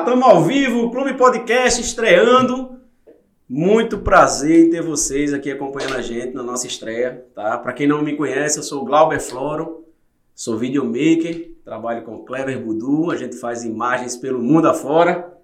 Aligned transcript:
estamos 0.00 0.24
ao 0.24 0.44
vivo, 0.44 0.90
Clube 0.90 1.14
Podcast 1.14 1.80
estreando. 1.80 2.78
Muito 3.48 3.98
prazer 3.98 4.66
em 4.66 4.70
ter 4.70 4.80
vocês 4.80 5.32
aqui 5.32 5.50
acompanhando 5.50 5.96
a 5.96 6.02
gente 6.02 6.34
na 6.34 6.42
nossa 6.42 6.66
estreia, 6.66 7.26
tá? 7.34 7.58
Para 7.58 7.72
quem 7.72 7.86
não 7.86 8.02
me 8.02 8.16
conhece, 8.16 8.58
eu 8.58 8.62
sou 8.62 8.82
o 8.82 8.84
Glauber 8.84 9.20
Floro, 9.20 9.84
sou 10.34 10.56
videomaker, 10.56 11.52
trabalho 11.64 12.04
com 12.04 12.24
Clever 12.24 12.62
Budu, 12.62 13.10
a 13.10 13.16
gente 13.16 13.36
faz 13.36 13.64
imagens 13.64 14.16
pelo 14.16 14.40
mundo 14.40 14.68
afora. 14.68 15.36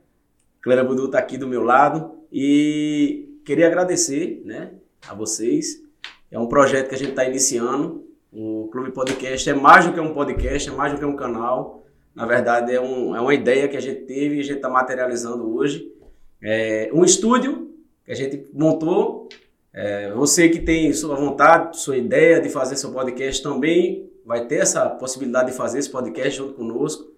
Clever 0.63 0.87
Budu 0.87 1.07
está 1.07 1.19
aqui 1.19 1.37
do 1.37 1.49
meu 1.49 1.65
lado 1.65 2.13
e 2.33 3.41
queria 3.45 3.67
agradecer, 3.67 4.41
né, 4.45 4.71
a 5.09 5.15
vocês. 5.15 5.83
É 6.31 6.39
um 6.39 6.47
projeto 6.47 6.91
que 6.91 6.95
a 6.95 6.99
gente 6.99 7.11
está 7.11 7.25
iniciando. 7.25 8.05
O 8.33 8.69
Clube 8.71 8.93
Podcast 8.93 9.51
é 9.51 9.55
mais 9.55 9.87
do 9.87 9.93
que 9.93 10.01
um 10.01 10.15
podcast, 10.15 10.69
é 10.69 10.73
mais 10.73 10.93
do 10.93 10.99
que 10.99 11.05
um 11.05 11.17
canal 11.17 11.84
na 12.15 12.27
verdade, 12.27 12.73
é, 12.73 12.81
um, 12.81 13.15
é 13.17 13.21
uma 13.21 13.35
ideia 13.35 13.67
que 13.69 13.77
a 13.77 13.81
gente 13.81 14.03
teve 14.03 14.37
e 14.37 14.41
a 14.41 14.45
gente 14.45 14.57
está 14.57 14.69
materializando 14.69 15.53
hoje. 15.53 15.93
É 16.41 16.91
um 16.93 17.05
estúdio 17.05 17.75
que 18.05 18.13
a 18.13 18.15
gente 18.15 18.47
montou. 18.53 19.29
É, 19.73 20.13
você 20.13 20.49
que 20.49 20.61
tem 20.61 20.93
sua 20.93 21.17
vontade, 21.17 21.81
sua 21.81 21.97
ideia 21.97 22.41
de 22.41 22.49
fazer 22.49 22.77
seu 22.77 22.93
podcast 22.93 23.43
também 23.43 24.09
vai 24.25 24.47
ter 24.47 24.57
essa 24.57 24.89
possibilidade 24.89 25.51
de 25.51 25.57
fazer 25.57 25.81
esse 25.81 25.91
podcast 25.91 26.39
junto 26.39 26.55
conosco. 26.55 27.13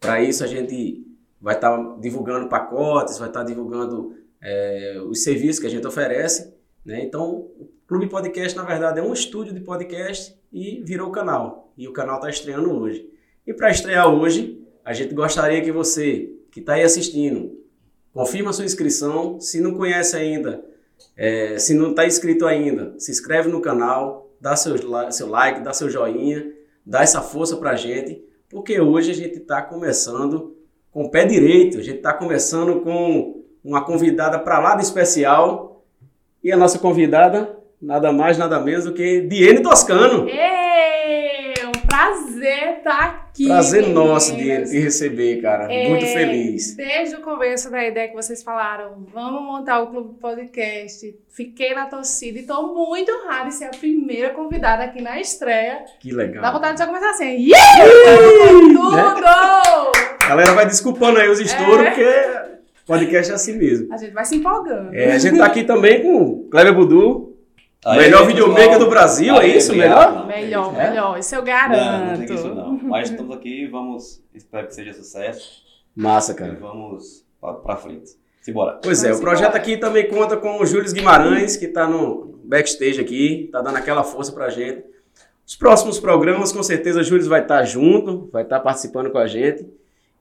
Para 0.00 0.20
isso, 0.22 0.42
a 0.42 0.46
gente 0.46 1.06
vai 1.40 1.54
estar 1.54 1.76
tá 1.76 1.96
divulgando 2.00 2.48
pacotes, 2.48 3.18
vai 3.18 3.28
estar 3.28 3.40
tá 3.40 3.46
divulgando 3.46 4.16
é, 4.42 5.00
os 5.06 5.22
serviços 5.22 5.60
que 5.60 5.66
a 5.66 5.70
gente 5.70 5.86
oferece. 5.86 6.52
Né? 6.84 7.02
Então, 7.04 7.30
o 7.30 7.70
Clube 7.86 8.08
Podcast, 8.08 8.56
na 8.56 8.64
verdade, 8.64 8.98
é 8.98 9.02
um 9.02 9.12
estúdio 9.12 9.54
de 9.54 9.60
podcast 9.60 10.36
e 10.52 10.82
virou 10.84 11.10
canal. 11.10 11.72
E 11.78 11.86
o 11.86 11.92
canal 11.92 12.16
está 12.16 12.28
estreando 12.28 12.72
hoje. 12.72 13.08
E 13.50 13.52
para 13.52 13.68
estrear 13.68 14.06
hoje, 14.06 14.64
a 14.84 14.92
gente 14.92 15.12
gostaria 15.12 15.60
que 15.60 15.72
você 15.72 16.30
que 16.52 16.60
está 16.60 16.74
aí 16.74 16.84
assistindo, 16.84 17.58
confirma 18.14 18.52
sua 18.52 18.64
inscrição. 18.64 19.40
Se 19.40 19.60
não 19.60 19.74
conhece 19.74 20.16
ainda, 20.16 20.64
é, 21.16 21.58
se 21.58 21.74
não 21.74 21.90
está 21.90 22.06
inscrito 22.06 22.46
ainda, 22.46 22.94
se 22.96 23.10
inscreve 23.10 23.48
no 23.48 23.60
canal, 23.60 24.30
dá 24.40 24.54
seu, 24.54 24.76
seu 25.10 25.28
like, 25.28 25.62
dá 25.62 25.72
seu 25.72 25.90
joinha, 25.90 26.48
dá 26.86 27.02
essa 27.02 27.20
força 27.22 27.56
para 27.56 27.72
a 27.72 27.74
gente, 27.74 28.22
porque 28.48 28.80
hoje 28.80 29.10
a 29.10 29.14
gente 29.14 29.38
está 29.38 29.60
começando 29.60 30.56
com 30.92 31.02
o 31.02 31.10
pé 31.10 31.24
direito, 31.24 31.78
a 31.78 31.82
gente 31.82 31.96
está 31.96 32.12
começando 32.12 32.82
com 32.82 33.42
uma 33.64 33.84
convidada 33.84 34.38
para 34.38 34.60
lá 34.60 34.76
de 34.76 34.84
especial. 34.84 35.84
E 36.40 36.52
a 36.52 36.56
nossa 36.56 36.78
convidada, 36.78 37.58
nada 37.82 38.12
mais, 38.12 38.38
nada 38.38 38.60
menos 38.60 38.84
do 38.84 38.94
que 38.94 39.22
Diene 39.22 39.60
Toscano. 39.60 40.28
Ei, 40.28 41.52
um 41.66 41.86
prazer 41.88 42.78
estar 42.78 43.19
aqui. 43.40 43.46
Prazer 43.46 43.82
meninas. 43.82 44.04
nosso 44.04 44.36
de, 44.36 44.64
de, 44.64 44.78
receber, 44.78 45.40
cara. 45.40 45.72
É, 45.72 45.88
Muito 45.88 46.06
feliz. 46.06 46.76
Desde 46.76 47.16
o 47.16 47.20
começo 47.20 47.70
da 47.70 47.86
ideia 47.86 48.08
que 48.08 48.14
vocês 48.14 48.42
falaram, 48.42 49.06
vamos 49.12 49.42
montar 49.42 49.80
o 49.80 49.88
Clube 49.88 50.14
Podcast. 50.20 51.14
Fiquei 51.28 51.74
na 51.74 51.86
torcida 51.86 52.38
e 52.38 52.42
estou 52.42 52.74
muito 52.74 53.10
honrada 53.10 53.48
de 53.48 53.54
ser 53.54 53.64
a 53.64 53.70
primeira 53.70 54.30
convidada 54.30 54.84
aqui 54.84 55.00
na 55.00 55.20
estreia. 55.20 55.84
Que 55.98 56.12
legal. 56.12 56.42
Dá 56.42 56.52
vontade 56.52 56.74
de 56.74 56.80
já 56.80 56.86
começar 56.86 57.10
assim. 57.10 57.36
Yeah! 57.36 57.84
Tudo! 58.72 58.96
Né? 58.96 59.14
Galera 60.28 60.52
vai 60.52 60.66
desculpando 60.66 61.18
aí 61.18 61.28
os 61.28 61.40
estouros, 61.40 61.86
é. 61.86 61.90
porque 61.90 62.50
podcast 62.86 63.32
é 63.32 63.34
assim 63.34 63.56
mesmo. 63.56 63.92
A 63.92 63.96
gente 63.96 64.12
vai 64.12 64.24
se 64.24 64.36
empolgando. 64.36 64.94
É, 64.94 65.12
a 65.12 65.18
gente 65.18 65.38
tá 65.38 65.46
aqui 65.46 65.64
também 65.64 66.02
com 66.02 66.22
o 66.22 66.48
Cleber 66.50 66.74
Budu, 66.74 67.29
Aí, 67.84 67.98
melhor 67.98 68.26
videomaker 68.26 68.78
do 68.78 68.90
Brasil, 68.90 69.34
é 69.36 69.46
isso? 69.46 69.74
Melhor? 69.74 70.26
Melhor, 70.26 70.74
é? 70.78 70.90
melhor. 70.90 71.18
Isso 71.18 71.34
eu 71.34 71.42
garanto. 71.42 71.78
Não, 71.78 72.06
não 72.06 72.26
tem 72.26 72.34
isso 72.36 72.54
não. 72.54 72.72
Mas 72.82 73.10
estamos 73.10 73.34
aqui, 73.34 73.66
vamos, 73.66 74.22
espero 74.34 74.66
que 74.66 74.74
seja 74.74 74.92
sucesso. 74.92 75.62
Massa, 75.96 76.34
cara. 76.34 76.52
E 76.52 76.56
vamos 76.56 77.24
para 77.40 77.76
frente. 77.76 78.10
Simbora. 78.42 78.78
Pois 78.82 79.02
é, 79.02 79.12
o 79.12 79.20
projeto 79.20 79.54
aqui 79.54 79.76
também 79.76 80.08
conta 80.08 80.36
com 80.36 80.60
o 80.60 80.66
Júlio 80.66 80.92
Guimarães, 80.92 81.56
que 81.56 81.66
está 81.66 81.86
no 81.86 82.38
backstage 82.44 83.00
aqui, 83.00 83.44
está 83.46 83.62
dando 83.62 83.76
aquela 83.76 84.04
força 84.04 84.32
para 84.32 84.46
a 84.46 84.50
gente. 84.50 84.84
Os 85.46 85.56
próximos 85.56 85.98
programas, 85.98 86.52
com 86.52 86.62
certeza, 86.62 87.00
o 87.00 87.02
Júlio 87.02 87.28
vai 87.28 87.42
estar 87.42 87.58
tá 87.58 87.64
junto, 87.64 88.28
vai 88.32 88.42
estar 88.42 88.58
tá 88.58 88.62
participando 88.62 89.10
com 89.10 89.18
a 89.18 89.26
gente. 89.26 89.66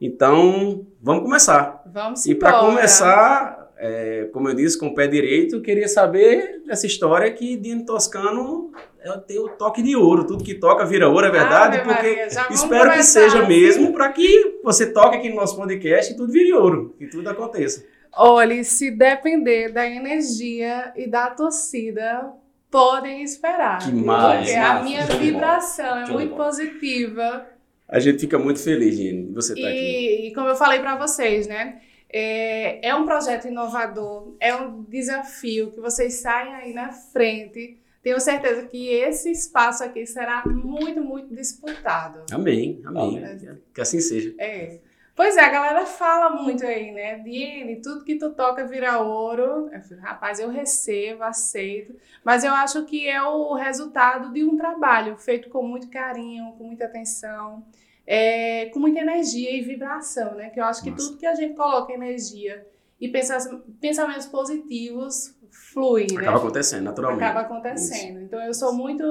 Então, 0.01 0.85
vamos 1.01 1.23
começar. 1.23 1.83
Vamos 1.85 2.25
E 2.25 2.33
para 2.33 2.59
começar, 2.59 3.58
é, 3.81 4.29
como 4.33 4.49
eu 4.49 4.53
disse, 4.53 4.77
com 4.77 4.87
o 4.87 4.93
pé 4.93 5.07
direito, 5.07 5.61
queria 5.61 5.87
saber 5.87 6.61
dessa 6.65 6.85
história 6.85 7.31
que 7.31 7.55
Dino 7.55 7.85
Toscano 7.85 8.71
é, 8.99 9.09
tem 9.19 9.39
o 9.39 9.47
toque 9.47 9.81
de 9.81 9.95
ouro. 9.95 10.27
Tudo 10.27 10.43
que 10.43 10.53
toca 10.53 10.85
vira 10.85 11.07
ouro, 11.07 11.25
é 11.25 11.31
verdade? 11.31 11.77
Ah, 11.77 11.83
porque 11.85 12.27
espero 12.53 12.91
que 12.91 13.03
seja 13.03 13.47
mesmo 13.47 13.93
para 13.93 14.11
que 14.11 14.59
você 14.61 14.91
toque 14.91 15.15
aqui 15.15 15.29
no 15.29 15.37
nosso 15.37 15.55
podcast 15.55 16.11
e 16.11 16.17
tudo 16.17 16.33
vire 16.33 16.51
ouro, 16.51 16.93
que 16.97 17.07
tudo 17.07 17.29
aconteça. 17.29 17.85
Olhe, 18.17 18.65
se 18.65 18.91
depender 18.91 19.71
da 19.71 19.87
energia 19.87 20.91
e 20.97 21.07
da 21.07 21.29
torcida, 21.29 22.33
podem 22.69 23.23
esperar. 23.23 23.79
Que 23.79 23.93
mais? 23.93 24.41
Porque 24.41 24.59
a 24.59 24.83
minha 24.83 25.05
vibração 25.05 25.99
é 25.99 26.05
muito 26.11 26.35
positiva. 26.35 27.47
A 27.87 27.99
gente 27.99 28.19
fica 28.19 28.37
muito 28.37 28.59
feliz, 28.59 28.95
Gine, 28.95 29.31
você 29.33 29.53
estar 29.53 29.63
tá 29.63 29.69
aqui. 29.69 30.27
E 30.27 30.33
como 30.33 30.49
eu 30.49 30.55
falei 30.55 30.79
para 30.79 30.97
vocês, 30.97 31.47
né? 31.47 31.79
É, 32.11 32.87
é 32.87 32.95
um 32.95 33.05
projeto 33.05 33.47
inovador, 33.47 34.35
é 34.39 34.55
um 34.55 34.83
desafio 34.83 35.71
que 35.71 35.79
vocês 35.79 36.15
saem 36.15 36.55
aí 36.55 36.73
na 36.73 36.91
frente. 36.91 37.77
Tenho 38.01 38.19
certeza 38.19 38.65
que 38.65 38.89
esse 38.89 39.29
espaço 39.29 39.83
aqui 39.83 40.05
será 40.05 40.43
muito, 40.45 41.01
muito 41.01 41.35
disputado. 41.35 42.23
Amém, 42.31 42.81
amém. 42.85 43.23
amém. 43.23 43.61
Que 43.73 43.81
assim 43.81 43.99
seja. 43.99 44.33
É. 44.39 44.79
Pois 45.15 45.35
é, 45.35 45.41
a 45.41 45.49
galera 45.49 45.85
fala 45.85 46.29
muito 46.29 46.65
aí, 46.65 46.91
né? 46.93 47.19
Diene, 47.19 47.81
tudo 47.81 48.05
que 48.05 48.15
tu 48.15 48.29
toca 48.31 48.65
vira 48.65 48.99
ouro. 48.99 49.69
Eu 49.69 49.81
falei, 49.81 50.01
rapaz, 50.01 50.39
eu 50.39 50.49
recebo, 50.49 51.23
aceito. 51.23 51.93
Mas 52.23 52.45
eu 52.45 52.53
acho 52.53 52.85
que 52.85 53.05
é 53.05 53.21
o 53.21 53.53
resultado 53.53 54.31
de 54.31 54.45
um 54.45 54.55
trabalho 54.55 55.17
feito 55.17 55.49
com 55.49 55.61
muito 55.61 55.89
carinho, 55.89 56.53
com 56.53 56.63
muita 56.63 56.85
atenção 56.85 57.65
é, 58.11 58.65
com 58.73 58.79
muita 58.79 59.01
energia 59.01 59.55
e 59.55 59.61
vibração, 59.61 60.33
né? 60.33 60.49
Que 60.49 60.59
eu 60.59 60.63
acho 60.63 60.81
que 60.81 60.89
Nossa. 60.89 61.09
tudo 61.09 61.19
que 61.19 61.27
a 61.27 61.35
gente 61.35 61.53
coloca 61.53 61.93
energia 61.93 62.65
e 62.99 63.07
pensamentos 63.07 64.25
positivos 64.25 65.35
flui, 65.51 66.05
Acaba 66.05 66.15
né? 66.15 66.23
Acaba 66.23 66.37
acontecendo, 66.39 66.83
naturalmente. 66.85 67.23
Acaba 67.23 67.41
acontecendo. 67.41 68.15
Isso. 68.17 68.25
Então 68.25 68.41
eu 68.41 68.51
sou 68.51 68.73
muito 68.73 69.03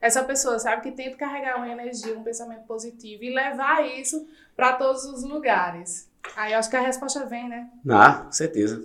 essa 0.00 0.24
pessoa, 0.24 0.58
sabe, 0.58 0.82
que 0.82 0.90
tenta 0.90 1.16
carregar 1.16 1.58
uma 1.58 1.68
energia, 1.68 2.18
um 2.18 2.24
pensamento 2.24 2.64
positivo 2.64 3.22
e 3.22 3.32
levar 3.32 3.86
isso 3.86 4.26
para 4.56 4.72
todos 4.72 5.04
os 5.04 5.22
lugares. 5.22 6.10
Aí 6.36 6.52
eu 6.52 6.58
acho 6.58 6.68
que 6.68 6.76
a 6.76 6.80
resposta 6.80 7.24
vem, 7.26 7.48
né? 7.48 7.70
Ah, 7.88 8.24
com 8.24 8.32
certeza. 8.32 8.84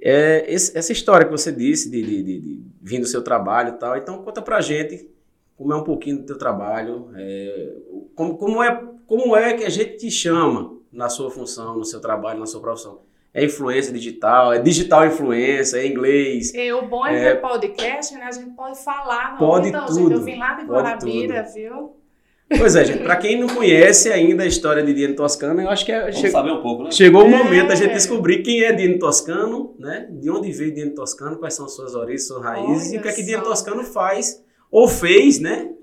É, 0.00 0.44
esse, 0.52 0.76
essa 0.76 0.90
história 0.90 1.24
que 1.24 1.30
você 1.30 1.52
disse 1.52 1.88
de, 1.88 2.02
de, 2.02 2.22
de, 2.22 2.40
de 2.40 2.62
vir 2.82 2.98
do 2.98 3.06
seu 3.06 3.22
trabalho 3.22 3.74
e 3.74 3.78
tal, 3.78 3.96
então 3.96 4.24
conta 4.24 4.42
pra 4.42 4.60
gente 4.60 5.08
como 5.56 5.72
é 5.72 5.76
um 5.76 5.84
pouquinho 5.84 6.18
do 6.18 6.26
teu 6.26 6.36
trabalho, 6.36 7.10
é, 7.14 7.76
como, 8.14 8.36
como, 8.36 8.62
é, 8.62 8.93
como 9.06 9.36
é 9.36 9.54
que 9.54 9.64
a 9.64 9.70
gente 9.70 9.96
te 9.96 10.10
chama 10.10 10.74
na 10.92 11.08
sua 11.08 11.30
função, 11.30 11.76
no 11.76 11.84
seu 11.84 12.00
trabalho, 12.00 12.38
na 12.38 12.46
sua 12.46 12.60
profissão. 12.60 13.00
É 13.32 13.44
influência 13.44 13.92
digital, 13.92 14.52
é 14.52 14.60
digital 14.60 15.06
influência, 15.06 15.78
é 15.78 15.86
inglês. 15.86 16.54
E 16.54 16.72
o 16.72 16.82
bom 16.82 17.04
é, 17.04 17.16
é 17.16 17.20
que 17.20 17.26
é 17.26 17.34
podcast, 17.34 18.14
né? 18.14 18.26
A 18.26 18.30
gente 18.30 18.50
pode 18.50 18.82
falar. 18.82 19.32
Não? 19.32 19.38
Pode 19.38 19.68
então, 19.68 19.86
tudo. 19.86 19.98
Gente, 19.98 20.12
eu 20.12 20.20
vim 20.20 20.38
lá 20.38 20.54
de 20.54 20.64
Guarabira, 20.64 21.42
viu? 21.52 21.96
Pois 22.56 22.76
é, 22.76 22.84
gente. 22.84 23.02
Para 23.02 23.16
quem 23.18 23.40
não 23.40 23.48
conhece 23.48 24.12
ainda 24.12 24.44
a 24.44 24.46
história 24.46 24.84
de 24.84 24.94
Dino 24.94 25.16
Toscano, 25.16 25.60
eu 25.60 25.68
acho 25.68 25.84
que 25.84 25.90
é, 25.90 26.12
che... 26.12 26.30
saber 26.30 26.52
um 26.52 26.62
pouco, 26.62 26.84
né? 26.84 26.92
chegou 26.92 27.24
o 27.24 27.28
momento 27.28 27.68
da 27.68 27.74
gente 27.74 27.90
é. 27.90 27.94
descobrir 27.94 28.42
quem 28.44 28.62
é 28.62 28.72
Dino 28.72 29.00
Toscano, 29.00 29.74
né? 29.80 30.06
De 30.12 30.30
onde 30.30 30.52
veio 30.52 30.72
Dino 30.72 30.94
Toscano, 30.94 31.36
quais 31.36 31.54
são 31.54 31.68
suas 31.68 31.96
origens, 31.96 32.28
suas 32.28 32.40
raízes 32.40 32.90
Olha 32.90 32.94
e 32.94 32.98
o 32.98 33.02
que 33.02 33.08
é 33.08 33.12
que 33.12 33.22
Dino 33.24 33.42
Toscano 33.42 33.82
faz 33.82 34.44
ou 34.70 34.86
fez, 34.86 35.40
né? 35.40 35.73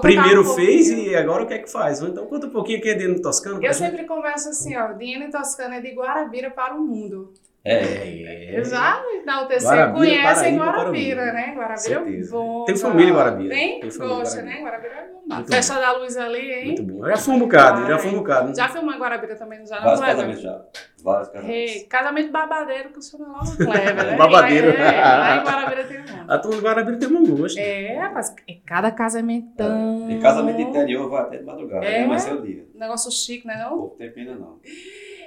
Primeiro 0.00 0.40
um 0.42 0.54
fez 0.54 0.88
e 0.88 1.14
agora 1.14 1.44
o 1.44 1.46
que 1.46 1.54
é 1.54 1.58
que 1.58 1.70
faz? 1.70 2.00
Então 2.00 2.26
conta 2.26 2.46
um 2.46 2.50
pouquinho 2.50 2.80
quem 2.80 2.92
é 2.92 2.94
Dino 2.94 3.20
Toscano. 3.20 3.64
Eu 3.64 3.72
sempre 3.72 3.98
gente. 3.98 4.08
converso 4.08 4.48
assim, 4.48 4.76
ó, 4.76 4.92
Dino 4.92 5.30
Toscano 5.30 5.74
é 5.74 5.80
de 5.80 5.92
Guarabira 5.92 6.50
para 6.50 6.74
o 6.74 6.80
mundo. 6.80 7.32
É, 7.66 7.82
é. 7.82 8.60
é. 8.60 8.64
Já 8.64 9.02
na 9.24 9.42
UTC 9.42 9.66
Guarabira, 9.66 9.98
conhecem 9.98 10.56
Guarabira, 10.56 11.32
né? 11.32 11.54
Guarabira 11.56 11.94
é 12.08 12.26
bom. 12.30 12.64
Tem 12.64 12.76
família 12.76 13.10
em 13.10 13.14
Guarabira. 13.14 13.54
Tem? 13.54 13.80
Tem 13.80 13.90
família 13.90 14.16
Gosta, 14.16 14.42
né? 14.42 14.60
Guarabira 14.62 14.94
é 14.94 15.08
bom. 15.08 15.44
Festa 15.44 15.74
bom. 15.74 15.80
da 15.80 15.92
luz 15.98 16.16
ali, 16.16 16.52
hein? 16.52 16.66
Muito 16.66 16.82
bom. 16.84 17.04
Já 17.04 17.16
fui 17.16 17.34
um 17.34 17.38
bocado, 17.40 17.86
já 17.88 17.98
fui 17.98 18.10
um 18.12 18.18
bocado. 18.18 18.56
Já 18.56 18.68
filmou 18.68 18.94
em 18.94 18.98
Guarabira 18.98 19.34
também, 19.34 19.66
já 19.66 19.80
Vários 19.80 20.00
casamentos 20.00 20.42
já. 20.42 20.64
Vários 21.02 21.28
casamentos. 21.28 21.72
Hey, 21.74 21.84
casamento 21.86 22.30
babadeiro 22.30 22.90
que 22.90 22.98
o 23.00 23.02
senhor 23.02 23.28
logo 23.28 23.44
leva, 23.58 24.02
né? 24.04 24.14
babadeiro. 24.16 24.68
É, 24.68 25.00
lá 25.00 25.36
em 25.36 25.44
Guarabira 25.44 25.84
tem 25.84 25.98
um. 25.98 26.30
A 26.30 26.38
turma 26.38 26.56
de 26.56 26.62
Guarabira 26.62 26.98
tem 26.98 27.08
um 27.08 27.36
gosto. 27.36 27.58
É, 27.58 27.98
rapaz, 27.98 28.32
é 28.48 28.54
cada 28.64 28.92
casamentão. 28.92 30.06
É. 30.08 30.12
E 30.12 30.20
casamento 30.20 30.60
interior 30.60 31.10
vai 31.10 31.22
até 31.22 31.38
de 31.38 31.44
madrugada, 31.44 31.84
é, 31.84 32.06
vai 32.06 32.18
ser 32.20 32.32
o 32.32 32.42
dia. 32.42 32.64
Negócio 32.76 33.10
chique, 33.10 33.44
né 33.44 33.56
não? 33.58 33.70
Pouco 33.76 33.96
tempo 33.96 34.16
ainda 34.20 34.36
não. 34.36 34.60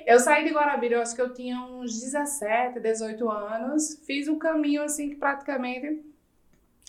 Eu 0.10 0.20
saí 0.20 0.44
de 0.44 0.52
Guarabira, 0.52 0.96
eu 0.96 1.02
acho 1.04 1.14
que 1.14 1.22
eu 1.22 1.32
tinha 1.32 1.62
uns 1.62 2.02
17, 2.02 2.80
18 2.80 3.30
anos. 3.30 4.02
Fiz 4.08 4.28
um 4.28 4.40
caminho 4.40 4.82
assim 4.82 5.08
que 5.08 5.16
praticamente 5.16 6.04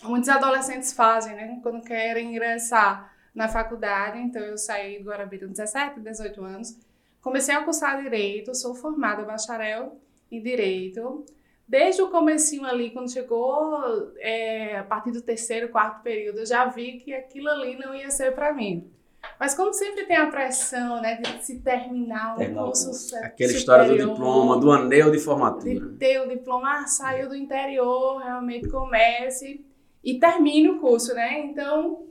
muitos 0.03 0.27
adolescentes 0.27 0.91
fazem, 0.91 1.35
né? 1.35 1.59
Quando 1.61 1.83
querem 1.83 2.31
ingressar 2.31 3.13
na 3.35 3.47
faculdade. 3.47 4.17
Então 4.17 4.41
eu 4.41 4.57
saí 4.57 4.97
de 4.97 5.03
Guarabira 5.03 5.45
com 5.45 5.51
17, 5.51 5.99
18 5.99 6.43
anos. 6.43 6.79
comecei 7.21 7.53
a 7.53 7.63
cursar 7.63 8.01
Direito, 8.01 8.55
sou 8.55 8.73
formada 8.73 9.21
bacharel 9.23 10.01
em 10.31 10.41
Direito. 10.41 11.23
Desde 11.67 12.01
o 12.01 12.09
comecinho 12.09 12.65
ali, 12.65 12.89
quando 12.89 13.13
chegou 13.13 14.15
é, 14.17 14.77
a 14.77 14.83
partir 14.83 15.11
do 15.11 15.21
terceiro, 15.21 15.69
quarto 15.69 16.01
período, 16.01 16.39
eu 16.39 16.45
já 16.47 16.65
vi 16.65 16.93
que 16.93 17.13
aquilo 17.13 17.49
ali 17.49 17.77
não 17.77 17.93
ia 17.93 18.09
ser 18.09 18.33
para 18.33 18.51
mim. 18.51 18.91
Mas 19.39 19.55
como 19.55 19.73
sempre 19.73 20.05
tem 20.05 20.17
a 20.17 20.27
pressão, 20.27 21.01
né, 21.01 21.15
de 21.15 21.43
se 21.43 21.59
terminar 21.61 22.35
um 22.35 22.37
Terminar 22.37 22.61
o 22.61 22.65
curso 22.65 23.15
Aquela 23.15 23.51
história 23.51 23.85
do 23.85 23.91
superior, 23.91 24.13
diploma, 24.13 24.59
do 24.59 24.71
anel 24.71 25.11
de 25.11 25.17
de 25.17 25.23
formatura. 25.23 25.95
ter 25.97 26.19
o 26.21 26.27
diploma, 26.27 26.81
ah, 26.81 26.87
saiu 26.87 27.29
do 27.29 27.35
interior, 27.35 28.19
realmente 28.19 28.69
comece 28.69 29.65
e 30.03 30.19
termine 30.19 30.69
o 30.69 30.79
curso, 30.79 31.13
né? 31.13 31.39
Então, 31.39 32.05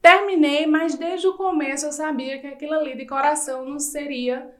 terminei, 0.00 0.66
mas 0.66 0.96
desde 0.96 1.26
o 1.26 1.34
começo 1.36 1.86
eu 1.86 1.92
sabia 1.92 2.38
que 2.38 2.46
aquilo 2.46 2.74
ali 2.74 2.96
de 2.96 3.06
coração 3.06 3.64
não 3.64 3.78
seria 3.78 4.50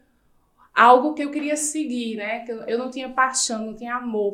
algo 0.75 1.15
que 1.15 1.23
eu 1.23 1.31
queria 1.31 1.57
seguir, 1.57 2.17
né? 2.17 2.41
Que 2.41 2.53
eu 2.53 2.79
não 2.79 2.91
tinha 2.91 3.09
paixão, 3.09 3.67
não 3.67 3.75
tinha 3.75 3.97
amor 3.97 4.33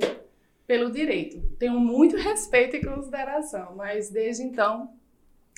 pelo 0.67 0.90
direito. 0.90 1.40
Tenho 1.58 1.78
muito 1.78 2.17
respeito 2.19 2.76
e 2.76 2.84
consideração, 2.84 3.75
mas 3.76 4.10
desde 4.10 4.43
então 4.43 4.90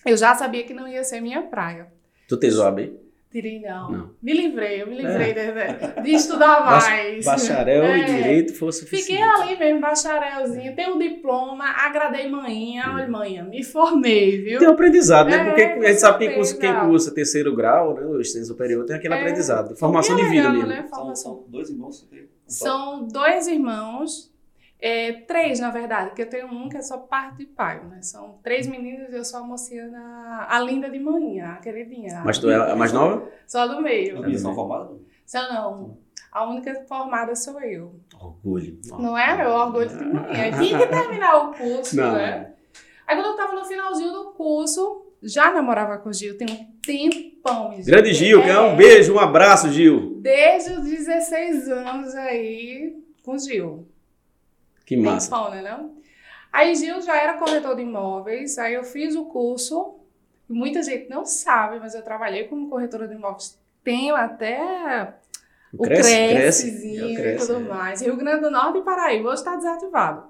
eu 0.05 0.17
já 0.17 0.35
sabia 0.35 0.65
que 0.65 0.75
não 0.75 0.87
ia 0.87 1.03
ser 1.03 1.21
minha 1.21 1.43
praia. 1.43 1.93
Tu 2.29 2.37
tens 2.37 2.59
OAB? 2.59 2.93
Tirei 3.31 3.61
não. 3.61 3.91
Não. 3.91 4.11
Me 4.23 4.33
livrei, 4.33 4.81
eu 4.83 4.87
me 4.87 4.97
livrei 4.97 5.35
de, 5.35 6.03
de 6.03 6.11
estudar 6.15 6.65
mais. 6.65 7.23
Bacharel 7.25 7.83
É. 7.85 7.99
e 7.99 8.05
direito 8.05 8.55
foi 8.55 8.69
o 8.69 8.73
suficiente. 8.73 9.03
Fiquei 9.07 9.23
ali 9.23 9.59
mesmo, 9.59 9.81
bacharelzinho, 9.81 10.75
tenho 10.75 10.95
um 10.95 10.99
diploma, 10.99 11.65
agradei 11.67 12.31
manhã, 12.31 12.93
olha 12.95 13.09
manhã, 13.09 13.45
me 13.45 13.63
formei, 13.63 14.41
viu? 14.41 14.59
Tem 14.59 14.69
um 14.69 14.73
aprendizado, 14.73 15.29
né? 15.29 15.37
É, 15.37 15.45
Porque 15.45 15.63
a 15.87 15.89
gente 15.89 16.01
sabe 16.01 16.19
que 16.19 16.27
quem 16.29 16.35
cursa, 16.37 16.53
certeza. 16.53 16.73
quem 16.81 16.89
cursa 16.89 17.15
terceiro 17.15 17.55
grau, 17.55 17.95
né? 17.95 18.07
O 18.07 18.19
ensino 18.21 18.45
superior 18.47 18.87
tem 18.87 18.97
aquele 18.97 19.13
É. 19.15 19.21
aprendizado. 19.21 19.77
Formação 19.77 20.17
é 20.19 20.23
de 20.23 20.29
vida 20.31 20.49
legal, 20.49 20.53
mesmo. 20.53 20.69
né? 20.69 20.87
São, 20.89 20.99
Formação. 20.99 21.33
são 21.35 21.45
dois 21.51 21.69
irmãos 21.71 22.01
que 22.01 22.07
tem. 22.17 22.29
São 22.47 23.07
dois 23.09 23.47
irmãos, 23.49 24.33
é, 24.81 25.13
três 25.13 25.59
na 25.61 25.71
verdade, 25.71 26.15
que 26.15 26.23
eu 26.23 26.29
tenho 26.29 26.47
um 26.49 26.69
que 26.69 26.77
é 26.77 26.83
só 26.83 26.99
parte 26.99 27.39
de 27.39 27.47
pai, 27.47 27.83
né? 27.85 28.01
São 28.03 28.39
três 28.43 28.67
meninos 28.67 29.11
e 29.13 29.17
eu 29.17 29.25
sou 29.25 29.41
a 29.41 29.43
mocinha, 29.43 29.89
da- 29.89 30.47
a 30.51 30.61
linda 30.61 30.89
de 30.91 30.99
manhã, 30.99 31.53
a 31.53 31.57
queridinha. 31.57 32.23
Mas 32.25 32.39
tu 32.39 32.51
é 32.51 32.73
a 32.73 32.77
mais 32.77 32.93
nova? 32.93 33.29
Só 33.47 33.67
do 33.67 33.81
meio. 33.81 34.25
Eles 34.25 34.41
são 34.41 34.55
formados? 34.55 34.99
Só 35.25 35.41
não. 35.53 35.99
A 36.31 36.45
única 36.47 36.75
formada 36.87 37.35
sou 37.35 37.59
eu. 37.63 37.95
Orgulho. 38.21 38.79
Não 38.99 39.17
é 39.17 39.35
meu 39.37 39.51
orgulho 39.51 39.89
de 39.89 40.05
manhã. 40.05 40.51
Tinha 40.59 40.79
que 40.79 40.87
terminar 40.87 41.37
o 41.37 41.55
curso, 41.55 41.97
Não. 41.97 42.13
né? 42.13 42.53
Aí 43.07 43.17
quando 43.17 43.27
eu 43.29 43.37
tava 43.37 43.55
no 43.55 43.65
finalzinho 43.65 44.13
do 44.13 44.25
curso, 44.33 45.07
já 45.23 45.51
namorava 45.53 45.97
com 45.99 46.11
o 46.11 46.13
Gil, 46.13 46.37
tem 46.37 46.47
um 46.51 46.67
tempão. 46.83 47.73
gente. 47.75 47.87
Grande 47.87 48.13
Gil, 48.13 48.43
que 48.43 48.51
é 48.51 48.61
um 48.61 48.77
beijo, 48.77 49.15
um 49.15 49.19
abraço, 49.19 49.71
Gil. 49.73 50.19
Desde 50.21 50.73
os 50.73 50.83
16 50.83 51.69
anos 51.71 52.15
aí 52.17 52.95
com 53.25 53.33
o 53.35 53.39
Gil. 53.39 53.89
Que 54.87 54.97
massa. 54.97 55.51
Né 55.51 55.63
não? 55.63 55.95
Aí 56.53 56.75
Gil 56.75 57.03
já 57.03 57.17
era 57.17 57.35
corretor 57.35 57.77
de 57.77 57.83
imóveis, 57.83 58.57
aí 58.57 58.75
eu 58.75 58.85
fiz 58.85 59.15
o 59.15 59.27
curso. 59.27 59.99
Muita 60.49 60.83
gente 60.83 61.11
não 61.11 61.27
sabe, 61.27 61.81
mas 61.81 61.95
eu 61.95 62.03
trabalhei 62.03 62.45
como 62.45 62.71
corretora 62.71 63.07
de 63.09 63.15
imóveis. 63.15 63.59
Tenho 63.83 64.15
até 64.15 65.15
o 65.75 65.83
Cresce, 65.83 66.15
É, 66.15 67.35
e 67.35 67.37
tudo 67.37 67.57
é. 67.57 67.59
mais. 67.59 68.01
Rio 68.01 68.17
Grande 68.17 68.43
do 68.43 68.51
Norte 68.51 68.79
e 68.79 68.83
Paraíba, 68.83 69.29
hoje 69.29 69.41
está 69.41 69.57
desativado. 69.57 70.29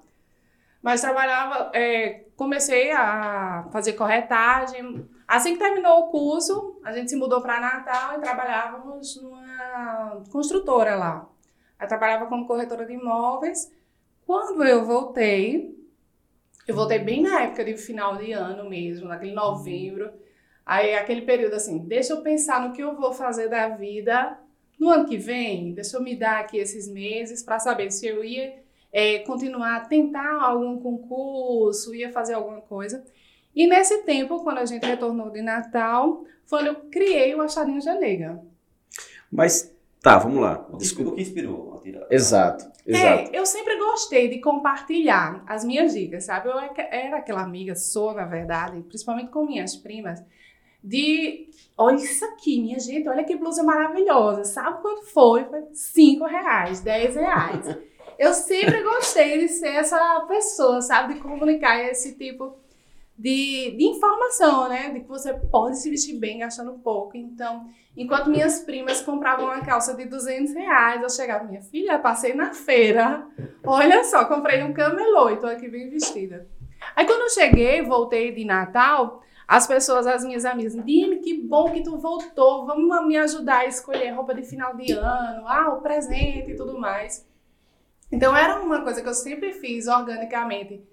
Mas 0.82 1.00
trabalhava, 1.00 1.70
é, 1.75 2.25
comecei 2.37 2.93
a 2.93 3.69
fazer 3.73 3.93
corretagem. 3.93 5.06
Assim 5.26 5.55
que 5.55 5.58
terminou 5.58 6.00
o 6.00 6.08
curso, 6.08 6.81
a 6.85 6.93
gente 6.93 7.11
se 7.11 7.17
mudou 7.17 7.41
para 7.41 7.61
Natal 7.61 8.17
e 8.17 8.20
trabalhávamos 8.20 9.20
numa 9.20 10.23
construtora 10.31 10.97
lá. 10.97 11.29
Eu 11.81 11.88
trabalhava 11.88 12.26
como 12.26 12.47
corretora 12.47 12.87
de 12.87 12.94
imóveis. 12.94 13.70
Quando 14.26 14.64
eu 14.64 14.84
voltei, 14.84 15.78
eu 16.67 16.75
voltei 16.75 16.99
bem 16.99 17.23
na 17.23 17.43
época 17.43 17.64
de 17.64 17.76
final 17.76 18.17
de 18.17 18.32
ano 18.32 18.69
mesmo, 18.69 19.06
naquele 19.06 19.32
novembro. 19.32 20.11
Aí, 20.64 20.94
aquele 20.94 21.23
período 21.23 21.55
assim, 21.55 21.78
deixa 21.78 22.12
eu 22.12 22.23
pensar 22.23 22.67
no 22.67 22.75
que 22.75 22.82
eu 22.82 22.96
vou 22.96 23.12
fazer 23.12 23.49
da 23.49 23.69
vida 23.69 24.37
no 24.78 24.88
ano 24.88 25.06
que 25.06 25.17
vem. 25.17 25.73
Deixa 25.73 25.96
eu 25.96 26.02
me 26.02 26.17
dar 26.17 26.40
aqui 26.40 26.58
esses 26.58 26.88
meses 26.88 27.40
para 27.40 27.61
saber 27.61 27.93
se 27.93 28.05
eu 28.05 28.25
ia 28.25 28.55
é, 28.93 29.20
continuar 29.20 29.76
a 29.76 29.81
tentar 29.81 30.43
algum 30.43 30.81
concurso, 30.81 31.94
ia 31.94 32.11
fazer 32.11 32.34
alguma 32.34 32.61
coisa. 32.61 33.05
E 33.55 33.67
nesse 33.69 34.02
tempo, 34.02 34.43
quando 34.43 34.58
a 34.58 34.67
gente 34.67 34.84
retornou 34.84 35.31
de 35.31 35.40
Natal, 35.40 36.25
foi 36.44 36.64
quando 36.64 36.67
eu 36.67 36.75
criei 36.90 37.32
o 37.34 37.43
Achadinho 37.43 37.81
Janega. 37.81 38.43
Mas, 39.31 39.72
tá, 40.06 40.19
vamos 40.19 40.41
lá. 40.41 40.64
O 40.70 40.76
Desculpa. 40.76 41.11
o 41.11 41.14
que 41.14 41.23
inspirou 41.23 41.75
a 41.75 41.81
tirar? 41.81 42.06
Exato, 42.08 42.70
exato. 42.87 43.31
É, 43.35 43.38
eu 43.38 43.44
sempre 43.44 43.76
gostei 43.76 44.29
de 44.29 44.41
compartilhar 44.41 45.43
as 45.49 45.64
minhas 45.64 45.93
dicas, 45.93 46.25
sabe? 46.25 46.49
Eu 46.49 46.55
era 46.58 47.17
aquela 47.17 47.43
amiga, 47.43 47.75
sou 47.75 48.14
na 48.14 48.25
verdade, 48.25 48.81
principalmente 48.82 49.31
com 49.31 49.44
minhas 49.44 49.75
primas, 49.75 50.23
de 50.82 51.49
olha 51.76 51.97
isso 51.97 52.25
aqui, 52.25 52.61
minha 52.61 52.79
gente, 52.79 53.08
olha 53.08 53.25
que 53.25 53.37
blusa 53.37 53.64
maravilhosa. 53.64 54.44
Sabe 54.44 54.81
quanto 54.81 55.06
foi? 55.06 55.44
Foi 55.47 55.62
5 55.73 56.25
reais, 56.25 56.81
10 56.81 57.17
reais. 57.17 57.79
Eu 58.17 58.32
sempre 58.32 58.82
gostei 58.82 59.41
de 59.41 59.49
ser 59.49 59.75
essa 59.75 60.25
pessoa, 60.29 60.81
sabe? 60.81 61.14
De 61.14 61.20
comunicar 61.20 61.82
esse 61.85 62.17
tipo 62.17 62.56
de, 63.19 63.75
de 63.77 63.85
informação, 63.85 64.69
né? 64.69 64.91
De 64.91 65.01
que 65.01 65.09
você 65.09 65.33
pode 65.33 65.79
se 65.79 65.89
vestir 65.89 66.19
bem 66.19 66.39
gastando 66.39 66.73
pouco. 66.75 67.17
Então, 67.17 67.69
enquanto 67.97 68.31
minhas 68.31 68.61
primas 68.61 69.01
compravam 69.01 69.47
uma 69.47 69.61
calça 69.61 69.95
de 69.95 70.05
200 70.05 70.53
reais, 70.55 71.03
eu 71.03 71.11
chegava, 71.11 71.45
minha 71.45 71.63
filha, 71.63 71.99
passei 71.99 72.35
na 72.35 72.53
feira. 72.53 73.27
Olha 73.65 74.05
só, 74.05 74.25
comprei 74.27 74.63
um 74.63 74.73
camelô 74.73 75.31
e 75.31 75.37
tô 75.39 75.47
aqui 75.47 75.69
bem 75.69 75.89
vestida. 75.89 76.47
Aí 76.95 77.07
quando 77.07 77.23
eu 77.23 77.31
cheguei, 77.31 77.83
voltei 77.83 78.33
de 78.33 78.45
Natal, 78.45 79.23
as 79.49 79.67
pessoas, 79.67 80.07
as 80.07 80.25
minhas 80.25 80.45
amigas, 80.45 80.75
Dime, 80.85 81.21
que 81.21 81.35
bom 81.41 81.73
que 81.73 81.83
tu 81.83 81.97
voltou, 81.97 82.67
vamos 82.67 83.07
me 83.07 83.17
ajudar 83.17 83.61
a 83.61 83.67
escolher 83.67 84.11
roupa 84.11 84.35
de 84.35 84.43
final 84.43 84.77
de 84.77 84.93
ano, 84.93 85.49
ah, 85.49 85.75
o 85.75 85.81
presente 85.81 86.51
e 86.51 86.57
tudo 86.57 86.79
mais. 86.79 87.27
Então 88.13 88.37
era 88.37 88.61
uma 88.61 88.83
coisa 88.83 89.03
que 89.03 89.09
eu 89.09 89.15
sempre 89.15 89.53
fiz 89.53 89.89
organicamente 89.89 90.85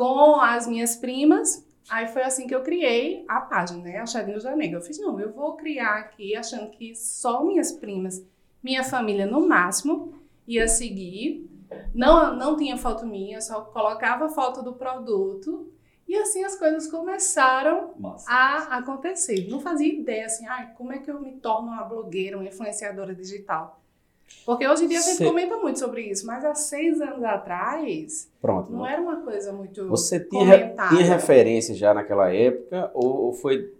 com 0.00 0.40
as 0.40 0.66
minhas 0.66 0.96
primas. 0.96 1.62
Aí 1.90 2.08
foi 2.08 2.22
assim 2.22 2.46
que 2.46 2.54
eu 2.54 2.62
criei 2.62 3.22
a 3.28 3.38
página, 3.38 3.82
né? 3.82 3.98
Achadinho 3.98 4.42
da 4.42 4.56
Negra. 4.56 4.78
Eu 4.78 4.82
fiz, 4.82 4.98
não, 4.98 5.20
eu 5.20 5.30
vou 5.30 5.56
criar 5.56 5.98
aqui 5.98 6.34
achando 6.34 6.70
que 6.70 6.94
só 6.94 7.44
minhas 7.44 7.70
primas, 7.70 8.24
minha 8.62 8.82
família 8.82 9.26
no 9.26 9.46
máximo, 9.46 10.14
ia 10.48 10.66
seguir. 10.66 11.46
Não, 11.94 12.34
não 12.34 12.56
tinha 12.56 12.78
foto 12.78 13.04
minha, 13.04 13.42
só 13.42 13.60
colocava 13.60 14.30
foto 14.30 14.62
do 14.62 14.72
produto. 14.72 15.70
E 16.08 16.16
assim 16.16 16.44
as 16.44 16.56
coisas 16.56 16.90
começaram 16.90 17.92
Massa. 17.98 18.24
a 18.30 18.78
acontecer. 18.78 19.48
Não 19.50 19.60
fazia 19.60 19.92
ideia 19.92 20.24
assim, 20.24 20.46
ai, 20.46 20.72
como 20.78 20.94
é 20.94 20.98
que 20.98 21.10
eu 21.10 21.20
me 21.20 21.32
torno 21.32 21.68
uma 21.68 21.84
blogueira, 21.84 22.38
uma 22.38 22.48
influenciadora 22.48 23.14
digital? 23.14 23.79
Porque 24.46 24.66
hoje 24.66 24.84
em 24.84 24.88
dia 24.88 24.98
a 24.98 25.02
gente 25.02 25.16
Cê- 25.16 25.24
comenta 25.24 25.56
muito 25.58 25.78
sobre 25.78 26.02
isso, 26.02 26.26
mas 26.26 26.44
há 26.44 26.54
seis 26.54 27.00
anos 27.00 27.22
atrás 27.22 28.30
Pronto. 28.40 28.72
não 28.72 28.86
era 28.86 29.00
uma 29.00 29.16
coisa 29.22 29.52
muito. 29.52 29.86
Você 29.88 30.20
tinha, 30.20 30.58
comentada. 30.58 30.88
tinha 30.96 31.04
referência 31.08 31.74
já 31.74 31.92
naquela 31.92 32.32
época 32.32 32.90
ou, 32.94 33.26
ou 33.26 33.32
foi 33.32 33.72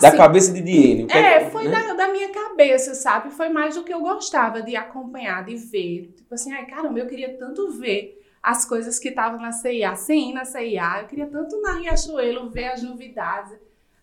da 0.00 0.08
Assim, 0.08 0.16
cabeça 0.16 0.52
de 0.52 0.60
Diene? 0.60 1.06
É, 1.10 1.44
que- 1.44 1.50
foi 1.50 1.64
né? 1.66 1.70
da, 1.88 1.94
da 1.94 2.08
minha 2.12 2.30
cabeça, 2.30 2.94
sabe? 2.94 3.30
Foi 3.30 3.48
mais 3.48 3.74
do 3.74 3.82
que 3.84 3.92
eu 3.92 4.00
gostava 4.00 4.62
de 4.62 4.76
acompanhar, 4.76 5.44
de 5.44 5.56
ver. 5.56 6.12
Tipo 6.16 6.34
assim, 6.34 6.52
ai 6.52 6.66
caramba, 6.66 6.98
eu 6.98 7.06
queria 7.06 7.36
tanto 7.36 7.70
ver 7.72 8.20
as 8.42 8.64
coisas 8.64 8.98
que 8.98 9.08
estavam 9.08 9.40
na 9.40 9.50
CIA, 9.52 9.94
sem 9.96 10.30
ir 10.30 10.32
na 10.34 10.44
CIA. 10.44 11.00
Eu 11.02 11.08
queria 11.08 11.26
tanto 11.26 11.60
na 11.60 11.74
Riachuelo 11.74 12.48
ver 12.50 12.68
as 12.68 12.82
novidades, 12.82 13.52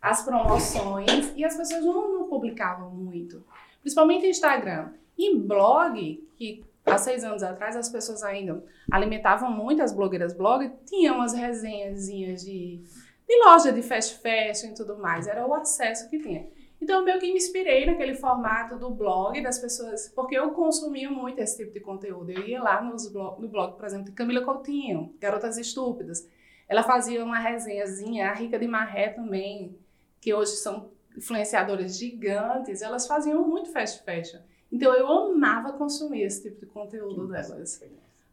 as 0.02 0.24
promoções. 0.24 1.32
E 1.36 1.44
as 1.46 1.56
pessoas 1.56 1.84
não, 1.84 2.14
não 2.20 2.24
publicavam 2.28 2.90
muito. 2.92 3.44
Principalmente 3.82 4.28
Instagram. 4.28 4.90
Em 5.18 5.40
blog, 5.40 6.28
que 6.36 6.64
há 6.86 6.98
seis 6.98 7.24
anos 7.24 7.42
atrás 7.42 7.76
as 7.76 7.90
pessoas 7.90 8.22
ainda 8.24 8.64
alimentavam 8.92 9.50
muito 9.50 9.82
as 9.82 9.94
blogueiras 9.94 10.34
blog, 10.34 10.72
tinham 10.86 11.16
umas 11.16 11.34
resenhazinhas 11.34 12.44
de, 12.44 12.82
de 13.28 13.46
loja 13.46 13.72
de 13.72 13.82
fast 13.82 14.22
fashion 14.22 14.72
e 14.72 14.76
tudo 14.76 14.98
mais. 14.98 15.28
Era 15.28 15.46
o 15.46 15.54
acesso 15.54 16.10
que 16.10 16.20
tinha. 16.20 16.48
Então, 16.82 17.04
meio 17.04 17.20
que 17.20 17.32
me 17.32 17.38
inspirei 17.38 17.86
naquele 17.86 18.14
formato 18.14 18.78
do 18.78 18.92
blog 18.92 19.42
das 19.42 19.58
pessoas, 19.58 20.10
porque 20.10 20.38
eu 20.38 20.52
consumia 20.52 21.10
muito 21.10 21.40
esse 21.40 21.58
tipo 21.58 21.74
de 21.74 21.80
conteúdo. 21.80 22.30
Eu 22.32 22.46
ia 22.46 22.62
lá 22.62 22.82
nos 22.82 23.12
blog, 23.12 23.42
no 23.42 23.48
blog, 23.48 23.76
por 23.76 23.86
exemplo, 23.86 24.06
de 24.06 24.12
Camila 24.12 24.44
Coutinho, 24.44 25.16
Garotas 25.20 25.58
Estúpidas. 25.58 26.28
Ela 26.68 26.84
fazia 26.84 27.24
uma 27.24 27.40
resenhazinha, 27.40 28.30
a 28.30 28.34
Rica 28.34 28.60
de 28.60 28.68
Marré 28.68 29.10
também, 29.10 29.78
que 30.20 30.34
hoje 30.34 30.52
são 30.58 30.92
influenciadoras 31.16 31.98
gigantes, 31.98 32.82
elas 32.82 33.08
faziam 33.08 33.48
muito 33.48 33.72
fast 33.72 34.04
fashion. 34.04 34.40
Então, 34.72 34.94
eu 34.94 35.08
amava 35.08 35.74
consumir 35.74 36.24
esse 36.24 36.44
tipo 36.44 36.60
de 36.60 36.66
conteúdo 36.66 37.28
delas. 37.28 37.82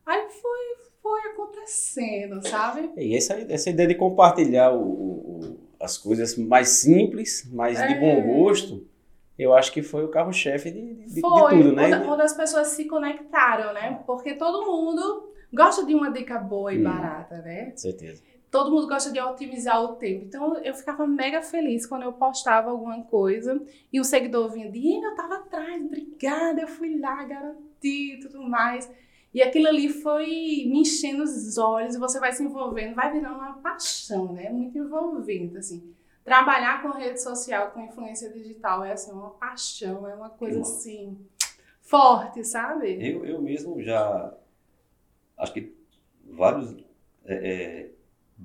Aí 0.04 0.28
foi, 0.30 0.60
foi 1.00 1.20
acontecendo, 1.30 2.40
sabe? 2.46 2.90
E 2.96 3.16
essa, 3.16 3.34
essa 3.48 3.70
ideia 3.70 3.88
de 3.88 3.94
compartilhar 3.94 4.72
o- 4.72 4.82
o- 4.82 5.56
as 5.80 5.96
coisas 5.98 6.36
mais 6.36 6.68
simples, 6.68 7.48
mas 7.52 7.78
de 7.78 7.94
É. 7.94 7.98
bom 7.98 8.20
gosto, 8.22 8.86
eu 9.38 9.52
acho 9.54 9.72
que 9.72 9.82
foi 9.82 10.04
o 10.04 10.08
carro-chefe 10.08 10.70
de, 10.70 10.94
de, 10.94 11.14
de 11.14 11.20
Foi, 11.20 11.50
tudo, 11.58 11.72
né? 11.72 11.90
quando, 11.90 12.04
quando 12.06 12.20
as 12.22 12.32
pessoas 12.34 12.68
se 12.68 12.84
conectaram, 12.86 13.72
né? 13.72 14.02
Porque 14.06 14.34
todo 14.34 14.66
mundo 14.66 15.32
gosta 15.52 15.84
de 15.84 15.94
uma 15.94 16.10
dica 16.10 16.38
boa 16.38 16.72
e 16.72 16.78
Hum. 16.78 16.84
barata, 16.84 17.38
né? 17.42 17.70
Com 17.72 17.76
certeza. 17.76 18.22
Todo 18.52 18.70
mundo 18.70 18.86
gosta 18.86 19.10
de 19.10 19.18
otimizar 19.18 19.82
o 19.82 19.96
tempo. 19.96 20.26
Então 20.26 20.58
eu 20.58 20.74
ficava 20.74 21.06
mega 21.06 21.40
feliz 21.40 21.86
quando 21.86 22.02
eu 22.02 22.12
postava 22.12 22.70
alguma 22.70 23.02
coisa 23.04 23.60
e 23.90 23.98
um 23.98 24.04
seguidor 24.04 24.52
vinha, 24.52 24.70
Diana, 24.70 25.08
eu 25.08 25.14
tava 25.16 25.36
atrás, 25.36 25.82
obrigada, 25.82 26.60
eu 26.60 26.68
fui 26.68 27.00
lá, 27.00 27.24
garanti 27.24 28.14
e 28.14 28.20
tudo 28.20 28.42
mais. 28.42 28.92
E 29.32 29.42
aquilo 29.42 29.66
ali 29.66 29.88
foi 29.88 30.26
me 30.26 30.80
enchendo 30.80 31.22
os 31.22 31.56
olhos, 31.56 31.94
e 31.94 31.98
você 31.98 32.20
vai 32.20 32.30
se 32.32 32.44
envolvendo, 32.44 32.94
vai 32.94 33.10
virando 33.10 33.36
uma 33.36 33.54
paixão, 33.54 34.34
né? 34.34 34.50
Muito 34.50 34.76
envolvente, 34.76 35.56
assim. 35.56 35.94
Trabalhar 36.22 36.82
com 36.82 36.90
rede 36.90 37.22
social, 37.22 37.70
com 37.70 37.80
influência 37.80 38.30
digital 38.30 38.84
é 38.84 38.92
assim, 38.92 39.10
uma 39.10 39.30
paixão, 39.30 40.06
é 40.06 40.14
uma 40.14 40.28
coisa 40.28 40.58
massa. 40.58 40.74
assim, 40.74 41.18
forte, 41.80 42.44
sabe? 42.44 42.98
Eu, 43.00 43.24
eu 43.24 43.40
mesmo 43.40 43.82
já, 43.82 44.34
acho 45.38 45.54
que 45.54 45.74
vários 46.26 46.76
é, 47.24 47.34
é, 47.34 47.91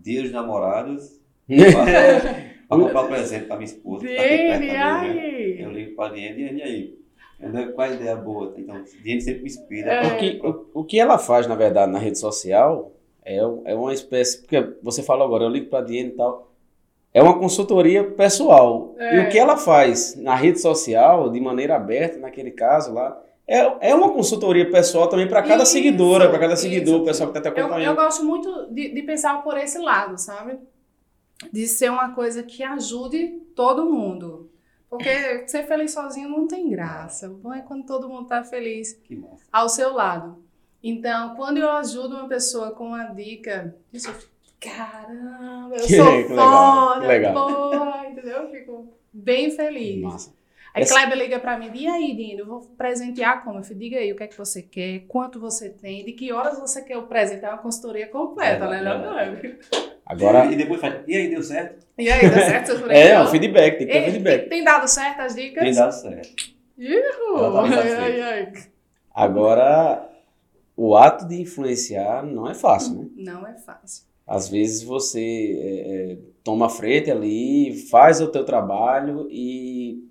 dias 0.01 0.25
de 0.25 0.31
namorados 0.31 1.19
para 2.67 2.77
comprar 2.77 3.03
presente 3.05 3.45
para 3.45 3.57
minha 3.57 3.65
esposa. 3.65 4.05
que 4.05 4.15
tá 4.15 4.21
também, 4.53 4.67
né? 4.67 5.55
Eu 5.59 5.71
ligo 5.71 5.95
para 5.95 6.11
a 6.11 6.13
Diane, 6.13 6.57
e 6.57 6.61
aí? 6.61 6.97
Entendeu? 7.39 7.73
Qual 7.73 7.87
a 7.87 7.93
ideia 7.93 8.15
boa? 8.15 8.53
Então, 8.57 8.83
Diane 9.03 9.21
sempre 9.21 9.41
me 9.41 9.47
inspira. 9.47 9.93
É. 9.93 10.07
O 10.07 10.17
que, 10.17 10.41
o, 10.43 10.81
o 10.81 10.83
que 10.83 10.99
ela 10.99 11.17
faz, 11.17 11.45
na 11.47 11.55
verdade, 11.55 11.91
na 11.91 11.99
rede 11.99 12.17
social 12.17 12.91
é, 13.23 13.37
é 13.37 13.75
uma 13.75 13.93
espécie. 13.93 14.41
Porque 14.41 14.75
você 14.81 15.03
falou 15.03 15.25
agora, 15.25 15.43
eu 15.43 15.49
ligo 15.49 15.69
pra 15.69 15.81
Diane 15.81 16.09
e 16.09 16.13
tal. 16.13 16.51
É 17.13 17.21
uma 17.21 17.37
consultoria 17.37 18.03
pessoal. 18.03 18.95
É. 18.97 19.17
E 19.17 19.19
o 19.19 19.29
que 19.29 19.37
ela 19.37 19.57
faz 19.57 20.15
na 20.15 20.35
rede 20.35 20.59
social, 20.59 21.29
de 21.29 21.39
maneira 21.39 21.75
aberta, 21.75 22.17
naquele 22.19 22.51
caso 22.51 22.93
lá, 22.93 23.21
é, 23.47 23.89
é 23.91 23.95
uma 23.95 24.11
consultoria 24.11 24.69
pessoal 24.69 25.07
também 25.09 25.27
para 25.27 25.41
cada 25.43 25.63
Isso, 25.63 25.71
seguidora, 25.73 26.29
para 26.29 26.39
cada 26.39 26.53
isso. 26.53 26.63
seguidor, 26.63 27.01
o 27.01 27.05
pessoal 27.05 27.31
que 27.31 27.37
está 27.37 27.49
te 27.49 27.55
Eu, 27.55 27.59
eu 27.59 27.65
acompanhando. 27.67 27.95
gosto 27.95 28.25
muito 28.25 28.67
de, 28.71 28.89
de 28.93 29.01
pensar 29.03 29.41
por 29.43 29.57
esse 29.57 29.77
lado, 29.79 30.17
sabe? 30.17 30.59
De 31.51 31.67
ser 31.67 31.89
uma 31.91 32.13
coisa 32.13 32.43
que 32.43 32.63
ajude 32.63 33.39
todo 33.55 33.91
mundo. 33.91 34.49
Porque 34.89 35.47
ser 35.47 35.63
feliz 35.67 35.91
sozinho 35.91 36.29
não 36.29 36.47
tem 36.47 36.69
graça. 36.69 37.29
O 37.29 37.35
bom 37.35 37.53
é 37.53 37.61
quando 37.61 37.85
todo 37.85 38.07
mundo 38.09 38.27
tá 38.27 38.43
feliz 38.43 38.99
ao 39.51 39.67
seu 39.69 39.93
lado. 39.93 40.43
Então, 40.81 41.35
quando 41.35 41.57
eu 41.57 41.69
ajudo 41.71 42.15
uma 42.15 42.27
pessoa 42.27 42.71
com 42.71 42.87
uma 42.87 43.05
dica, 43.07 43.75
isso 43.91 44.09
eu 44.09 44.13
fico, 44.13 44.31
caramba, 44.59 45.75
eu 45.75 45.85
Que 45.85 45.95
sou 45.97 46.05
legal, 46.05 46.93
foda, 46.93 47.07
legal. 47.07 47.33
porra, 47.33 48.07
entendeu? 48.09 48.43
Eu 48.43 48.49
fico 48.49 48.87
bem 49.11 49.51
feliz. 49.51 50.01
Massa. 50.01 50.36
Aí 50.77 50.83
Essa- 50.83 50.93
Kleber 50.93 51.17
liga 51.17 51.39
pra 51.39 51.57
mim, 51.57 51.71
e 51.73 51.87
aí, 51.87 52.15
Dino, 52.15 52.41
eu 52.41 52.45
vou 52.45 52.59
presentear 52.77 53.43
como? 53.43 53.59
Eu 53.59 53.63
falei, 53.63 53.77
diga 53.79 53.97
aí 53.97 54.11
o 54.11 54.15
que 54.15 54.23
é 54.23 54.27
que 54.27 54.37
você 54.37 54.61
quer, 54.61 54.99
quanto 55.07 55.39
você 55.39 55.69
tem, 55.69 56.05
de 56.05 56.11
que 56.13 56.31
horas 56.31 56.59
você 56.59 56.83
quer 56.83 56.97
o 56.97 57.07
presente. 57.07 57.43
É 57.43 57.49
uma 57.49 57.57
consultoria 57.57 58.07
completa, 58.07 58.65
É, 58.65 58.69
né, 58.69 58.79
é, 58.79 58.83
não, 58.83 59.19
é. 59.19 59.25
Kleber? 59.25 59.59
Agora, 60.05 60.45
E 60.51 60.55
depois 60.55 60.79
faz, 60.79 61.01
e 61.07 61.15
aí, 61.15 61.29
deu 61.29 61.41
certo? 61.43 61.85
E 61.97 62.09
aí, 62.09 62.29
dá 62.29 62.39
certo 62.45 62.65
seu 62.67 62.75
é, 62.85 62.87
presente? 62.87 63.21
o 63.21 63.27
feedback, 63.31 63.77
tem 63.79 63.87
que 63.87 63.93
ter 63.93 63.99
Ei, 64.03 64.11
feedback. 64.11 64.39
tem, 64.41 64.49
tem 64.49 64.63
dado 64.63 64.87
certo 64.87 65.19
as 65.21 65.35
dicas? 65.35 65.63
Tem 65.63 65.73
dado 65.73 65.91
certo. 65.91 66.29
Ihu, 66.77 67.57
ai, 67.57 67.93
ai, 67.95 68.21
ai. 68.21 68.53
Agora, 69.13 70.09
o 70.75 70.95
ato 70.95 71.27
de 71.27 71.41
influenciar 71.41 72.23
não 72.23 72.49
é 72.49 72.53
fácil, 72.53 72.93
né? 72.95 73.07
Não 73.15 73.47
é 73.47 73.53
fácil. 73.57 74.05
Às 74.25 74.47
vezes 74.49 74.83
você 74.83 75.19
é, 75.59 76.11
é, 76.13 76.17
toma 76.43 76.67
a 76.67 76.69
frente 76.69 77.09
ali, 77.09 77.75
faz 77.89 78.21
o 78.21 78.27
teu 78.27 78.45
trabalho 78.45 79.27
e 79.31 80.06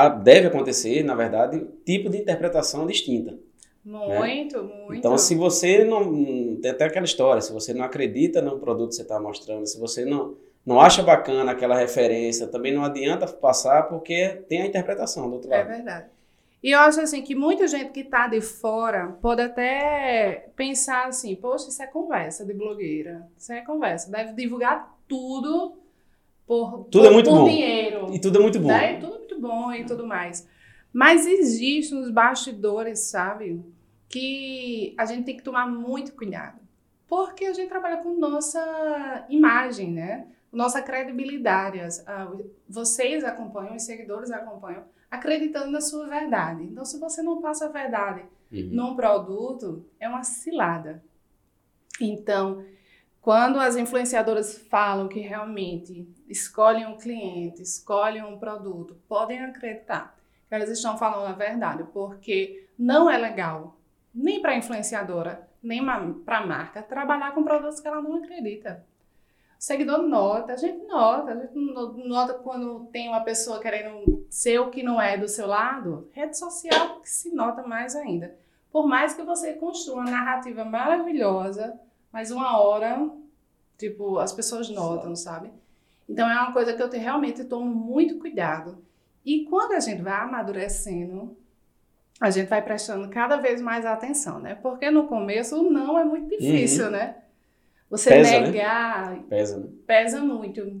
a- 0.00 0.08
deve 0.08 0.46
acontecer, 0.48 1.02
na 1.02 1.14
verdade, 1.14 1.66
tipo 1.84 2.08
de 2.10 2.18
interpretação 2.18 2.86
distinta. 2.86 3.38
Muito, 3.84 4.62
muito. 4.64 4.94
Então, 4.94 5.16
se 5.16 5.34
você 5.34 5.84
não. 5.84 6.56
Tem 6.60 6.70
até 6.72 6.84
aquela 6.84 7.04
história, 7.04 7.40
se 7.40 7.52
você 7.52 7.72
não 7.72 7.84
acredita 7.84 8.42
no 8.42 8.58
produto 8.58 8.88
que 8.90 8.96
você 8.96 9.02
está 9.02 9.20
mostrando, 9.20 9.66
se 9.66 9.78
você 9.78 10.04
não, 10.04 10.34
não 10.64 10.80
acha 10.80 11.02
bacana 11.02 11.52
aquela 11.52 11.76
referência, 11.78 12.48
também 12.48 12.74
não 12.74 12.84
adianta 12.84 13.26
passar 13.28 13.84
porque 13.84 14.42
tem 14.48 14.62
a 14.62 14.66
interpretação 14.66 15.28
do 15.28 15.34
outro 15.34 15.52
É 15.52 15.58
lado. 15.58 15.68
verdade. 15.68 16.06
E 16.62 16.72
eu 16.72 16.80
acho 16.80 17.00
assim 17.00 17.22
que 17.22 17.34
muita 17.34 17.68
gente 17.68 17.92
que 17.92 18.02
tá 18.02 18.26
de 18.26 18.40
fora 18.40 19.16
pode 19.22 19.40
até 19.42 20.48
pensar 20.56 21.06
assim, 21.06 21.36
poxa, 21.36 21.68
isso 21.68 21.80
é 21.82 21.86
conversa 21.86 22.44
de 22.44 22.52
blogueira. 22.54 23.28
Isso 23.38 23.52
é 23.52 23.60
conversa. 23.60 24.10
Deve 24.10 24.32
divulgar 24.32 24.92
tudo 25.06 25.74
por, 26.46 26.84
Tudo 26.90 27.02
por, 27.02 27.06
é 27.06 27.10
muito 27.10 27.30
por 27.30 27.38
bom. 27.40 27.44
dinheiro. 27.48 28.14
E 28.14 28.20
tudo 28.20 28.38
é 28.38 28.42
muito 28.42 28.60
bom. 28.60 28.68
Né? 28.68 28.94
E 28.96 29.00
tudo 29.00 29.12
muito 29.18 29.40
bom 29.40 29.72
e 29.72 29.84
tudo 29.84 30.06
mais. 30.06 30.48
Mas 30.92 31.26
existe 31.26 31.94
nos 31.94 32.10
bastidores, 32.10 33.00
sabe? 33.00 33.60
Que 34.08 34.94
a 34.96 35.04
gente 35.04 35.24
tem 35.24 35.36
que 35.36 35.42
tomar 35.42 35.66
muito 35.66 36.12
cuidado. 36.14 36.58
Porque 37.08 37.44
a 37.44 37.52
gente 37.52 37.68
trabalha 37.68 37.98
com 37.98 38.14
nossa 38.18 39.26
imagem, 39.28 39.92
né? 39.92 40.26
Nossa 40.52 40.80
credibilidade. 40.80 41.78
Vocês 42.68 43.22
acompanham, 43.24 43.76
os 43.76 43.82
seguidores 43.82 44.30
acompanham, 44.30 44.84
acreditando 45.10 45.70
na 45.70 45.80
sua 45.80 46.06
verdade. 46.06 46.62
Então, 46.64 46.84
se 46.84 46.98
você 46.98 47.22
não 47.22 47.40
passa 47.40 47.66
a 47.66 47.68
verdade 47.68 48.22
Uhum. 48.50 48.68
num 48.72 48.94
produto, 48.96 49.84
é 49.98 50.08
uma 50.08 50.22
cilada. 50.22 51.02
Então, 52.00 52.62
quando 53.26 53.58
as 53.58 53.74
influenciadoras 53.74 54.56
falam 54.56 55.08
que 55.08 55.18
realmente 55.18 56.08
escolhem 56.28 56.86
um 56.86 56.96
cliente, 56.96 57.60
escolhem 57.60 58.22
um 58.22 58.38
produto, 58.38 58.96
podem 59.08 59.42
acreditar 59.42 60.16
que 60.48 60.54
elas 60.54 60.70
estão 60.70 60.96
falando 60.96 61.26
a 61.26 61.32
verdade, 61.32 61.82
porque 61.92 62.68
não 62.78 63.10
é 63.10 63.18
legal, 63.18 63.80
nem 64.14 64.40
para 64.40 64.52
a 64.52 64.56
influenciadora, 64.56 65.48
nem 65.60 65.84
para 66.24 66.38
a 66.38 66.46
marca, 66.46 66.80
trabalhar 66.84 67.34
com 67.34 67.42
produtos 67.42 67.80
que 67.80 67.88
ela 67.88 68.00
não 68.00 68.14
acredita. 68.14 68.86
O 69.58 69.64
seguidor 69.64 70.02
nota, 70.02 70.52
a 70.52 70.56
gente 70.56 70.86
nota, 70.86 71.32
a 71.32 71.34
gente 71.34 71.54
no- 71.56 71.94
nota 72.06 72.34
quando 72.34 72.86
tem 72.92 73.08
uma 73.08 73.24
pessoa 73.24 73.58
querendo 73.58 74.24
ser 74.30 74.60
o 74.60 74.70
que 74.70 74.84
não 74.84 75.02
é 75.02 75.18
do 75.18 75.26
seu 75.26 75.48
lado, 75.48 76.08
rede 76.12 76.38
social 76.38 77.00
que 77.00 77.10
se 77.10 77.34
nota 77.34 77.66
mais 77.66 77.96
ainda. 77.96 78.36
Por 78.70 78.86
mais 78.86 79.14
que 79.14 79.22
você 79.22 79.54
construa 79.54 80.02
uma 80.02 80.10
narrativa 80.12 80.64
maravilhosa, 80.64 81.76
mas 82.16 82.30
uma 82.30 82.58
hora, 82.58 83.10
tipo, 83.76 84.18
as 84.18 84.32
pessoas 84.32 84.70
notam, 84.70 85.14
sabe? 85.14 85.50
Então 86.08 86.26
é 86.30 86.34
uma 86.40 86.50
coisa 86.50 86.72
que 86.72 86.82
eu 86.82 86.88
te- 86.88 86.96
realmente 86.96 87.44
tomo 87.44 87.66
muito 87.66 88.16
cuidado. 88.18 88.78
E 89.22 89.44
quando 89.44 89.72
a 89.72 89.80
gente 89.80 90.00
vai 90.00 90.14
amadurecendo, 90.14 91.36
a 92.18 92.30
gente 92.30 92.48
vai 92.48 92.62
prestando 92.62 93.06
cada 93.10 93.36
vez 93.36 93.60
mais 93.60 93.84
atenção, 93.84 94.38
né? 94.38 94.54
Porque 94.54 94.90
no 94.90 95.06
começo 95.06 95.60
o 95.60 95.70
não 95.70 95.98
é 95.98 96.04
muito 96.06 96.30
difícil, 96.30 96.90
né? 96.90 97.18
Você 97.90 98.08
Pesa, 98.08 98.30
né? 98.30 98.40
negar 98.40 99.22
Pesa, 99.24 99.58
né? 99.58 99.68
pesa 99.86 100.20
muito. 100.24 100.80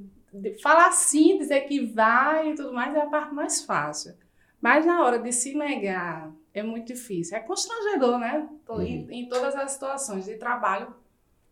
Falar 0.62 0.90
sim, 0.92 1.36
dizer 1.36 1.60
que 1.62 1.84
vai 1.84 2.52
e 2.52 2.54
tudo 2.54 2.72
mais 2.72 2.94
é 2.94 3.00
a 3.02 3.06
parte 3.06 3.34
mais 3.34 3.62
fácil. 3.62 4.14
Mas 4.58 4.86
na 4.86 5.04
hora 5.04 5.18
de 5.18 5.30
se 5.32 5.54
negar 5.54 6.32
é 6.54 6.62
muito 6.62 6.86
difícil. 6.86 7.36
É 7.36 7.40
constrangedor, 7.40 8.18
né? 8.18 8.48
To- 8.64 8.80
Em, 8.80 9.06
em 9.10 9.28
todas 9.28 9.54
as 9.54 9.72
situações 9.72 10.24
de 10.24 10.36
trabalho, 10.36 10.94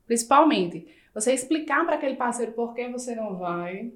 principalmente. 0.06 0.86
Você 1.14 1.32
explicar 1.32 1.84
para 1.84 1.94
aquele 1.94 2.16
parceiro 2.16 2.52
por 2.52 2.74
que 2.74 2.88
você 2.88 3.14
não 3.14 3.36
vai. 3.36 3.92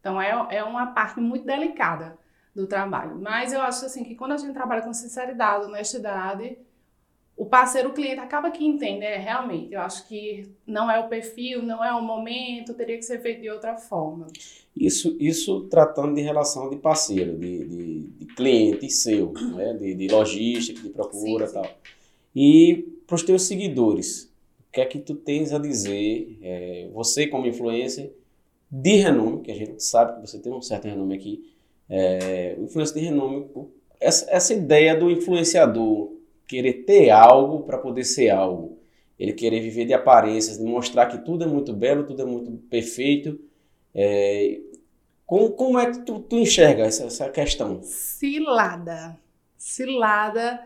Então 0.00 0.20
é, 0.20 0.56
é 0.56 0.62
uma 0.62 0.88
parte 0.88 1.20
muito 1.20 1.46
delicada 1.46 2.18
do 2.54 2.66
trabalho. 2.66 3.18
Mas 3.20 3.52
eu 3.52 3.60
acho 3.60 3.86
assim 3.86 4.04
que 4.04 4.14
quando 4.14 4.32
a 4.32 4.36
gente 4.36 4.52
trabalha 4.52 4.82
com 4.82 4.92
sinceridade, 4.92 5.64
honestidade, 5.64 6.58
o 7.36 7.44
parceiro, 7.44 7.88
o 7.88 7.92
cliente 7.92 8.20
acaba 8.20 8.50
que 8.50 8.64
entende, 8.64 9.04
é, 9.04 9.16
realmente, 9.16 9.72
eu 9.72 9.80
acho 9.80 10.06
que 10.06 10.48
não 10.64 10.88
é 10.88 11.00
o 11.00 11.08
perfil, 11.08 11.62
não 11.62 11.84
é 11.84 11.92
o 11.92 12.00
momento, 12.00 12.74
teria 12.74 12.96
que 12.96 13.02
ser 13.02 13.20
feito 13.20 13.42
de 13.42 13.50
outra 13.50 13.76
forma. 13.76 14.28
Isso, 14.76 15.16
isso 15.18 15.62
tratando 15.62 16.14
de 16.14 16.20
relação 16.20 16.70
de 16.70 16.76
parceiro, 16.76 17.36
de, 17.36 17.64
de, 17.64 18.00
de 18.02 18.26
cliente 18.34 18.88
seu, 18.88 19.32
né? 19.32 19.74
de, 19.74 19.94
de 19.94 20.08
logística, 20.08 20.80
de 20.80 20.90
procura 20.90 21.44
e 21.44 21.48
Sim, 21.48 21.54
tal. 21.54 21.70
E 22.36 22.88
para 23.04 23.16
os 23.16 23.22
teus 23.24 23.42
seguidores, 23.42 24.32
que 24.74 24.80
é 24.80 24.84
que 24.84 24.98
tu 24.98 25.14
tens 25.14 25.52
a 25.52 25.58
dizer, 25.58 26.36
é, 26.42 26.88
você 26.92 27.28
como 27.28 27.46
influencer 27.46 28.12
de 28.68 28.96
renome, 28.96 29.42
que 29.42 29.52
a 29.52 29.54
gente 29.54 29.80
sabe 29.80 30.16
que 30.16 30.28
você 30.28 30.38
tem 30.40 30.52
um 30.52 30.60
certo 30.60 30.88
renome 30.88 31.14
aqui, 31.14 31.54
é, 31.88 32.56
influencer 32.58 32.96
de 32.96 33.04
renome, 33.04 33.46
essa, 34.00 34.28
essa 34.28 34.52
ideia 34.52 34.96
do 34.96 35.08
influenciador 35.08 36.12
querer 36.48 36.84
ter 36.84 37.10
algo 37.10 37.62
para 37.62 37.78
poder 37.78 38.02
ser 38.02 38.30
algo, 38.30 38.76
ele 39.16 39.32
querer 39.32 39.60
viver 39.60 39.84
de 39.84 39.94
aparências, 39.94 40.58
de 40.58 40.64
mostrar 40.64 41.06
que 41.06 41.18
tudo 41.18 41.44
é 41.44 41.46
muito 41.46 41.72
belo, 41.72 42.04
tudo 42.04 42.22
é 42.22 42.26
muito 42.26 42.50
perfeito, 42.68 43.38
é, 43.94 44.58
como, 45.24 45.52
como 45.52 45.78
é 45.78 45.92
que 45.92 46.00
tu, 46.00 46.18
tu 46.18 46.36
enxerga 46.36 46.82
essa, 46.82 47.04
essa 47.04 47.30
questão? 47.30 47.80
Cilada. 47.84 49.16
Cilada 49.56 50.60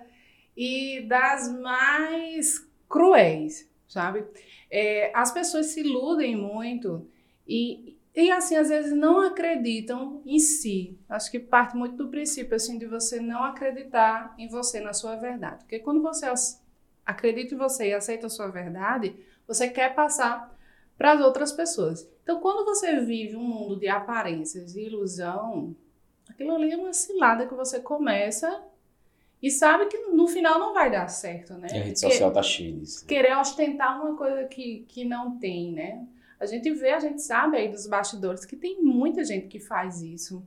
e 0.56 1.02
das 1.06 1.52
mais 1.60 2.66
cruéis, 2.88 3.68
sabe? 3.88 4.24
É, 4.70 5.10
as 5.14 5.32
pessoas 5.32 5.66
se 5.66 5.80
iludem 5.80 6.36
muito 6.36 7.08
e 7.46 7.96
e 8.20 8.32
assim, 8.32 8.56
às 8.56 8.68
vezes 8.68 8.92
não 8.92 9.20
acreditam 9.20 10.20
em 10.26 10.40
si. 10.40 10.98
Acho 11.08 11.30
que 11.30 11.38
parte 11.38 11.76
muito 11.76 11.94
do 11.94 12.08
princípio 12.08 12.56
assim 12.56 12.76
de 12.76 12.84
você 12.84 13.20
não 13.20 13.44
acreditar 13.44 14.34
em 14.36 14.48
você, 14.48 14.80
na 14.80 14.92
sua 14.92 15.14
verdade. 15.14 15.58
Porque 15.58 15.78
quando 15.78 16.02
você 16.02 16.26
acredita 17.06 17.54
em 17.54 17.58
você 17.58 17.90
e 17.90 17.94
aceita 17.94 18.26
a 18.26 18.30
sua 18.30 18.48
verdade, 18.48 19.14
você 19.46 19.68
quer 19.68 19.94
passar 19.94 20.52
para 20.96 21.12
as 21.12 21.20
outras 21.20 21.52
pessoas. 21.52 22.10
Então, 22.24 22.40
quando 22.40 22.64
você 22.64 22.98
vive 23.00 23.36
um 23.36 23.44
mundo 23.44 23.78
de 23.78 23.86
aparências 23.86 24.74
e 24.74 24.86
ilusão, 24.86 25.76
aquilo 26.28 26.56
ali 26.56 26.72
é 26.72 26.76
uma 26.76 26.92
cilada 26.92 27.46
que 27.46 27.54
você 27.54 27.78
começa 27.78 28.64
e 29.42 29.50
sabe 29.50 29.86
que 29.86 29.98
no 30.08 30.26
final 30.26 30.58
não 30.58 30.74
vai 30.74 30.90
dar 30.90 31.08
certo, 31.08 31.54
né? 31.54 31.68
E 31.70 31.76
a 31.76 31.82
rede 31.82 32.00
social 32.00 32.32
tá 32.32 32.42
cheia 32.42 32.72
disso. 32.72 33.06
Querer 33.06 33.36
ostentar 33.36 34.00
uma 34.00 34.16
coisa 34.16 34.44
que, 34.44 34.84
que 34.88 35.04
não 35.04 35.38
tem, 35.38 35.72
né? 35.72 36.06
A 36.40 36.46
gente 36.46 36.70
vê, 36.72 36.90
a 36.90 37.00
gente 37.00 37.22
sabe 37.22 37.56
aí 37.56 37.68
dos 37.68 37.86
bastidores 37.86 38.44
que 38.44 38.56
tem 38.56 38.80
muita 38.82 39.24
gente 39.24 39.46
que 39.46 39.58
faz 39.60 40.02
isso, 40.02 40.46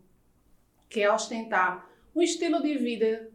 que 0.89 1.01
é 1.01 1.11
ostentar 1.11 1.89
um 2.15 2.21
estilo 2.21 2.61
de 2.61 2.77
vida 2.77 3.29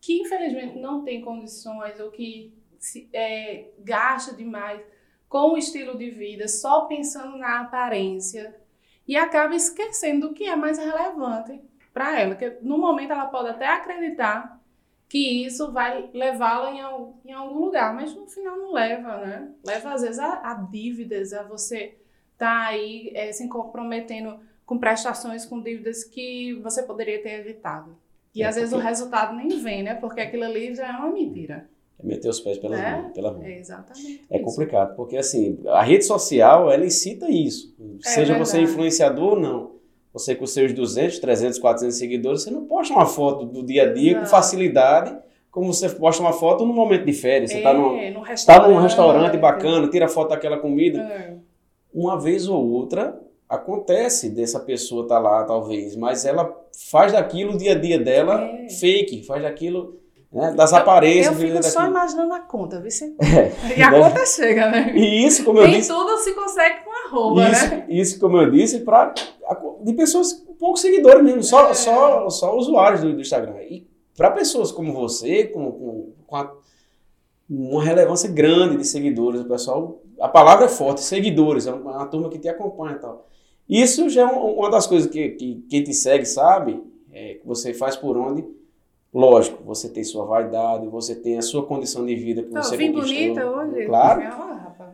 que 0.00 0.20
infelizmente 0.20 0.78
não 0.78 1.04
tem 1.04 1.20
condições 1.20 1.98
ou 1.98 2.10
que 2.10 2.52
se, 2.78 3.08
é, 3.12 3.70
gasta 3.78 4.34
demais 4.34 4.80
com 5.28 5.52
o 5.52 5.58
estilo 5.58 5.96
de 5.98 6.10
vida, 6.10 6.48
só 6.48 6.82
pensando 6.82 7.36
na 7.36 7.60
aparência 7.60 8.54
e 9.06 9.16
acaba 9.16 9.54
esquecendo 9.54 10.28
o 10.28 10.34
que 10.34 10.44
é 10.44 10.56
mais 10.56 10.78
relevante 10.78 11.60
para 11.92 12.20
ela, 12.20 12.34
que 12.34 12.58
no 12.62 12.78
momento 12.78 13.12
ela 13.12 13.26
pode 13.26 13.48
até 13.48 13.66
acreditar 13.66 14.57
que 15.08 15.46
isso 15.46 15.72
vai 15.72 16.10
levá-la 16.12 16.70
em, 16.70 17.30
em, 17.30 17.32
algum 17.32 17.60
lugar, 17.60 17.94
mas 17.94 18.14
no 18.14 18.26
final 18.26 18.58
não 18.58 18.72
leva, 18.72 19.16
né? 19.18 19.48
Leva 19.64 19.94
às 19.94 20.02
vezes 20.02 20.18
a, 20.18 20.50
a 20.50 20.54
dívidas, 20.70 21.32
a 21.32 21.42
você 21.42 21.96
estar 22.34 22.64
tá 22.64 22.66
aí 22.66 23.10
é, 23.14 23.32
se 23.32 23.48
comprometendo 23.48 24.38
com 24.66 24.78
prestações, 24.78 25.46
com 25.46 25.62
dívidas 25.62 26.04
que 26.04 26.60
você 26.62 26.82
poderia 26.82 27.22
ter 27.22 27.40
evitado. 27.40 27.96
E 28.34 28.42
é 28.42 28.46
às 28.46 28.56
vezes 28.56 28.74
o 28.74 28.78
resultado 28.78 29.34
nem 29.34 29.48
vem, 29.48 29.82
né? 29.82 29.94
Porque 29.94 30.20
aquilo 30.20 30.44
ali 30.44 30.74
já 30.74 30.86
é 30.86 30.90
uma 30.90 31.10
mentira. 31.10 31.66
É 31.98 32.06
meter 32.06 32.28
os 32.28 32.38
pés 32.38 32.58
pelas 32.58 32.78
é? 32.78 32.90
mãos. 32.90 33.12
Pela 33.12 33.32
mão. 33.32 33.42
É 33.42 33.58
exatamente. 33.58 34.26
É 34.28 34.36
isso. 34.36 34.44
complicado, 34.44 34.94
porque 34.94 35.16
assim, 35.16 35.58
a 35.68 35.82
rede 35.82 36.04
social, 36.04 36.70
ela 36.70 36.84
incita 36.84 37.30
isso. 37.30 37.74
É 38.04 38.08
Seja 38.08 38.34
verdade. 38.34 38.50
você 38.50 38.60
influenciador 38.60 39.32
ou 39.32 39.40
não 39.40 39.77
você 40.18 40.34
com 40.34 40.46
seus 40.46 40.72
200, 40.72 41.18
300, 41.18 41.58
400 41.58 41.96
seguidores, 41.96 42.42
você 42.42 42.50
não 42.50 42.64
posta 42.64 42.92
uma 42.92 43.06
foto 43.06 43.44
do 43.44 43.62
dia 43.62 43.84
a 43.84 43.92
dia 43.92 44.14
não. 44.14 44.20
com 44.20 44.26
facilidade, 44.26 45.16
como 45.50 45.72
você 45.72 45.88
posta 45.88 46.22
uma 46.22 46.32
foto 46.32 46.64
no 46.64 46.72
momento 46.72 47.04
de 47.04 47.12
férias. 47.12 47.50
Você 47.50 47.58
está 47.58 47.70
é, 47.70 47.74
no, 47.74 48.22
tá 48.46 48.68
num 48.68 48.80
restaurante 48.80 49.36
bacana, 49.36 49.88
tira 49.88 50.08
foto 50.08 50.30
daquela 50.30 50.58
comida. 50.58 51.00
É. 51.00 51.34
Uma 51.92 52.20
vez 52.20 52.48
ou 52.48 52.64
outra, 52.70 53.18
acontece 53.48 54.28
dessa 54.28 54.60
pessoa 54.60 55.04
estar 55.04 55.16
tá 55.16 55.20
lá, 55.20 55.44
talvez, 55.44 55.96
mas 55.96 56.24
ela 56.24 56.54
faz 56.90 57.12
daquilo 57.12 57.54
o 57.54 57.56
dia 57.56 57.72
a 57.72 57.78
dia 57.78 57.98
dela 57.98 58.40
é. 58.40 58.68
fake, 58.68 59.22
faz 59.24 59.42
daquilo 59.42 59.96
né, 60.32 60.52
das 60.52 60.72
aparências. 60.72 61.26
Eu 61.26 61.48
fico 61.48 61.62
só 61.62 61.86
imaginando 61.86 62.32
a 62.34 62.40
conta, 62.40 62.80
viu? 62.80 62.88
É, 63.20 63.78
e 63.78 63.82
a 63.82 63.90
né? 63.90 64.00
conta 64.00 64.26
chega, 64.26 64.70
né? 64.70 64.92
E 64.94 65.26
isso, 65.26 65.44
como 65.44 65.58
eu 65.58 65.66
Nem 65.66 65.78
disse... 65.78 65.88
tudo 65.88 66.18
se 66.18 66.32
consegue 66.32 66.84
com 66.84 67.08
arroba, 67.08 67.48
isso, 67.50 67.68
né? 67.68 67.86
Isso, 67.88 68.20
como 68.20 68.36
eu 68.38 68.50
disse, 68.50 68.80
para 68.80 69.14
de 69.82 69.92
pessoas 69.94 70.32
com 70.32 70.54
poucos 70.54 70.80
seguidores 70.80 71.22
mesmo, 71.22 71.42
só, 71.42 71.70
é. 71.70 71.74
só, 71.74 72.28
só 72.28 72.56
usuários 72.56 73.00
do, 73.00 73.14
do 73.14 73.20
Instagram. 73.20 73.56
E 73.62 73.86
para 74.16 74.30
pessoas 74.30 74.72
como 74.72 74.92
você, 74.92 75.44
com, 75.44 75.70
com, 75.70 76.12
com 76.26 76.36
a, 76.36 76.52
uma 77.48 77.82
relevância 77.82 78.28
grande 78.30 78.76
de 78.76 78.84
seguidores, 78.84 79.40
o 79.40 79.44
pessoal, 79.44 80.02
a 80.20 80.28
palavra 80.28 80.66
é 80.66 80.68
forte, 80.68 81.00
seguidores, 81.00 81.66
é 81.66 81.72
uma, 81.72 81.96
uma 81.96 82.06
turma 82.06 82.28
que 82.28 82.38
te 82.38 82.48
acompanha 82.48 82.96
e 82.96 82.98
tal. 82.98 83.26
Isso 83.68 84.08
já 84.08 84.22
é 84.22 84.24
uma 84.24 84.70
das 84.70 84.86
coisas 84.86 85.10
que, 85.10 85.30
que 85.30 85.64
quem 85.68 85.82
te 85.82 85.94
segue 85.94 86.24
sabe, 86.24 86.82
é, 87.12 87.34
que 87.34 87.46
você 87.46 87.72
faz 87.72 87.96
por 87.96 88.16
onde. 88.16 88.44
Lógico, 89.12 89.62
você 89.64 89.88
tem 89.88 90.04
sua 90.04 90.24
vaidade, 90.26 90.86
você 90.86 91.14
tem 91.14 91.38
a 91.38 91.42
sua 91.42 91.64
condição 91.64 92.04
de 92.04 92.14
vida 92.14 92.42
que 92.42 92.50
você 92.50 92.76
vim 92.76 92.92
bonita 92.92 93.50
hoje. 93.50 93.86
Claro. 93.86 94.22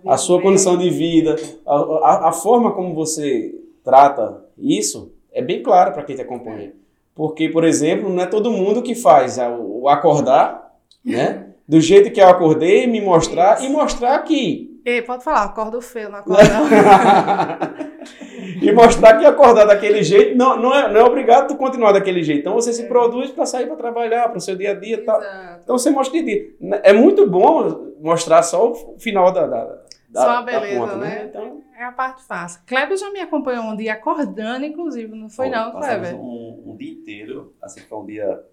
a 0.06 0.16
sua 0.16 0.40
condição 0.40 0.78
de 0.78 0.88
vida, 0.88 1.36
a, 1.66 1.74
a, 1.74 2.28
a 2.28 2.32
forma 2.32 2.72
como 2.72 2.94
você 2.94 3.54
trata 3.82 4.44
isso, 4.56 5.12
é 5.32 5.42
bem 5.42 5.62
claro 5.62 5.92
para 5.92 6.04
quem 6.04 6.14
te 6.14 6.22
acompanha. 6.22 6.72
Porque, 7.14 7.48
por 7.48 7.64
exemplo, 7.64 8.08
não 8.08 8.22
é 8.22 8.26
todo 8.26 8.50
mundo 8.50 8.82
que 8.82 8.94
faz 8.94 9.38
o 9.38 9.88
acordar, 9.88 10.74
né? 11.04 11.48
Do 11.66 11.80
jeito 11.80 12.10
que 12.10 12.20
eu 12.20 12.28
acordei, 12.28 12.86
me 12.86 13.00
mostrar 13.00 13.62
e 13.64 13.68
mostrar 13.68 14.18
que. 14.20 14.73
Ei, 14.84 15.00
pode 15.02 15.24
falar, 15.24 15.44
acordo 15.44 15.80
feio, 15.80 16.10
não 16.10 16.18
acordo 16.18 16.42
não. 16.42 16.64
e 18.62 18.72
mostrar 18.72 19.18
que 19.18 19.24
acordar 19.24 19.64
daquele 19.64 20.02
jeito 20.02 20.36
não, 20.36 20.56
não, 20.60 20.74
é, 20.74 20.92
não 20.92 21.00
é 21.00 21.04
obrigado 21.04 21.52
a 21.52 21.56
continuar 21.56 21.92
daquele 21.92 22.22
jeito. 22.22 22.40
Então 22.40 22.54
você 22.54 22.72
se 22.72 22.82
é. 22.82 22.86
produz 22.86 23.30
para 23.30 23.46
sair 23.46 23.66
para 23.66 23.76
trabalhar, 23.76 24.28
para 24.28 24.38
o 24.38 24.40
seu 24.40 24.54
dia 24.56 24.72
a 24.72 24.74
dia 24.74 24.96
e 24.96 25.04
tal. 25.04 25.20
Então 25.62 25.78
você 25.78 25.90
mostra 25.90 26.18
de 26.18 26.24
dia. 26.24 26.50
É 26.82 26.92
muito 26.92 27.28
bom 27.28 27.94
mostrar 28.00 28.42
só 28.42 28.72
o 28.72 28.98
final 28.98 29.32
da, 29.32 29.46
da, 29.46 29.84
só 30.14 30.30
a 30.30 30.42
beleza, 30.42 30.80
ponta, 30.80 30.96
né? 30.96 31.08
né? 31.08 31.24
Então, 31.28 31.62
é 31.76 31.84
a 31.84 31.90
parte 31.90 32.22
fácil. 32.22 32.60
Kleber 32.66 32.96
já 32.96 33.10
me 33.10 33.20
acompanhou 33.20 33.64
um 33.64 33.76
dia 33.76 33.94
acordando, 33.94 34.64
inclusive, 34.64 35.12
não 35.14 35.28
foi 35.28 35.50
não, 35.50 35.72
Kleber? 35.72 36.14
Um, 36.14 36.62
um 36.66 36.76
dia 36.76 36.92
inteiro, 36.92 37.52
assim, 37.60 37.80
foi 37.80 37.98
um 37.98 38.06
dia... 38.06 38.44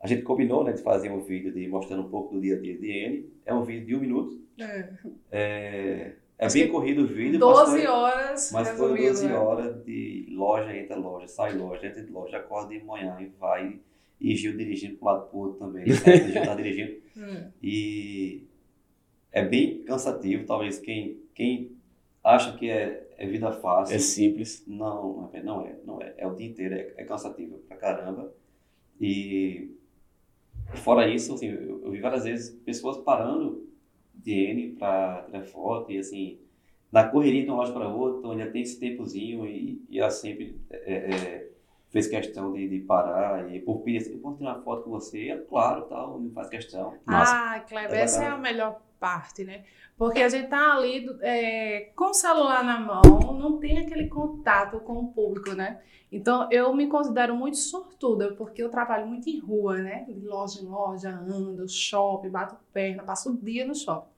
A 0.00 0.06
gente 0.06 0.22
combinou, 0.22 0.62
né, 0.62 0.72
de 0.72 0.82
fazer 0.82 1.10
um 1.10 1.20
vídeo 1.20 1.52
de 1.52 1.66
mostrando 1.68 2.02
um 2.02 2.08
pouco 2.08 2.34
do 2.34 2.40
dia 2.40 2.56
a 2.56 2.60
dia 2.60 2.76
de 2.76 2.86
N. 2.86 3.30
É 3.44 3.54
um 3.54 3.64
vídeo 3.64 3.86
de 3.86 3.96
um 3.96 4.00
minuto. 4.00 4.40
É. 4.60 4.88
É, 5.30 6.12
é 6.38 6.48
bem 6.48 6.68
corrido 6.68 7.04
o 7.04 7.06
vídeo. 7.06 7.38
12 7.38 7.60
mas 7.60 7.70
foi, 7.70 7.86
horas. 7.86 8.52
Mas 8.52 8.68
foi 8.70 8.96
12 8.96 9.26
né? 9.26 9.34
horas 9.34 9.84
de 9.84 10.26
loja, 10.30 10.76
entra 10.76 10.96
loja, 10.96 11.26
sai 11.26 11.56
loja, 11.56 11.86
entra 11.86 12.02
de 12.02 12.12
loja, 12.12 12.36
acorda 12.36 12.78
de 12.78 12.84
manhã 12.84 13.16
e 13.20 13.26
vai. 13.38 13.80
E 14.20 14.34
Gil 14.34 14.56
dirigindo 14.56 14.96
para 14.96 15.04
o 15.04 15.12
lado 15.12 15.28
pro 15.28 15.38
outro 15.38 15.58
também. 15.58 15.86
Gil 15.90 16.44
tá 16.44 16.54
dirigindo. 16.54 16.96
Hum. 17.16 17.50
E 17.62 18.46
é 19.32 19.44
bem 19.44 19.82
cansativo. 19.82 20.44
Talvez 20.44 20.78
quem, 20.78 21.20
quem 21.34 21.72
acha 22.22 22.56
que 22.56 22.68
é, 22.68 23.08
é 23.16 23.26
vida 23.26 23.50
fácil. 23.52 23.94
É 23.94 23.98
simples. 23.98 24.62
Não, 24.66 25.30
não 25.42 25.66
é. 25.66 25.76
Não 25.84 26.02
é. 26.02 26.14
É 26.18 26.26
o 26.26 26.34
dia 26.34 26.46
inteiro, 26.46 26.74
é, 26.74 26.94
é 26.98 27.04
cansativo 27.04 27.58
pra 27.66 27.76
caramba. 27.76 28.32
E 29.00 29.70
fora 30.74 31.08
isso, 31.08 31.34
assim, 31.34 31.48
eu, 31.48 31.84
eu 31.84 31.90
vi 31.90 32.00
várias 32.00 32.24
vezes 32.24 32.50
pessoas 32.64 32.98
parando 32.98 33.66
de 34.14 34.32
N 34.32 34.72
para 34.72 35.22
tirar 35.22 35.44
foto 35.44 35.92
e 35.92 35.98
assim, 35.98 36.38
na 36.90 37.08
correria 37.08 37.44
de 37.44 37.50
uma 37.50 37.58
loja 37.58 37.72
para 37.72 37.88
outra, 37.88 38.30
ainda 38.30 38.50
tem 38.50 38.62
esse 38.62 38.78
tempozinho 38.78 39.46
e, 39.46 39.84
e 39.88 39.98
ela 39.98 40.10
sempre 40.10 40.60
é, 40.70 40.94
é, 40.94 41.48
fez 41.90 42.06
questão 42.06 42.52
de, 42.52 42.68
de, 42.68 42.80
parar 42.80 43.52
e 43.52 43.60
por 43.60 43.80
pedir 43.80 43.98
assim, 43.98 44.14
eu 44.14 44.18
posso 44.18 44.38
tirar 44.38 44.60
foto 44.62 44.84
com 44.84 44.90
você? 44.90 45.28
É 45.28 45.36
claro, 45.36 45.82
tal, 45.82 46.20
não 46.20 46.30
faz 46.30 46.48
questão. 46.48 46.94
Ah, 47.06 47.64
Kleber, 47.68 47.98
essa 47.98 48.24
é 48.24 48.28
a 48.28 48.38
melhor 48.38 48.80
parte, 48.98 49.44
né? 49.44 49.64
Porque 49.96 50.20
a 50.20 50.28
gente 50.28 50.48
tá 50.48 50.74
ali 50.74 51.08
é, 51.20 51.92
com 51.96 52.10
o 52.10 52.14
celular 52.14 52.62
na 52.64 52.78
mão, 52.78 53.02
não 53.38 53.58
tem 53.58 53.78
aquele 53.78 54.08
contato 54.08 54.80
com 54.80 54.94
o 54.94 55.12
público, 55.12 55.52
né? 55.52 55.80
Então 56.10 56.48
eu 56.50 56.74
me 56.74 56.86
considero 56.86 57.34
muito 57.34 57.56
sortuda, 57.56 58.34
porque 58.34 58.62
eu 58.62 58.68
trabalho 58.68 59.06
muito 59.06 59.28
em 59.28 59.38
rua, 59.38 59.78
né? 59.78 60.04
De 60.08 60.26
loja 60.26 60.60
em 60.60 60.66
loja, 60.66 61.10
ando, 61.10 61.68
shopping, 61.68 62.30
bato 62.30 62.56
perna, 62.72 63.02
passo 63.02 63.30
o 63.30 63.36
dia 63.36 63.66
no 63.66 63.74
shopping. 63.74 64.10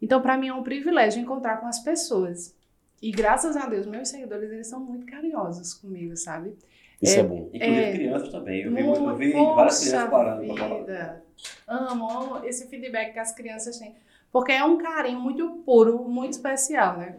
Então 0.00 0.20
para 0.20 0.36
mim 0.36 0.48
é 0.48 0.54
um 0.54 0.62
privilégio 0.62 1.20
encontrar 1.20 1.58
com 1.58 1.66
as 1.66 1.78
pessoas. 1.78 2.56
E 3.00 3.10
graças 3.10 3.56
a 3.56 3.66
Deus, 3.66 3.86
meus 3.86 4.08
seguidores, 4.08 4.50
eles 4.50 4.68
são 4.68 4.78
muito 4.78 5.04
carinhosos 5.06 5.74
comigo, 5.74 6.16
sabe? 6.16 6.56
Isso 7.02 7.16
é, 7.16 7.20
é 7.20 7.24
bom. 7.24 7.50
Inclusive 7.52 7.80
é, 7.80 7.92
crianças 7.92 8.28
também. 8.28 8.62
Eu 8.62 8.72
vi, 8.72 8.80
eu 8.80 9.16
vi 9.16 9.32
várias 9.32 9.80
crianças 9.80 10.10
parando 10.10 10.54
para 10.54 10.68
falar. 10.68 11.22
Amo, 11.66 12.10
amo 12.10 12.44
esse 12.46 12.68
feedback 12.68 13.12
que 13.12 13.18
as 13.18 13.34
crianças 13.34 13.78
têm. 13.78 13.94
Porque 14.30 14.52
é 14.52 14.64
um 14.64 14.78
carinho 14.78 15.20
muito 15.20 15.48
puro, 15.66 16.08
muito 16.08 16.32
especial, 16.32 16.96
né? 16.96 17.16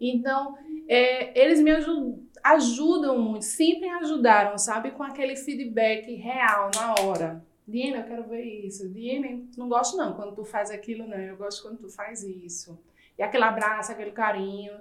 Então, 0.00 0.56
é, 0.88 1.38
eles 1.38 1.60
me 1.60 1.70
ajudam, 1.70 2.20
ajudam 2.42 3.18
muito, 3.18 3.44
sempre 3.44 3.88
ajudaram, 3.88 4.56
sabe? 4.56 4.92
Com 4.92 5.02
aquele 5.02 5.36
feedback 5.36 6.14
real, 6.14 6.70
na 6.74 6.94
hora. 7.02 7.44
Diana, 7.66 7.98
eu 7.98 8.04
quero 8.04 8.22
ver 8.24 8.42
isso. 8.42 8.88
Diana, 8.88 9.42
não 9.56 9.68
gosto 9.68 9.96
não 9.96 10.14
quando 10.14 10.34
tu 10.34 10.44
faz 10.44 10.70
aquilo, 10.70 11.06
não. 11.06 11.18
Eu 11.18 11.36
gosto 11.36 11.62
quando 11.62 11.78
tu 11.78 11.88
faz 11.90 12.22
isso. 12.22 12.78
E 13.18 13.22
aquele 13.22 13.44
abraço, 13.44 13.92
aquele 13.92 14.12
carinho. 14.12 14.72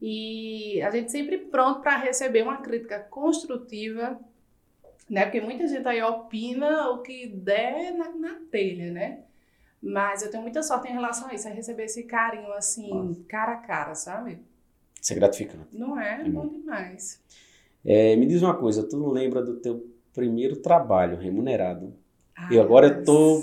E 0.00 0.80
a 0.82 0.90
gente 0.90 1.10
sempre 1.10 1.38
pronto 1.38 1.80
para 1.80 1.96
receber 1.96 2.42
uma 2.42 2.58
crítica 2.58 3.00
construtiva, 3.00 4.18
né? 5.10 5.24
Porque 5.24 5.40
muita 5.40 5.66
gente 5.66 5.86
aí 5.88 6.02
opina 6.02 6.90
o 6.90 7.02
que 7.02 7.26
der 7.26 7.92
na, 7.94 8.10
na 8.10 8.34
telha, 8.50 8.92
né? 8.92 9.20
Mas 9.82 10.22
eu 10.22 10.30
tenho 10.30 10.42
muita 10.42 10.62
sorte 10.62 10.88
em 10.88 10.92
relação 10.92 11.28
a 11.28 11.34
isso, 11.34 11.48
a 11.48 11.50
receber 11.50 11.84
esse 11.84 12.02
carinho 12.04 12.52
assim, 12.52 12.90
Nossa. 12.90 13.20
cara 13.28 13.52
a 13.52 13.56
cara, 13.56 13.94
sabe? 13.94 14.40
Isso 15.00 15.12
é 15.12 15.16
gratificante. 15.16 15.66
Não 15.72 15.98
é? 15.98 16.20
É 16.20 16.28
bom 16.28 16.48
demais. 16.48 17.22
É, 17.84 18.16
me 18.16 18.26
diz 18.26 18.42
uma 18.42 18.54
coisa, 18.54 18.82
tu 18.82 18.96
não 18.96 19.10
lembra 19.10 19.42
do 19.42 19.56
teu 19.56 19.88
primeiro 20.12 20.56
trabalho 20.56 21.16
remunerado? 21.16 21.94
Ai, 22.36 22.54
e 22.54 22.58
agora 22.58 22.88
eu 22.88 23.04
tô 23.04 23.40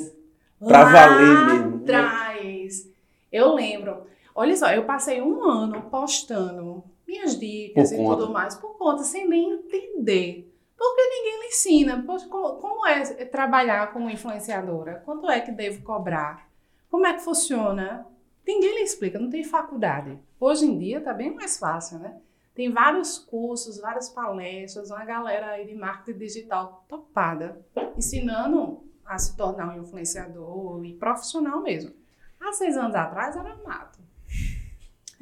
pra 0.60 0.84
valer 0.84 1.46
mesmo. 1.46 1.84
Atrás. 1.84 2.90
Eu 3.32 3.54
lembro. 3.54 4.06
Olha 4.38 4.56
só, 4.58 4.68
eu 4.68 4.84
passei 4.84 5.22
um 5.22 5.42
ano 5.42 5.84
postando 5.84 6.84
minhas 7.08 7.40
dicas 7.40 7.90
Por 7.90 7.96
e 7.96 7.98
conta. 7.98 8.22
tudo 8.22 8.34
mais, 8.34 8.56
por 8.56 8.78
conta, 8.78 9.04
sem 9.04 9.26
nem 9.30 9.54
entender. 9.54 10.54
Porque 10.78 11.02
ninguém 11.02 11.40
lhe 11.40 11.48
ensina. 11.48 12.04
Poxa, 12.06 12.28
como, 12.28 12.56
como 12.56 12.86
é 12.86 13.02
trabalhar 13.26 13.94
como 13.94 14.10
influenciadora? 14.10 15.02
Quanto 15.06 15.30
é 15.30 15.40
que 15.40 15.54
devo 15.54 15.82
cobrar? 15.84 16.50
Como 16.92 17.08
é 17.08 17.14
que 17.14 17.22
funciona? 17.22 18.06
Ninguém 18.46 18.76
lhe 18.76 18.84
explica, 18.84 19.18
não 19.18 19.30
tem 19.30 19.44
faculdade. 19.44 20.20
Hoje 20.38 20.66
em 20.66 20.78
dia 20.78 21.00
tá 21.00 21.14
bem 21.14 21.34
mais 21.34 21.58
fácil, 21.58 22.00
né? 22.00 22.18
Tem 22.54 22.72
vários 22.72 23.18
cursos, 23.18 23.80
várias 23.80 24.10
palestras, 24.10 24.92
uma 24.92 25.04
galera 25.04 25.52
aí 25.52 25.66
de 25.66 25.76
marketing 25.76 26.20
digital 26.20 26.86
topada, 26.88 27.66
ensinando 27.98 28.84
a 29.06 29.18
se 29.18 29.36
tornar 29.36 29.70
um 29.76 29.82
influenciador 29.82 30.84
e 30.86 30.94
profissional 30.94 31.62
mesmo. 31.62 31.94
Há 32.40 32.52
seis 32.54 32.78
anos 32.78 32.96
atrás 32.96 33.36
era 33.36 33.56
mato. 33.58 34.05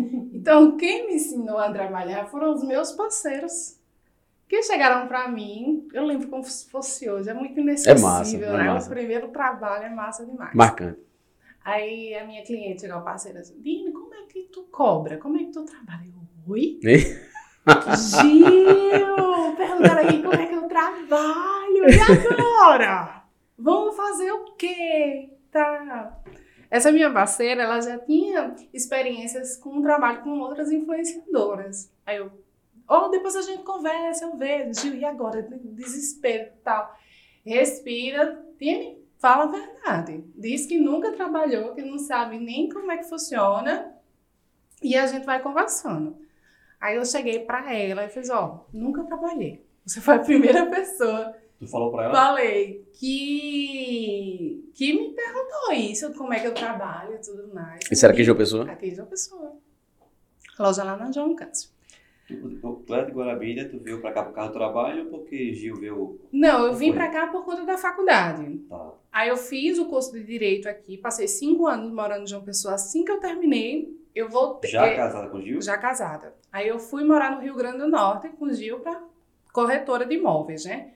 Então, 0.34 0.76
quem 0.76 1.08
me 1.08 1.16
ensinou 1.16 1.58
a 1.58 1.72
trabalhar 1.72 2.26
foram 2.26 2.54
os 2.54 2.63
meus 2.63 2.92
parceiros. 2.92 3.80
Que 4.48 4.62
chegaram 4.62 5.08
para 5.08 5.28
mim, 5.30 5.88
eu 5.94 6.04
lembro 6.04 6.28
como 6.28 6.44
se 6.44 6.70
fosse 6.70 7.10
hoje, 7.10 7.30
é 7.30 7.34
muito 7.34 7.60
inesquecível, 7.60 8.04
massa, 8.04 8.36
é 8.36 8.39
né? 8.39 8.63
massa. 8.66 8.88
O 8.88 8.94
primeiro 8.94 9.28
trabalho 9.30 9.86
é 9.86 9.89
massa 9.89 10.26
demais. 10.26 10.54
Marcante. 10.54 11.00
Aí 11.63 12.13
a 12.13 12.26
minha 12.26 12.44
cliente 12.44 12.82
chegou, 12.82 13.02
parceira, 13.02 13.39
assim, 13.39 13.60
Dini, 13.62 13.92
como 13.92 14.13
é 14.13 14.24
que 14.28 14.44
tu 14.52 14.63
cobra? 14.63 15.18
Como 15.18 15.38
é 15.38 15.46
que 15.46 15.52
tu 15.52 15.63
trabalha? 15.63 16.06
Eu, 16.06 16.52
Oi? 16.52 16.80
Gil! 18.20 19.56
Perguntaram 19.56 20.08
aqui 20.08 20.22
como 20.22 20.36
é 20.36 20.46
que 20.46 20.56
eu 20.56 20.68
trabalho. 20.68 21.89
E 21.89 22.00
agora? 22.00 23.24
Vamos 23.58 23.96
fazer 23.96 24.32
o 24.32 24.44
quê? 24.56 25.30
Tá. 25.50 26.20
Essa 26.74 26.92
minha 26.92 27.14
parceira, 27.14 27.62
ela 27.62 27.80
já 27.80 28.00
tinha 28.00 28.56
experiências 28.74 29.56
com 29.56 29.80
trabalho 29.84 30.24
com 30.24 30.40
outras 30.40 30.72
influenciadoras. 30.72 31.94
Aí 32.04 32.18
eu, 32.18 32.32
oh, 32.90 33.10
depois 33.10 33.36
a 33.36 33.44
gente 33.44 33.62
conversa, 33.62 34.26
eu 34.26 34.36
vejo. 34.36 34.82
Gil, 34.82 34.96
e 34.96 35.06
agora? 35.06 35.44
Desespero 35.44 36.46
e 36.46 36.62
tal. 36.64 36.98
Respira, 37.46 38.44
Dini, 38.60 38.98
fala 39.20 39.44
a 39.44 39.52
verdade. 39.52 40.24
Diz 40.36 40.66
que 40.66 40.80
nunca 40.80 41.12
trabalhou, 41.12 41.76
que 41.76 41.84
não 41.84 42.00
sabe 42.00 42.40
nem 42.40 42.68
como 42.70 42.92
é 42.92 42.98
que 42.98 43.08
funciona. 43.08 43.94
E 44.82 44.98
a 44.98 45.06
gente 45.06 45.28
vai 45.28 45.44
conversando. 45.44 46.18
Aí 46.82 46.96
eu 46.96 47.06
cheguei 47.06 47.46
pra 47.46 47.72
ela 47.72 48.06
e 48.06 48.10
fiz, 48.10 48.32
ó, 48.32 48.66
nunca 48.74 49.04
trabalhei. 49.04 49.64
Você 49.86 50.02
foi 50.02 50.16
a 50.16 50.20
primeira 50.20 50.66
pessoa, 50.74 51.36
Tu 51.63 51.71
falou 51.71 51.91
pra 51.91 52.06
ela? 52.06 52.13
falei, 52.13 52.86
que, 52.93 54.69
que 54.73 54.93
me 54.93 55.13
perguntou 55.13 55.73
isso, 55.73 56.13
como 56.13 56.34
é 56.34 56.39
que 56.39 56.47
eu 56.47 56.54
trabalho 56.54 57.15
e 57.15 57.19
tudo 57.19 57.54
mais. 57.54 57.80
Isso 57.89 58.06
era 58.06 58.13
aqui, 58.13 58.23
João 58.23 58.38
Pessoa? 58.38 58.69
Aqui 58.69 58.91
de 58.91 58.99
uma 58.99 59.08
pessoa. 59.08 59.54
Loja 60.60 60.84
lá 60.84 60.97
na 60.97 61.12
João 61.12 61.36
Câncio. 61.36 61.69
Tu, 62.28 62.95
é 62.95 63.06
de 63.06 63.12
Guarabira, 63.12 63.67
tu 63.69 63.80
veio 63.80 64.02
pra 64.02 64.12
cá 64.12 64.23
por 64.23 64.34
causa 64.34 64.49
do 64.49 64.54
trabalho 64.54 65.06
ou 65.06 65.19
porque 65.19 65.54
Gil 65.54 65.76
veio. 65.76 66.19
Não, 66.32 66.65
eu 66.65 66.73
vim 66.73 66.93
pra 66.93 67.10
cá 67.10 67.28
por 67.28 67.43
conta 67.43 67.63
da 67.65 67.78
faculdade. 67.78 68.60
Tá. 68.69 68.91
Aí 69.12 69.30
eu 69.30 69.38
fiz 69.38 69.78
o 69.78 69.86
curso 69.86 70.12
de 70.13 70.23
Direito 70.23 70.67
aqui, 70.67 70.97
passei 70.97 71.28
cinco 71.28 71.67
anos 71.67 71.91
morando 71.91 72.23
em 72.23 72.28
João 72.28 72.43
Pessoa. 72.43 72.76
Assim 72.76 73.04
que 73.04 73.12
eu 73.12 73.19
terminei, 73.19 73.97
eu 74.15 74.30
voltei. 74.30 74.71
Já 74.71 74.86
é, 74.86 74.95
casada 74.95 75.30
com 75.30 75.41
Gil? 75.41 75.62
já 75.62 75.78
casada. 75.78 76.34
Aí 76.52 76.67
eu 76.67 76.80
fui 76.80 77.04
morar 77.04 77.32
no 77.32 77.41
Rio 77.41 77.56
Grande 77.56 77.80
do 77.80 77.88
Norte 77.88 78.30
com 78.30 78.45
o 78.45 78.54
Gil 78.54 78.80
para 78.80 79.04
corretora 79.52 80.06
de 80.06 80.15
imóveis, 80.15 80.65
né? 80.65 80.93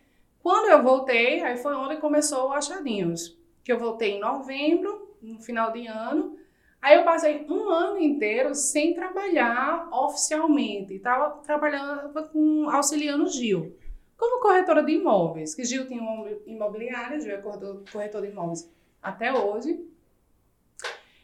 Quando 0.47 0.69
eu 0.69 0.81
voltei, 0.81 1.43
aí 1.43 1.57
foi 1.57 1.75
onde 1.75 1.97
começou 1.97 2.47
o 2.47 2.53
Achadinhos, 2.53 3.37
que 3.65 3.69
eu 3.69 3.77
voltei 3.77 4.13
em 4.13 4.21
novembro, 4.21 5.13
no 5.21 5.41
final 5.41 5.73
de 5.73 5.85
ano. 5.87 6.39
Aí 6.81 6.95
eu 6.95 7.03
passei 7.03 7.45
um 7.49 7.69
ano 7.69 7.99
inteiro 7.99 8.55
sem 8.55 8.93
trabalhar 8.93 9.89
oficialmente, 9.91 10.93
estava 10.93 11.31
trabalhando 11.41 12.13
com 12.29 12.69
auxiliando 12.69 13.25
o 13.25 13.27
Gil. 13.27 13.77
Como 14.15 14.41
corretora 14.41 14.81
de 14.81 14.93
imóveis, 14.93 15.53
que 15.53 15.65
Gil 15.65 15.85
tinha 15.85 16.01
uma 16.01 16.29
imobiliária, 16.45 17.19
Gil 17.19 17.35
é 17.35 17.41
corretor, 17.41 18.21
de 18.21 18.29
imóveis 18.29 18.73
até 19.03 19.33
hoje. 19.33 19.85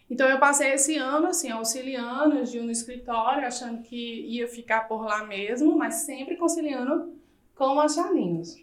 Então 0.09 0.27
eu 0.27 0.37
passei 0.37 0.73
esse 0.73 0.97
ano 0.97 1.27
assim, 1.27 1.49
auxiliando 1.49 2.45
Gil 2.45 2.65
no 2.65 2.71
escritório, 2.71 3.47
achando 3.47 3.83
que 3.83 4.25
ia 4.27 4.49
ficar 4.49 4.85
por 4.85 5.05
lá 5.05 5.23
mesmo, 5.23 5.77
mas 5.77 5.95
sempre 6.03 6.35
conciliando 6.35 7.17
com 7.55 7.77
o 7.77 7.79
Achadinhos. 7.79 8.61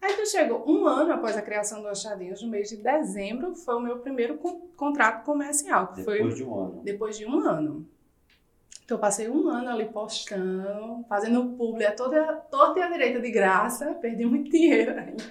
Aí 0.00 0.14
que 0.14 0.26
chegou 0.26 0.64
um 0.70 0.86
ano 0.86 1.12
após 1.12 1.36
a 1.36 1.42
criação 1.42 1.80
do 1.82 1.88
Achadinhos, 1.88 2.42
no 2.42 2.48
mês 2.48 2.68
de 2.68 2.76
dezembro, 2.76 3.54
foi 3.54 3.74
o 3.76 3.80
meu 3.80 3.98
primeiro 3.98 4.36
con- 4.36 4.68
contrato 4.76 5.24
comercial, 5.24 5.88
que 5.88 6.04
foi 6.04 6.18
Depois 6.18 6.36
de 6.36 6.44
um 6.44 6.58
ano. 6.58 6.80
depois 6.84 7.18
de 7.18 7.26
um 7.26 7.38
ano. 7.40 7.86
Então 8.84 8.96
eu 8.96 9.00
passei 9.00 9.28
um 9.28 9.48
ano 9.48 9.68
ali 9.68 9.86
postando, 9.86 11.04
fazendo 11.08 11.44
publi 11.56 11.84
a 11.84 11.92
toda, 11.92 12.34
torta 12.50 12.78
e 12.78 12.82
a 12.82 12.88
direita 12.88 13.20
de 13.20 13.30
graça, 13.32 13.94
perdi 13.94 14.24
muito 14.24 14.48
dinheiro 14.48 14.92
ainda. 14.96 15.24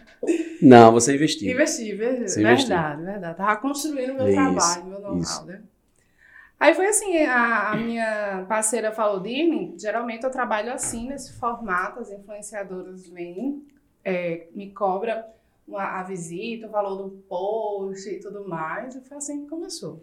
Não, 0.62 0.91
você 0.91 1.15
investiu. 1.15 1.54
Investi, 1.54 1.93
ver- 1.95 2.28
Você 2.28 2.43
verdade, 2.43 3.01
verdade. 3.04 3.38
Tava 3.38 3.56
construindo 3.58 4.13
meu 4.15 4.28
Isso, 4.28 4.36
trabalho, 4.36 4.86
meu 4.86 4.99
know-how, 4.99 5.45
né? 5.45 5.62
Aí 6.60 6.73
foi 6.73 6.88
assim, 6.88 7.17
a, 7.25 7.69
a 7.71 7.75
minha 7.78 8.45
parceira 8.47 8.91
falou, 8.91 9.19
Dini, 9.21 9.75
geralmente 9.78 10.23
eu 10.23 10.32
trabalho 10.32 10.73
assim, 10.73 11.08
nesse 11.08 11.34
formato, 11.34 11.99
as 11.99 12.12
influenciadoras 12.12 13.08
vêm, 13.08 13.65
é, 14.05 14.47
me 14.53 14.71
cobra 14.71 15.27
uma, 15.67 15.99
a 15.99 16.03
visita, 16.03 16.67
o 16.67 16.71
valor 16.71 16.95
do 17.03 17.09
post 17.27 18.07
e 18.07 18.19
tudo 18.19 18.47
mais, 18.47 18.95
e 18.95 19.01
foi 19.01 19.17
assim 19.17 19.43
que 19.43 19.49
começou. 19.49 20.01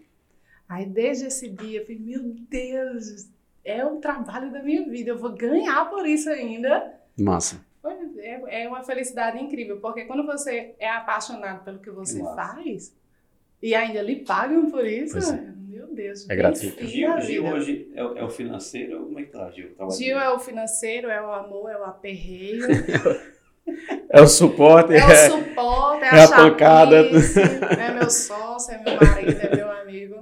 Aí 0.68 0.84
desde 0.84 1.26
esse 1.26 1.48
dia 1.48 1.80
eu 1.80 1.86
falei, 1.86 2.00
meu 2.00 2.22
Deus, 2.50 3.28
é 3.64 3.84
o 3.86 3.96
trabalho 3.96 4.50
da 4.50 4.62
minha 4.62 4.84
vida, 4.88 5.10
eu 5.10 5.18
vou 5.18 5.30
ganhar 5.30 5.88
por 5.88 6.04
isso 6.06 6.28
ainda. 6.28 6.94
Massa. 7.18 7.64
É, 8.18 8.62
é 8.64 8.68
uma 8.68 8.82
felicidade 8.82 9.38
incrível, 9.42 9.78
porque 9.80 10.04
quando 10.04 10.24
você 10.24 10.74
é 10.78 10.88
apaixonado 10.88 11.64
pelo 11.64 11.78
que 11.78 11.90
você 11.90 12.22
Massa. 12.22 12.34
faz 12.36 12.96
e 13.62 13.74
ainda 13.74 14.00
lhe 14.02 14.16
pagam 14.24 14.70
por 14.70 14.86
isso, 14.86 15.18
é. 15.18 15.52
meu 15.68 15.86
Deus. 15.92 16.28
É 16.30 16.36
da 16.36 16.52
Gil, 16.54 17.20
Gil 17.20 17.44
hoje 17.46 17.90
é, 17.94 18.04
o- 18.04 18.18
é 18.18 18.24
o 18.24 18.30
financeiro? 18.30 19.04
Como 19.04 19.18
é 19.18 19.22
que 19.24 19.30
tá, 19.30 19.50
Gil? 19.50 19.70
Gil 19.90 20.18
é 20.18 20.30
o 20.32 20.38
financeiro, 20.38 21.08
é 21.08 21.20
o 21.20 21.32
amor, 21.32 21.70
é 21.70 21.76
o 21.78 21.84
aperreio, 21.84 22.66
É 24.10 24.20
o 24.20 24.26
suporte. 24.26 24.94
é 24.94 24.98
o 25.28 25.30
suporte, 25.30 26.04
é, 26.04 26.08
É 26.16 26.20
a, 26.20 26.24
a 26.24 26.28
pancada. 26.28 27.02
chapice, 27.04 27.40
é 27.40 27.92
meu 27.92 28.10
sócio, 28.10 28.74
é 28.74 28.78
meu 28.84 28.96
marido, 29.00 29.40
é 29.40 29.56
meu 29.56 29.70
amigo. 29.70 30.16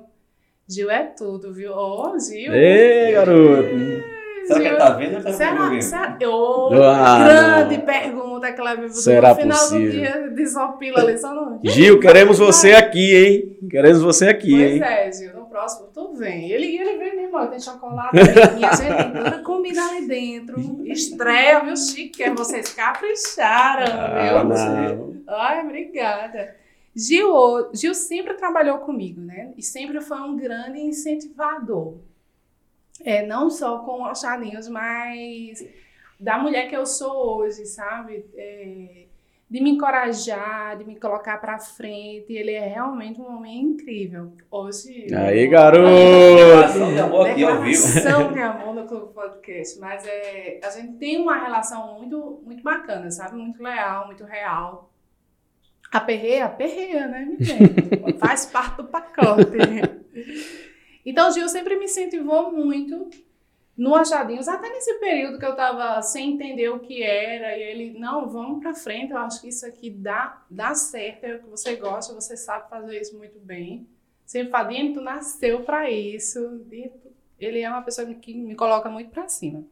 Gil 0.69 0.91
é 0.91 1.03
tudo, 1.05 1.53
viu? 1.53 1.73
Ô, 1.73 2.17
Gil. 2.19 2.53
Ei, 2.55 3.13
garoto. 3.13 4.11
Será 4.47 4.61
que 4.61 4.67
ele 4.69 4.77
tá 4.77 4.91
vendo 4.91 5.23
tá 5.23 5.33
Será, 5.33 5.81
será, 5.81 6.19
Ô, 6.29 6.71
Ah, 6.83 7.25
grande 7.25 7.77
não. 7.79 7.85
pergunta, 7.85 8.53
Cleber. 8.53 8.91
Será 8.91 9.31
no 9.31 9.35
final 9.37 9.59
possível? 9.59 9.87
do 9.87 9.91
dia, 9.91 10.31
desopila 10.35 11.01
ali, 11.01 11.19
só 11.19 11.35
não. 11.35 11.61
Gil, 11.65 11.99
queremos 12.01 12.39
você 12.39 12.73
aqui, 12.73 13.15
hein? 13.17 13.69
Queremos 13.69 14.03
você 14.03 14.29
aqui, 14.29 14.51
Pois 14.51 14.73
hein? 14.73 14.83
é, 14.83 15.13
Gil, 15.13 15.40
próximo 15.61 15.89
tu 15.93 16.15
vem. 16.15 16.51
Ele, 16.51 16.77
ele 16.79 16.97
vem 16.97 17.17
mesmo, 17.17 17.37
ó, 17.37 17.47
tem 17.47 17.61
chocolate, 17.61 18.17
tem 18.17 18.55
minha 18.57 18.73
gente, 18.73 18.97
tem 18.97 19.13
toda 19.13 19.43
comida 19.43 19.85
ali 19.85 20.07
dentro. 20.07 20.87
Estreia, 20.87 21.61
viu, 21.61 21.77
chique? 21.77 22.23
é 22.23 22.31
Vocês 22.35 22.73
capricharam, 22.73 23.87
Ah, 23.93 24.43
viu? 24.43 24.45
não. 24.45 25.23
Ai, 25.29 25.65
obrigada. 25.65 26.57
Gil, 26.97 27.71
Gil 27.75 27.95
sempre 27.95 28.35
trabalhou 28.35 28.79
comigo, 28.79 29.21
né? 29.21 29.53
E 29.57 29.63
sempre 29.63 30.01
foi 30.01 30.19
um 30.21 30.37
grande 30.37 30.81
incentivador. 30.81 31.99
É, 33.05 33.25
não 33.25 33.49
só 33.51 33.79
com 33.79 34.03
os 34.03 34.11
achadinhos, 34.25 34.69
mas 34.69 35.65
da 36.19 36.37
mulher 36.39 36.69
que 36.69 36.77
eu 36.77 36.85
sou 36.85 37.39
hoje, 37.39 37.65
sabe? 37.67 38.27
É, 38.35 39.07
de 39.51 39.61
me 39.61 39.71
encorajar, 39.71 40.79
de 40.79 40.85
me 40.85 40.95
colocar 40.95 41.39
pra 41.39 41.59
frente. 41.59 42.33
Ele 42.33 42.53
é 42.53 42.69
realmente 42.69 43.21
um 43.21 43.27
homem 43.27 43.61
incrível. 43.61 44.33
Hoje. 44.49 45.13
Aí, 45.13 45.49
Declaração 45.49 46.89
de 46.89 46.95
garoto. 46.95 47.15
amor 47.15 47.29
aqui 47.29 47.43
ao 47.43 47.61
vivo. 47.61 47.87
Declaração 47.95 48.33
de 48.33 48.39
amor 48.39 48.75
no 48.77 48.87
Clube 48.87 49.13
Podcast. 49.13 49.81
Mas 49.81 50.07
é, 50.07 50.61
a 50.63 50.71
gente 50.71 50.93
tem 50.99 51.21
uma 51.21 51.37
relação 51.37 51.99
muito, 51.99 52.41
muito 52.45 52.63
bacana, 52.63 53.11
sabe? 53.11 53.35
Muito 53.35 53.61
leal, 53.61 54.07
muito 54.07 54.23
real. 54.23 54.89
Aperreia, 55.91 56.45
aperreia, 56.45 57.09
né, 57.09 57.25
minha 57.25 57.43
gente? 57.43 58.19
Faz 58.21 58.47
parte 58.47 58.77
do 58.77 58.85
pacote. 58.85 59.51
Então, 61.05 61.31
o 61.31 61.33
Gil 61.33 61.49
sempre 61.49 61.79
me 61.79 61.87
incentivou 61.87 62.53
muito 62.53 63.09
no 63.81 63.95
Achadinhos, 63.95 64.47
até 64.47 64.69
nesse 64.69 64.93
período 64.99 65.39
que 65.39 65.47
eu 65.47 65.57
tava 65.57 66.03
sem 66.03 66.35
entender 66.35 66.69
o 66.69 66.81
que 66.81 67.03
era, 67.03 67.57
e 67.57 67.63
ele, 67.63 67.99
não, 67.99 68.29
vamos 68.29 68.61
pra 68.61 68.75
frente, 68.75 69.13
eu 69.13 69.17
acho 69.17 69.41
que 69.41 69.49
isso 69.49 69.65
aqui 69.65 69.89
dá, 69.89 70.45
dá 70.51 70.75
certo, 70.75 71.25
é 71.25 71.37
o 71.37 71.39
que 71.39 71.49
você 71.49 71.77
gosta, 71.77 72.13
você 72.13 72.37
sabe 72.37 72.69
fazer 72.69 73.01
isso 73.01 73.17
muito 73.17 73.39
bem. 73.39 73.89
Sempre 74.27 74.51
fala, 74.51 74.69
Dino, 74.69 74.93
tu 74.93 75.01
nasceu 75.01 75.63
pra 75.65 75.91
isso. 75.91 76.63
Ele 77.39 77.61
é 77.61 77.71
uma 77.71 77.81
pessoa 77.81 78.07
que 78.13 78.35
me 78.35 78.55
coloca 78.55 78.91
muito 78.91 79.11
pra 79.11 79.27
cima. 79.29 79.65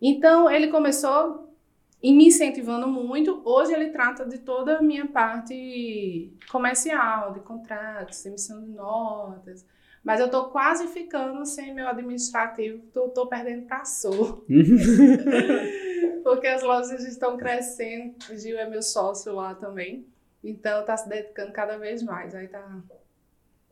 Então, 0.00 0.50
ele 0.50 0.68
começou 0.68 1.54
e 2.02 2.14
me 2.14 2.28
incentivando 2.28 2.88
muito. 2.88 3.42
Hoje 3.44 3.74
ele 3.74 3.90
trata 3.90 4.24
de 4.24 4.38
toda 4.38 4.78
a 4.78 4.82
minha 4.82 5.06
parte 5.06 6.32
comercial, 6.50 7.34
de 7.34 7.40
contratos, 7.40 8.24
emissão 8.24 8.64
de 8.64 8.70
notas. 8.70 9.66
Mas 10.04 10.20
eu 10.20 10.30
tô 10.30 10.46
quase 10.46 10.88
ficando 10.88 11.44
sem 11.46 11.72
meu 11.72 11.86
administrativo, 11.86 12.82
tô, 12.92 13.08
tô 13.08 13.26
perdendo 13.26 13.66
pra 13.66 13.84
Sul. 13.84 14.44
Porque 16.24 16.46
as 16.46 16.62
lojas 16.62 17.04
estão 17.04 17.36
crescendo, 17.36 18.14
o 18.30 18.36
Gil 18.36 18.58
é 18.58 18.68
meu 18.68 18.82
sócio 18.82 19.32
lá 19.34 19.54
também. 19.54 20.04
Então 20.42 20.84
tá 20.84 20.96
se 20.96 21.08
dedicando 21.08 21.52
cada 21.52 21.76
vez 21.78 22.02
mais. 22.02 22.34
Aí 22.34 22.48
tá 22.48 22.82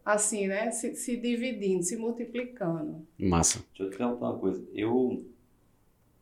assim, 0.04 0.46
né? 0.46 0.70
Se, 0.70 0.94
se 0.94 1.16
dividindo, 1.16 1.82
se 1.82 1.96
multiplicando. 1.96 3.04
Massa. 3.18 3.64
Deixa 3.70 3.84
eu 3.84 3.90
te 3.90 3.98
perguntar 3.98 4.30
uma 4.30 4.38
coisa. 4.38 4.64
Eu, 4.72 5.24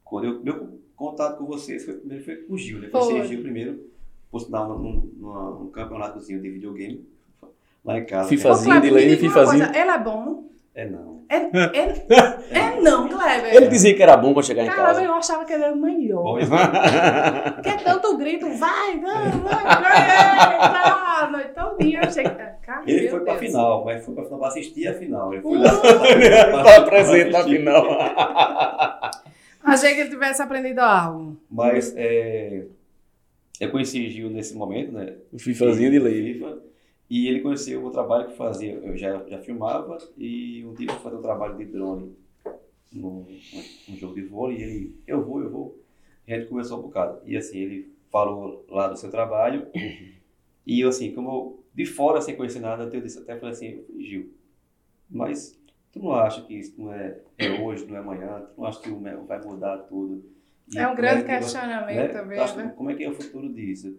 quando 0.05 0.25
eu, 0.25 0.43
meu 0.43 0.81
contato 0.97 1.39
com 1.39 1.47
vocês 1.47 1.85
foi 1.85 1.95
primeiro 1.95 2.25
foi 2.25 2.37
com 2.37 2.55
o 2.55 2.59
Gil, 2.59 2.81
né? 2.81 2.89
Foi. 2.89 3.27
Gil 3.27 3.43
primeiro, 3.43 3.91
sinal, 4.39 4.79
num, 4.79 5.01
num, 5.17 5.59
num 5.61 5.71
campeonatozinho 5.71 6.41
de 6.41 6.51
videogame, 6.51 7.07
lá 7.85 7.99
em 7.99 8.05
casa. 8.05 8.29
FIFA 8.29 8.49
né? 8.49 8.55
Fazinho, 8.55 8.77
Ô, 8.77 8.81
Kleber, 8.81 8.91
de 8.91 9.07
lei, 9.09 9.31
coisa, 9.31 9.79
Ele 9.79 9.91
é 9.91 9.99
bom? 9.99 10.45
É 10.75 10.87
não. 10.87 11.19
É, 11.31 11.37
é, 11.37 12.59
é 12.59 12.81
não, 12.81 13.07
Kleber. 13.09 13.55
Ele 13.55 13.67
dizia 13.69 13.95
que 13.95 14.03
era 14.03 14.17
bom 14.17 14.33
quando 14.33 14.47
chegar 14.47 14.63
em 14.65 14.67
Caramba, 14.67 14.87
casa. 14.87 15.03
eu 15.03 15.13
achava 15.13 15.45
que 15.45 15.53
ele 15.53 15.63
era 15.65 15.77
melhor. 15.77 16.23
Bom, 16.23 16.39
Que 17.63 17.69
é 17.69 17.77
tanto 17.77 18.17
grito, 18.17 18.47
vai, 18.55 18.99
vai, 18.99 19.31
vai, 19.31 19.65
vai, 19.65 20.59
tá, 20.59 21.29
noite 21.31 21.49
todinha, 21.55 22.01
eu 22.01 22.09
achei 22.09 22.25
que... 22.25 22.31
Cara, 22.31 22.83
ele 22.87 23.09
foi 23.09 23.21
pra 23.21 23.35
Deus. 23.35 23.47
final, 23.47 23.85
mas 23.85 24.05
foi 24.05 24.15
pra 24.15 24.25
final 24.25 24.39
pra 24.39 24.49
assistir 24.49 24.89
a 24.89 24.95
final. 24.95 25.33
Ele 25.33 25.43
foi 25.43 25.59
Hum. 25.59 25.63
lá 25.63 26.63
Tá 26.65 26.81
presente 26.83 27.31
na 27.31 27.43
final. 27.45 27.87
Achei 29.65 29.95
que 29.95 30.01
ele 30.01 30.11
tivesse 30.11 30.41
aprendido 30.43 30.79
algo. 30.81 31.37
Mas 31.51 31.95
é, 31.97 32.65
eu 33.61 33.71
conheci 33.71 34.09
Gil 34.11 34.31
nesse 34.31 34.55
momento, 34.55 34.93
né? 34.93 35.15
O 35.33 35.39
fifazinho 35.39 35.91
de 35.91 35.99
lei. 35.99 36.35
FIFA, 36.35 36.59
e 37.11 37.27
ele 37.27 37.41
conheceu 37.41 37.85
o 37.85 37.91
trabalho 37.91 38.29
que 38.29 38.37
fazia. 38.37 38.75
Eu 38.75 38.97
já, 38.97 39.23
já 39.27 39.39
filmava 39.41 39.97
e 40.17 40.65
um 40.67 40.75
dia 40.75 40.91
eu 40.91 40.95
fazer 41.01 41.17
um 41.17 41.23
trabalho 41.23 41.57
de 41.57 41.65
drone 41.65 42.15
num, 42.93 43.27
num 43.89 43.97
jogo 43.97 44.15
de 44.15 44.23
vôlei 44.23 44.59
e 44.59 44.63
ele, 44.63 44.97
eu 45.07 45.25
vou, 45.25 45.41
eu 45.43 45.51
vou. 45.51 45.79
E 46.27 46.35
a 46.35 46.39
gente 46.39 46.49
conversou 46.49 46.79
um 46.79 46.83
bocado. 46.83 47.21
E 47.25 47.37
assim, 47.37 47.59
ele 47.59 47.93
falou 48.11 48.65
lá 48.69 48.89
do 48.89 48.97
seu 48.97 49.11
trabalho 49.11 49.67
e 50.67 50.81
eu 50.81 50.89
assim, 50.89 51.13
como 51.15 51.31
eu, 51.31 51.65
de 51.75 51.87
fora, 51.87 52.21
sem 52.21 52.37
conhecer 52.37 52.61
nada, 52.61 52.85
eu 52.93 53.01
disse 53.01 53.19
até 53.19 53.37
falei 53.37 53.53
assim, 53.55 53.85
Gil, 53.99 54.31
mas 55.11 55.59
tu 55.93 56.01
não 56.01 56.13
acha 56.13 56.43
que 56.43 56.55
isso 56.55 56.75
não 56.79 56.93
é, 56.93 57.19
é 57.39 57.51
hoje, 57.61 57.87
não 57.87 57.97
é 57.97 58.01
amanhã? 58.01 58.47
Tu 58.55 58.61
não 58.61 58.67
acha 58.69 58.81
que 58.81 58.91
o 58.91 59.01
vai 59.27 59.41
mudar 59.43 59.79
tudo? 59.79 60.25
E 60.71 60.79
É 60.79 60.87
um 60.87 60.95
grande 60.95 61.23
vai- 61.25 61.39
questionamento 61.39 61.97
né? 61.97 62.09
também, 62.09 62.39
né? 62.39 62.73
Como 62.77 62.91
é 62.91 62.95
que 62.95 63.05
é 63.05 63.09
o 63.11 63.15
futuro 63.15 63.51
disso? 63.53 63.97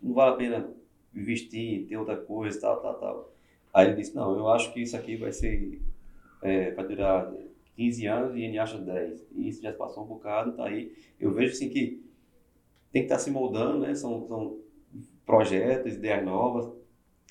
Não 0.00 0.12
vale 0.14 0.32
a 0.34 0.36
pena 0.36 0.70
investir, 1.14 1.86
ter 1.86 1.96
outra 1.96 2.16
coisa, 2.16 2.60
tal, 2.60 2.80
tal, 2.80 2.94
tal. 2.94 3.32
Aí 3.72 3.86
ele 3.88 3.96
disse, 3.96 4.14
não, 4.14 4.36
eu 4.36 4.48
acho 4.48 4.72
que 4.72 4.80
isso 4.80 4.96
aqui 4.96 5.16
vai 5.16 5.32
ser, 5.32 5.80
é, 6.42 6.70
vai 6.72 6.86
durar 6.86 7.32
15 7.76 8.06
anos 8.06 8.36
e 8.36 8.42
ele 8.42 8.58
acha 8.58 8.78
10. 8.78 9.26
E 9.32 9.48
isso 9.48 9.62
já 9.62 9.72
passou 9.72 10.04
um 10.04 10.08
bocado, 10.08 10.52
tá 10.52 10.66
aí. 10.66 10.92
Eu 11.18 11.32
vejo 11.32 11.52
assim 11.52 11.68
que 11.68 12.02
tem 12.92 13.02
que 13.02 13.06
estar 13.06 13.18
se 13.18 13.30
moldando, 13.30 13.78
né? 13.80 13.94
São, 13.94 14.26
são 14.28 14.58
projetos, 15.24 15.94
ideias 15.94 16.24
novas 16.24 16.70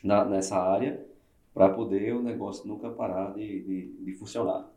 na, 0.03 0.25
nessa 0.25 0.57
área 0.57 1.05
para 1.53 1.69
poder 1.69 2.15
o 2.15 2.23
negócio 2.23 2.67
nunca 2.67 2.89
parar 2.89 3.33
de, 3.33 3.61
de, 3.61 4.05
de 4.05 4.13
funcionar. 4.15 4.71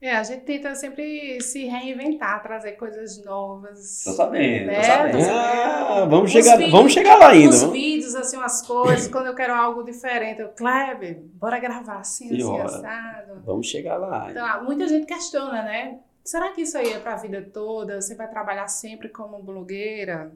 É, 0.00 0.12
a 0.14 0.22
gente 0.22 0.42
tenta 0.44 0.74
sempre 0.76 1.40
se 1.40 1.64
reinventar, 1.64 2.40
trazer 2.40 2.72
coisas 2.72 3.22
novas. 3.24 4.04
Tô 4.04 4.12
sabendo, 4.12 4.66
Né? 4.66 4.76
tô 4.76 4.82
sabendo. 4.84 5.28
Ah, 5.30 6.06
vamos 6.08 6.24
Os 6.26 6.30
chegar, 6.32 6.56
vídeos- 6.56 6.72
vamos 6.72 6.92
chegar 6.92 7.16
lá 7.18 7.28
ainda. 7.30 7.48
Os 7.50 7.62
vídeos, 7.64 8.14
assim, 8.14 8.36
umas 8.36 8.62
coisas, 8.62 9.08
quando 9.08 9.26
eu 9.26 9.34
quero 9.34 9.52
algo 9.54 9.82
diferente, 9.82 10.40
eu, 10.40 10.50
Kleber, 10.50 11.20
bora 11.34 11.58
gravar 11.58 11.96
assim, 11.98 12.28
assim, 12.36 12.58
assado. 12.60 13.42
Vamos 13.44 13.66
chegar 13.66 13.96
lá. 13.96 14.30
Então, 14.30 14.46
ah, 14.46 14.62
muita 14.62 14.86
gente 14.86 15.04
questiona, 15.04 15.62
né? 15.64 15.98
Será 16.24 16.52
que 16.52 16.60
isso 16.62 16.78
aí 16.78 16.92
é 16.92 17.00
pra 17.00 17.16
vida 17.16 17.42
toda? 17.52 18.00
Você 18.00 18.14
vai 18.14 18.28
trabalhar 18.28 18.68
sempre 18.68 19.08
como 19.08 19.42
blogueira? 19.42 20.30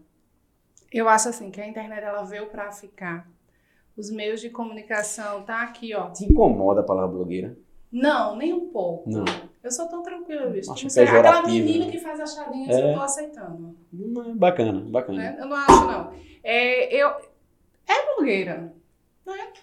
Eu 0.93 1.09
acho 1.09 1.29
assim, 1.29 1.53
que 1.53 1.61
a 1.61 1.67
internet 1.69 2.03
ela 2.03 2.25
veio 2.25 2.47
pra 2.47 2.73
ficar. 2.73 3.29
Os 3.97 4.11
meios 4.11 4.41
de 4.41 4.51
comunicação 4.51 5.43
tá 5.43 5.63
aqui, 5.63 5.95
ó. 5.95 6.11
Te 6.11 6.25
incomoda 6.25 6.81
a 6.81 6.85
palavra 6.85 7.09
blogueira? 7.15 7.55
Não, 7.93 8.37
nem 8.37 8.53
um 8.55 8.69
pouco. 8.71 9.09
Não. 9.11 9.25
Eu 9.63 9.71
sou 9.71 9.87
tão 9.87 10.03
tranquila, 10.03 10.47
bicho. 10.47 10.73
Acho 10.73 10.89
sei, 10.89 11.05
pejorativo, 11.05 11.39
aquela 11.39 11.53
menina 11.53 11.85
né? 11.87 11.91
que 11.93 11.99
faz 11.99 12.19
achadinhas, 12.21 12.77
É. 12.77 12.91
eu 12.91 12.95
tô 12.95 13.03
aceitando. 13.03 13.77
É 13.93 14.35
Bacana, 14.35 14.81
bacana. 14.89 15.19
né? 15.19 15.37
Eu 15.39 15.47
não 15.47 15.57
acho, 15.57 15.87
não. 15.87 16.13
É, 16.43 16.95
eu, 16.95 17.09
é 17.87 18.15
blogueira. 18.15 18.73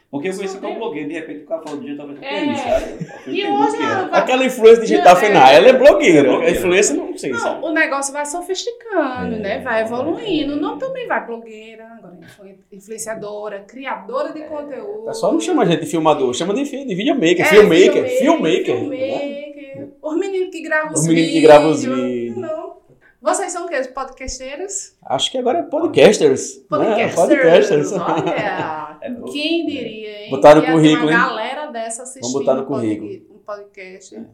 Porque 0.09 0.29
eu 0.29 0.33
conheci 0.33 0.53
Sou 0.53 0.61
como 0.61 0.73
eu. 0.73 0.79
blogueiro, 0.79 1.09
de 1.09 1.15
repente 1.15 1.43
o 1.43 1.45
cara 1.47 1.61
falou 1.61 1.79
digital, 1.81 2.09
eu 2.09 2.15
que 2.15 2.25
É. 2.25 2.39
é 2.39 2.45
isso? 2.45 2.63
Eu 2.67 3.19
fui 3.19 3.33
E 3.35 3.45
hoje 3.47 3.77
que 3.77 3.83
Aquela 4.15 4.45
influência 4.45 4.81
digital 4.81 5.13
Não, 5.15 5.21
é- 5.21 5.25
final, 5.25 5.47
ela 5.47 5.67
é 5.67 5.73
blogueira. 5.73 6.19
É 6.19 6.23
blogueira. 6.23 6.47
A 6.47 6.51
influência 6.57 6.95
não 6.95 7.17
sei, 7.17 7.33
sabe? 7.35 7.61
Não, 7.61 7.69
o 7.69 7.73
negócio 7.73 8.11
vai 8.13 8.25
sofisticando, 8.25 9.35
É, 9.35 9.39
né? 9.39 9.59
Vai 9.59 9.81
evoluindo. 9.81 10.53
é. 10.53 10.55
O 10.55 10.59
nome 10.59 10.79
também 10.79 11.05
vai 11.07 11.25
blogueira, 11.25 11.85
agora 11.97 12.17
influ- 12.23 12.55
influenciadora, 12.71 13.59
criadora 13.67 14.33
de 14.33 14.41
conteúdo. 14.43 15.01
O 15.01 15.05
pessoal 15.05 15.33
não 15.33 15.39
chama 15.39 15.61
a 15.63 15.65
gente 15.65 15.81
de 15.81 15.85
filmador, 15.87 16.33
chama 16.33 16.53
de, 16.53 16.63
de 16.63 16.95
videomaker, 16.95 17.41
É, 17.41 17.45
filmmaker, 17.45 18.07
filmmaker. 18.17 18.75
né? 18.83 18.89
filmmaker. 18.89 19.87
Os 20.01 20.17
meninos 20.17 20.49
que 20.49 20.61
gravam 20.63 20.93
os, 20.93 20.99
Os 21.01 21.07
meninos 21.07 21.27
que 21.29 21.33
vídeos. 21.35 21.51
gravam 21.51 21.71
os 21.71 21.83
vídeos. 21.83 21.99
Vocês 23.21 23.51
são 23.51 23.65
o 23.65 23.67
quê? 23.69 23.81
Podcasteiros? 23.83 24.95
Acho 25.05 25.31
que 25.31 25.37
agora 25.37 25.59
é 25.59 25.63
podcasters. 25.63 26.57
né? 26.57 26.63
Podcasters. 26.69 27.15
Podcasters. 27.15 27.91
Olha, 27.93 28.97
É 29.01 29.13
quem 29.31 29.65
diria, 29.65 30.23
hein? 30.25 30.29
Botar 30.29 30.55
no 30.55 30.61
Que 30.61 30.67
ia 30.67 30.73
ter 30.73 30.77
currículo, 30.77 31.07
uma 31.07 31.11
hein? 31.13 31.17
galera 31.19 31.65
dessa 31.67 32.03
assistindo 32.03 32.31
Vamos 32.31 32.39
botar 32.45 32.55
no 32.55 32.63
um 32.63 32.65
currículo. 32.65 33.11
um 33.35 33.37
podcast. 33.39 34.27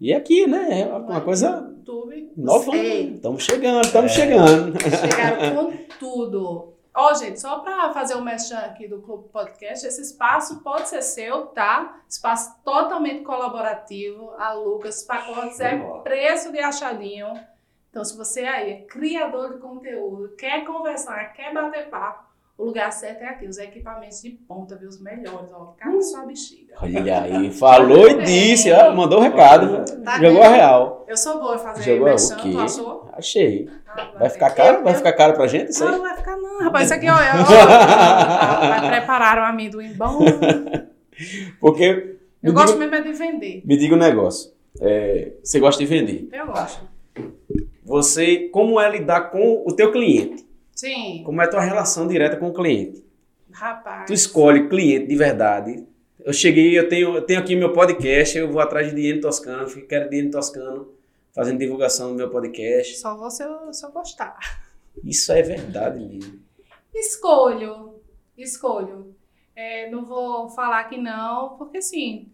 E 0.00 0.12
aqui, 0.12 0.46
né? 0.46 0.80
É 0.82 0.86
uma 0.86 1.20
coisa 1.20 1.72
YouTube. 1.76 2.32
nova. 2.36 2.76
Ei, 2.76 3.14
Estamos 3.14 3.44
chegando, 3.44 3.84
estamos 3.84 4.10
É. 4.12 4.14
chegando. 4.14 4.76
Chegaram 4.80 5.54
com 5.70 5.76
tudo. 6.00 6.72
Ó, 6.94 7.14
gente, 7.14 7.40
só 7.40 7.60
para 7.60 7.92
fazer 7.92 8.16
um 8.16 8.20
merchan 8.22 8.58
aqui 8.58 8.86
do 8.86 9.00
Clube 9.00 9.28
Podcast, 9.32 9.86
esse 9.86 10.02
espaço 10.02 10.60
pode 10.62 10.88
ser 10.88 11.00
seu, 11.02 11.46
tá? 11.46 12.00
Espaço 12.08 12.54
totalmente 12.64 13.22
colaborativo. 13.22 14.30
A 14.38 14.52
Lucas 14.52 15.02
Pacotes 15.04 15.58
é 15.60 15.78
preço 16.04 16.52
de 16.52 16.58
achadinho. 16.58 17.28
Então, 17.92 18.02
se 18.06 18.16
você 18.16 18.40
aí 18.40 18.70
é 18.72 18.76
criador 18.88 19.52
de 19.52 19.58
conteúdo, 19.58 20.30
quer 20.38 20.64
conversar, 20.64 21.30
quer 21.34 21.52
bater 21.52 21.90
papo, 21.90 22.24
o 22.56 22.64
lugar 22.64 22.90
certo 22.90 23.20
é 23.20 23.28
aqui. 23.28 23.46
Os 23.46 23.58
equipamentos 23.58 24.22
de 24.22 24.30
ponta, 24.30 24.76
viu? 24.76 24.88
Os 24.88 24.98
melhores, 24.98 25.52
ó. 25.52 25.74
Cada 25.78 26.00
sua 26.00 26.24
bexiga. 26.24 26.72
Olha 26.80 27.22
aí, 27.22 27.50
falou 27.52 28.08
e 28.08 28.22
disse, 28.22 28.72
ó, 28.72 28.94
mandou 28.94 29.18
o 29.18 29.22
recado. 29.22 29.84
Tá 30.02 30.18
Jogou 30.18 30.40
vendo? 30.42 30.42
a 30.42 30.48
real. 30.56 31.04
Eu 31.06 31.16
sou 31.18 31.38
boa 31.38 31.56
em 31.56 31.58
fazer 31.58 31.82
Jogou 31.82 32.06
a- 32.06 32.10
merchan, 32.10 32.34
o 32.34 32.38
quê? 32.40 32.50
tu 32.52 32.60
achou? 32.60 33.10
Achei. 33.12 33.70
Ah, 33.86 34.10
Vai 34.18 34.30
ficar 34.30 34.50
caro? 34.54 34.78
Eu- 34.78 34.84
Vai 34.84 34.92
eu- 34.94 34.96
ficar 34.96 35.12
caro 35.12 35.34
pra 35.34 35.46
gente 35.46 35.68
isso 35.70 35.80
Não, 35.84 35.88
aí? 35.92 35.94
não 35.98 36.02
vai 36.02 36.16
ficar 36.16 36.36
não, 36.38 36.60
rapaz. 36.60 36.84
Isso 36.86 36.94
aqui, 36.94 37.08
ó, 37.10 37.20
é, 37.20 37.30
ó, 37.30 37.44
vai 38.80 38.90
preparar 38.90 39.36
um 39.38 39.44
amendoim 39.44 39.92
bom. 39.92 40.20
Porque, 41.60 42.16
Eu 42.42 42.54
gosto 42.54 42.72
diga, 42.72 42.78
mesmo 42.90 42.94
é 42.96 43.00
de 43.02 43.12
vender. 43.12 43.62
me 43.66 43.76
diga 43.76 43.94
um 43.94 43.98
negócio. 43.98 44.50
É, 44.80 45.32
você 45.44 45.60
gosta 45.60 45.78
de 45.78 45.86
vender. 45.86 46.28
Eu 46.32 46.46
gosto. 46.46 46.90
Você, 47.92 48.48
como 48.48 48.80
é 48.80 48.90
lidar 48.90 49.30
com 49.30 49.64
o 49.66 49.76
teu 49.76 49.92
cliente? 49.92 50.46
Sim, 50.74 51.22
Como 51.26 51.42
é 51.42 51.44
a 51.44 51.48
tua 51.48 51.60
relação 51.60 52.08
direta 52.08 52.38
com 52.38 52.48
o 52.48 52.54
cliente? 52.54 53.04
rapaz. 53.50 54.06
Tu 54.06 54.14
escolhe 54.14 54.66
cliente 54.66 55.08
de 55.08 55.14
verdade. 55.14 55.86
Eu 56.18 56.32
cheguei, 56.32 56.78
eu 56.78 56.88
tenho, 56.88 57.14
eu 57.16 57.20
tenho 57.20 57.38
aqui 57.38 57.54
meu 57.54 57.70
podcast, 57.74 58.38
eu 58.38 58.50
vou 58.50 58.62
atrás 58.62 58.88
de 58.88 58.94
Diene 58.94 59.20
Toscano, 59.20 59.68
quero 59.86 60.08
Diene 60.08 60.30
Toscano 60.30 60.90
fazendo 61.34 61.58
divulgação 61.58 62.08
do 62.08 62.14
meu 62.14 62.30
podcast. 62.30 62.96
Só 62.96 63.14
vou 63.14 63.30
se 63.30 63.44
eu, 63.44 63.70
se 63.74 63.84
eu 63.84 63.92
gostar. 63.92 64.38
Isso 65.04 65.30
é 65.30 65.42
verdade 65.42 66.00
mesmo. 66.00 66.40
Escolho. 66.94 67.96
Escolho. 68.38 69.14
É, 69.54 69.90
não 69.90 70.06
vou 70.06 70.48
falar 70.48 70.84
que 70.84 70.96
não, 70.96 71.58
porque 71.58 71.76
assim, 71.76 72.32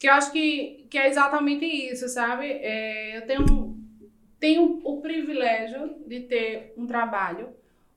que 0.00 0.08
eu 0.08 0.12
acho 0.14 0.32
que, 0.32 0.86
que 0.88 0.96
é 0.96 1.08
exatamente 1.08 1.66
isso, 1.66 2.08
sabe? 2.08 2.46
É, 2.46 3.18
eu 3.18 3.26
tenho, 3.26 3.73
tenho 4.44 4.80
o 4.84 5.00
privilégio 5.00 5.94
de 6.06 6.20
ter 6.20 6.74
um 6.76 6.86
trabalho 6.86 7.48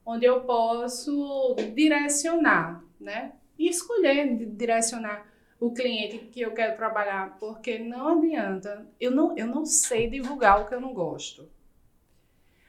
onde 0.05 0.25
eu 0.25 0.45
posso 0.45 1.53
direcionar, 1.75 2.81
né? 2.97 3.33
E 3.59 3.67
escolher 3.67 4.33
di- 4.37 4.45
direcionar 4.45 5.25
o 5.59 5.73
cliente 5.73 6.19
que 6.31 6.39
eu 6.39 6.53
quero 6.53 6.77
trabalhar, 6.77 7.37
porque 7.37 7.79
não 7.79 8.17
adianta, 8.17 8.87
eu 8.97 9.11
não, 9.11 9.37
eu 9.37 9.45
não 9.45 9.65
sei 9.65 10.09
divulgar 10.09 10.61
o 10.61 10.65
que 10.67 10.73
eu 10.73 10.79
não 10.79 10.93
gosto. 10.93 11.49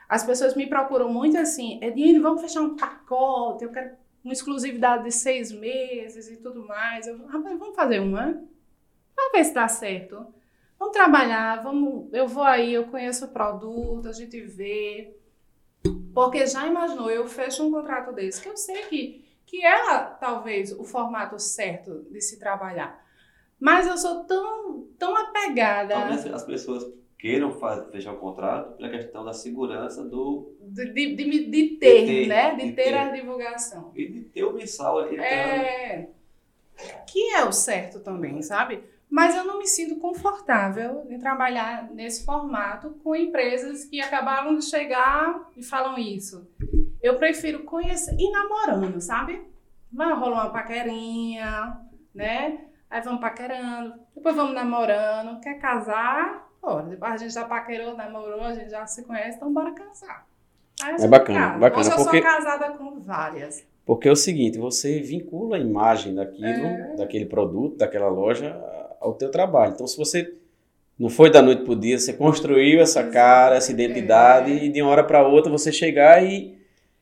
As 0.08 0.24
pessoas 0.24 0.56
me 0.56 0.66
procuram 0.66 1.12
muito 1.12 1.36
assim, 1.36 1.78
Edine, 1.80 2.18
vamos 2.18 2.40
fechar 2.40 2.62
um 2.62 2.74
pacote, 2.76 3.62
eu 3.62 3.70
quero 3.70 3.94
uma 4.24 4.32
exclusividade 4.32 5.04
de 5.04 5.12
seis 5.12 5.52
meses 5.52 6.28
e 6.28 6.36
tudo 6.38 6.66
mais. 6.66 7.06
Eu, 7.06 7.24
rapaz, 7.26 7.56
vamos 7.56 7.76
fazer 7.76 8.00
uma? 8.00 8.32
Vamos 9.16 9.32
ver 9.32 9.44
se 9.44 9.54
dá 9.54 9.68
certo. 9.68 10.26
Vamos 10.78 10.92
trabalhar, 10.94 11.62
vamos, 11.62 12.08
eu 12.12 12.28
vou 12.28 12.42
aí, 12.44 12.72
eu 12.74 12.84
conheço 12.86 13.24
o 13.24 13.28
produto, 13.28 14.08
a 14.08 14.12
gente 14.12 14.40
vê. 14.40 15.14
Porque 16.14 16.46
já 16.46 16.66
imaginou, 16.66 17.10
eu 17.10 17.26
fecho 17.26 17.64
um 17.66 17.70
contrato 17.70 18.12
desse, 18.12 18.40
que 18.42 18.48
eu 18.48 18.56
sei 18.56 18.82
que, 18.84 19.24
que 19.46 19.64
é 19.64 20.00
talvez 20.20 20.72
o 20.72 20.84
formato 20.84 21.38
certo 21.38 22.06
de 22.10 22.20
se 22.20 22.38
trabalhar. 22.38 23.04
Mas 23.58 23.86
eu 23.86 23.96
sou 23.98 24.24
tão, 24.24 24.86
tão 24.98 25.16
apegada. 25.16 25.94
Talvez 25.94 26.26
as 26.26 26.44
pessoas 26.44 26.86
queiram 27.18 27.52
faz- 27.58 27.90
fechar 27.90 28.12
o 28.12 28.18
contrato 28.18 28.76
pela 28.76 28.88
questão 28.88 29.24
da 29.24 29.32
segurança 29.32 30.04
do 30.04 30.54
De, 30.60 30.92
de, 30.92 31.16
de, 31.16 31.46
de 31.50 31.68
ter, 31.76 32.06
ter, 32.06 32.26
né? 32.28 32.54
De, 32.54 32.72
ter, 32.72 32.84
ter. 32.84 32.94
a 32.94 33.10
divulgação. 33.10 33.90
e 33.96 34.06
de 34.06 34.20
ter 34.22 34.44
o 34.44 34.52
mensal 34.52 34.98
ali. 34.98 35.18
É, 35.18 36.08
que 37.06 37.30
é 37.34 37.44
o 37.44 37.50
certo 37.52 37.98
também, 38.00 38.40
sabe? 38.42 38.84
Mas 39.10 39.34
eu 39.34 39.44
não 39.44 39.58
me 39.58 39.66
sinto 39.66 39.96
confortável 39.96 41.06
em 41.08 41.18
trabalhar 41.18 41.88
nesse 41.94 42.24
formato 42.24 42.90
com 43.02 43.16
empresas 43.16 43.84
que 43.86 44.00
acabaram 44.00 44.54
de 44.56 44.64
chegar 44.64 45.48
e 45.56 45.62
falam 45.62 45.96
isso. 45.98 46.46
Eu 47.02 47.16
prefiro 47.18 47.64
conhecer 47.64 48.14
e 48.18 48.30
namorando, 48.30 49.00
sabe? 49.00 49.42
Vai 49.90 50.12
rolar 50.12 50.44
uma 50.44 50.50
paquerinha, 50.50 51.78
né? 52.14 52.60
Aí 52.90 53.00
vamos 53.02 53.20
paquerando, 53.20 53.94
depois 54.14 54.34
vamos 54.36 54.54
namorando. 54.54 55.40
Quer 55.40 55.54
casar? 55.58 56.46
Bora. 56.60 56.84
Depois 56.86 57.12
a 57.12 57.16
gente 57.16 57.32
já 57.32 57.44
paquerou, 57.46 57.96
namorou, 57.96 58.42
a 58.42 58.52
gente 58.54 58.70
já 58.70 58.86
se 58.86 59.04
conhece, 59.04 59.36
então 59.36 59.52
bora 59.52 59.72
casar. 59.72 60.26
Aí 60.82 60.94
É 61.00 61.08
bacana, 61.08 61.40
casa. 61.40 61.58
bacana, 61.58 61.80
Hoje 61.80 61.90
eu 61.90 61.96
porque- 61.96 62.22
sou 62.22 62.30
casada 62.30 62.70
com 62.76 63.00
várias. 63.00 63.66
Porque 63.86 64.06
é 64.06 64.12
o 64.12 64.16
seguinte, 64.16 64.58
você 64.58 65.00
vincula 65.00 65.56
a 65.56 65.58
imagem 65.58 66.14
daquilo, 66.14 66.46
É. 66.66 66.96
daquele 66.96 67.24
produto, 67.24 67.78
daquela 67.78 68.08
loja 68.08 68.54
ao 69.00 69.14
teu 69.14 69.30
trabalho. 69.30 69.72
Então, 69.74 69.86
se 69.86 69.96
você 69.96 70.32
não 70.98 71.08
foi 71.08 71.30
da 71.30 71.40
noite 71.40 71.62
pro 71.64 71.76
dia, 71.76 71.98
você 71.98 72.12
construiu 72.12 72.80
essa 72.80 73.04
cara, 73.04 73.56
essa 73.56 73.70
identidade, 73.70 74.50
É. 74.52 74.64
e 74.64 74.68
de 74.68 74.82
uma 74.82 74.90
hora 74.90 75.04
para 75.04 75.26
outra 75.26 75.50
você 75.50 75.70
chegar 75.72 76.24
e 76.24 76.56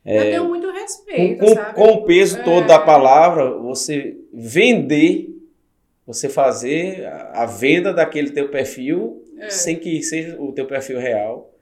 Eu 0.04 0.22
tenho 0.22 0.44
muito 0.44 0.66
com, 0.68 0.72
respeito, 0.72 1.44
com- 1.44 1.54
sabe? 1.54 1.74
com 1.74 1.88
o 1.92 2.04
peso 2.04 2.42
todo 2.44 2.64
É. 2.64 2.66
da 2.68 2.78
palavra, 2.78 3.50
você 3.58 4.16
vender, 4.32 5.30
você 6.06 6.28
fazer 6.28 7.06
a, 7.32 7.44
venda 7.46 7.92
daquele 7.92 8.30
teu 8.30 8.48
perfil 8.48 9.22
É. 9.38 9.50
sem 9.50 9.76
que 9.76 10.00
seja 10.02 10.36
o 10.40 10.52
teu 10.52 10.64
perfil 10.66 10.98
real. 11.00 11.52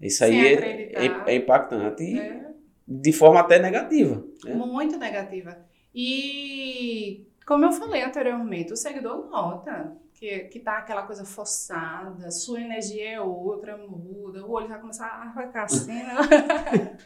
Isso 0.00 0.18
Sem 0.18 0.40
aí 0.40 0.54
é, 0.54 1.06
é- 1.06 1.20
é 1.26 1.34
impactante 1.34 2.04
e 2.04 2.18
É, 2.20 2.40
de 2.86 3.12
forma 3.12 3.40
até 3.40 3.58
negativa. 3.58 4.22
né? 4.44 4.54
muito 4.54 4.96
negativa. 4.96 5.58
E, 5.92 7.26
como 7.48 7.64
eu 7.64 7.72
falei 7.72 8.02
anteriormente, 8.04 8.74
o 8.74 8.76
seguidor 8.76 9.26
nota 9.30 9.96
que, 10.12 10.40
que 10.40 10.58
tá 10.60 10.76
aquela 10.76 11.04
coisa 11.04 11.24
forçada, 11.24 12.30
sua 12.30 12.60
energia 12.60 13.12
é 13.12 13.20
outra, 13.22 13.74
muda, 13.78 14.44
o 14.44 14.50
olho 14.52 14.68
já 14.68 14.76
começa 14.76 15.06
a 15.06 15.32
ficar 15.34 15.62
assim, 15.62 15.94
né? 15.94 16.14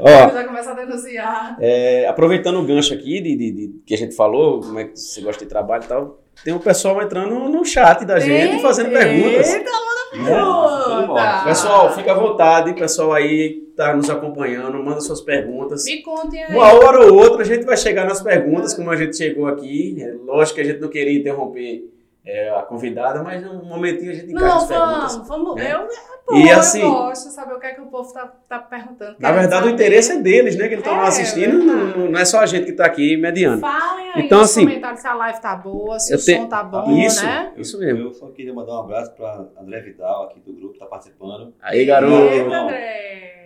o 0.00 0.02
Ó, 0.04 0.24
olho 0.24 0.32
já 0.32 0.44
começa 0.44 0.70
a 0.70 0.74
denunciar. 0.74 1.56
É, 1.60 2.06
aproveitando 2.08 2.58
o 2.58 2.64
gancho 2.64 2.94
aqui 2.94 3.20
de, 3.20 3.36
de- 3.36 3.52
de- 3.52 3.78
que 3.84 3.92
a 3.92 3.98
gente 3.98 4.16
falou, 4.16 4.60
como 4.60 4.78
é 4.78 4.84
que 4.84 4.96
você 4.98 5.20
gosta 5.20 5.44
de 5.44 5.50
trabalho 5.50 5.84
e 5.84 5.88
tal, 5.88 6.22
tem 6.44 6.54
um 6.54 6.58
pessoal 6.58 7.02
entrando 7.02 7.34
no 7.48 7.64
chat 7.64 8.04
da 8.04 8.18
gente 8.18 8.56
e 8.56 8.62
fazendo 8.62 8.90
perguntas. 8.90 9.52
Eita, 9.52 9.70
pergunta! 10.12 11.42
Pessoal, 11.44 11.94
fica 11.94 12.12
à 12.12 12.14
vontade, 12.14 12.72
pessoal 12.74 13.12
aí 13.12 13.50
que 13.50 13.72
tá 13.76 13.94
nos 13.94 14.08
acompanhando, 14.08 14.82
manda 14.82 15.00
suas 15.00 15.20
perguntas. 15.20 15.84
Me 15.84 16.02
contem 16.02 16.44
aí. 16.44 16.54
Uma 16.54 16.72
hora 16.72 17.00
ou 17.00 17.14
outra 17.14 17.42
a 17.42 17.44
gente 17.44 17.64
vai 17.64 17.76
chegar 17.76 18.06
nas 18.06 18.22
perguntas, 18.22 18.74
como 18.74 18.90
a 18.90 18.96
gente 18.96 19.16
chegou 19.16 19.46
aqui. 19.46 19.96
É 20.00 20.12
lógico 20.24 20.56
que 20.56 20.60
a 20.62 20.64
gente 20.64 20.80
não 20.80 20.88
queria 20.88 21.18
interromper 21.18 21.84
é, 22.30 22.50
a 22.50 22.60
convidada, 22.62 23.22
mas 23.22 23.42
um 23.46 23.64
momentinho 23.64 24.10
a 24.10 24.14
gente 24.14 24.30
encaixa 24.32 24.46
Não, 24.46 24.56
as 24.58 24.66
perguntas. 24.66 25.16
vamos, 25.16 25.28
vamos. 25.28 25.54
né? 25.56 25.72
Eu, 25.72 25.88
pô, 26.26 26.34
E 26.36 26.50
assim- 26.50 26.82
eu 26.82 26.90
gosto 26.92 27.28
de 27.28 27.34
saber 27.34 27.54
o 27.54 27.58
que 27.58 27.66
é 27.66 27.72
que 27.74 27.80
o 27.80 27.86
povo 27.86 28.12
tá, 28.12 28.30
tá 28.46 28.58
perguntando. 28.58 29.16
Na 29.18 29.32
verdade, 29.32 29.62
o 29.62 29.70
saber. 29.70 29.72
interesse 29.72 30.12
é 30.12 30.16
deles, 30.20 30.54
né? 30.56 30.68
Que 30.68 30.74
eles 30.74 30.84
estão 30.84 31.02
É, 31.02 31.06
assistindo, 31.08 31.58
verdade. 31.64 31.98
não, 31.98 32.10
não 32.10 32.20
é 32.20 32.24
só 32.26 32.40
a 32.40 32.46
gente 32.46 32.66
que 32.66 32.72
está 32.72 32.84
aqui 32.84 33.16
mediando. 33.16 33.60
Falem 33.62 34.10
aí 34.12 34.26
Então, 34.26 34.40
nos 34.40 34.50
assim, 34.50 34.60
comentários 34.66 35.00
se 35.00 35.06
a 35.06 35.14
live 35.14 35.40
tá 35.40 35.56
boa, 35.56 35.98
se 35.98 36.14
o 36.14 36.22
tenho- 36.22 36.42
som 36.42 36.48
tá 36.48 36.62
bom, 36.62 36.90
Isso. 36.98 37.24
né? 37.24 37.52
Isso 37.56 37.78
mesmo. 37.78 38.08
Eu 38.08 38.12
só 38.12 38.26
queria 38.28 38.52
mandar 38.52 38.72
um 38.74 38.80
abraço 38.80 39.12
para 39.14 39.46
André 39.58 39.80
Vidal, 39.80 40.24
aqui 40.24 40.38
do 40.40 40.52
grupo, 40.52 40.68
que 40.72 40.74
está 40.76 40.86
participando. 40.86 41.54
Aí, 41.62 41.86
garoto. 41.86 42.12
Eita, 42.14 42.54
André. 42.56 43.37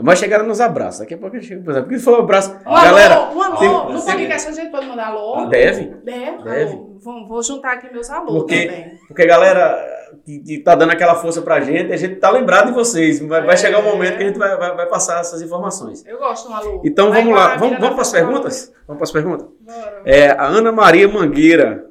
Mas 0.00 0.18
chegaram 0.18 0.46
nos 0.46 0.60
abraços. 0.60 1.00
Daqui 1.00 1.14
a 1.14 1.18
pouco 1.18 1.36
a 1.36 1.38
gente 1.40 1.48
chega 1.48 1.62
por 1.62 1.70
exemplo. 1.70 1.88
Porque 1.88 2.02
falou 2.02 2.20
abraço. 2.20 2.54
Um 2.66 2.74
Galera, 2.74 3.14
alô, 3.16 3.34
um 3.38 3.42
alô. 3.42 3.56
tem- 3.56 3.68
no 3.94 4.02
podcast 4.02 4.48
a 4.48 4.52
gente 4.52 4.70
pode 4.70 4.86
mandar 4.86 5.06
alô? 5.08 5.46
deve. 5.46 5.84
Deve. 6.04 6.42
Deve. 6.44 6.72
Alô. 6.72 6.98
Vou, 7.00 7.26
vou 7.28 7.42
juntar 7.42 7.72
aqui 7.74 7.92
meus 7.92 8.10
alô 8.10 8.26
Porque- 8.26 8.66
também. 8.66 8.98
Porque 9.08 9.22
a 9.22 9.26
galera 9.26 9.84
que, 10.24 10.38
que 10.40 10.58
tá 10.58 10.74
dando 10.74 10.92
aquela 10.92 11.14
força 11.14 11.40
pra 11.42 11.60
gente, 11.60 11.92
a 11.92 11.96
gente 11.96 12.16
tá 12.16 12.30
lembrado 12.30 12.66
de 12.66 12.72
vocês. 12.72 13.18
Vai, 13.20 13.40
vai 13.42 13.54
É. 13.54 13.56
chegar 13.56 13.78
um 13.80 13.84
momento 13.84 14.18
que 14.18 14.22
a 14.22 14.26
gente 14.26 14.38
vai, 14.38 14.56
vai, 14.56 14.76
vai 14.76 14.86
passar 14.86 15.20
essas 15.20 15.40
informações. 15.42 16.04
Eu 16.06 16.18
gosto 16.18 16.50
um 16.50 16.54
alô. 16.54 16.82
Então 16.84 17.10
Vai 17.10 17.22
vamos 17.22 17.36
lá. 17.36 17.56
Vamos, 17.56 17.78
vamos 17.78 17.94
para 17.94 18.02
as 18.02 18.12
perguntas? 18.12 18.72
Vamos 18.86 18.98
para 18.98 19.04
as 19.04 19.12
perguntas? 19.12 19.46
Bora. 19.60 20.02
É, 20.04 20.30
a 20.30 20.44
Ana 20.46 20.70
Maria 20.70 21.08
Mangueira. 21.08 21.86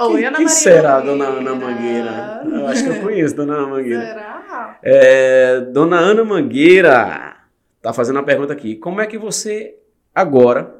Oi, 0.00 0.16
Quem- 0.16 0.24
Ana 0.24 0.36
quem 0.38 0.46
Maria 0.46 0.48
será 0.48 0.96
a 0.96 1.04
Mangueira. 1.04 1.18
dona 1.18 1.38
Ana 1.50 1.54
Mangueira? 1.54 2.42
Eu 2.52 2.66
acho 2.68 2.84
que 2.84 2.90
eu 2.90 3.00
conheço 3.02 3.36
Dona 3.36 3.54
Ana 3.54 3.66
Mangueira. 3.68 4.06
Será? 4.06 4.78
É, 4.82 5.60
Dona 5.72 5.96
Ana 5.98 6.24
Mangueira 6.24 7.33
tá 7.84 7.92
fazendo 7.92 8.16
uma 8.16 8.24
pergunta 8.24 8.50
aqui. 8.52 8.76
Como 8.76 8.98
é 9.00 9.06
que 9.06 9.18
você, 9.18 9.76
agora, 10.14 10.74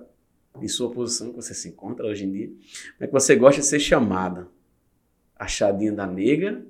em 0.60 0.66
sua 0.68 0.90
posição 0.90 1.28
que 1.30 1.36
você 1.36 1.52
se 1.52 1.68
encontra 1.68 2.06
hoje 2.06 2.24
em 2.24 2.32
dia, 2.32 2.46
como 2.46 3.00
é 3.00 3.06
que 3.06 3.12
você 3.12 3.36
gosta 3.36 3.60
de 3.60 3.66
ser 3.66 3.78
chamada? 3.78 4.48
Achadinha 5.38 5.92
da 5.92 6.06
nega 6.06 6.62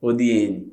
ou 0.00 0.12
de 0.12 0.24
N? 0.28 0.72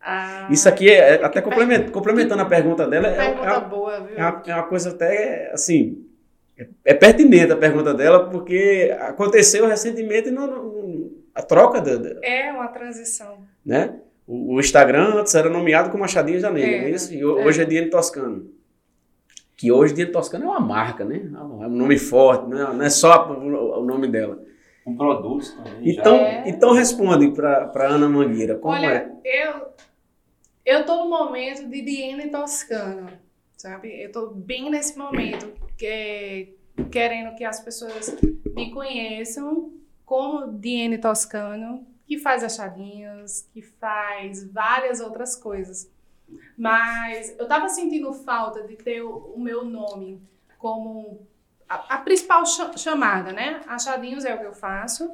Ah, 0.00 0.48
Isso 0.50 0.66
aqui 0.68 0.88
é, 0.88 1.16
é 1.16 1.24
até 1.24 1.42
que 1.42 1.48
complement- 1.48 1.90
complementando 1.90 2.40
a 2.40 2.46
pergunta 2.46 2.86
dela, 2.88 3.08
é, 3.08 3.12
é 3.12 3.16
Pergunta 3.16 3.50
uma, 3.58 3.60
boa, 3.60 4.00
viu? 4.00 4.16
é 4.16 4.22
uma- 4.22 4.42
é 4.46 4.54
uma 4.54 4.62
coisa 4.62 4.90
até, 4.90 5.50
assim, 5.52 6.06
é, 6.56 6.66
é 6.86 6.94
pertinente 6.94 7.52
a 7.52 7.56
pergunta 7.56 7.92
dela, 7.92 8.30
porque 8.30 8.96
aconteceu 9.00 9.66
recentemente 9.66 10.30
no, 10.30 10.46
no- 10.46 11.18
a 11.34 11.42
troca, 11.42 11.82
da, 11.82 11.96
da- 11.96 12.20
É 12.26 12.50
uma 12.52 12.68
transição. 12.68 13.40
né? 13.66 14.00
O, 14.28 14.56
o 14.56 14.60
Instagram 14.60 15.14
antes 15.14 15.34
era 15.34 15.48
nomeado 15.48 15.90
como 15.90 16.04
Achadinhas 16.04 16.42
da 16.42 16.50
Negra, 16.50 16.70
É, 16.70 16.80
não 16.82 16.86
é 16.88 16.90
isso? 16.90 17.14
E 17.14 17.20
é. 17.20 17.24
hoje 17.24 17.62
é 17.62 17.64
Diane 17.64 17.88
Toscano. 17.88 18.50
Que 19.56 19.72
hoje 19.72 19.94
Diane 19.94 20.12
Toscano 20.12 20.44
é 20.44 20.48
uma 20.48 20.60
marca, 20.60 21.02
né? 21.02 21.16
É 21.16 21.38
um 21.42 21.70
nome 21.70 21.98
forte, 21.98 22.46
né? 22.46 22.62
não 22.62 22.82
é 22.82 22.90
só 22.90 23.32
o, 23.32 23.82
nome 23.82 24.06
dela. 24.06 24.38
Com 24.84 24.94
produtos 24.94 25.52
também. 25.52 25.90
Então. 25.90 26.16
É. 26.16 26.44
então 26.46 26.72
responde 26.72 27.30
para 27.32 27.88
Ana 27.88 28.08
Mangueira, 28.08 28.56
como 28.56 28.74
Olha, 28.74 28.86
é? 29.24 29.44
eu 29.44 29.68
eu 30.64 30.84
tô 30.84 31.04
no 31.04 31.08
momento 31.08 31.66
de 31.66 31.80
Diene 31.80 32.28
Toscano, 32.28 33.08
sabe? 33.56 34.02
Eu 34.02 34.12
tô 34.12 34.26
bem 34.26 34.70
nesse 34.70 34.98
momento 34.98 35.50
que 35.78 36.54
querendo 36.90 37.34
que 37.34 37.44
as 37.44 37.60
pessoas 37.60 38.14
me 38.54 38.70
conheçam 38.70 39.72
como 40.04 40.52
Diene 40.52 40.98
Toscano, 40.98 41.86
que 42.08 42.18
faz 42.18 42.42
achadinhos, 42.42 43.42
que 43.52 43.62
faz 43.62 44.42
várias 44.50 44.98
outras 44.98 45.36
coisas. 45.36 45.88
Mas 46.56 47.38
eu 47.38 47.46
tava 47.46 47.68
sentindo 47.68 48.12
falta 48.12 48.62
de 48.66 48.76
ter 48.76 49.02
o, 49.02 49.34
o 49.34 49.40
meu 49.40 49.64
nome 49.64 50.20
como 50.58 51.26
a, 51.68 51.96
a 51.96 51.98
principal 51.98 52.44
cha- 52.46 52.76
chamada, 52.76 53.32
né? 53.32 53.60
Achadinhos 53.66 54.24
é 54.24 54.34
o 54.34 54.38
que 54.38 54.46
eu 54.46 54.54
faço. 54.54 55.10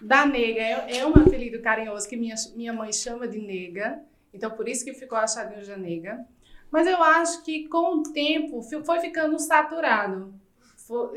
Da 0.00 0.26
nega 0.26 0.60
é, 0.60 0.98
é 0.98 1.06
um 1.06 1.14
apelido 1.14 1.62
carinhoso 1.62 2.08
que 2.08 2.16
minha, 2.16 2.34
minha 2.56 2.72
mãe 2.72 2.92
chama 2.92 3.28
de 3.28 3.38
nega. 3.38 4.02
Então, 4.32 4.50
por 4.50 4.68
isso 4.68 4.84
que 4.84 4.92
ficou 4.92 5.16
Achadinhos 5.16 5.68
da 5.68 5.76
Nega. 5.76 6.26
Mas 6.68 6.88
eu 6.88 7.00
acho 7.00 7.44
que 7.44 7.68
com 7.68 7.98
o 7.98 8.02
tempo 8.02 8.60
foi 8.84 8.98
ficando 8.98 9.38
saturado. 9.38 10.34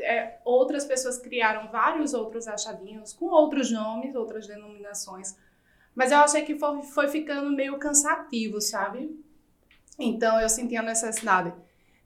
É, 0.00 0.38
outras 0.44 0.84
pessoas 0.84 1.18
criaram 1.18 1.70
vários 1.70 2.14
outros 2.14 2.48
achadinhos 2.48 3.12
com 3.12 3.26
outros 3.26 3.70
nomes, 3.70 4.14
outras 4.14 4.46
denominações. 4.46 5.36
Mas 5.94 6.12
eu 6.12 6.18
achei 6.18 6.42
que 6.42 6.58
foi, 6.58 6.82
foi 6.82 7.08
ficando 7.08 7.50
meio 7.50 7.78
cansativo, 7.78 8.60
sabe? 8.60 9.10
Então 9.98 10.40
eu 10.40 10.48
senti 10.48 10.76
a 10.76 10.82
necessidade 10.82 11.52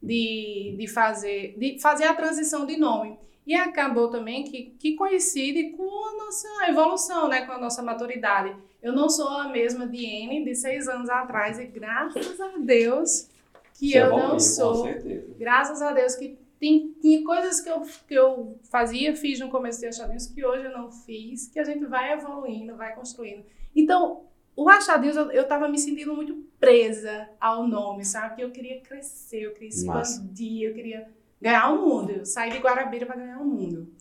de, 0.03 0.75
de, 0.79 0.89
fazer, 0.89 1.55
de 1.59 1.79
fazer 1.79 2.05
a 2.05 2.15
transição 2.15 2.67
de 2.67 2.77
nome. 2.77 3.19
E 3.47 3.55
acabou 3.55 4.09
também 4.09 4.45
que, 4.45 4.75
que 4.79 4.95
coincide 4.95 5.71
com 5.71 5.83
a 5.83 6.25
nossa 6.25 6.49
evolução, 6.69 7.29
né? 7.29 7.45
com 7.45 7.53
a 7.53 7.59
nossa 7.59 7.83
maturidade. 7.83 8.57
Eu 8.83 8.93
não 8.93 9.09
sou 9.09 9.29
a 9.29 9.49
mesma 9.49 9.87
Diene 9.87 10.45
de 10.45 10.55
seis 10.55 10.89
anos 10.89 11.11
atrás 11.11 11.59
e 11.59 11.67
graças 11.67 12.41
a 12.41 12.57
Deus 12.59 13.29
que 13.75 13.91
Você 13.91 13.99
eu 13.99 14.07
evoluiu, 14.07 14.25
não 14.25 14.33
Com 14.33 14.41
sou. 14.41 14.85
certeza. 14.85 15.35
Graças 15.39 15.83
a 15.83 15.93
Deus 15.93 16.15
que 16.15 16.39
tem, 16.63 16.93
tem 17.03 17.25
coisas 17.25 17.61
que 17.61 17.69
eu, 17.69 17.81
que 18.07 18.15
eu 18.15 18.57
fazia, 18.71 19.17
fiz 19.17 19.41
no 19.41 19.51
começo 19.51 19.81
de 19.81 19.87
Achadinhos 19.87 20.29
que 20.29 20.45
hoje 20.45 20.65
eu 20.65 20.71
não 20.71 20.93
fiz, 20.93 21.49
que 21.49 21.59
a 21.59 21.65
gente 21.65 21.85
vai 21.87 22.13
evoluindo, 22.13 22.77
vai 22.77 22.95
construindo. 22.95 23.45
Então, 23.75 24.27
o 24.55 24.69
Achadinhos, 24.69 25.17
eu, 25.17 25.29
eu 25.33 25.49
tava 25.49 25.67
me 25.67 25.77
sentindo 25.77 26.15
muito 26.15 26.37
presa 26.61 27.29
ao 27.41 27.67
nome, 27.67 28.05
sabe? 28.05 28.37
Que 28.37 28.45
eu 28.45 28.53
queria 28.53 28.81
crescer, 28.81 29.41
eu 29.43 29.55
queria 29.55 29.71
expandir, 29.71 30.69
eu 30.69 30.73
queria 30.73 31.11
ganhar 31.41 31.69
o 31.73 31.85
mundo. 31.85 32.13
Eu 32.13 32.25
saí 32.25 32.53
de 32.53 32.59
Guarabira 32.59 33.07
para 33.07 33.17
ganhar 33.17 33.41
o 33.41 33.45
mundo. 33.45 33.93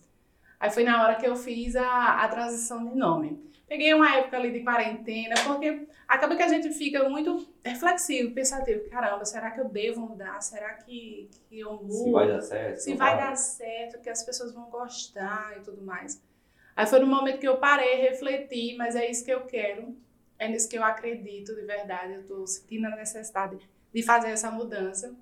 Aí 0.60 0.70
foi 0.70 0.84
na 0.84 1.02
hora 1.02 1.16
que 1.16 1.26
eu 1.26 1.34
fiz 1.34 1.74
a, 1.74 2.22
a 2.22 2.28
transição 2.28 2.88
de 2.88 2.94
nome. 2.94 3.42
Peguei 3.72 3.94
uma 3.94 4.16
época 4.16 4.36
ali 4.36 4.52
de 4.52 4.60
quarentena, 4.60 5.34
porque 5.46 5.88
acaba 6.06 6.36
que 6.36 6.42
a 6.42 6.48
gente 6.48 6.70
fica 6.74 7.08
muito 7.08 7.48
reflexivo, 7.64 8.34
pensativo. 8.34 8.86
Caramba, 8.90 9.24
será 9.24 9.50
que 9.50 9.62
eu 9.62 9.64
devo 9.66 9.98
mudar? 10.02 10.42
Será 10.42 10.74
que, 10.74 11.30
que 11.48 11.60
eu 11.60 11.72
mudo? 11.82 11.90
Se 11.90 12.12
vai 12.12 12.28
dar 12.28 12.40
certo. 12.42 12.76
Se 12.76 12.94
vai 12.94 13.16
dar 13.16 13.34
certo, 13.34 13.98
que 14.02 14.10
as 14.10 14.22
pessoas 14.22 14.52
vão 14.52 14.68
gostar 14.68 15.56
e 15.56 15.60
tudo 15.60 15.80
mais. 15.80 16.22
Aí 16.76 16.84
foi 16.84 16.98
no 16.98 17.06
momento 17.06 17.38
que 17.38 17.48
eu 17.48 17.56
parei, 17.56 17.94
refleti, 17.94 18.76
mas 18.76 18.94
é 18.94 19.10
isso 19.10 19.24
que 19.24 19.32
eu 19.32 19.46
quero, 19.46 19.96
é 20.38 20.48
nisso 20.48 20.68
que 20.68 20.76
eu 20.76 20.84
acredito 20.84 21.54
de 21.54 21.62
verdade, 21.62 22.12
eu 22.12 22.20
estou 22.20 22.46
sentindo 22.46 22.88
a 22.88 22.94
necessidade 22.94 23.56
de 23.90 24.02
fazer 24.02 24.32
essa 24.32 24.50
mudança. 24.50 25.16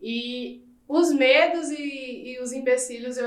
E 0.00 0.64
os 0.86 1.12
medos 1.12 1.68
e, 1.70 2.34
e 2.34 2.40
os 2.40 2.52
empecilhos 2.52 3.16
eu, 3.16 3.26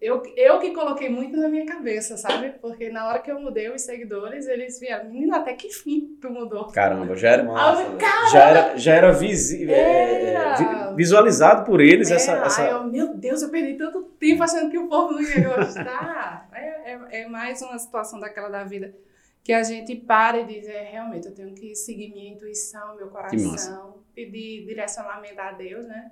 eu, 0.00 0.22
eu 0.36 0.58
que 0.58 0.70
coloquei 0.72 1.08
muito 1.10 1.36
na 1.36 1.48
minha 1.48 1.66
cabeça, 1.66 2.16
sabe? 2.16 2.50
Porque 2.60 2.88
na 2.88 3.06
hora 3.06 3.18
que 3.18 3.30
eu 3.30 3.38
mudei 3.38 3.70
os 3.70 3.82
seguidores, 3.82 4.46
eles 4.46 4.80
vieram, 4.80 5.10
menina, 5.10 5.36
até 5.38 5.52
que 5.52 5.68
fim 5.70 6.16
tu 6.20 6.30
mudou. 6.30 6.66
Caramba, 6.68 7.14
já 7.16 7.30
era, 7.30 7.42
Massa, 7.44 7.96
Ah, 8.00 8.26
já 8.32 8.48
era, 8.48 8.76
já 8.78 8.94
era 8.94 9.12
visi- 9.12 9.70
é, 9.70 10.30
Era. 10.30 10.56
vi- 10.90 10.96
visualizado 10.96 11.64
por 11.64 11.80
eles 11.80 12.10
é, 12.10 12.14
essa, 12.14 12.32
essa... 12.32 12.62
Aí 12.62 12.70
eu, 12.70 12.84
meu 12.84 13.14
Deus, 13.14 13.42
eu 13.42 13.50
perdi 13.50 13.74
tanto 13.74 14.02
tempo 14.18 14.42
achando 14.42 14.70
que 14.70 14.78
o 14.78 14.88
povo 14.88 15.12
não 15.12 15.20
ia 15.20 15.48
gostar. 15.56 16.48
é, 16.54 16.92
é, 16.92 17.20
é 17.22 17.28
mais 17.28 17.60
uma 17.60 17.78
situação 17.78 18.18
daquela 18.18 18.48
da 18.48 18.64
vida 18.64 18.94
que 19.42 19.52
a 19.54 19.62
gente 19.62 19.96
para 19.96 20.38
e 20.40 20.44
diz, 20.46 20.68
é, 20.68 20.82
realmente, 20.90 21.26
eu 21.26 21.34
tenho 21.34 21.54
que 21.54 21.74
seguir 21.74 22.10
minha 22.10 22.32
intuição, 22.32 22.94
meu 22.96 23.08
coração, 23.08 23.98
pedir 24.14 24.66
direcionamento 24.66 25.40
a 25.40 25.52
Deus, 25.52 25.86
né? 25.86 26.10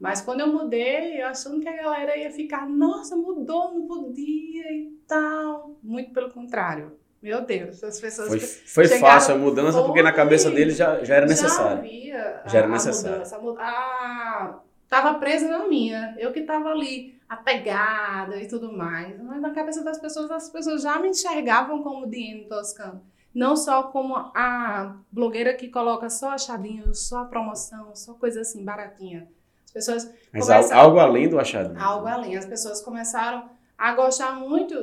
Mas 0.00 0.22
quando 0.22 0.40
eu 0.40 0.46
mudei, 0.46 1.20
eu 1.22 1.26
achando 1.26 1.60
que 1.60 1.68
a 1.68 1.76
galera 1.76 2.16
ia 2.16 2.30
ficar, 2.30 2.66
nossa, 2.66 3.14
mudou, 3.14 3.74
não 3.74 3.86
podia 3.86 4.72
e 4.72 4.98
tal. 5.06 5.76
Muito 5.82 6.10
pelo 6.12 6.30
contrário. 6.30 6.98
Meu 7.22 7.42
Deus, 7.42 7.84
as 7.84 8.00
pessoas 8.00 8.28
Foi, 8.28 8.86
foi 8.88 8.98
fácil 8.98 9.34
a 9.34 9.38
mudança 9.38 9.82
porque 9.82 10.02
na 10.02 10.10
cabeça 10.10 10.48
Foi. 10.48 10.54
deles 10.56 10.74
já, 10.76 11.04
já 11.04 11.16
era 11.16 11.26
Já 11.28 11.30
necessário. 11.34 11.78
havia 11.78 12.42
Já 12.46 12.58
era 12.60 12.66
necessário. 12.68 13.12
mudança, 13.18 13.36
a 13.36 13.40
mu- 13.40 13.56
a- 13.58 14.58
tava 14.88 15.14
presa 15.18 15.46
na 15.48 15.68
minha. 15.68 16.14
Eu 16.18 16.32
que 16.32 16.40
tava 16.44 16.70
ali, 16.70 17.14
apegada 17.28 18.40
e 18.40 18.48
tudo 18.48 18.72
mais. 18.72 19.20
Mas 19.22 19.38
na 19.40 19.50
cabeça 19.50 19.84
das 19.84 19.98
pessoas, 19.98 20.30
as 20.30 20.48
pessoas 20.48 20.80
já 20.82 20.98
me 20.98 21.08
enxergavam 21.10 21.82
como 21.82 22.06
Diane 22.06 22.46
Toscano. 22.48 23.02
Não 23.34 23.54
só 23.54 23.82
como 23.84 24.16
a 24.16 24.96
blogueira 25.12 25.52
que 25.54 25.68
coloca 25.68 26.08
só 26.08 26.30
achadinho, 26.30 26.94
só 26.94 27.24
promoção, 27.26 27.94
só 27.94 28.14
coisa 28.14 28.40
assim, 28.40 28.64
baratinha. 28.64 29.28
As 29.70 29.72
pessoas 29.72 30.04
Mas 30.32 30.46
Começa- 30.48 30.74
al- 30.74 30.80
algo 30.86 30.98
além 30.98 31.28
do 31.28 31.38
achado. 31.38 31.78
algo 31.78 32.06
além. 32.08 32.36
As 32.36 32.44
pessoas 32.44 32.80
começaram 32.82 33.48
a 33.78 33.94
gostar 33.94 34.32
muito 34.32 34.74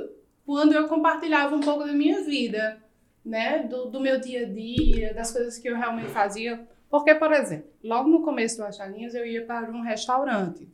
quando 0.45 0.71
eu 0.73 0.87
compartilhava 0.87 1.53
um 1.53 1.59
pouco 1.59 1.83
da 1.85 1.91
minha 1.91 2.21
vida, 2.23 2.81
né? 3.23 3.63
Do, 3.63 3.87
do 3.89 3.99
meu 3.99 4.17
dia 4.19 4.45
a 4.45 4.49
dia, 4.49 5.13
das 5.13 5.31
coisas 5.31 5.57
que 5.57 5.67
eu 5.67 5.75
realmente 5.75 6.09
fazia. 6.09 6.65
Porque, 6.89 7.13
por 7.15 7.33
exemplo, 7.33 7.67
logo 7.83 8.07
no 8.07 8.21
começo 8.23 8.55
do 8.57 8.63
Achadinhos 8.63 9.13
eu 9.13 9.25
ia 9.25 9.45
para 9.45 9.69
um 9.69 9.81
restaurante. 9.81 10.69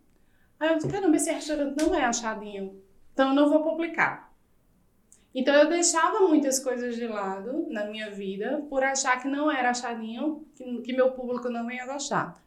Aí 0.60 0.70
eu 0.70 0.76
disse, 0.76 0.88
caramba, 0.90 1.16
esse 1.16 1.32
restaurante 1.32 1.76
não 1.84 1.96
é 1.96 2.06
achadinho, 2.06 2.80
então 3.14 3.30
eu 3.30 3.36
não 3.36 3.50
vou 3.50 3.64
publicar. 3.64 4.32
Então 5.34 5.54
eu 5.56 5.68
deixava 5.68 6.20
muitas 6.20 6.60
coisas 6.60 6.96
de 6.96 7.08
lado 7.08 7.66
na 7.70 7.86
minha 7.86 8.12
vida 8.12 8.64
por 8.70 8.84
achar 8.84 9.20
que 9.20 9.28
não 9.28 9.52
era 9.52 9.72
achadinho, 9.72 10.46
que, 10.56 10.82
que 10.84 10.94
meu 10.94 11.12
público 11.14 11.50
não 11.50 11.70
ia 11.72 11.88
gostar. 11.88 12.43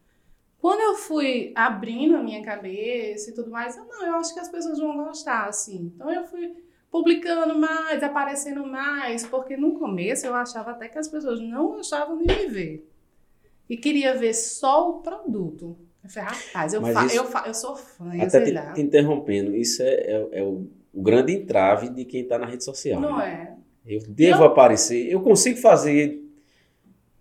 Quando 0.61 0.81
eu 0.81 0.95
fui 0.95 1.53
abrindo 1.55 2.17
a 2.17 2.23
minha 2.23 2.43
cabeça 2.43 3.31
e 3.31 3.35
tudo 3.35 3.51
mais, 3.51 3.77
eu 3.77 3.85
não, 3.85 4.07
eu 4.07 4.15
acho 4.17 4.33
que 4.35 4.41
as 4.41 4.49
pessoas 4.49 4.79
vão 4.79 4.97
gostar, 4.97 5.47
assim. 5.49 5.93
Então 5.95 6.11
eu 6.13 6.25
fui 6.25 6.55
publicando 6.91 7.59
mais, 7.59 8.03
aparecendo 8.03 8.67
mais, 8.67 9.27
porque 9.27 9.57
no 9.57 9.79
começo 9.79 10.27
eu 10.27 10.35
achava 10.35 10.71
até 10.73 10.89
que 10.89 10.99
as 10.99 11.09
pessoas 11.09 11.41
não 11.41 11.69
gostavam 11.69 12.17
de 12.19 12.25
me 12.25 12.47
ver. 12.47 12.89
E 13.69 13.77
queria 13.77 14.17
ver 14.17 14.33
só 14.35 14.91
o 14.91 15.01
produto. 15.03 15.77
Eu 16.03 16.11
falei, 16.11 16.29
rapaz, 16.31 16.73
eu, 16.73 16.83
fa 16.83 17.05
isso- 17.05 17.17
eu, 17.17 17.25
fa 17.25 17.45
eu 17.47 17.55
sou 17.55 17.77
fã, 17.77 18.15
eu 18.15 18.21
Até 18.23 18.31
sei 18.31 18.45
te, 18.45 18.51
lá. 18.53 18.73
te 18.73 18.81
interrompendo, 18.81 19.55
isso 19.57 19.83
é, 19.83 19.89
é- 19.95 20.29
é 20.33 20.43
o, 20.43 20.67
o 20.95 21.03
grande 21.03 21.33
entrave 21.35 21.89
de 21.91 22.05
quem 22.05 22.23
está 22.23 22.39
na 22.39 22.47
rede 22.47 22.65
social. 22.65 23.01
Não 23.01 23.19
né? 23.19 23.57
é? 23.87 23.95
Eu 23.95 24.01
devo 24.09 24.43
aparecer, 24.45 25.11
eu 25.11 25.21
consigo 25.21 25.59
fazer 25.59 26.23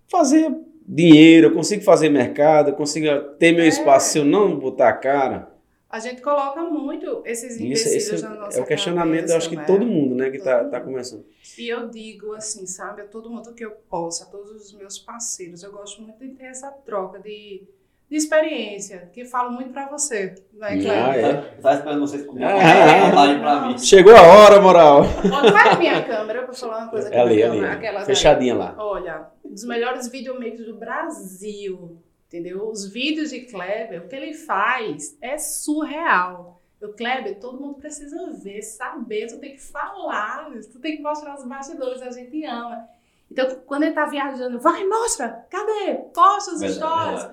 fazer 0.08 0.56
dinheiro, 0.88 1.48
eu 1.48 1.54
consigo 1.54 1.84
fazer 1.84 2.10
mercado, 2.10 2.70
eu 2.70 2.76
consigo 2.76 3.08
ter 3.40 3.52
meu 3.52 3.66
É. 3.66 3.68
espaço 3.68 4.12
se 4.14 4.20
eu 4.20 4.26
não 4.26 4.58
botar 4.60 4.90
a 4.90 4.94
cara. 4.94 5.54
A 5.90 6.00
gente 6.00 6.22
coloca 6.22 6.62
muito 6.64 7.22
esses 7.26 7.54
Isso, 7.56 7.64
empecilhos 7.64 8.10
esse 8.14 8.24
na 8.24 8.36
nossa 8.36 8.60
é 8.60 8.62
o 8.62 8.66
questionamento, 8.66 9.30
eu 9.30 9.38
acho 9.38 9.48
que 9.50 9.56
né? 9.56 9.64
todo 9.66 9.86
mundo, 9.86 10.14
né, 10.14 10.30
que 10.30 10.40
tá, 10.40 10.60
Todo 10.60 10.72
tá 10.72 10.80
mundo. 10.80 10.88
começando. 10.90 11.26
E 11.58 11.70
eu 11.70 11.88
digo 11.90 12.34
assim, 12.34 12.66
sabe, 12.66 13.02
a 13.02 13.06
todo 13.06 13.30
mundo 13.30 13.54
que 13.54 13.64
eu 13.64 13.72
posso, 13.90 14.24
a 14.24 14.26
todos 14.26 14.52
os 14.52 14.74
meus 14.74 15.00
parceiros, 15.00 15.64
eu 15.64 15.72
gosto 15.72 16.02
muito 16.02 16.20
de 16.20 16.34
ter 16.34 16.46
essa 16.46 16.70
troca 16.70 17.20
de, 17.20 17.64
de 18.10 18.16
experiência, 18.18 19.10
que 19.12 19.26
falo 19.26 19.52
muito 19.52 19.72
pra 19.72 19.88
você, 19.90 20.36
né, 20.54 20.68
Ah, 20.68 21.12
Cleber? 21.14 21.26
é? 21.26 21.34
Tá- 21.62 21.74
esperando 21.74 22.00
vocês 22.02 22.26
comigo. 22.26 22.46
Ah, 22.48 23.40
pra 23.40 23.62
mim. 23.68 23.78
Chegou 23.80 24.16
a 24.16 24.22
hora, 24.22 24.62
moral. 24.62 25.02
Olha, 25.34 25.52
vai 25.52 25.70
a 25.70 25.76
minha 25.78 26.04
câmera 26.04 26.44
pra 26.44 26.54
falar 26.54 26.78
uma 26.80 26.90
coisa 26.90 27.08
aqui 27.08 27.18
É 27.18 27.22
ali, 27.22 27.44
na 27.44 27.52
ali. 27.52 27.66
aquelas 27.66 28.04
ali. 28.04 28.06
Fechadinha 28.06 28.56
lá. 28.56 28.76
Olha, 28.78 29.28
um 29.44 29.50
dos 29.52 29.66
melhores 29.66 30.08
videomakers 30.08 30.66
do 30.68 30.76
Brasil, 30.78 31.98
entendeu? 32.28 32.70
Os 32.70 32.88
vídeos 32.92 33.32
de 33.32 33.42
Kleber, 33.42 34.04
o 34.04 34.08
que 34.08 34.16
ele 34.16 34.34
faz 34.34 35.18
é 35.22 35.38
surreal. 35.38 36.62
O 36.82 36.90
Kleber, 36.90 37.40
todo 37.40 37.60
mundo 37.60 37.76
precisa 37.80 38.32
ver, 38.34 38.62
saber, 38.62 39.28
tu 39.28 39.40
tem 39.40 39.54
que 39.54 39.62
falar, 39.62 40.48
tu 40.72 40.80
tem 40.80 40.98
que 40.98 41.02
mostrar 41.02 41.34
os 41.36 41.46
bastidores, 41.48 42.02
a 42.04 42.12
gente 42.12 42.46
ama. 42.46 42.84
Então, 43.32 43.48
quando 43.66 43.84
ele 43.84 43.94
tá 43.94 44.06
viajando, 44.06 44.60
vai, 44.60 44.84
mostra, 44.86 45.44
cadê? 45.50 45.96
Posta 46.14 46.54
os 46.54 46.62
stories. 46.76 47.28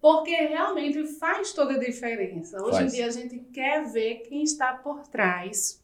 Porque 0.00 0.34
realmente 0.34 1.06
faz 1.06 1.52
toda 1.52 1.74
a 1.74 1.78
diferença. 1.78 2.62
Hoje 2.62 2.78
Faz. 2.78 2.92
em 2.92 2.96
dia 2.96 3.06
a 3.06 3.10
gente 3.10 3.38
quer 3.52 3.84
ver 3.84 4.20
quem 4.20 4.42
está 4.42 4.72
por 4.72 5.06
trás 5.08 5.82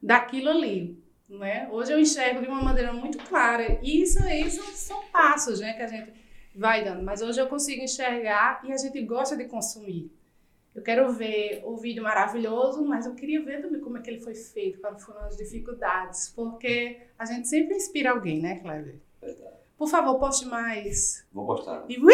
daquilo 0.00 0.50
ali. 0.50 1.02
Né? 1.28 1.68
Hoje 1.70 1.92
eu 1.92 1.98
enxergo 1.98 2.40
de 2.40 2.48
uma 2.48 2.62
maneira 2.62 2.92
muito 2.92 3.18
clara. 3.18 3.78
E 3.82 4.02
isso 4.02 4.22
aí 4.22 4.50
são, 4.50 4.64
são 4.66 5.04
passos 5.08 5.60
né, 5.60 5.72
que 5.72 5.82
a 5.82 5.86
gente 5.86 6.12
vai 6.54 6.84
dando. 6.84 7.02
Mas 7.02 7.22
hoje 7.22 7.40
eu 7.40 7.48
consigo 7.48 7.82
enxergar 7.82 8.60
e 8.64 8.72
a 8.72 8.76
gente 8.76 9.00
gosta 9.02 9.36
de 9.36 9.44
consumir. 9.44 10.10
Eu 10.72 10.82
quero 10.82 11.12
ver 11.12 11.62
o 11.64 11.76
vídeo 11.76 12.02
maravilhoso, 12.02 12.84
mas 12.84 13.04
eu 13.04 13.14
queria 13.14 13.42
ver 13.44 13.60
também 13.60 13.80
como 13.80 13.98
é 13.98 14.00
que 14.00 14.10
ele 14.10 14.20
foi 14.20 14.34
feito, 14.34 14.80
quais 14.80 15.02
foram 15.02 15.22
as 15.22 15.36
dificuldades. 15.36 16.28
Porque 16.34 17.00
a 17.18 17.24
gente 17.24 17.48
sempre 17.48 17.76
inspira 17.76 18.10
alguém, 18.10 18.40
né, 18.40 18.60
Cleber? 18.60 19.00
Verdade. 19.20 19.59
Por 19.80 19.88
favor, 19.88 20.18
poste 20.18 20.44
mais. 20.44 21.24
Vou 21.32 21.46
postar. 21.46 21.86
E 21.88 21.98
ui! 21.98 22.12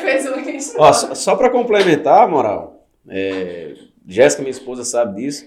Fez 0.00 0.26
um 0.26 0.40
isso. 0.48 0.74
Ó, 0.78 0.90
só, 0.90 1.14
só 1.14 1.36
para 1.36 1.50
complementar, 1.50 2.26
moral, 2.26 2.86
é, 3.06 3.74
Jéssica, 4.06 4.40
minha 4.40 4.52
esposa, 4.52 4.84
sabe 4.84 5.20
disso. 5.20 5.46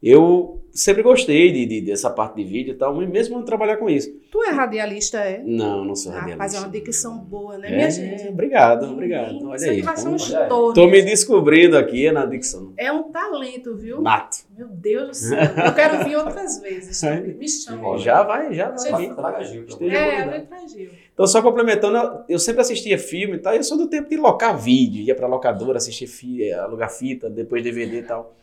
Eu 0.00 0.63
sempre 0.74 1.02
gostei 1.02 1.52
de, 1.52 1.64
de- 1.66 1.80
dessa 1.82 2.10
parte 2.10 2.36
de 2.36 2.44
vídeo 2.44 2.72
e 2.72 2.76
tal, 2.76 2.94
mas 2.94 3.08
mesmo 3.08 3.36
não 3.36 3.44
trabalhar 3.44 3.76
com 3.76 3.88
isso. 3.88 4.10
Tu 4.30 4.42
é 4.42 4.50
radialista, 4.50 5.18
é? 5.18 5.40
Não, 5.44 5.84
não 5.84 5.94
sou 5.94 6.10
Ah, 6.12 6.16
radialista. 6.16 6.42
Rapaz, 6.42 6.54
é 6.54 6.58
uma 6.58 6.68
dicção 6.68 7.16
boa, 7.18 7.56
né, 7.56 7.68
É, 7.72 7.76
minha 7.76 7.90
gente? 7.90 8.28
Obrigado, 8.28 8.86
obrigado. 8.86 9.38
Olha 9.46 9.54
aqui 9.54 9.64
aí. 9.70 9.82
vai 9.82 9.96
ser 9.96 10.08
um 10.08 10.16
Tô, 10.16 10.16
estouro. 10.16 10.74
tô 10.74 10.86
me 10.88 11.00
descobrindo 11.02 11.78
aqui 11.78 12.10
na 12.10 12.26
dicção. 12.26 12.72
É 12.76 12.90
um 12.92 13.04
talento, 13.04 13.76
viu? 13.76 14.02
Nato. 14.02 14.38
Meu 14.58 14.68
Deus 14.68 15.08
do 15.08 15.14
céu. 15.14 15.38
Eu 15.66 15.74
quero 15.74 16.04
vir 16.04 16.16
outras 16.16 16.60
vezes. 16.60 17.02
É. 17.04 17.20
Me 17.20 17.48
chama. 17.48 17.96
Já 17.98 18.22
vai, 18.22 18.52
já 18.52 18.70
vai. 18.70 19.00
Vir. 19.06 19.14
Traga 19.14 19.44
Gil. 19.44 19.64
É, 19.90 20.24
vou 20.38 20.46
pra 20.46 20.66
Gil. 20.66 20.90
Então, 21.12 21.26
só 21.26 21.40
complementando, 21.40 22.24
eu- 22.28 22.38
sempre 22.38 22.60
assistia 22.62 22.98
filme 22.98 23.36
e 23.36 23.38
tal, 23.38 23.54
e 23.54 23.58
eu 23.58 23.62
sou 23.62 23.76
do 23.78 23.86
tempo 23.88 24.08
de 24.08 24.16
locar 24.16 24.56
vídeo, 24.58 25.02
ia 25.02 25.14
pra 25.14 25.26
locadora, 25.28 25.76
assistir 25.78 26.06
fi, 26.08 26.52
alugar 26.52 26.90
fita, 26.90 27.30
depois 27.30 27.62
DVD 27.62 27.98
e 27.98 28.02
tal. 28.02 28.34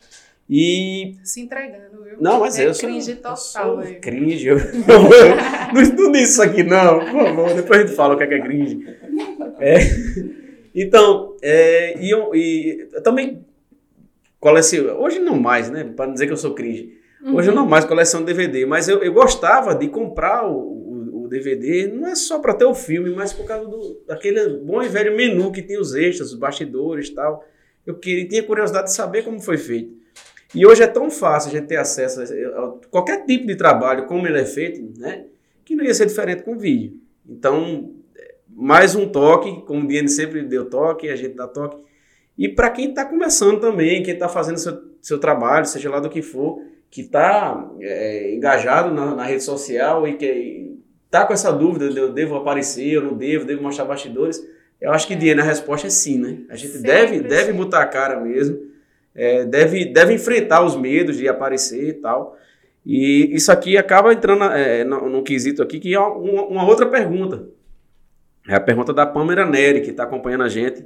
E. 0.50 1.16
Se 1.24 1.42
entregando, 1.42 2.04
viu? 2.04 2.18
Não, 2.20 2.39
mas 2.39 2.60
é 2.60 2.66
eu 2.66 2.74
sou. 2.74 2.89
cringe 2.89 3.12
eu 3.12 3.18
total, 3.18 3.38
sou 3.38 3.78
velho. 3.78 4.02
Cringe. 4.02 4.48
Eu, 4.48 4.58
eu, 4.60 5.74
não 5.74 5.82
estudo 5.82 6.18
isso 6.18 6.42
aqui, 6.42 6.64
não, 6.64 7.00
por 7.00 7.12
favor. 7.12 7.54
Depois 7.54 7.80
a 7.80 7.86
gente 7.86 7.96
fala 7.96 8.16
o 8.16 8.18
que 8.18 8.24
é, 8.24 8.28
que 8.28 8.34
é 8.34 8.42
cringe. 8.42 8.86
É. 9.60 9.78
Então, 10.76 11.36
é, 11.42 11.98
e, 12.02 12.10
eu, 12.10 12.36
e 12.36 12.88
eu 12.94 13.04
também 13.04 13.46
coleciono. 14.39 15.00
Hoje 15.00 15.20
não 15.20 15.39
mais, 15.39 15.70
né? 15.70 15.84
Para 15.84 16.08
não 16.08 16.14
dizer 16.14 16.28
que 16.28 16.34
eu 16.34 16.38
sou 16.38 16.54
cringe. 16.54 17.00
Hoje 17.24 17.50
eu 17.50 17.56
não 17.56 17.68
mais 17.68 17.86
coleciono 17.86 18.26
DVD, 18.26 18.66
mas 18.66 18.89
eu, 18.89 19.04
eu 19.04 19.14
gostava 19.14 19.76
de 19.76 19.88
comprar 19.88 20.44
o, 20.48 20.58
o, 20.58 21.24
o 21.24 21.28
DVD, 21.28 21.88
não 21.88 22.08
é 22.08 22.16
só 22.16 22.39
para 22.39 22.56
ter 22.56 22.66
o 22.66 22.74
filme, 22.74 23.12
mas 23.12 23.32
por 23.32 23.46
causa 23.46 23.70
do, 23.70 24.02
daquele 24.08 24.58
bom 24.58 24.82
e 24.82 24.88
velho 24.88 25.16
menu 25.16 25.52
que 25.52 25.62
tinha 25.62 25.80
os 25.80 25.94
extras, 25.94 26.32
os 26.32 26.39
bastidores 26.39 27.10
e 27.10 27.14
tal. 27.14 27.46
Eu 27.86 27.96
queria, 27.96 28.28
tinha 28.28 28.42
curiosidade 28.42 28.88
de 28.88 28.96
saber 28.96 29.24
como 29.24 29.39
foi 29.39 29.58
feito. 29.58 30.01
E 30.54 30.66
hoje 30.66 30.84
é 30.84 30.88
tão 30.88 31.10
fácil 31.10 31.49
a 31.49 31.54
gente 31.54 31.68
ter 31.68 31.78
acesso 31.78 32.22
a, 32.22 32.88
qualquer 32.89 33.26
tipo 33.26 33.47
de 33.47 33.56
trabalho, 33.56 34.06
como 34.06 34.28
ele 34.28 34.39
é 34.39 34.45
feito, 34.45 34.99
né? 34.99 35.26
Que 35.64 35.76
não 35.76 35.84
ia 35.84 35.93
ser 35.93 36.06
diferente 36.06 36.43
com 36.43 36.56
o 36.56 36.60
vídeo. 36.60 36.99
Então, 37.28 37.93
é, 38.18 38.36
mais 38.49 38.95
um 38.95 39.08
toque, 39.08 39.64
como 39.66 39.86
o 39.86 39.88
Diane 39.88 40.10
sempre 40.10 40.43
deu 40.43 40.70
toque, 40.70 41.10
a 41.10 41.16
gente 41.16 41.36
dá 41.36 41.47
toque. 41.47 41.82
E 42.38 42.49
para 42.49 42.70
quem 42.70 42.89
está 42.89 43.06
começando 43.06 43.60
também, 43.60 44.04
quem 44.04 44.14
está 44.14 44.28
fazendo 44.28 44.58
seu, 44.58 44.78
seu 45.02 45.20
trabalho, 45.20 45.66
seja 45.66 45.89
lá 45.89 45.99
do 45.99 46.10
que 46.10 46.22
for, 46.22 46.60
que 46.89 47.02
está 47.02 47.70
engajado 48.34 48.93
na, 48.93 49.16
na 49.16 49.24
rede 49.24 49.43
social 49.43 50.06
e 50.08 50.16
que 50.16 50.78
está 51.06 51.26
com 51.26 51.34
essa 51.34 51.52
dúvida 51.52 51.89
de 51.89 51.97
eu 51.97 52.12
devo 52.12 52.36
aparecer, 52.36 52.93
eu 52.93 53.04
não 53.04 53.14
devo, 53.16 53.45
devo 53.45 53.62
mostrar 53.64 53.86
bastidores, 53.86 54.41
eu 54.80 54.91
acho 54.91 55.08
que, 55.08 55.14
É. 55.14 55.18
Diana, 55.18 55.43
a 55.43 55.45
resposta 55.45 55.88
é 55.88 55.89
sim, 55.89 56.18
né? 56.18 56.39
A 56.49 56.56
gente 56.56 56.74
Sempre 56.74 56.88
deve, 56.88 57.20
deve 57.22 57.54
botar 57.54 57.84
a 57.84 57.86
cara 57.86 58.20
mesmo. 58.20 58.71
É, 59.16 59.43
deve, 59.45 59.86
deve 59.86 60.14
enfrentar 60.14 60.64
os 60.64 60.76
medos 60.76 61.18
de 61.18 61.28
aparecer 61.28 61.89
e 61.89 61.93
tal. 61.93 62.38
E 62.86 63.30
isso 63.36 63.51
aqui 63.51 63.78
acaba 63.78 64.12
entrando 64.12 64.43
é, 64.45 64.84
no, 64.84 65.09
num 65.09 65.24
quesito 65.24 65.62
aqui 65.62 65.80
que 65.80 65.93
é 65.93 65.99
uma, 65.99 66.43
uma, 66.43 66.66
outra 66.66 66.86
pergunta. 66.88 67.47
É 68.47 68.55
a 68.55 68.59
pergunta 68.59 68.91
da 68.91 69.05
Pâmela 69.05 69.45
Neri, 69.45 69.82
que 69.82 69.91
está 69.91 70.03
acompanhando 70.03 70.43
a 70.43 70.49
gente. 70.49 70.86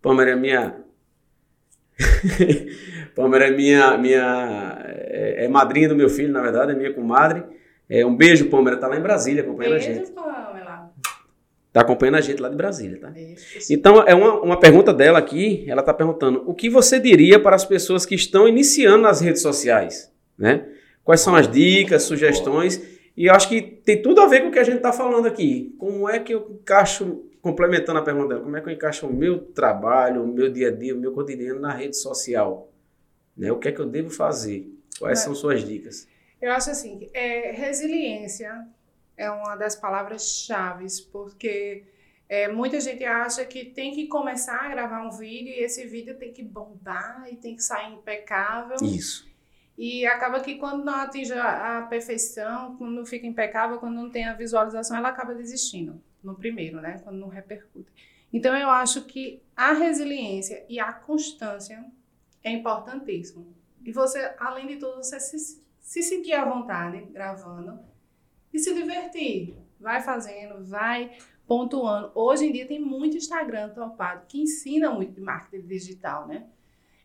Pâmela 0.00 0.30
é 0.30 0.36
minha. 0.36 0.76
Pâmela 3.14 3.44
é 3.44 3.50
minha, 3.50 3.98
minha 3.98 4.78
é, 4.84 5.44
é, 5.44 5.48
madrinha 5.48 5.88
do 5.88 5.96
meu 5.96 6.08
filho, 6.08 6.32
na 6.32 6.40
verdade, 6.40 6.72
é 6.72 6.74
minha 6.74 6.92
comadre. 6.92 7.44
É, 7.90 8.06
um 8.06 8.16
beijo, 8.16 8.48
Pâmela, 8.48 8.76
está 8.76 8.86
lá 8.86 8.96
em 8.96 9.02
Brasília 9.02 9.42
acompanhando 9.42 9.74
a 9.74 9.78
gente. 9.78 10.10
Pâmela. 10.12 10.67
Está 11.78 11.84
acompanhando 11.84 12.16
a 12.16 12.20
gente 12.20 12.42
lá 12.42 12.48
de 12.48 12.56
Brasília, 12.56 12.98
tá? 12.98 13.14
Então, 13.70 14.02
é 14.02 14.12
uma, 14.12 14.40
uma 14.40 14.58
pergunta 14.58 14.92
dela 14.92 15.16
aqui, 15.16 15.64
ela 15.68 15.78
está 15.78 15.94
perguntando, 15.94 16.42
o 16.44 16.52
que 16.52 16.68
você 16.68 16.98
diria 16.98 17.38
para 17.38 17.54
as 17.54 17.64
pessoas 17.64 18.04
que 18.04 18.16
estão 18.16 18.48
iniciando 18.48 19.04
nas 19.04 19.20
redes 19.20 19.42
sociais, 19.42 20.12
né? 20.36 20.66
Quais 21.04 21.20
são 21.20 21.36
as 21.36 21.48
dicas, 21.48 22.02
sugestões? 22.02 22.82
E 23.16 23.26
eu 23.26 23.32
acho 23.32 23.48
que 23.48 23.62
tem 23.62 24.02
tudo 24.02 24.20
a 24.20 24.26
ver 24.26 24.40
com 24.40 24.48
o 24.48 24.50
que 24.50 24.58
a 24.58 24.64
gente 24.64 24.78
está 24.78 24.92
falando 24.92 25.28
aqui. 25.28 25.72
Como 25.78 26.08
é 26.08 26.18
que 26.18 26.34
eu 26.34 26.58
encaixo, 26.60 27.24
complementando 27.40 28.00
a 28.00 28.02
pergunta 28.02 28.30
dela, 28.30 28.40
como 28.40 28.56
é 28.56 28.60
que 28.60 28.68
eu 28.68 28.72
encaixo 28.72 29.06
o 29.06 29.12
meu 29.12 29.38
trabalho, 29.38 30.24
o 30.24 30.26
meu 30.26 30.50
dia 30.52 30.68
a 30.68 30.72
dia, 30.72 30.96
o 30.96 30.98
meu 30.98 31.12
cotidiano 31.12 31.60
na 31.60 31.72
rede 31.72 31.96
social? 31.96 32.72
Né? 33.36 33.52
O 33.52 33.56
que 33.56 33.68
é 33.68 33.72
que 33.72 33.80
eu 33.80 33.86
devo 33.86 34.10
fazer? 34.10 34.68
Quais 34.98 35.20
são 35.20 35.32
suas 35.32 35.64
dicas? 35.64 36.08
Eu 36.42 36.50
acho 36.50 36.70
assim, 36.70 37.08
é, 37.14 37.52
resiliência 37.52 38.66
é 39.18 39.28
uma 39.30 39.56
das 39.56 39.74
palavras-chave, 39.74 40.86
porque 41.12 41.84
é, 42.28 42.46
muita 42.46 42.80
gente 42.80 43.04
acha 43.04 43.44
que 43.44 43.64
tem 43.64 43.92
que 43.92 44.06
começar 44.06 44.60
a 44.60 44.68
gravar 44.68 45.04
um 45.04 45.10
vídeo 45.10 45.48
e 45.48 45.64
esse 45.64 45.84
vídeo 45.86 46.16
tem 46.16 46.32
que 46.32 46.42
bombar 46.42 47.26
e 47.30 47.36
tem 47.36 47.56
que 47.56 47.62
sair 47.62 47.92
impecável. 47.92 48.76
Isso. 48.80 49.26
E 49.76 50.06
acaba 50.06 50.40
que 50.40 50.56
quando 50.56 50.84
não 50.84 50.94
atinge 50.94 51.32
a, 51.32 51.86
perfeição, 51.88 52.76
quando 52.76 52.92
não 52.92 53.06
fica 53.06 53.26
impecável, 53.26 53.78
quando 53.78 53.94
não 53.94 54.10
tem 54.10 54.26
a 54.26 54.34
visualização, 54.34 54.96
ela 54.96 55.08
acaba 55.08 55.34
desistindo 55.34 56.02
no 56.22 56.34
primeiro, 56.34 56.80
né? 56.80 57.00
Quando 57.02 57.18
não 57.18 57.28
repercute. 57.28 57.90
Então 58.32 58.56
eu 58.56 58.68
acho 58.68 59.04
que 59.04 59.42
a 59.56 59.72
resiliência 59.72 60.64
e 60.68 60.78
a 60.78 60.92
constância 60.92 61.84
é 62.42 62.50
importantíssimo. 62.50 63.54
E 63.84 63.92
você, 63.92 64.34
além 64.38 64.66
de 64.66 64.76
tudo, 64.76 64.96
você 64.96 65.18
se, 65.18 65.62
se 65.80 66.02
sentir 66.02 66.34
à 66.34 66.44
vontade 66.44 67.00
gravando 67.12 67.80
e 68.52 68.58
se 68.58 68.74
divertir. 68.74 69.54
Vai 69.80 70.00
fazendo, 70.00 70.64
vai 70.64 71.16
pontuando. 71.46 72.12
Hoje 72.14 72.46
em 72.46 72.52
dia 72.52 72.66
tem 72.66 72.80
muito 72.80 73.16
Instagram 73.16 73.70
topado 73.70 74.26
que 74.26 74.40
ensina 74.40 74.90
muito 74.90 75.12
de 75.12 75.20
marketing 75.20 75.66
digital, 75.66 76.26
né? 76.26 76.46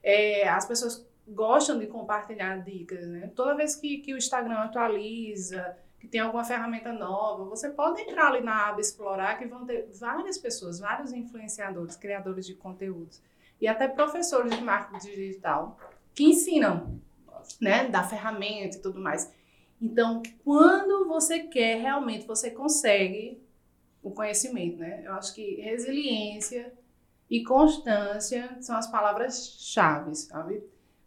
É, 0.02 0.48
as 0.50 0.66
pessoas 0.66 1.08
gostam 1.28 1.80
de 1.80 1.88
compartilhar 1.88 2.58
dicas, 2.58 3.08
né? 3.08 3.32
Toda 3.36 3.56
vez 3.56 3.76
que, 3.76 4.00
que 4.00 4.14
o 4.14 4.18
Instagram 4.18 4.56
atualiza, 4.56 5.78
que 6.00 6.08
tem 6.08 6.20
alguma 6.20 6.44
ferramenta 6.44 6.92
nova, 6.92 7.46
você 7.46 7.70
pode 7.70 8.02
entrar 8.02 8.28
ali 8.28 8.42
na 8.42 8.68
aba 8.68 8.82
explorar 8.82 9.38
que 9.38 9.46
vão 9.46 9.66
ter 9.66 9.90
várias 9.98 10.38
pessoas, 10.38 10.80
vários 10.80 11.14
influenciadores, 11.14 11.96
criadores 11.96 12.46
de 12.46 12.54
conteúdos 12.54 13.22
e 13.62 13.68
até 13.70 13.88
professores 13.88 14.54
de 14.54 14.62
marketing 14.62 15.08
digital 15.08 15.78
que 16.14 16.26
ensinam, 16.26 17.00
né, 17.62 17.88
da 17.88 18.04
ferramenta 18.04 18.76
e 18.76 18.82
tudo 18.82 19.00
mais. 19.00 19.32
Então, 19.82 20.22
quando 20.44 21.08
você 21.08 21.40
quer, 21.40 21.82
realmente 21.82 22.26
você 22.26 22.52
consegue 22.52 23.42
o 24.02 24.12
conhecimento, 24.12 24.78
né? 24.78 25.04
Eu 25.06 25.14
acho 25.14 25.34
que 25.34 25.62
resiliência 25.62 26.74
e 27.30 27.44
constância 27.44 28.58
são 28.62 28.76
as 28.76 28.90
palavras-chave, 28.90 30.16
sabe? 30.16 30.64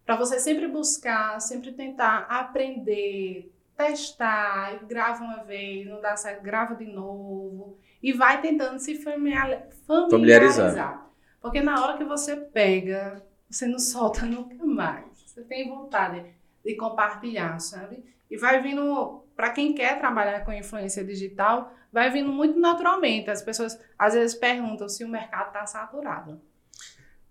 para 0.07 0.15
você 0.15 0.39
sempre 0.39 0.69
buscar, 0.69 1.41
sempre 1.41 1.73
tentar 1.73 2.27
aprender, 2.29 3.53
testar, 3.77 4.87
grava 4.87 5.25
uma 5.25 5.43
vez, 5.43 5.85
não 5.85 6.01
dá 6.01 6.17
certo, 6.17 6.43
grava 6.43 6.77
de 6.77 6.87
novo 6.87 7.77
e 8.01 8.13
vai 8.13 8.41
tentando 8.41 8.79
se 8.79 8.95
familiarizar. 8.95 10.09
familiarizar. 10.09 11.11
Porque 11.43 11.61
na 11.61 11.85
hora 11.85 11.99
que 11.99 12.05
você 12.05 12.37
pega, 12.37 13.21
você 13.51 13.67
não 13.67 13.81
solta 13.81 14.23
nunca 14.25 14.65
mais. 14.65 15.25
Você 15.27 15.43
tem 15.43 15.69
vontade 15.69 16.25
de 16.67 16.77
compartilhar, 16.77 17.59
sabe? 17.61 18.05
E 18.31 18.37
vai 18.37 18.61
vindo, 18.61 19.25
para 19.37 19.51
quem 19.51 19.73
quer 19.73 19.99
trabalhar 19.99 20.45
com 20.45 20.53
influência 20.53 21.05
digital, 21.05 21.73
vai 21.93 22.11
vindo 22.11 22.31
muito 22.33 22.59
naturalmente. 22.59 23.31
As 23.31 23.41
pessoas 23.41 23.79
às 23.99 24.15
vezes 24.15 24.37
perguntam 24.37 24.89
se 24.89 25.05
o 25.05 25.09
mercado 25.09 25.49
está 25.49 25.65
saturado. 25.65 26.41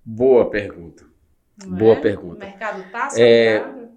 Boa 0.04 0.50
pergunta. 0.50 1.06
Não 1.66 1.78
Boa 1.78 1.96
é? 1.96 2.02
pergunta. 2.02 2.36
O 2.36 2.40
mercado 2.40 2.82
está 2.82 3.10
é, 3.18 3.60
saturado? 3.60 3.82
É, 3.82 3.90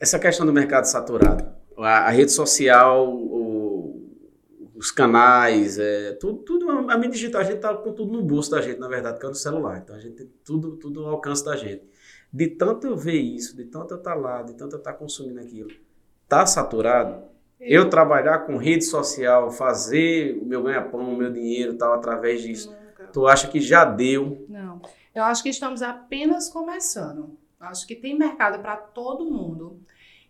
essa 0.00 0.18
questão 0.18 0.44
do 0.44 0.52
mercado 0.52 0.84
saturado. 0.84 1.48
A, 1.78 2.08
a 2.08 2.10
rede 2.10 2.32
social, 2.32 3.08
o, 3.08 3.68
os 4.74 4.90
canais, 4.90 5.78
é, 5.78 6.12
tudo, 6.14 6.38
tudo, 6.38 6.70
a 6.70 6.96
mídia 6.96 7.12
digital, 7.12 7.40
a 7.40 7.44
gente 7.44 7.56
está 7.56 7.74
com 7.74 7.92
tudo 7.92 8.12
no 8.12 8.22
bolso 8.22 8.50
da 8.50 8.60
gente, 8.60 8.78
na 8.78 8.88
verdade, 8.88 9.18
que 9.20 9.26
é 9.26 9.28
no 9.28 9.34
celular. 9.34 9.78
Então 9.78 9.94
a 9.94 10.00
gente 10.00 10.16
tem 10.16 10.32
tudo, 10.44 10.76
tudo 10.76 11.04
ao 11.04 11.12
alcance 11.12 11.44
da 11.44 11.56
gente. 11.56 11.84
De 12.32 12.46
tanto 12.48 12.86
eu 12.86 12.96
ver 12.96 13.18
isso, 13.18 13.56
de 13.56 13.64
tanto 13.64 13.94
eu 13.94 13.98
estar 13.98 14.14
tá 14.14 14.16
lá, 14.16 14.42
de 14.42 14.54
tanto 14.54 14.74
eu 14.74 14.78
estar 14.78 14.92
tá 14.92 14.98
consumindo 14.98 15.40
aquilo, 15.40 15.70
tá 16.28 16.44
saturado? 16.44 17.24
Eu, 17.58 17.84
eu 17.84 17.90
trabalhar 17.90 18.40
com 18.40 18.56
rede 18.56 18.84
social, 18.84 19.50
fazer 19.50 20.38
o 20.40 20.44
meu 20.44 20.62
ganha-pão, 20.62 21.12
o 21.12 21.16
meu 21.16 21.32
dinheiro 21.32 21.76
tal, 21.76 21.94
através 21.94 22.42
disso, 22.42 22.70
Nunca. 22.70 23.10
tu 23.12 23.26
acha 23.26 23.48
que 23.48 23.60
já 23.60 23.84
deu? 23.84 24.44
Não. 24.48 24.80
Eu 25.14 25.24
acho 25.24 25.42
que 25.42 25.48
estamos 25.48 25.82
apenas 25.82 26.48
começando. 26.48 27.36
Acho 27.58 27.86
que 27.86 27.96
tem 27.96 28.16
mercado 28.16 28.60
para 28.60 28.76
todo 28.76 29.30
mundo. 29.30 29.80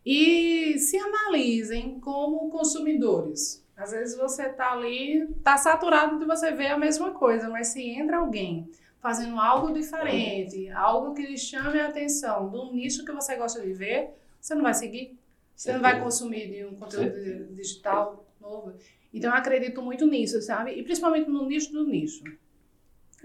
E 0.06 0.78
se 0.78 0.96
analisem 0.96 2.00
como 2.00 2.48
consumidores. 2.48 3.62
Às 3.76 3.92
vezes 3.92 4.16
você 4.16 4.44
está 4.44 4.72
ali, 4.72 5.22
está 5.36 5.56
saturado 5.56 6.18
de 6.18 6.24
você 6.24 6.52
ver 6.52 6.68
a 6.68 6.78
mesma 6.78 7.10
coisa, 7.10 7.48
mas 7.48 7.68
se 7.68 7.82
entra 7.82 8.18
alguém 8.18 8.68
fazendo 9.00 9.38
algo 9.38 9.72
diferente, 9.72 10.68
algo 10.70 11.14
que 11.14 11.22
lhe 11.22 11.38
chame 11.38 11.80
a 11.80 11.88
atenção, 11.88 12.48
um 12.52 12.72
nicho 12.72 13.04
que 13.04 13.12
você 13.12 13.36
gosta 13.36 13.60
de 13.60 13.72
ver, 13.72 14.10
você 14.40 14.54
não 14.54 14.62
vai 14.62 14.74
seguir. 14.74 15.18
Você 15.54 15.72
não 15.72 15.80
vai 15.80 16.00
consumir 16.00 16.52
de 16.52 16.64
um 16.64 16.76
conteúdo 16.76 17.52
digital 17.52 18.24
novo. 18.40 18.74
Então, 19.12 19.30
eu 19.32 19.36
acredito 19.36 19.82
muito 19.82 20.06
nisso, 20.06 20.40
sabe? 20.40 20.70
E 20.70 20.84
principalmente 20.84 21.28
no 21.28 21.46
nicho 21.46 21.72
do 21.72 21.84
nicho. 21.84 22.22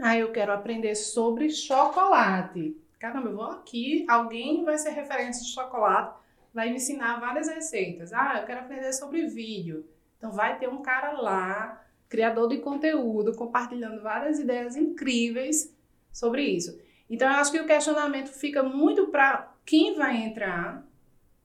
Ah, 0.02 0.18
eu 0.18 0.32
quero 0.32 0.52
aprender 0.52 0.96
sobre 0.96 1.52
chocolate. 1.52 2.76
Caramba, 2.98 3.30
eu 3.30 3.36
vou 3.36 3.46
aqui, 3.46 4.04
alguém 4.10 4.64
vai 4.64 4.80
ser 4.80 4.90
referência 4.92 5.44
de 5.44 5.52
chocolate, 5.52 6.18
vai 6.52 6.70
me 6.70 6.78
ensinar 6.78 7.20
várias 7.20 7.48
receitas. 7.48 8.12
Ah, 8.14 8.40
eu 8.40 8.48
quero 8.48 8.62
aprender 8.62 8.92
sobre 8.94 9.28
vídeo. 9.28 9.86
Então 10.18 10.32
vai 10.32 10.58
ter 10.58 10.68
um 10.68 10.82
cara 10.82 11.12
lá, 11.12 11.83
criador 12.14 12.48
de 12.48 12.60
conteúdo, 12.60 13.36
compartilhando 13.36 14.00
várias 14.04 14.38
ideias 14.38 14.76
incríveis 14.76 15.76
sobre 16.12 16.44
isso. 16.44 16.80
Então 17.10 17.28
eu 17.28 17.38
acho 17.38 17.52
que 17.52 17.60
o 17.60 17.66
questionamento 17.66 18.30
fica 18.30 18.62
muito 18.62 19.08
para 19.08 19.52
quem 19.66 19.96
vai 19.96 20.18
entrar 20.18 20.88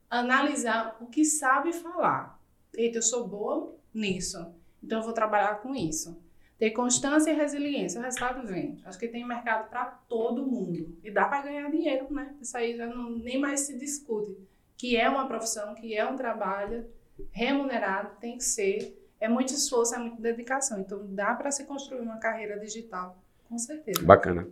analisar 0.07 0.95
o 1.01 1.07
que 1.07 1.25
sabe 1.25 1.73
falar. 1.73 2.39
Eita, 2.75 2.99
eu 2.99 3.01
sou 3.01 3.27
boa 3.27 3.75
nisso, 3.91 4.53
então 4.83 4.99
eu 4.99 5.05
vou 5.05 5.13
trabalhar 5.13 5.55
com 5.55 5.73
isso. 5.73 6.21
Ter 6.59 6.69
constância 6.69 7.31
e 7.31 7.35
resiliência, 7.35 7.99
o 7.99 8.03
resultado 8.03 8.45
vem. 8.45 8.79
Acho 8.85 8.99
que 8.99 9.07
tem 9.07 9.25
mercado 9.25 9.71
para 9.71 9.85
todo 9.85 10.45
mundo. 10.45 10.95
E 11.03 11.09
dá 11.09 11.25
para 11.25 11.41
ganhar 11.41 11.71
dinheiro, 11.71 12.13
né? 12.13 12.35
Isso 12.39 12.55
aí 12.55 12.77
já 12.77 12.85
não, 12.85 13.09
nem 13.09 13.39
mais 13.39 13.61
se 13.61 13.75
discute. 13.75 14.37
Que 14.77 14.95
é 14.95 15.09
uma 15.09 15.27
profissão, 15.27 15.73
que 15.73 15.95
é 15.95 16.05
um 16.05 16.15
trabalho 16.15 16.85
remunerado, 17.31 18.19
tem 18.19 18.37
que 18.37 18.43
ser. 18.43 19.08
É 19.19 19.27
muito 19.27 19.53
esforço, 19.53 19.95
é 19.95 19.97
muita 19.97 20.21
dedicação. 20.21 20.79
Então 20.79 21.01
dá 21.09 21.33
para 21.33 21.51
se 21.51 21.65
construir 21.65 22.01
uma 22.01 22.17
carreira 22.17 22.57
digital, 22.59 23.17
com 23.49 23.57
certeza. 23.57 24.01
Bacana. 24.03 24.47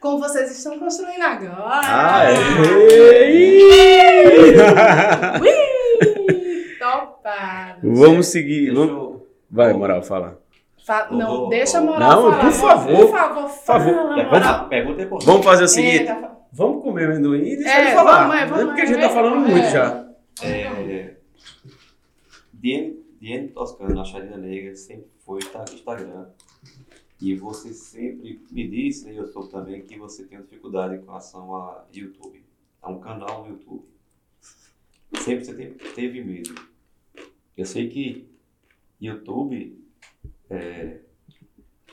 Como 0.00 0.18
vocês 0.18 0.50
estão 0.56 0.78
construindo 0.78 1.22
agora. 1.22 1.80
Ah, 1.82 2.24
é! 2.24 2.36
Topado! 6.78 7.94
Vamos 7.94 8.28
seguir. 8.28 8.72
Vamos... 8.72 9.22
Vai, 9.50 9.72
Moral, 9.72 10.02
fala. 10.02 10.40
Fa 10.86 11.08
não, 11.10 11.46
oh, 11.46 11.48
deixa 11.48 11.78
a 11.78 11.80
moral 11.80 12.22
Não, 12.22 12.30
falar. 12.30 12.44
por 12.44 12.52
favor. 12.52 12.96
Por 12.96 13.10
favor, 13.10 13.48
fala, 13.48 14.68
Pergunta, 14.68 15.02
é 15.02 15.06
Vamos 15.06 15.44
fazer 15.44 15.64
o 15.64 15.68
seguinte. 15.68 16.06
É, 16.06 16.14
tá... 16.14 16.36
Vamos 16.52 16.82
comer 16.82 17.10
amendoim 17.10 17.42
e 17.42 17.56
deixa 17.56 17.70
é, 17.70 17.80
ele 17.80 17.90
falar. 17.90 18.28
Vamos, 18.28 18.36
é, 18.36 18.46
vamos, 18.46 18.62
é 18.62 18.66
porque 18.66 18.80
a 18.82 18.86
gente 18.86 19.00
tá 19.00 19.10
falando 19.10 19.40
muito 19.40 19.58
é. 19.58 19.70
já. 19.70 20.06
É, 20.42 21.16
Diane 23.20 23.48
Toscano, 23.48 24.00
a 24.00 24.04
Charina 24.04 24.36
Negra, 24.36 24.74
sempre 24.76 25.10
foi 25.18 25.40
Instagram. 25.72 26.30
E 27.20 27.34
você 27.34 27.72
sempre 27.72 28.44
me 28.50 28.68
disse, 28.68 29.10
e 29.10 29.16
eu 29.16 29.26
sou 29.26 29.48
também, 29.48 29.86
que 29.86 29.98
você 29.98 30.26
tem 30.26 30.40
dificuldade 30.40 30.98
com 30.98 31.06
relação 31.06 31.56
a 31.56 31.86
YouTube. 31.92 32.44
A 32.82 32.90
um 32.90 33.00
canal 33.00 33.44
no 33.44 33.54
YouTube. 33.54 33.86
Sempre 35.18 35.44
você 35.44 35.70
teve 35.94 36.22
medo. 36.22 36.54
Eu 37.56 37.64
sei 37.64 37.88
que 37.88 38.28
YouTube 39.00 39.82
é, 40.50 41.00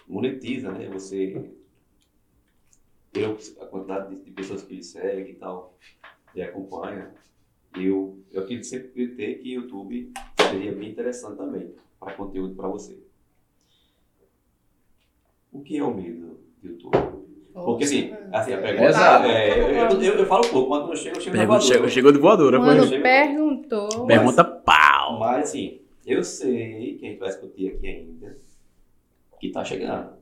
monetiza, 0.07 0.71
né? 0.71 0.89
Você 0.89 1.53
eu, 3.13 3.37
a 3.61 3.65
quantidade 3.67 4.15
de, 4.15 4.23
de 4.23 4.31
pessoas 4.31 4.63
que 4.63 4.73
ele 4.73 4.83
segue 4.83 5.31
e 5.31 5.35
tal, 5.35 5.77
e 6.35 6.41
acompanha, 6.41 7.13
eu, 7.75 8.23
eu 8.31 8.41
acredito 8.41 8.65
sempre 8.65 8.87
acreditei 8.89 9.35
que 9.35 9.53
YouTube 9.53 10.11
seria 10.53 10.71
bem 10.71 10.89
interessante 10.89 11.37
também 11.37 11.73
para 11.99 12.13
conteúdo 12.13 12.55
para 12.55 12.67
você. 12.67 12.97
O 15.51 15.61
que 15.61 15.77
é 15.77 15.83
o 15.83 15.93
medo 15.93 16.39
do 16.61 16.67
YouTube? 16.67 16.97
Porque 17.53 17.83
assim, 17.83 18.11
assim 18.31 18.53
a 18.53 18.57
pergunta 18.57 18.89
Exato. 18.89 19.27
é, 19.27 19.59
eu, 19.59 19.69
eu, 19.69 20.01
eu, 20.01 20.13
eu 20.19 20.25
falo 20.25 20.47
pouco, 20.49 20.69
quando 20.69 20.89
eu 20.89 20.95
chego, 20.95 21.17
eu 21.17 21.21
chego 21.21 21.37
Pergunta, 21.37 21.59
voadora. 21.59 21.73
chegou, 21.73 21.89
chegou 21.89 22.11
de 22.11 22.17
voadora. 22.17 22.59
Quando 22.59 22.79
foi. 22.79 22.87
chegou. 22.87 23.03
perguntou. 23.03 24.05
Pergunta 24.07 24.43
pau. 24.43 25.19
Mas 25.19 25.49
assim, 25.49 25.79
eu 26.05 26.23
sei 26.23 26.97
que 26.97 27.05
a 27.05 27.09
gente 27.09 27.19
vai 27.19 27.29
discutir 27.29 27.73
aqui 27.73 27.87
ainda 27.87 28.37
que 29.39 29.51
tá 29.51 29.63
chegando. 29.63 30.13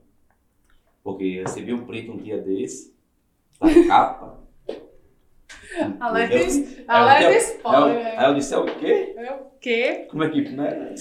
Porque 1.01 1.23
eu 1.23 1.43
recebi 1.43 1.73
um 1.73 1.85
print 1.85 2.09
um 2.11 2.17
dia 2.17 2.37
desse, 2.37 2.93
da 3.59 3.69
capa. 3.87 4.40
Alerta, 5.99 6.35
Eu- 6.35 6.47
es- 6.47 6.77
Aí 6.79 6.85
alerta 6.87 7.23
eu- 7.23 7.27
Aí 7.29 7.33
eu, 7.35 7.39
spoiler. 7.39 8.19
aí 8.19 8.25
eu 8.29 8.35
disse, 8.35 8.53
é 8.53 8.57
o 8.57 8.65
quê? 8.65 9.13
É 9.17 9.31
o 9.31 9.37
quê? 9.59 10.07
Como 10.09 10.23
é 10.23 10.29
que, 10.29 10.41
né? 10.49 10.95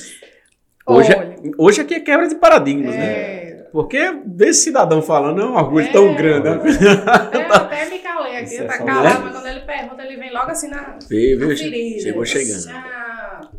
Hoje, 0.87 1.13
Olha, 1.13 1.37
hoje 1.59 1.81
aqui 1.81 1.95
é 1.95 2.01
quebra 2.01 2.29
de 2.29 2.35
paradigmas, 2.37 2.95
né? 2.95 3.05
é, 3.05 3.69
Porque 3.73 4.13
desse 4.25 4.63
cidadão 4.65 5.01
falando 5.03 5.41
é 5.41 5.45
um 5.45 5.55
orgulho 5.55 5.91
tão 5.93 6.09
É. 6.11 6.15
grande. 6.15 6.49
né? 6.49 6.59
eu 7.33 7.53
até 7.55 7.89
me 7.89 7.99
calei 8.01 8.37
aqui, 8.37 8.55
Isso 8.55 8.63
é 8.63 8.67
tá 8.67 8.79
só- 8.79 8.85
calado, 8.85 9.23
mas 9.25 9.33
quando 9.35 9.47
ele 9.47 9.61
pergunta, 9.61 10.03
ele 10.03 10.17
vem 10.17 10.33
logo 10.33 10.51
assim 10.51 10.69
na, 10.69 10.99
Vê, 11.09 11.37
na 11.37 11.47
viu? 11.47 11.57
ferida. 11.57 12.01
Chegou 12.03 12.25
chegando. 12.25 12.61
Já. 12.63 13.51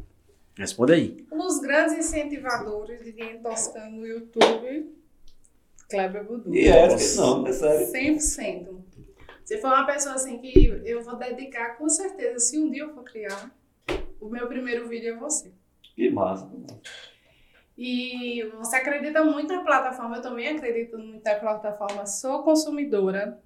Responde 0.58 0.94
aí. 0.94 1.26
Um 1.32 1.38
dos 1.38 1.60
grandes 1.60 1.94
incentivadores 1.98 3.04
de 3.04 3.14
quem 3.14 3.38
toscando 3.42 3.96
no 3.98 4.06
YouTube, 4.06 4.92
Kleber 5.90 6.24
Budu. 6.26 6.54
E 6.54 6.68
é, 6.68 6.88
não, 7.16 7.48
é 7.48 7.52
sério. 7.54 7.88
100%. 7.88 8.68
Se 9.52 9.58
for 9.58 9.68
uma 9.68 9.86
pessoa 9.86 10.16
assim 10.16 10.38
que 10.38 10.82
eu 10.86 11.02
vou 11.02 11.18
dedicar, 11.18 11.76
com 11.78 11.90
certeza, 11.90 12.40
se 12.40 12.58
um 12.58 12.72
dia 12.72 12.84
eu 12.84 12.94
for 12.94 13.04
criar, 13.04 13.54
o 14.18 14.30
meu 14.30 14.48
primeiro 14.48 14.88
vídeo 14.88 15.14
é 15.14 15.18
você. 15.18 15.52
Que 15.82 16.10
massa. 16.10 16.50
E 17.78 18.46
você 18.58 18.78
acredita 18.78 19.26
muito 19.26 19.54
na 19.54 19.62
plataforma, 19.62 20.16
eu 20.16 20.22
também 20.22 20.48
acredito 20.48 20.98
muito 20.98 21.22
na 21.26 21.36
plataforma, 21.36 22.06
sou 22.06 22.44
consumidora. 22.44 23.44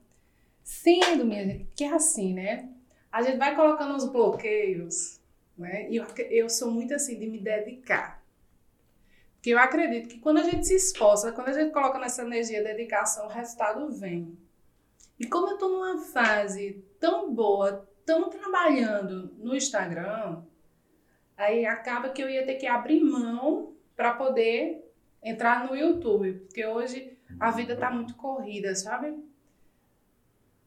Sendo, 0.63 1.25
minha 1.25 1.43
gente, 1.43 1.71
que 1.75 1.83
é 1.83 1.91
assim, 1.91 2.35
né? 2.35 2.69
A 3.11 3.23
gente 3.23 3.39
vai 3.39 3.55
colocando 3.55 3.95
os 3.95 4.05
bloqueios, 4.05 5.19
né? 5.57 5.89
E 5.89 5.95
eu, 5.95 6.05
eu 6.29 6.47
sou 6.51 6.69
muito 6.69 6.93
assim 6.93 7.17
de 7.17 7.25
me 7.25 7.39
dedicar. 7.39 8.23
Porque 9.37 9.49
eu 9.49 9.57
acredito 9.57 10.07
que 10.07 10.19
quando 10.19 10.37
a 10.37 10.43
gente 10.43 10.67
se 10.67 10.75
esforça, 10.75 11.31
quando 11.31 11.47
a 11.47 11.53
gente 11.53 11.73
coloca 11.73 11.97
nessa 11.97 12.21
energia, 12.21 12.63
dedicação, 12.63 13.25
o 13.25 13.29
resultado 13.29 13.91
vem. 13.91 14.44
E 15.19 15.25
como 15.27 15.49
eu 15.51 15.57
tô 15.57 15.69
numa 15.69 15.97
fase 15.99 16.83
tão 16.99 17.33
boa, 17.33 17.87
tão 18.05 18.29
trabalhando 18.29 19.31
no 19.37 19.55
Instagram, 19.55 20.41
aí 21.37 21.65
acaba 21.65 22.09
que 22.09 22.21
eu 22.21 22.29
ia 22.29 22.45
ter 22.45 22.55
que 22.55 22.67
abrir 22.67 23.01
mão 23.03 23.73
para 23.95 24.11
poder 24.13 24.83
entrar 25.23 25.65
no 25.67 25.75
YouTube, 25.75 26.33
porque 26.45 26.65
hoje 26.65 27.17
a 27.39 27.49
vida 27.51 27.75
tá 27.75 27.89
muito 27.89 28.15
corrida, 28.15 28.75
sabe? 28.75 29.15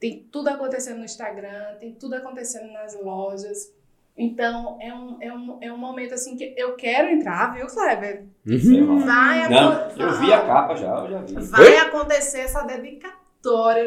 Tem 0.00 0.26
tudo 0.30 0.48
acontecendo 0.48 0.98
no 0.98 1.04
Instagram, 1.04 1.76
tem 1.78 1.92
tudo 1.94 2.14
acontecendo 2.14 2.72
nas 2.72 2.94
lojas. 3.00 3.72
Então, 4.16 4.78
é 4.80 4.92
um, 4.92 5.16
é 5.22 5.32
um, 5.32 5.58
é 5.60 5.72
um 5.72 5.76
momento 5.78 6.14
assim 6.14 6.36
que 6.36 6.54
eu 6.56 6.74
quero 6.74 7.08
entrar, 7.08 7.54
viu, 7.54 7.66
Kleber? 7.66 8.24
Uhum. 8.46 8.98
Vai, 9.00 9.48
Não, 9.48 9.72
acon- 9.72 10.00
eu 10.02 10.12
vi 10.20 10.32
a 10.32 10.44
capa 10.46 10.74
já, 10.76 10.88
eu 10.88 11.08
já 11.10 11.20
vi. 11.20 11.34
vai 11.46 11.76
acontecer 11.78 12.40
essa 12.40 12.62
dedicatória 12.62 13.18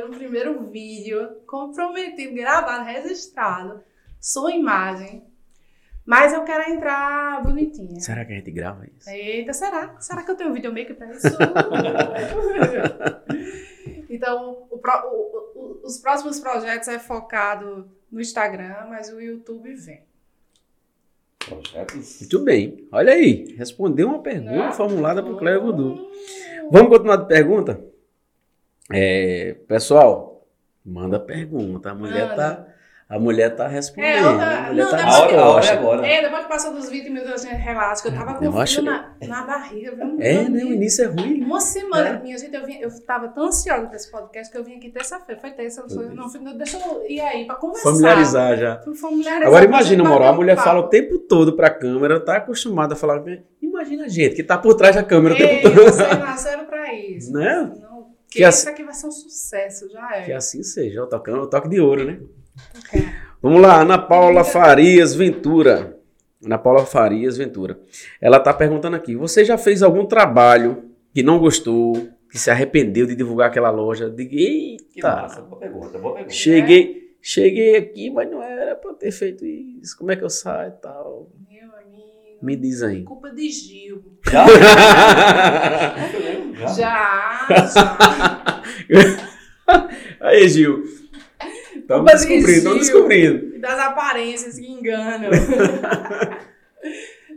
no 0.08 0.16
primeiro 0.16 0.68
vídeo, 0.70 1.30
comprometido, 1.46 2.34
gravado, 2.36 2.86
registrado, 2.86 3.82
sua 4.20 4.52
imagem. 4.54 5.24
Mas 6.06 6.34
eu 6.34 6.44
quero 6.44 6.70
entrar 6.72 7.44
bonitinha. 7.44 8.00
Será 8.00 8.26
que 8.26 8.34
a 8.34 8.36
gente 8.36 8.52
grava 8.52 8.86
isso? 8.98 9.10
Eita, 9.10 9.54
será? 9.54 9.96
Será 10.00 10.24
que 10.24 10.32
eu 10.32 10.36
tenho 10.36 10.54
videomaker 10.54 10.96
pra 10.96 11.12
isso? 11.12 11.28
então, 14.10 14.68
o 14.70 14.78
o- 14.78 15.52
o- 15.56 15.82
os 15.86 15.98
próximos 16.00 16.40
projetos 16.40 16.88
é 16.88 16.98
focado 17.00 17.88
no 18.12 18.20
Instagram, 18.20 18.88
mas 18.90 19.12
o 19.14 19.22
YouTube 19.22 19.74
vem. 19.76 20.02
Projetos. 21.48 22.20
Muito 22.22 22.40
bem. 22.44 22.88
Olha 22.92 23.14
aí. 23.14 23.56
Respondeu 23.58 24.08
uma 24.08 24.22
pergunta 24.22 24.52
Né? 24.68 24.72
formulada 24.74 25.24
por 25.24 25.38
Voodoo. 25.60 25.94
Hum. 25.96 26.12
Vamos 26.72 26.90
continuar 26.90 27.18
de 27.18 27.28
pergunta? 27.28 27.84
É, 28.94 29.56
pessoal, 29.68 30.46
manda 30.86 31.20
pergunta. 31.20 31.92
A 31.92 31.96
mulher 31.96 32.30
Manda. 32.30 32.36
tá, 32.36 32.66
a 33.10 33.20
mulher 33.20 33.56
tá 33.56 33.68
respondendo. 33.68 34.08
É, 34.08 34.20
eu 34.20 34.38
tá- 34.38 34.58
a 34.58 34.68
mulher 34.70 34.84
não, 34.84 34.92
tá 34.92 35.04
A 35.06 35.20
hora, 35.22 35.42
a 35.42 35.50
hora 35.50 35.66
é 35.66 35.70
agora. 35.72 36.08
É, 36.08 36.22
depois 36.22 36.44
que 36.44 36.50
passou 36.50 36.74
dos 36.74 36.90
20 36.90 37.10
minutos, 37.10 37.46
a 37.46 37.50
gente 37.50 37.60
relaxa, 37.62 38.02
que 38.02 38.08
eu 38.08 38.14
tava 38.14 38.34
com 38.36 38.46
Eu 38.46 38.52
frio 38.52 38.64
acho- 38.64 38.82
na, 38.82 39.12
na 39.28 39.44
barriga. 39.44 39.96
viu? 39.96 40.18
É, 40.20 40.48
né? 40.50 40.64
O 40.64 40.74
início 40.74 41.04
é 41.04 41.08
ruim. 41.08 41.44
Uma 41.44 41.60
semana, 41.60 42.08
É. 42.10 42.20
minha 42.22 42.38
gente, 42.38 42.56
eu, 42.56 42.66
vim, 42.66 42.78
eu 42.80 42.90
tava 43.06 43.28
tão 43.30 43.46
ansiosa 43.48 43.86
pra 43.88 43.96
esse 43.98 44.10
podcast 44.10 44.52
que 44.52 44.58
eu 44.58 44.64
vim 44.64 44.76
aqui 44.78 44.90
terça-feira. 44.90 45.40
Foi 45.42 45.52
terça, 45.52 45.82
não, 45.82 45.90
foi, 45.90 46.06
não, 46.16 46.30
foi- 46.30 46.54
deixa 46.58 46.78
eu 46.78 47.06
ir 47.10 47.20
aí 47.22 47.46
pra 47.46 47.56
conversar. 47.56 47.90
Familiarizar 47.92 48.58
já. 48.58 48.82
Familiarizar 49.00 49.48
Agora 49.48 49.66
imagina, 49.66 50.04
moral, 50.04 50.30
a 50.30 50.34
mulher 50.34 50.56
papo. 50.56 50.68
fala 50.70 50.80
o 50.80 50.88
tempo 50.88 51.18
todo 51.20 51.54
pra 51.56 51.70
câmera, 51.70 52.20
tá 52.20 52.38
acostumada 52.38 52.94
a 52.94 52.98
falar. 52.98 53.22
Imagina 53.62 54.06
a 54.06 54.08
gente 54.08 54.36
que 54.36 54.44
tá 54.44 54.58
por 54.58 54.74
trás 54.76 54.96
da 54.96 55.04
câmera 55.04 55.34
o 55.36 55.38
Ei, 55.38 55.48
tempo 55.62 55.76
todo. 55.76 55.84
vocês 55.84 55.98
nasceram 56.20 56.66
pra 56.66 56.94
isso. 56.94 57.32
Né? 57.34 57.72
Não, 57.82 57.91
Que 58.32 58.38
que 58.40 58.44
assim- 58.46 58.60
isso 58.62 58.70
aqui 58.70 58.84
vai 58.84 58.94
ser 58.94 59.08
um 59.08 59.12
sucesso, 59.12 59.90
já 59.92 60.16
é. 60.16 60.22
Que 60.24 60.32
assim 60.32 60.64
seja, 60.64 61.04
o 61.04 61.08
toque, 61.08 61.30
o 61.30 61.46
toque 61.48 61.68
de 61.70 61.80
ouro, 61.82 62.06
né? 62.06 62.18
Ok. 62.78 63.06
Vamos 63.42 63.62
lá, 63.62 63.82
Ana 63.82 63.98
Paula 63.98 64.44
Farias 64.44 65.14
Ventura. 65.14 65.98
Ana 66.44 66.58
Paula 66.58 66.86
Farias 66.86 67.38
Ventura. 67.38 67.80
Ela 68.22 68.40
tá 68.40 68.54
perguntando 68.54 68.96
aqui: 68.96 69.16
você 69.16 69.44
já 69.44 69.58
fez 69.58 69.84
algum 69.84 70.06
trabalho 70.06 70.86
que 71.14 71.22
não 71.22 71.38
gostou, 71.40 72.08
que 72.32 72.40
se 72.40 72.50
arrependeu 72.50 73.06
de 73.06 73.16
divulgar 73.16 73.50
aquela 73.50 73.70
loja? 73.70 74.10
Diga, 74.10 74.30
Que 74.30 74.78
eita, 74.96 75.16
massa, 75.24 75.42
boa 75.42 75.60
pergunta, 75.60 75.98
boa 76.00 76.14
pergunta. 76.14 76.34
cheguei, 76.34 77.16
cheguei 77.22 77.76
aqui, 77.76 78.10
mas 78.10 78.32
não 78.32 78.42
era 78.42 78.76
pra 78.76 78.94
ter 78.94 79.12
feito 79.12 79.46
isso. 79.46 79.98
Como 79.98 80.10
é 80.12 80.16
que 80.16 80.24
eu 80.24 80.30
saio 80.30 80.70
e 80.70 80.82
tal? 80.82 81.30
Meu 81.50 81.70
amigo. 81.76 82.40
Me 82.42 82.56
diz 82.56 82.82
aí. 82.82 83.04
Culpa 83.04 83.30
de 83.32 83.50
Gil. 83.50 84.02
Já? 84.32 84.46
Já. 86.56 87.48
Já, 87.48 87.48
já. 87.68 87.98
aí, 90.22 90.48
Gil. 90.50 90.84
Estamos 91.76 92.12
descobrindo, 92.12 92.50
estamos 92.50 92.80
descobrindo. 92.80 93.60
Das 93.60 93.80
aparências 93.80 94.58
que 94.58 94.72
enganam. 94.72 95.30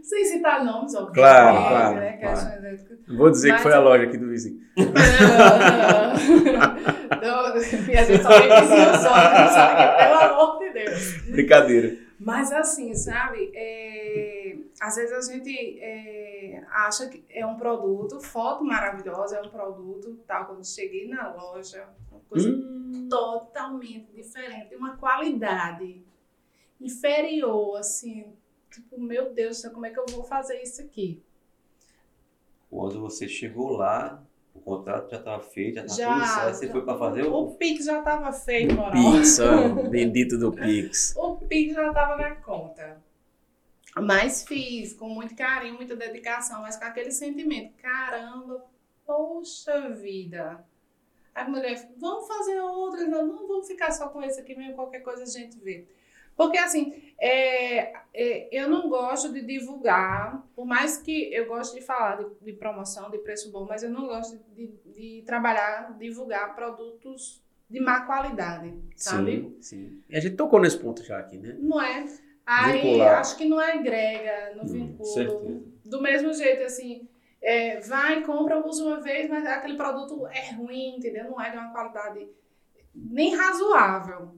Sem 0.02 0.24
citar 0.26 0.64
nomes, 0.64 0.94
obviamente. 0.94 1.14
Claro, 1.14 1.96
né? 1.96 2.12
claro, 2.20 2.66
éticas. 2.66 2.98
Não 3.08 3.16
Vou 3.16 3.30
dizer 3.30 3.48
Mas 3.48 3.56
que 3.56 3.62
foi 3.62 3.72
a 3.72 3.80
loja 3.80 4.04
aqui 4.04 4.18
do 4.18 4.28
vizinho. 4.28 4.60
Não, 7.22 7.54
minha 7.86 8.04
gente 8.04 8.22
só 8.22 8.28
tem 8.28 8.48
vizinho 8.60 8.94
só, 8.96 9.14
não 9.14 9.48
sabe? 9.48 9.96
pelo 9.96 10.20
amor 10.20 10.58
de 10.58 10.70
Deus. 10.74 11.16
Brincadeira. 11.30 12.03
Mas 12.18 12.52
assim, 12.52 12.94
sabe? 12.94 13.50
é, 13.54 14.56
às 14.80 14.96
vezes 14.96 15.28
a 15.28 15.32
gente 15.32 15.78
é, 15.80 16.64
acha 16.70 17.08
que 17.08 17.24
é 17.28 17.44
um 17.44 17.56
produto, 17.56 18.20
foto 18.20 18.64
maravilhosa, 18.64 19.36
é 19.36 19.42
um 19.42 19.48
produto, 19.50 20.18
tal. 20.26 20.46
Quando 20.46 20.64
cheguei 20.64 21.08
na 21.08 21.32
loja, 21.34 21.88
uma 22.10 22.20
coisa 22.28 22.50
Hum, 22.50 23.08
totalmente 23.10 24.12
diferente, 24.12 24.74
uma 24.76 24.96
qualidade 24.96 26.02
inferior, 26.80 27.76
assim. 27.78 28.32
Tipo, 28.70 29.00
meu 29.00 29.32
Deus 29.32 29.62
como 29.66 29.86
é 29.86 29.90
que 29.90 29.98
eu 29.98 30.06
vou 30.08 30.24
fazer 30.24 30.60
isso 30.62 30.80
aqui? 30.82 31.22
Quando 32.70 33.00
você 33.00 33.28
chegou 33.28 33.70
lá, 33.70 34.22
o 34.54 34.60
contrato 34.60 35.10
já 35.10 35.18
estava 35.18 35.42
feito, 35.42 35.74
já 35.74 35.84
estava 35.84 36.00
Já. 36.00 36.14
tudo 36.14 36.26
certo. 36.26 36.54
Você 36.56 36.68
foi 36.70 36.84
para 36.84 36.98
fazer 36.98 37.22
O 37.26 37.34
o. 37.34 37.54
Pix 37.56 37.84
já 37.84 38.00
tava 38.02 38.32
feito, 38.32 38.74
moral. 38.74 38.92
Pix, 38.92 39.38
ó, 39.40 39.68
bendito 39.90 40.38
do 40.38 40.52
Pix. 40.52 41.14
O 41.16 41.36
Pix 41.36 41.74
já 41.74 41.92
tava 41.92 42.16
na 42.16 42.36
conta. 42.36 43.02
Mas 44.00 44.44
fiz 44.44 44.92
com 44.92 45.08
muito 45.08 45.36
carinho, 45.36 45.74
muita 45.74 45.94
dedicação, 45.94 46.62
mas 46.62 46.76
com 46.76 46.84
aquele 46.84 47.10
sentimento. 47.12 47.74
Caramba, 47.80 48.64
poxa 49.06 49.90
vida. 49.90 50.64
A 51.34 51.44
mulher, 51.48 51.90
vamos 51.96 52.26
fazer 52.28 52.60
outra, 52.60 53.06
não, 53.06 53.26
não 53.26 53.48
vamos 53.48 53.66
ficar 53.66 53.90
só 53.92 54.08
com 54.08 54.22
esse 54.22 54.40
aqui 54.40 54.56
mesmo, 54.56 54.74
qualquer 54.74 55.00
coisa 55.00 55.24
a 55.24 55.26
gente 55.26 55.58
vê. 55.58 55.86
Porque 56.36 56.58
assim, 56.58 57.12
é, 57.18 57.92
é, 58.12 58.48
eu 58.52 58.68
não 58.68 58.88
gosto 58.88 59.32
de 59.32 59.40
divulgar, 59.42 60.44
por 60.54 60.66
mais 60.66 60.96
que 60.98 61.32
eu 61.32 61.46
gosto 61.46 61.74
de 61.74 61.80
falar 61.80 62.16
de, 62.16 62.26
de 62.42 62.52
promoção, 62.52 63.10
de 63.10 63.18
preço 63.18 63.50
bom, 63.52 63.66
mas 63.68 63.82
eu 63.82 63.90
não 63.90 64.06
gosto 64.06 64.38
de, 64.54 64.66
de 64.94 65.22
trabalhar, 65.26 65.96
divulgar 65.98 66.54
produtos 66.54 67.42
de 67.70 67.80
má 67.80 68.02
qualidade, 68.02 68.74
sabe? 68.96 69.32
Sim, 69.32 69.56
sim. 69.60 70.02
E 70.08 70.16
a 70.16 70.20
gente 70.20 70.36
tocou 70.36 70.60
nesse 70.60 70.78
ponto 70.78 71.02
já 71.04 71.18
aqui, 71.18 71.38
né? 71.38 71.56
Não 71.58 71.80
é. 71.80 72.04
Aí 72.46 72.82
Vincular. 72.82 73.20
acho 73.20 73.36
que 73.38 73.46
não 73.46 73.58
agrega, 73.58 74.54
não 74.56 74.64
Hum, 74.64 74.68
vincula. 74.68 75.08
certeza. 75.08 75.62
Do 75.84 76.02
mesmo 76.02 76.32
jeito, 76.34 76.62
assim, 76.64 77.08
é, 77.40 77.80
vai, 77.80 78.22
compra, 78.22 78.66
usa 78.66 78.84
uma 78.84 79.00
vez, 79.00 79.28
mas 79.30 79.46
aquele 79.46 79.76
produto 79.76 80.26
é 80.26 80.52
ruim, 80.52 80.96
entendeu? 80.96 81.24
Não 81.30 81.40
é 81.40 81.50
de 81.50 81.56
uma 81.56 81.72
qualidade. 81.72 82.28
nem 82.94 83.34
razoável. 83.34 84.34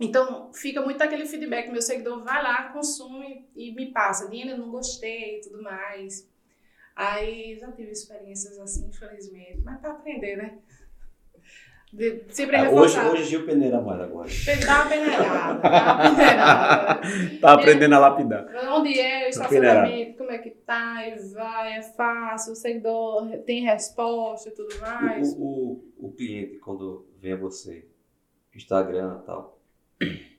Então, 0.00 0.52
fica 0.52 0.80
muito 0.80 1.02
aquele 1.02 1.26
feedback, 1.26 1.70
meu 1.70 1.82
seguidor 1.82 2.22
vai 2.22 2.40
lá, 2.42 2.68
consome 2.72 3.48
e 3.56 3.72
me 3.74 3.90
passa, 3.90 4.28
Dina, 4.28 4.56
não 4.56 4.70
gostei 4.70 5.38
e 5.38 5.40
tudo 5.40 5.60
mais. 5.62 6.28
Aí, 6.94 7.56
já 7.58 7.70
tive 7.72 7.90
experiências 7.90 8.58
assim, 8.58 8.86
infelizmente, 8.86 9.60
mas 9.64 9.80
para 9.80 9.90
aprender, 9.92 10.36
né? 10.36 10.58
De, 11.90 12.22
sempre 12.28 12.56
Ah, 12.56 12.70
hoje, 12.70 13.00
hoje 13.00 13.24
Gil 13.24 13.46
peneira 13.46 13.80
mais 13.80 13.98
agora. 14.00 14.28
Dá 14.66 14.82
uma 14.82 14.90
peneirada, 14.90 15.60
dá 15.60 15.94
uma 15.94 16.10
peneirada. 16.14 17.00
Tá 17.40 17.52
aprendendo 17.54 17.94
a 17.94 17.98
lapidar. 17.98 18.46
Onde 18.72 19.00
é 19.00 19.20
o 19.20 19.22
Tá 19.22 19.28
estacionamento, 19.30 20.18
como 20.18 20.30
é 20.30 20.38
que 20.38 20.50
tá, 20.50 21.08
e 21.08 21.18
vai, 21.32 21.78
é 21.78 21.82
fácil, 21.82 22.52
o 22.52 22.56
seguidor 22.56 23.26
tem 23.46 23.64
resposta 23.64 24.50
e 24.50 24.52
tudo 24.52 24.78
mais. 24.80 25.32
O, 25.32 25.42
o, 25.98 26.08
o 26.08 26.12
cliente, 26.12 26.58
quando 26.58 27.06
vem 27.18 27.32
a 27.32 27.36
você, 27.36 27.86
Instagram 28.54 29.20
e 29.22 29.26
tal, 29.26 29.57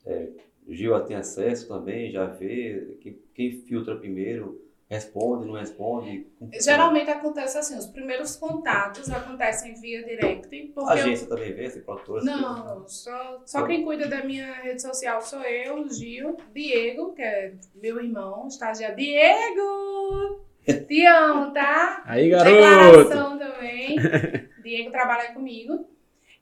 é, 0.06 0.30
Gil 0.68 1.00
tem 1.02 1.16
acesso 1.16 1.68
também, 1.68 2.12
já 2.12 2.26
vê, 2.26 2.98
quem, 3.02 3.20
quem 3.34 3.52
filtra 3.64 3.96
primeiro, 3.96 4.62
responde, 4.90 5.46
não 5.48 5.54
responde. 5.54 6.28
Geralmente 6.60 7.10
acontece 7.10 7.58
assim, 7.58 7.78
os 7.78 7.86
primeiros 7.88 8.36
contatos 8.36 9.10
acontecem 9.10 9.74
via 9.80 10.04
direct, 10.04 10.48
A 10.48 10.74
porque 10.74 10.80
eu- 10.80 10.90
agência 10.90 11.28
também 11.28 11.54
vê, 11.54 11.66
esse 11.66 11.80
produtor? 11.82 12.24
Não, 12.24 12.88
só, 12.88 13.42
só 13.46 13.66
quem 13.66 13.84
cuida 13.84 14.08
da 14.08 14.24
minha 14.24 14.54
rede 14.62 14.82
social 14.82 15.22
sou 15.22 15.42
eu, 15.44 15.82
o 15.82 15.90
Gil, 15.90 16.38
Diego, 16.54 17.14
que 17.14 17.22
é 17.22 17.54
meu 17.76 18.00
irmão, 18.02 18.48
estagiário. 18.48 18.96
Diego! 18.96 20.46
Te 20.88 21.06
amo, 21.06 21.52
tá? 21.52 22.04
Aí, 22.06 22.30
garoto! 22.30 22.56
Declaração 22.56 23.38
também. 23.40 23.96
Diego 24.62 24.92
trabalha 24.92 25.34
comigo. 25.34 25.88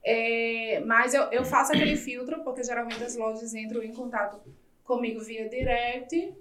É, 0.09 0.79
mas 0.85 1.13
eu, 1.13 1.23
eu 1.31 1.43
faço 1.43 1.73
aquele 1.73 1.95
filtro, 1.97 2.41
porque 2.43 2.63
geralmente 2.63 3.03
as 3.03 3.15
lojas 3.17 3.53
entram 3.53 3.83
em 3.83 3.93
contato 3.93 4.39
comigo 4.83 5.19
via 5.21 5.49
direct. 5.49 6.33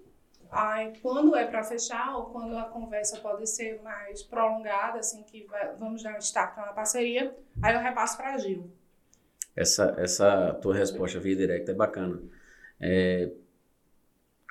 Aí, 0.50 0.92
quando 1.02 1.34
é 1.34 1.44
para 1.44 1.64
fechar, 1.64 2.16
ou 2.16 2.26
quando 2.26 2.56
a 2.56 2.64
conversa 2.64 3.18
pode 3.18 3.46
ser 3.48 3.82
mais 3.82 4.22
prolongada, 4.22 5.00
assim, 5.00 5.24
que 5.24 5.44
vai- 5.46 5.74
vamos 5.74 6.02
dar 6.02 6.14
um 6.14 6.18
start 6.18 6.56
na 6.56 6.72
parceria, 6.72 7.36
aí 7.60 7.74
eu 7.74 7.80
repasso 7.80 8.16
para 8.16 8.38
Gil. 8.38 8.70
Essa, 9.54 9.94
essa 9.98 10.54
tua 10.62 10.74
resposta 10.74 11.18
via 11.18 11.34
direct 11.34 11.70
é 11.70 11.74
bacana. 11.74 12.22
É, 12.78 13.30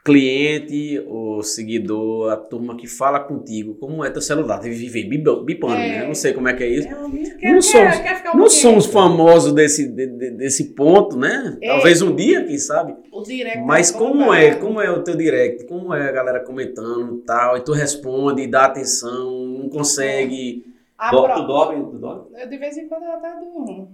cliente, 0.05 1.03
o 1.07 1.41
seguidor, 1.41 2.31
a 2.31 2.37
turma 2.37 2.77
que 2.77 2.85
fala 2.87 3.19
contigo, 3.19 3.73
como 3.75 4.05
é 4.05 4.09
teu 4.11 4.21
celular? 4.21 4.59
Deve 4.59 4.75
viver 4.75 5.03
bipando, 5.43 5.73
É. 5.73 6.01
né? 6.01 6.07
Não 6.07 6.13
sei 6.13 6.31
como 6.31 6.47
é 6.47 6.53
que 6.53 6.63
é 6.63 6.67
isso. 6.69 6.87
É 6.87 6.91
Não 6.91 7.11
quer, 7.11 7.61
somos- 7.63 7.97
quer 7.99 8.31
um 8.33 8.37
Não 8.37 8.49
somos 8.49 8.85
famosos 8.85 9.51
desse, 9.51 9.87
de- 9.87 10.05
de- 10.07 10.31
desse 10.31 10.75
ponto, 10.75 11.17
né? 11.17 11.57
É. 11.61 11.67
Talvez 11.69 12.01
um 12.03 12.15
dia, 12.15 12.45
quem 12.45 12.57
sabe. 12.59 12.95
O 13.11 13.23
direct 13.23 13.59
Mas 13.65 13.93
é 13.93 13.97
como 13.97 14.31
é? 14.33 14.55
Como 14.55 14.79
é 14.79 14.89
o 14.91 15.03
teu 15.03 15.15
direct? 15.15 15.65
Como 15.65 15.91
é 15.93 16.07
a 16.07 16.11
galera 16.11 16.39
comentando 16.41 17.15
e 17.17 17.25
tal? 17.25 17.57
E 17.57 17.61
tu 17.61 17.71
responde, 17.73 18.45
dá 18.47 18.65
atenção, 18.65 19.31
não 19.47 19.69
consegue. 19.69 20.65
A 20.97 21.09
Do- 21.11 21.23
pro- 21.23 21.33
Tu 21.33 21.47
dorme? 21.47 21.91
Tu 21.91 21.97
dorme? 21.97 22.21
Eu, 22.39 22.47
de 22.47 22.57
vez 22.57 22.77
em 22.77 22.87
quando 22.87 23.03
eu 23.03 23.11
até 23.11 23.33
durmo. 23.39 23.91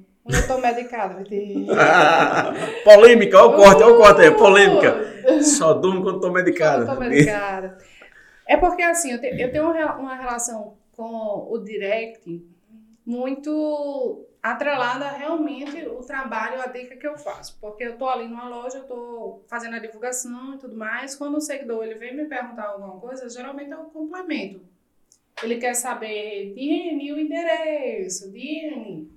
Tô 0.48 0.58
medicada, 0.60 1.16
vai 1.16 1.24
ter. 1.24 1.66
polêmica, 2.84 3.38
olha 3.44 3.50
o 3.50 3.56
corte, 3.56 3.84
olha 3.84 3.94
o 3.94 3.98
corte 3.98 4.22
aí, 4.22 4.32
polêmica. 4.32 5.42
Só 5.44 5.74
durmo 5.74 6.04
quando 6.04 6.20
tô 6.22 6.32
medicado. 6.32 6.84
Eu 6.84 6.94
tô 6.94 7.00
medicada. 7.00 7.78
É 8.48 8.56
porque, 8.58 8.82
assim, 8.84 9.12
eu, 9.14 9.20
te- 9.22 9.36
eu 9.42 9.52
tenho 9.52 9.64
uma 9.66 9.74
re- 9.74 10.00
uma 10.00 10.16
relação 10.16 10.78
com 10.96 11.48
o 11.50 11.58
direct 11.60 12.44
muito 13.06 14.26
atrelada 14.44 15.06
a 15.06 15.12
realmente 15.12 15.86
o 15.86 16.02
trabalho, 16.02 16.62
a 16.62 16.68
dica 16.68 16.96
que 16.96 17.08
eu 17.08 17.18
faço. 17.18 17.58
Porque 17.60 17.84
eu 17.84 17.98
tô 17.98 18.08
ali 18.08 18.28
numa 18.28 18.48
loja, 18.50 18.80
eu 18.80 18.84
tô 18.84 19.42
fazendo 19.48 19.76
a 19.76 19.80
divulgação 19.80 20.56
e 20.56 20.58
tudo 20.58 20.76
mais. 20.76 21.16
Quando 21.16 21.38
o 21.38 21.42
seguidor 21.42 21.84
ele 21.84 21.96
vem 21.96 22.16
me 22.16 22.26
perguntar 22.26 22.68
alguma 22.68 23.00
coisa, 23.00 23.30
geralmente 23.30 23.72
eu 23.72 23.78
complemento. 23.86 24.62
Ele 25.44 25.58
quer 25.58 25.74
saber, 25.74 26.54
Diene, 26.54 27.12
o 27.14 27.20
endereço, 27.20 28.32
Diene, 28.32 29.10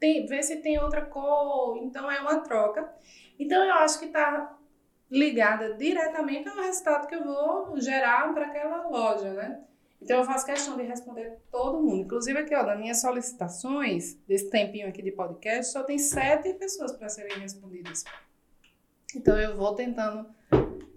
tem, 0.00 0.26
ver 0.26 0.42
se 0.42 0.56
tem 0.56 0.80
outra 0.80 1.02
cor. 1.02 1.76
Então 1.76 2.10
é 2.10 2.20
uma 2.20 2.40
troca. 2.40 2.92
Então 3.38 3.62
eu 3.62 3.74
acho 3.74 4.00
que 4.00 4.08
tá 4.08 4.56
ligada 5.10 5.74
diretamente 5.74 6.48
ao 6.48 6.56
resultado 6.56 7.06
que 7.06 7.14
eu 7.14 7.24
vou 7.24 7.80
gerar 7.80 8.32
para 8.32 8.46
aquela 8.46 8.88
loja, 8.88 9.32
né? 9.32 9.60
Então 10.00 10.18
eu 10.18 10.24
faço 10.24 10.46
questão 10.46 10.76
de 10.76 10.82
responder 10.84 11.38
todo 11.50 11.82
mundo. 11.82 12.04
Inclusive 12.04 12.38
aqui, 12.38 12.54
ó, 12.54 12.64
nas 12.64 12.78
minhas 12.78 13.00
solicitações, 13.00 14.14
desse 14.26 14.48
tempinho 14.48 14.88
aqui 14.88 15.02
de 15.02 15.12
podcast, 15.12 15.72
só 15.72 15.82
tem 15.82 15.98
sete 15.98 16.54
pessoas 16.54 16.92
para 16.92 17.08
serem 17.10 17.38
respondidas. 17.38 18.04
Então 19.14 19.38
eu 19.38 19.56
vou 19.56 19.74
tentando. 19.74 20.26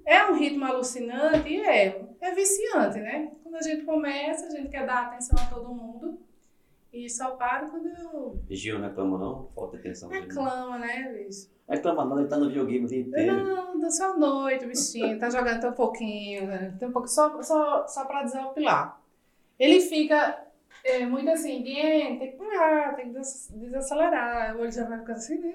É 0.05 0.25
um 0.25 0.35
ritmo 0.35 0.65
alucinante 0.65 1.61
é, 1.61 2.01
é 2.21 2.31
viciante, 2.31 2.99
né? 2.99 3.31
Quando 3.41 3.55
a 3.55 3.61
gente 3.61 3.83
começa, 3.83 4.47
a 4.47 4.49
gente 4.49 4.69
quer 4.69 4.85
dar 4.85 5.07
atenção 5.07 5.37
a 5.37 5.45
todo 5.47 5.73
mundo. 5.73 6.19
E 6.93 7.09
só 7.09 7.31
paro 7.31 7.71
quando 7.71 7.87
eu 7.87 8.39
Gil 8.51 8.77
não 8.77 8.87
reclama 8.87 9.17
não? 9.17 9.49
Falta 9.55 9.77
atenção. 9.77 10.09
dele. 10.09 10.27
reclamo, 10.27 10.77
né, 10.77 11.11
Luiz? 11.11 11.51
Não 11.67 11.75
reclama 11.75 12.05
não, 12.05 12.19
ele 12.19 12.29
tá 12.29 12.37
no 12.37 12.47
videogame 12.47 12.85
o 12.85 12.87
dia 12.87 13.01
inteiro. 13.01 13.35
Não, 13.35 13.79
da 13.79 13.89
sua 13.89 14.15
noite, 14.15 14.67
bichinho. 14.67 15.17
Tá 15.19 15.27
jogando 15.29 15.57
até 15.57 15.69
um 15.69 15.73
pouquinho, 15.73 16.45
né? 16.45 16.75
Tem 16.77 16.87
um 16.87 16.91
pouco 16.91 17.07
só, 17.07 17.41
só, 17.41 17.87
só 17.87 18.05
pra 18.05 18.23
desopilar. 18.23 19.01
Ele 19.57 19.79
fica 19.79 20.45
é, 20.83 21.03
muito 21.05 21.29
assim, 21.31 21.63
tem 21.63 22.19
que 22.19 22.37
parar, 22.37 22.95
tem 22.95 23.07
que 23.11 23.19
des- 23.19 23.51
desacelerar. 23.55 24.55
O 24.55 24.61
olho 24.61 24.71
já 24.71 24.87
vai 24.87 24.99
ficando 24.99 25.17
assim, 25.17 25.39
né? 25.39 25.53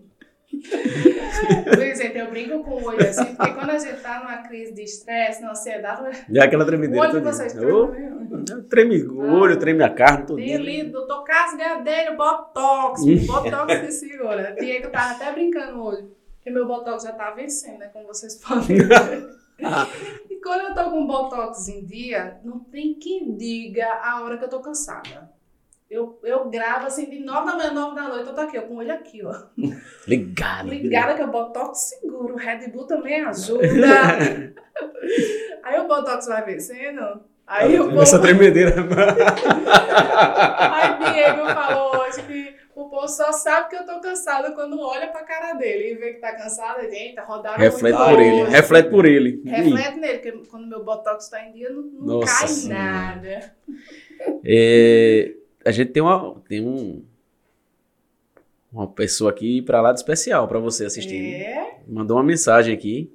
Por 1.64 1.82
exemplo, 1.82 2.18
eu 2.18 2.30
brinco 2.30 2.64
com 2.64 2.70
o 2.72 2.84
olho 2.84 3.00
assim, 3.08 3.34
porque 3.34 3.52
quando 3.52 3.70
a 3.70 3.78
gente 3.78 4.00
tá 4.00 4.18
numa 4.20 4.38
crise 4.38 4.72
de 4.74 4.82
estresse, 4.82 5.40
na 5.40 5.52
ansiedade, 5.52 6.24
Já 6.28 6.44
aquela 6.44 6.64
o 6.64 6.66
tremedeira. 6.66 7.08
olho 7.08 7.20
de 7.20 7.26
vocês 7.26 7.56
Ô, 7.56 8.62
treme. 8.68 9.02
O 9.04 9.40
olho, 9.40 9.58
treme 9.58 9.82
a 9.84 9.90
carne, 9.90 10.26
tudo. 10.26 10.40
Ali, 10.40 10.84
doutor 10.84 11.22
Casgadeiro, 11.24 12.16
Botox, 12.16 13.02
Botox 13.26 13.80
que 13.80 13.92
segura. 13.92 14.54
Diego 14.58 14.90
tava 14.90 15.12
até 15.12 15.32
brincando 15.32 15.82
olho, 15.82 16.10
porque 16.36 16.50
meu 16.50 16.66
Botox 16.66 17.04
já 17.04 17.12
tá 17.12 17.30
vencendo, 17.30 17.78
né, 17.78 17.88
como 17.92 18.06
vocês 18.06 18.34
podem 18.42 18.76
ver. 18.78 19.40
E 20.30 20.36
quando 20.36 20.68
eu 20.68 20.74
tô 20.74 20.90
com 20.90 21.06
Botox 21.06 21.68
em 21.68 21.84
dia, 21.84 22.38
não 22.44 22.58
tem 22.60 22.94
quem 22.94 23.36
diga 23.36 23.86
a 24.02 24.22
hora 24.22 24.36
que 24.36 24.44
eu 24.44 24.48
tô 24.48 24.60
cansada. 24.60 25.30
Eu, 25.90 26.18
eu 26.22 26.48
gravo 26.48 26.86
assim, 26.86 27.10
de 27.10 27.18
9 27.18 27.46
da 27.50 27.56
manhã, 27.56 27.72
9 27.72 27.96
da 27.96 28.02
noite, 28.08 28.28
eu 28.28 28.34
tô 28.34 28.40
aqui, 28.42 28.56
ó, 28.58 28.62
com 28.62 28.74
o 28.74 28.76
olho 28.76 28.92
aqui, 28.92 29.22
ó. 29.24 29.34
Ligado. 30.06 30.68
Ligada 30.68 31.14
que 31.14 31.22
o 31.22 31.26
Botox 31.26 31.78
segura, 32.00 32.32
o 32.32 32.36
Red 32.36 32.68
Bull 32.68 32.86
também 32.86 33.24
ajuda. 33.24 33.66
Aí 35.64 35.80
o 35.80 35.88
Botox 35.88 36.26
vai 36.26 36.44
vencendo, 36.44 37.20
aí 37.46 37.78
o 37.78 37.88
povo... 37.88 38.02
Essa 38.02 38.20
tremedeira. 38.20 38.74
Aí 40.72 41.12
Diego 41.12 41.46
falou 41.48 41.96
hoje 42.02 42.22
que 42.22 42.54
o 42.74 42.88
povo 42.88 43.08
só 43.08 43.32
sabe 43.32 43.68
que 43.70 43.76
eu 43.76 43.84
tô 43.84 44.00
cansada 44.00 44.52
quando 44.52 44.80
olha 44.80 45.08
pra 45.08 45.24
cara 45.24 45.54
dele 45.54 45.92
e 45.92 45.94
vê 45.96 46.14
que 46.14 46.20
tá 46.20 46.34
cansada. 46.36 46.82
Eita, 46.84 47.22
rodaram 47.22 47.58
Reflete 47.58 47.96
muito 47.98 48.10
por 48.10 48.20
ele. 48.20 48.42
hoje. 48.42 48.50
Reflete 48.52 48.90
por 48.90 49.04
ele. 49.06 49.42
Reflete 49.44 49.98
nele, 49.98 50.18
porque 50.18 50.48
quando 50.48 50.66
meu 50.68 50.84
botox 50.84 51.28
tá 51.28 51.44
em 51.44 51.52
dia, 51.52 51.68
não, 51.70 51.82
não 51.82 52.20
Nossa 52.20 52.38
cai 52.38 52.48
Senhora. 52.48 52.82
nada. 52.82 53.54
É, 54.44 55.34
a 55.64 55.70
gente 55.70 55.90
tem 55.92 56.02
uma 56.02 56.34
tem 56.48 56.60
um 56.64 57.02
uma 58.72 58.86
pessoa 58.86 59.30
aqui 59.30 59.60
pra 59.62 59.80
lá 59.80 59.92
de 59.92 59.98
especial 59.98 60.46
pra 60.46 60.58
você 60.58 60.84
assistindo. 60.84 61.24
É? 61.34 61.78
Mandou 61.88 62.16
uma 62.16 62.22
mensagem 62.22 62.72
aqui. 62.74 63.10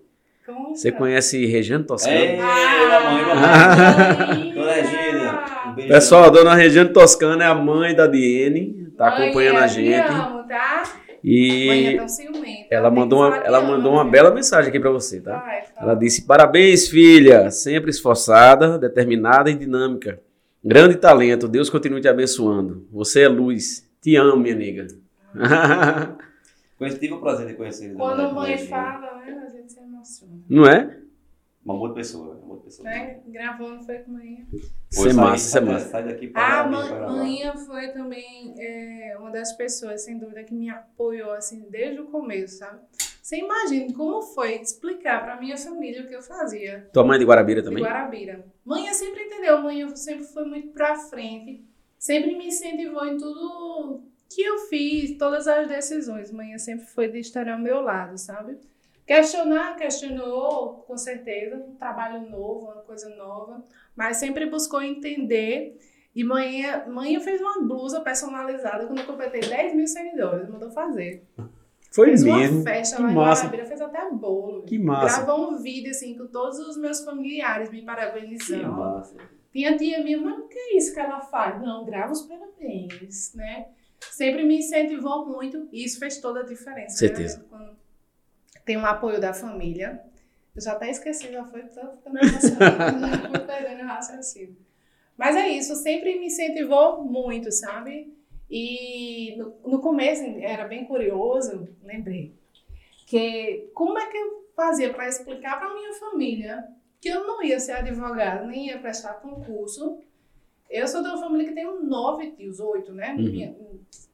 Você 0.73 0.91
que 0.91 0.95
é? 0.97 0.99
conhece 0.99 1.45
Regiane 1.45 1.83
Toscano? 1.85 2.13
É, 2.15 2.37
Ah, 2.39 2.99
mamãe, 3.03 3.25
mamãe. 3.25 4.35
mamãe. 4.35 4.53
Dona 4.53 4.71
Regina, 4.73 5.45
um. 5.71 5.87
Pessoal, 5.87 6.23
a 6.25 6.29
dona 6.29 6.55
Regiane 6.55 6.89
Toscano 6.93 7.41
é 7.41 7.45
a 7.45 7.55
mãe 7.55 7.95
da 7.95 8.05
Diene, 8.05 8.91
tá 8.97 9.07
acompanhando 9.07 9.57
a 9.57 9.59
Mãe, 9.61 9.69
gente. 9.69 10.05
Te 10.05 10.11
amo, 10.11 10.43
tá? 10.47 10.83
Mãe 11.23 11.87
é 11.87 11.91
E 11.93 11.97
tão 11.97 12.07
ciumenta. 12.07 12.67
ela 12.69 12.91
mandou 12.91 13.19
uma, 13.19 13.35
ela 13.37 13.57
ama, 13.57 13.67
mandou 13.77 13.93
uma 13.93 14.03
né? 14.03 14.11
bela 14.11 14.29
mensagem 14.31 14.69
aqui 14.69 14.79
pra 14.79 14.91
você, 14.91 15.19
tá? 15.21 15.39
Vai. 15.39 15.63
Ela 15.81 15.95
disse: 15.95 16.21
Parabéns, 16.25 16.87
filha, 16.87 17.49
sempre 17.49 17.89
esforçada, 17.89 18.77
determinada 18.77 19.49
e 19.49 19.55
dinâmica. 19.55 20.19
Grande 20.65 20.95
talento, 20.97 21.47
Deus 21.47 21.69
continue 21.69 22.01
te 22.01 22.07
abençoando. 22.07 22.87
Você 22.91 23.21
é 23.21 23.27
luz. 23.27 23.87
Te 24.01 24.15
amo, 24.15 24.37
minha 24.37 24.55
nega. 24.55 24.87
Conheci- 26.77 26.99
Tive 26.99 27.13
o 27.13 27.19
prazer 27.21 27.47
de 27.47 27.53
conhecer 27.53 27.93
Quando 27.93 28.19
a 28.21 28.33
mãe 28.33 28.57
fala, 28.57 29.17
né, 29.19 29.43
a 29.45 29.49
gente 29.49 29.71
se 29.71 29.79
emociona. 29.79 30.33
Não 30.49 30.65
é? 30.65 30.97
Uma 31.63 31.75
boa 31.75 31.93
pessoa, 31.93 32.35
uma 32.35 32.45
boa 32.47 32.59
pessoa. 32.61 32.87
Gravou, 33.27 33.71
não 33.71 33.83
foi 33.83 33.99
com 33.99 34.11
mãe. 34.11 34.45
Isso 34.91 35.01
Hoje 35.01 35.09
é 35.09 35.13
massa, 35.13 35.47
isso 35.47 35.57
é 35.57 35.61
massa. 35.61 35.89
Sai 35.89 36.03
daqui 36.03 36.27
pra 36.27 36.61
A 36.61 36.65
lá. 36.69 37.11
manhã 37.11 37.55
foi 37.57 37.87
também 37.89 38.53
é, 38.59 39.15
uma 39.19 39.31
das 39.31 39.53
pessoas, 39.53 40.01
sem 40.03 40.17
dúvida, 40.19 40.43
que 40.43 40.53
me 40.53 40.69
apoiou 40.69 41.31
assim 41.31 41.65
desde 41.69 41.99
o 42.01 42.05
começo, 42.05 42.57
sabe? 42.59 42.79
Você 43.25 43.37
imagina 43.37 43.91
como 43.91 44.21
foi 44.21 44.61
explicar 44.61 45.23
pra 45.23 45.41
minha 45.41 45.57
família 45.57 46.03
o 46.03 46.07
que 46.07 46.13
eu 46.13 46.21
fazia 46.21 46.87
Tua 46.93 47.03
mãe 47.03 47.17
de 47.17 47.25
Guarabira 47.25 47.59
de 47.59 47.67
também? 47.67 47.83
Guarabira. 47.83 48.45
Mãe 48.63 48.93
sempre 48.93 49.23
entendeu, 49.23 49.59
mãe 49.63 49.95
sempre 49.95 50.25
foi 50.25 50.45
muito 50.45 50.67
pra 50.67 50.95
frente, 50.95 51.65
sempre 51.97 52.37
me 52.37 52.49
incentivou 52.49 53.03
em 53.03 53.17
tudo 53.17 54.03
que 54.29 54.43
eu 54.43 54.59
fiz 54.67 55.17
todas 55.17 55.47
as 55.47 55.67
decisões. 55.67 56.31
Manhã 56.31 56.59
sempre 56.59 56.85
foi 56.85 57.07
de 57.07 57.17
estar 57.17 57.49
ao 57.49 57.57
meu 57.57 57.81
lado, 57.81 58.15
sabe? 58.15 58.59
Questionar, 59.07 59.75
questionou, 59.75 60.83
com 60.87 60.95
certeza, 60.95 61.55
um 61.55 61.73
trabalho 61.73 62.29
novo, 62.29 62.65
uma 62.67 62.83
coisa 62.83 63.09
nova, 63.15 63.65
mas 63.95 64.17
sempre 64.17 64.45
buscou 64.45 64.83
entender. 64.83 65.79
E 66.15 66.23
manhã, 66.23 66.85
manhã 66.85 67.19
fez 67.19 67.41
uma 67.41 67.59
blusa 67.59 68.01
personalizada 68.01 68.85
quando 68.85 68.99
eu 68.99 69.05
completei 69.07 69.41
10 69.41 69.73
mil 69.73 69.87
seguidores, 69.87 70.47
mandou 70.47 70.69
fazer. 70.69 71.23
Foi 71.95 72.07
fez 72.09 72.23
mesmo. 72.23 72.57
uma 72.57 72.63
festa 72.63 72.97
que 72.97 73.01
lá 73.03 73.11
massa. 73.11 73.45
em 73.55 73.65
fez 73.65 73.81
até 73.81 74.09
bolo. 74.11 74.63
Que 74.63 74.77
massa. 74.77 75.23
Gravou 75.23 75.51
um 75.51 75.57
vídeo 75.61 75.91
assim 75.91 76.17
com 76.17 76.27
todos 76.27 76.59
os 76.59 76.77
meus 76.77 76.99
familiares 77.03 77.69
me 77.71 77.79
Que 77.79 77.85
parabenizando. 77.85 78.71
massa. 78.71 79.15
Tinha 79.51 79.77
tia 79.77 80.03
minha, 80.03 80.17
mas 80.19 80.37
o 80.37 80.47
que 80.47 80.57
é 80.59 80.77
isso 80.77 80.93
que 80.93 80.99
ela 80.99 81.21
faz? 81.21 81.61
Não, 81.61 81.85
grava 81.85 82.11
os 82.11 82.23
parabéns, 82.23 83.33
né? 83.33 83.67
Sempre 84.11 84.43
me 84.43 84.57
incentivou 84.59 85.25
muito 85.25 85.69
e 85.71 85.85
isso 85.85 85.97
fez 85.97 86.17
toda 86.19 86.41
a 86.41 86.43
diferença. 86.43 86.97
Certeza. 86.97 87.37
né? 87.37 87.45
Quando 87.49 87.75
tem 88.65 88.77
um 88.77 88.85
apoio 88.85 89.21
da 89.21 89.33
família. 89.33 90.01
Eu 90.55 90.61
já 90.61 90.71
até 90.71 90.89
esqueci, 90.89 91.31
já 91.31 91.43
foi 91.45 91.63
tô 91.63 91.81
ficando 91.97 92.17
emocionada, 92.17 92.99
já 92.99 93.29
fui 93.29 93.39
perdendo 93.39 93.83
o 93.83 93.87
raciocínio. 93.87 94.57
Mas 95.17 95.35
é 95.35 95.49
isso, 95.49 95.75
sempre 95.75 96.17
me 96.19 96.27
incentivou 96.27 97.03
muito, 97.03 97.51
sabe? 97.51 98.13
E 98.49 99.35
no, 99.37 99.55
no 99.65 99.79
começo 99.79 100.23
era 100.39 100.67
bem 100.67 100.85
curioso, 100.85 101.67
lembrei, 101.83 102.33
que 103.07 103.69
como 103.73 103.97
é 103.97 104.07
que 104.07 104.17
eu 104.17 104.45
fazia 104.55 104.93
para 104.93 105.07
explicar 105.07 105.59
para 105.59 105.73
minha 105.73 105.93
família 105.93 106.65
que 107.05 107.09
eu 107.09 107.27
não 107.27 107.43
ia 107.43 107.59
ser 107.59 107.73
advogada, 107.73 108.45
nem 108.45 108.69
ia 108.69 108.79
prestar 108.79 109.15
concurso. 109.15 109.99
Eu 110.67 110.87
sou 110.87 111.03
de 111.03 111.09
uma 111.09 111.19
família 111.19 111.47
que 111.47 111.53
tem 111.53 111.83
nove 111.83 112.31
tios, 112.31 112.59
oito, 112.59 112.91
né? 112.93 113.11
Uhum. 113.11 113.17
Minha, 113.17 113.55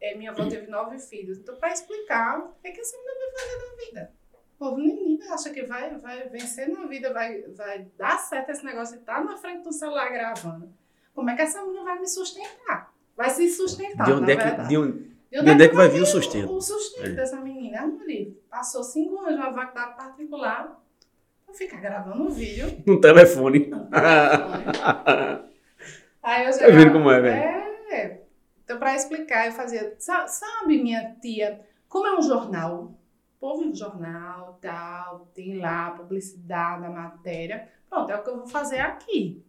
é, 0.02 0.16
minha 0.16 0.32
avó 0.32 0.46
teve 0.46 0.68
nove 0.68 1.00
filhos. 1.00 1.38
Então, 1.38 1.56
para 1.56 1.72
explicar 1.72 2.40
o 2.40 2.54
é 2.62 2.72
que 2.72 2.82
essa 2.82 2.98
mulher 2.98 3.16
vai 3.18 3.32
fazer 3.32 3.58
na 3.58 3.86
vida. 3.86 4.14
O 4.56 4.60
povo 4.60 4.78
nem 4.78 5.20
acha 5.30 5.50
que 5.52 5.64
vai, 5.64 5.98
vai 6.00 6.28
vencer 6.28 6.68
na 6.68 6.86
vida, 6.86 7.14
vai, 7.14 7.44
vai 7.44 7.88
dar 7.98 8.18
certo 8.20 8.50
esse 8.50 8.66
negócio 8.66 8.96
de 8.96 9.02
estar 9.02 9.24
na 9.24 9.38
frente 9.38 9.64
do 9.64 9.72
celular 9.72 10.10
gravando. 10.12 10.70
Como 11.16 11.30
é 11.30 11.36
que 11.36 11.42
essa 11.44 11.64
mulher 11.64 11.84
vai 11.86 12.00
me 12.00 12.08
sustentar? 12.08 12.91
Vai 13.16 13.30
se 13.30 13.50
sustentar, 13.50 14.06
De 14.06 14.14
onde, 14.14 14.22
na 14.26 14.32
é 14.32 14.36
que, 14.36 14.44
verdade. 14.44 14.70
de 14.70 14.78
onde, 14.78 14.92
De 15.32 15.42
de 15.44 15.50
onde 15.52 15.64
é 15.64 15.68
que 15.70 15.76
vai 15.76 15.88
vir 15.90 16.02
o 16.02 16.06
sustento? 16.06 16.52
o 16.54 16.62
sustento 16.62 17.08
É. 17.08 17.14
dessa 17.14 17.38
menina. 17.40 17.80
Ah, 17.82 17.88
Maria, 17.88 18.32
passou 18.50 18.84
cinco 18.84 19.20
anos 19.20 19.40
numa 19.40 19.54
faculdade 19.54 19.96
particular 19.98 20.84
pra 21.46 21.54
ficar 21.56 21.78
gravando 21.82 22.24
um 22.24 22.30
vídeo. 22.30 22.68
No 22.86 23.00
telefone. 23.00 23.70
Aí 26.24 26.46
eu 26.46 26.58
Tá 26.58 26.68
vendo 26.68 26.92
como 26.94 27.10
é, 27.12 27.20
velho? 27.22 27.36
É. 27.92 28.22
Então, 28.64 28.78
pra 28.78 28.96
explicar, 28.96 29.48
eu 29.48 29.52
fazia. 29.52 29.96
sa- 30.00 30.28
Sabe, 30.28 30.82
minha 30.82 31.16
tia, 31.22 31.62
como 31.90 32.08
é 32.08 32.18
um 32.18 32.22
jornal? 32.22 32.94
Povo, 33.40 33.64
um 33.64 33.74
jornal, 33.76 34.58
tal, 34.62 35.28
tem 35.34 35.58
lá 35.60 35.88
a 35.88 35.92
publicidade, 35.92 36.86
a 36.86 36.90
matéria. 36.90 37.68
Pronto, 37.90 38.12
é 38.12 38.16
o 38.16 38.24
que 38.24 38.30
eu 38.30 38.38
vou 38.38 38.48
fazer 38.48 38.80
aqui. 38.80 39.44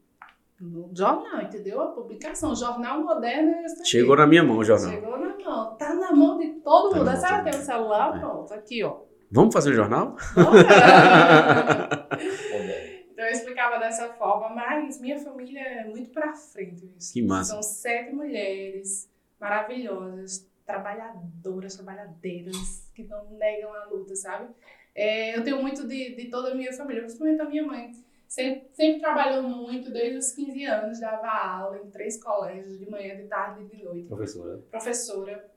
No 0.64 0.88
jornal, 0.96 1.42
entendeu? 1.42 1.80
A 1.80 1.88
publicação. 1.88 2.54
Jornal 2.54 3.02
moderno 3.02 3.50
é. 3.50 3.84
Chegou 3.84 4.14
na 4.16 4.26
minha 4.28 4.44
mão 4.44 4.58
o 4.58 4.64
jornal. 4.64 4.90
Chegou 4.90 5.18
na 5.18 5.36
mão. 5.36 5.74
Tá 5.76 5.92
na 5.94 6.12
mão 6.12 6.38
de 6.38 6.50
todo 6.60 6.90
Tá 6.90 6.96
mundo. 6.98 7.04
na 7.06 7.12
A 7.12 7.14
mão 7.16 7.20
senhora 7.26 7.42
de 7.44 7.50
tem 7.50 7.60
um 7.60 7.64
celular? 7.64 8.16
É. 8.16 8.20
Pronto, 8.20 8.54
aqui, 8.54 8.84
ó. 8.84 9.00
Vamos 9.30 9.52
fazer 9.52 9.70
o 9.70 9.74
jornal? 9.74 10.16
Poder. 10.34 10.66
Então 13.12 13.26
eu 13.26 13.32
explicava 13.32 13.78
dessa 13.78 14.08
forma, 14.14 14.48
mas 14.50 15.00
minha 15.00 15.18
família 15.18 15.60
é 15.60 15.84
muito 15.84 16.10
pra 16.10 16.32
frente. 16.32 16.92
Isso. 16.98 17.12
Que 17.12 17.22
massa. 17.22 17.52
São 17.52 17.62
sete 17.62 18.12
mulheres 18.12 19.08
maravilhosas, 19.40 20.48
trabalhadoras, 20.66 21.76
trabalhadeiras, 21.76 22.90
que 22.94 23.04
não 23.04 23.24
negam 23.32 23.72
a 23.74 23.84
luta, 23.86 24.16
sabe? 24.16 24.48
É, 24.94 25.36
eu 25.36 25.44
tenho 25.44 25.60
muito 25.62 25.86
de, 25.86 26.16
de 26.16 26.24
toda 26.30 26.52
a 26.52 26.54
minha 26.54 26.72
família, 26.72 27.02
principalmente 27.02 27.40
a 27.40 27.44
minha 27.44 27.64
mãe. 27.64 27.92
Sempre, 28.33 28.70
sempre 28.72 28.99
trabalhou 28.99 29.43
muito, 29.43 29.93
desde 29.93 30.16
os 30.16 30.33
15 30.33 30.64
anos, 30.64 31.01
dava 31.01 31.28
aula 31.28 31.76
em 31.76 31.91
três 31.91 32.18
colégios, 32.18 32.78
de 32.78 32.91
manhã, 32.91 33.14
de 33.14 33.24
tarde 33.24 33.62
e 33.62 33.76
de 33.76 33.85
noite. 33.85 34.09
Professora. 34.09 34.59
professora. 34.70 35.51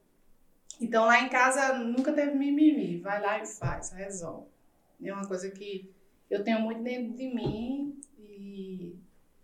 Então 0.82 1.06
lá 1.06 1.22
em 1.22 1.30
casa 1.30 1.76
nunca 1.78 2.12
teve 2.12 2.34
mimimi, 2.34 3.00
vai 3.00 3.22
lá 3.22 3.42
e 3.42 3.46
faz, 3.46 3.94
resolve. 3.94 4.48
É 5.02 5.14
uma 5.14 5.26
coisa 5.26 5.50
que 5.52 5.90
eu 6.30 6.44
tenho 6.44 6.60
muito 6.60 6.84
dentro 6.84 7.14
de 7.16 7.34
mim 7.34 7.98
e 8.20 8.94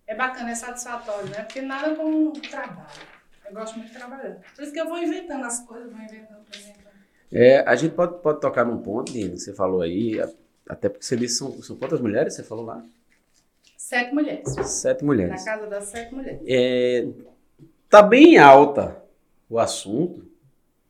é 0.06 0.14
bacana, 0.14 0.52
é 0.52 0.56
satisfatório, 0.56 1.30
né? 1.30 1.44
Porque 1.44 1.62
nada 1.62 1.96
como 1.96 2.34
trabalho. 2.34 3.00
Eu 3.46 3.54
gosto 3.54 3.78
muito 3.78 3.94
de 3.94 3.98
trabalhar. 3.98 4.42
Por 4.54 4.62
isso 4.62 4.74
que 4.74 4.80
eu 4.82 4.90
vou 4.90 4.98
inventando 4.98 5.46
as 5.46 5.66
coisas, 5.66 5.90
vou 5.90 6.02
inventando, 6.02 6.44
vou 6.52 6.62
inventando. 6.62 6.96
É, 7.32 7.62
a 7.62 7.78
gente 7.78 7.96
pode, 7.96 8.22
pode 8.22 8.42
tocar 8.42 8.66
num 8.66 8.82
ponto, 8.82 9.14
Dino, 9.14 9.36
que 9.36 9.40
você 9.40 9.54
falou 9.54 9.80
aí, 9.80 10.20
até 10.68 10.90
porque 10.90 11.06
você 11.06 11.16
disse, 11.16 11.38
são, 11.38 11.62
são 11.62 11.78
quantas 11.78 12.02
mulheres 12.02 12.34
você 12.34 12.44
falou 12.44 12.66
lá? 12.66 12.86
Sete 13.92 14.16
mulheres. 14.16 14.56
Sete 14.70 15.02
Na 15.02 15.06
mulheres. 15.06 15.44
casa 15.44 15.68
das 15.68 15.84
sete 15.84 16.16
mulheres. 16.16 16.40
É, 16.48 17.10
tá 17.90 18.02
bem 18.02 18.38
alta 18.38 19.04
o 19.50 19.60
assunto, 19.60 20.26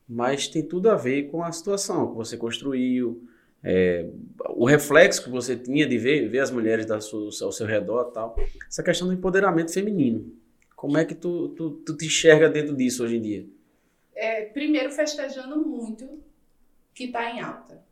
mas 0.08 0.48
tem 0.48 0.62
tudo 0.62 0.88
a 0.88 0.94
ver 0.94 1.24
com 1.32 1.44
a 1.44 1.52
situação 1.52 2.12
que 2.12 2.16
você 2.16 2.38
construiu, 2.38 3.28
é, 3.64 4.08
o 4.50 4.68
reflexo 4.68 5.24
que 5.24 5.32
você 5.32 5.56
tinha 5.56 5.88
de 5.88 5.98
ver, 5.98 6.28
ver 6.30 6.42
as 6.42 6.52
mulheres 6.52 6.86
da 6.86 7.02
sua, 7.02 7.32
ao 7.44 7.52
seu 7.52 7.66
redor 7.66 8.10
e 8.12 8.14
tal. 8.14 8.36
Essa 8.68 8.84
questão 8.84 9.08
do 9.08 9.16
empoderamento 9.16 9.74
feminino. 9.74 10.32
Como 10.76 10.96
é 10.96 11.04
que 11.04 11.16
tu, 11.16 11.50
tu, 11.50 11.72
tu 11.72 11.98
te 11.98 12.06
enxerga 12.06 12.48
dentro 12.52 12.76
disso 12.76 13.04
hoje 13.04 13.18
em 13.18 13.22
dia? 13.22 13.48
É, 14.14 14.46
primeiro 14.46 14.92
festejando 14.92 15.58
muito 15.58 16.08
que 16.94 17.06
está 17.06 17.32
em 17.32 17.42
alta. 17.42 17.84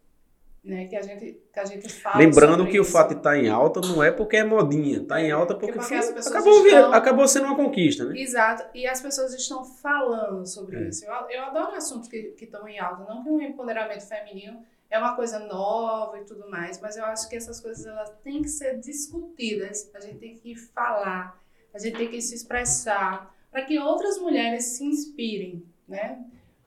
Né? 0.62 0.88
Que, 0.88 0.96
a 0.98 1.02
gente, 1.02 1.42
que 1.54 1.60
a 1.60 1.64
gente 1.64 1.88
fala 1.88 2.18
Lembrando 2.18 2.68
que 2.68 2.78
o 2.78 2.82
isso. 2.84 2.92
fato 2.92 3.10
de 3.12 3.16
estar 3.16 3.38
em 3.38 3.48
alta 3.48 3.80
não 3.80 4.04
é 4.04 4.12
porque 4.12 4.36
é 4.38 4.44
modinha, 4.44 5.06
tá 5.06 5.22
em 5.22 5.32
alta 5.32 5.56
porque, 5.56 5.72
Porque 5.72 5.96
pessoas 5.96 6.28
acabou, 6.28 6.62
vir- 6.64 6.74
estão- 6.74 6.94
acabou 6.94 7.28
sendo 7.30 7.46
uma 7.46 7.56
conquista, 7.56 8.04
né? 8.04 8.20
Exato, 8.20 8.66
e 8.76 8.86
as 8.86 9.02
pessoas 9.02 9.34
estão 9.34 9.64
falando 9.64 10.46
sobre 10.46 10.76
É. 10.78 10.90
isso. 10.90 11.06
Eu, 11.06 11.14
eu 11.30 11.44
adoro 11.44 11.76
assuntos 11.76 12.10
que 12.10 12.24
que 12.38 12.44
estão 12.44 12.68
em 12.68 12.78
alta, 12.78 13.06
não 13.06 13.24
que 13.24 13.30
o 13.30 13.42
empoderamento 13.42 14.02
feminino 14.06 14.62
é 14.90 15.00
uma 15.00 15.16
coisa 15.16 15.40
nova 15.40 16.20
e 16.20 16.26
tudo 16.26 16.50
mais, 16.50 16.80
mas 16.82 16.98
eu 16.98 17.06
acho 17.06 17.30
que 17.30 17.38
essas 17.38 17.62
coisas 17.62 17.86
elas 17.86 18.12
têm 18.22 18.42
que 18.42 18.50
ser 18.50 18.80
discutidas, 18.80 19.90
a 19.96 20.00
gente 20.02 20.18
tem 20.18 20.36
que 20.36 20.56
falar, 20.56 21.42
a 21.74 21.80
gente 21.80 21.96
tem 21.98 22.10
que 22.10 22.22
se 22.22 22.36
expressar, 22.36 23.34
para 23.50 23.62
que 23.64 23.80
outras 23.80 24.18
mulheres 24.20 24.66
se 24.66 24.84
inspirem, 24.84 25.64
né? 25.88 26.20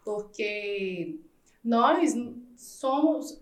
Porque 0.03 1.19
nós 1.65 2.15
somos 2.57 3.42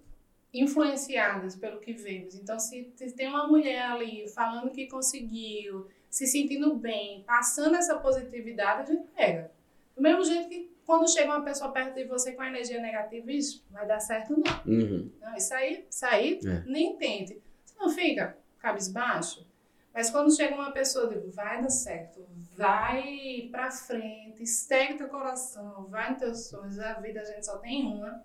influenciadas 0.53 1.57
pelo 1.57 1.80
que 1.80 1.92
vemos. 1.92 2.34
Então, 2.34 2.59
se 2.59 2.84
tem 3.16 3.28
uma 3.28 3.46
mulher 3.46 3.82
ali 3.82 4.28
falando 4.28 4.70
que 4.70 4.86
conseguiu, 4.88 5.86
se 6.09 6.26
sentindo 6.26 6.74
bem, 6.74 7.22
passando 7.24 7.76
essa 7.76 7.98
positividade, 7.98 8.82
a 8.82 8.94
gente 8.94 9.09
pega. 9.14 9.51
Do 9.96 10.03
mesmo 10.03 10.24
jeito 10.24 10.48
que 10.48 10.70
quando 10.84 11.09
chega 11.09 11.30
uma 11.30 11.44
pessoa 11.44 11.70
perto 11.70 11.94
de 11.94 12.05
você 12.05 12.32
com 12.32 12.42
energia 12.42 12.80
negativa, 12.80 13.30
isso 13.30 13.64
vai 13.70 13.86
dar 13.86 14.01
certo 14.01 14.32
não. 14.32 14.42
Uhum. 14.66 15.11
não 15.20 15.36
isso 15.36 15.55
aí, 15.55 15.86
isso 15.88 16.05
aí 16.05 16.40
É. 16.44 16.64
nem 16.66 16.96
tente. 16.96 17.40
Você 17.64 17.74
não 17.78 17.88
fica 17.90 18.36
cabisbaixo. 18.59 19.46
Mas 19.94 20.11
quando 20.11 20.34
chega 20.34 20.55
uma 20.55 20.70
pessoa, 20.72 21.05
eu 21.05 21.11
digo, 21.11 21.30
vai 21.32 21.61
dar 21.62 21.68
certo, 21.70 22.24
vai 22.57 23.48
pra 23.51 23.70
frente, 23.70 24.46
segue 24.46 24.94
teu 24.94 25.09
coração, 25.09 25.86
vai 25.88 26.11
nos 26.11 26.18
teus 26.18 26.46
sonhos, 26.46 26.78
a 26.78 26.94
vida 26.94 27.20
a 27.20 27.24
gente 27.24 27.44
só 27.44 27.59
tem 27.59 27.86
uma. 27.86 28.24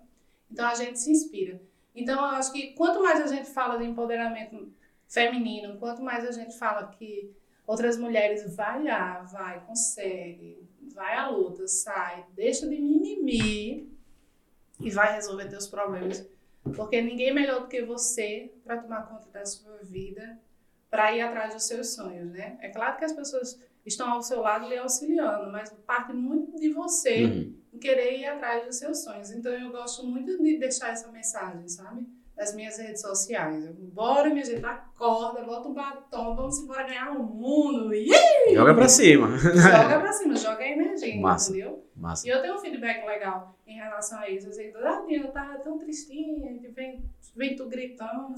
Então 0.50 0.66
a 0.66 0.74
gente 0.74 0.98
se 0.98 1.10
inspira. 1.10 1.60
Então 1.96 2.18
eu 2.18 2.36
acho 2.36 2.52
que 2.52 2.72
quanto 2.72 3.02
mais 3.02 3.20
a 3.20 3.26
gente 3.26 3.48
fala 3.48 3.78
de 3.78 3.84
empoderamento 3.84 4.72
feminino, 5.08 5.78
quanto 5.78 6.02
mais 6.02 6.24
a 6.24 6.30
gente 6.30 6.56
fala 6.58 6.88
que 6.88 7.34
outras 7.66 7.96
mulheres 7.96 8.54
vai 8.54 8.82
lá, 8.82 9.22
vai, 9.22 9.64
consegue, 9.64 10.68
vai 10.94 11.14
à 11.14 11.28
luta, 11.28 11.66
sai, 11.66 12.26
deixa 12.34 12.68
de 12.68 12.80
mimimi 12.80 13.90
e 14.80 14.90
vai 14.90 15.14
resolver 15.14 15.48
teus 15.48 15.66
problemas. 15.66 16.28
Porque 16.74 17.00
ninguém 17.00 17.30
é 17.30 17.32
melhor 17.32 17.62
do 17.62 17.68
que 17.68 17.82
você 17.82 18.52
para 18.62 18.78
tomar 18.78 19.06
conta 19.08 19.30
da 19.30 19.44
sua 19.46 19.78
vida, 19.78 20.38
para 20.90 21.12
ir 21.12 21.20
atrás 21.20 21.54
dos 21.54 21.64
seus 21.64 21.94
sonhos, 21.94 22.30
né? 22.30 22.58
É 22.60 22.68
claro 22.68 22.96
que 22.98 23.04
as 23.04 23.12
pessoas 23.12 23.58
estão 23.84 24.10
ao 24.10 24.22
seu 24.22 24.40
lado 24.40 24.68
lhe 24.68 24.76
auxiliando, 24.76 25.50
mas 25.50 25.70
parte 25.86 26.12
muito 26.12 26.56
de 26.58 26.72
você 26.72 27.24
Uhum. 27.24 27.54
Querer 27.78 28.18
ir 28.18 28.26
atrás 28.26 28.64
dos 28.66 28.76
seus 28.76 29.02
sonhos. 29.02 29.30
Então 29.30 29.52
eu 29.52 29.70
gosto 29.70 30.06
muito 30.06 30.42
de 30.42 30.58
deixar 30.58 30.90
essa 30.90 31.10
mensagem, 31.10 31.68
sabe? 31.68 32.06
Nas 32.36 32.54
minhas 32.54 32.76
redes 32.76 33.00
sociais. 33.00 33.64
Eu, 33.64 33.72
Bora, 33.74 34.28
minha 34.28 34.44
gente, 34.44 34.64
acorda, 34.64 35.42
bota 35.42 35.68
um 35.68 35.72
batom, 35.74 36.36
vamos 36.36 36.58
embora 36.58 36.86
ganhar 36.86 37.10
o 37.12 37.22
mundo. 37.22 37.90
Joga 38.52 38.74
pra 38.74 38.88
cima. 38.88 39.38
joga 39.38 40.00
pra 40.00 40.12
cima, 40.12 40.36
joga 40.36 40.62
a 40.62 40.68
energia, 40.68 41.18
Massa. 41.20 41.50
entendeu? 41.50 41.82
Massa. 41.96 42.28
E 42.28 42.30
eu 42.30 42.42
tenho 42.42 42.54
um 42.56 42.58
feedback 42.58 43.06
legal 43.06 43.58
em 43.66 43.76
relação 43.76 44.18
a 44.18 44.28
isso. 44.28 44.48
Assim, 44.48 44.70
ah, 44.76 45.02
Dina, 45.08 45.24
eu 45.26 45.32
tava 45.32 45.58
tão 45.60 45.78
tristinha, 45.78 46.58
que 46.58 46.68
vem, 46.68 47.02
vem 47.34 47.56
tu 47.56 47.66
gritando. 47.66 48.34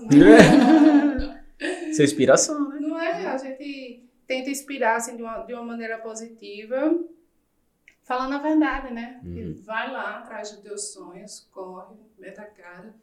Isso 1.91 2.01
é 2.01 2.05
inspiração, 2.07 2.69
né? 2.69 2.79
Não 2.81 3.01
é? 3.01 3.27
A 3.27 3.37
gente 3.37 4.05
tenta 4.29 4.49
inspirar 4.51 4.97
assim, 4.97 5.17
de, 5.17 5.23
uma, 5.23 5.39
de 5.43 5.55
uma 5.55 5.65
maneira 5.65 5.99
positiva, 5.99 6.95
falando 8.09 8.33
a 8.33 8.39
verdade, 8.39 8.93
né? 8.93 9.21
Uhum. 9.23 9.61
vai 9.67 9.93
lá 9.93 10.17
atrás 10.17 10.51
dos 10.51 10.61
teus 10.61 10.93
sonhos, 10.95 11.47
corre, 11.53 11.95
meta 12.19 12.41
a 12.41 12.47
cara. 12.47 12.95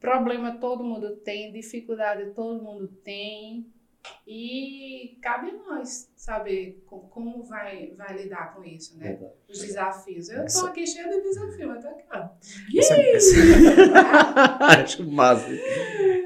Problema 0.00 0.56
todo 0.56 0.82
mundo 0.82 1.16
tem, 1.16 1.52
dificuldade 1.52 2.30
todo 2.30 2.62
mundo 2.62 2.88
tem. 3.04 3.70
E 4.26 5.18
cabe 5.22 5.50
a 5.50 5.52
nós 5.74 6.10
saber 6.16 6.82
co- 6.86 7.00
como 7.10 7.42
vai, 7.44 7.92
vai 7.96 8.16
lidar 8.16 8.54
com 8.54 8.64
isso, 8.64 8.98
né? 8.98 9.18
Os 9.48 9.58
desafios. 9.60 10.28
Eu 10.30 10.38
tô 10.40 10.44
Essa- 10.44 10.68
aqui 10.68 10.86
cheia 10.86 11.08
de 11.08 11.20
desafio, 11.22 11.70
aqui, 11.72 12.04
ó. 12.12 12.28
Essa, 12.78 12.94
essa... 13.00 13.36
Acho 14.82 15.10
massa. 15.10 15.46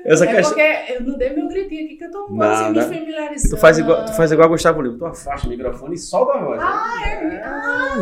Essa 0.05 0.25
é 0.25 0.35
questão. 0.35 0.55
porque 0.55 0.93
eu 0.93 1.03
não 1.03 1.19
dei 1.19 1.31
meu 1.31 1.49
gritinho 1.49 1.85
aqui 1.87 1.97
que 1.97 2.05
eu 2.05 2.11
tô 2.11 2.25
assim, 2.41 2.73
me 2.73 2.83
familiarizando. 2.83 3.55
Tu 3.57 3.61
faz 3.61 3.79
igual, 3.79 4.05
tu 4.05 4.13
faz 4.17 4.33
igual 4.33 4.49
Gustavo 4.49 4.81
Lima, 4.83 4.97
tu 4.99 5.05
afasta 5.07 5.47
o 5.47 5.51
microfone 5.51 5.95
e 5.95 5.99
solta 5.99 6.33
a 6.35 6.45
voz. 6.45 6.61
Ah, 6.63 7.03
é? 7.07 7.43
Ah, 7.45 7.95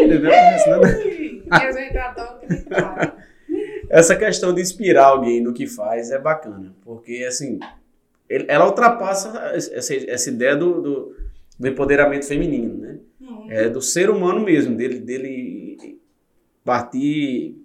entendeu? 0.00 0.30
Senão- 0.62 0.82
e 0.84 1.42
a 1.50 1.72
gente 1.72 1.96
adora 1.98 2.38
gritar. 2.46 3.16
Essa 3.88 4.14
questão 4.14 4.54
de 4.54 4.60
inspirar 4.62 5.06
alguém 5.06 5.42
no 5.42 5.52
que 5.52 5.66
faz 5.66 6.10
é 6.12 6.18
bacana, 6.18 6.72
porque 6.84 7.24
assim, 7.26 7.58
ela 8.48 8.66
ultrapassa 8.66 9.52
essa, 9.54 9.94
essa 9.94 10.30
ideia 10.30 10.56
do, 10.56 10.80
do, 10.80 11.16
do 11.58 11.68
empoderamento 11.68 12.26
feminino, 12.26 12.76
né? 12.78 12.98
É 13.48 13.68
do 13.68 13.82
ser 13.82 14.08
humano 14.10 14.40
mesmo, 14.40 14.76
dele, 14.76 15.00
dele 15.00 15.98
partir, 16.64 17.56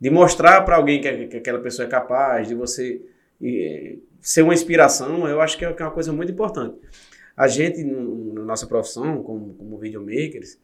de 0.00 0.10
mostrar 0.10 0.62
para 0.62 0.76
alguém 0.76 1.00
que, 1.00 1.26
que 1.28 1.36
aquela 1.38 1.58
pessoa 1.60 1.86
é 1.86 1.90
capaz, 1.90 2.48
de 2.48 2.54
você 2.54 3.02
eh, 3.42 3.96
ser 4.20 4.42
uma 4.42 4.54
inspiração, 4.54 5.26
eu 5.28 5.40
acho 5.40 5.58
que 5.58 5.64
é 5.64 5.72
que 5.72 5.82
é 5.82 5.84
uma 5.86 5.92
coisa 5.92 6.12
muito 6.12 6.32
importante. 6.32 6.76
A 7.36 7.48
gente, 7.48 7.82
no- 7.84 8.32
na 8.34 8.42
nossa 8.44 8.66
profissão, 8.66 9.22
como, 9.22 9.54
como 9.54 9.78
videomakers, 9.78 10.58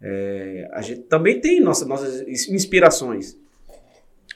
eh, 0.00 0.68
a 0.72 0.80
gente 0.80 1.02
também 1.02 1.40
tem 1.40 1.60
nossa, 1.60 1.84
nossas 1.86 2.22
ins- 2.26 2.48
inspirações. 2.48 3.36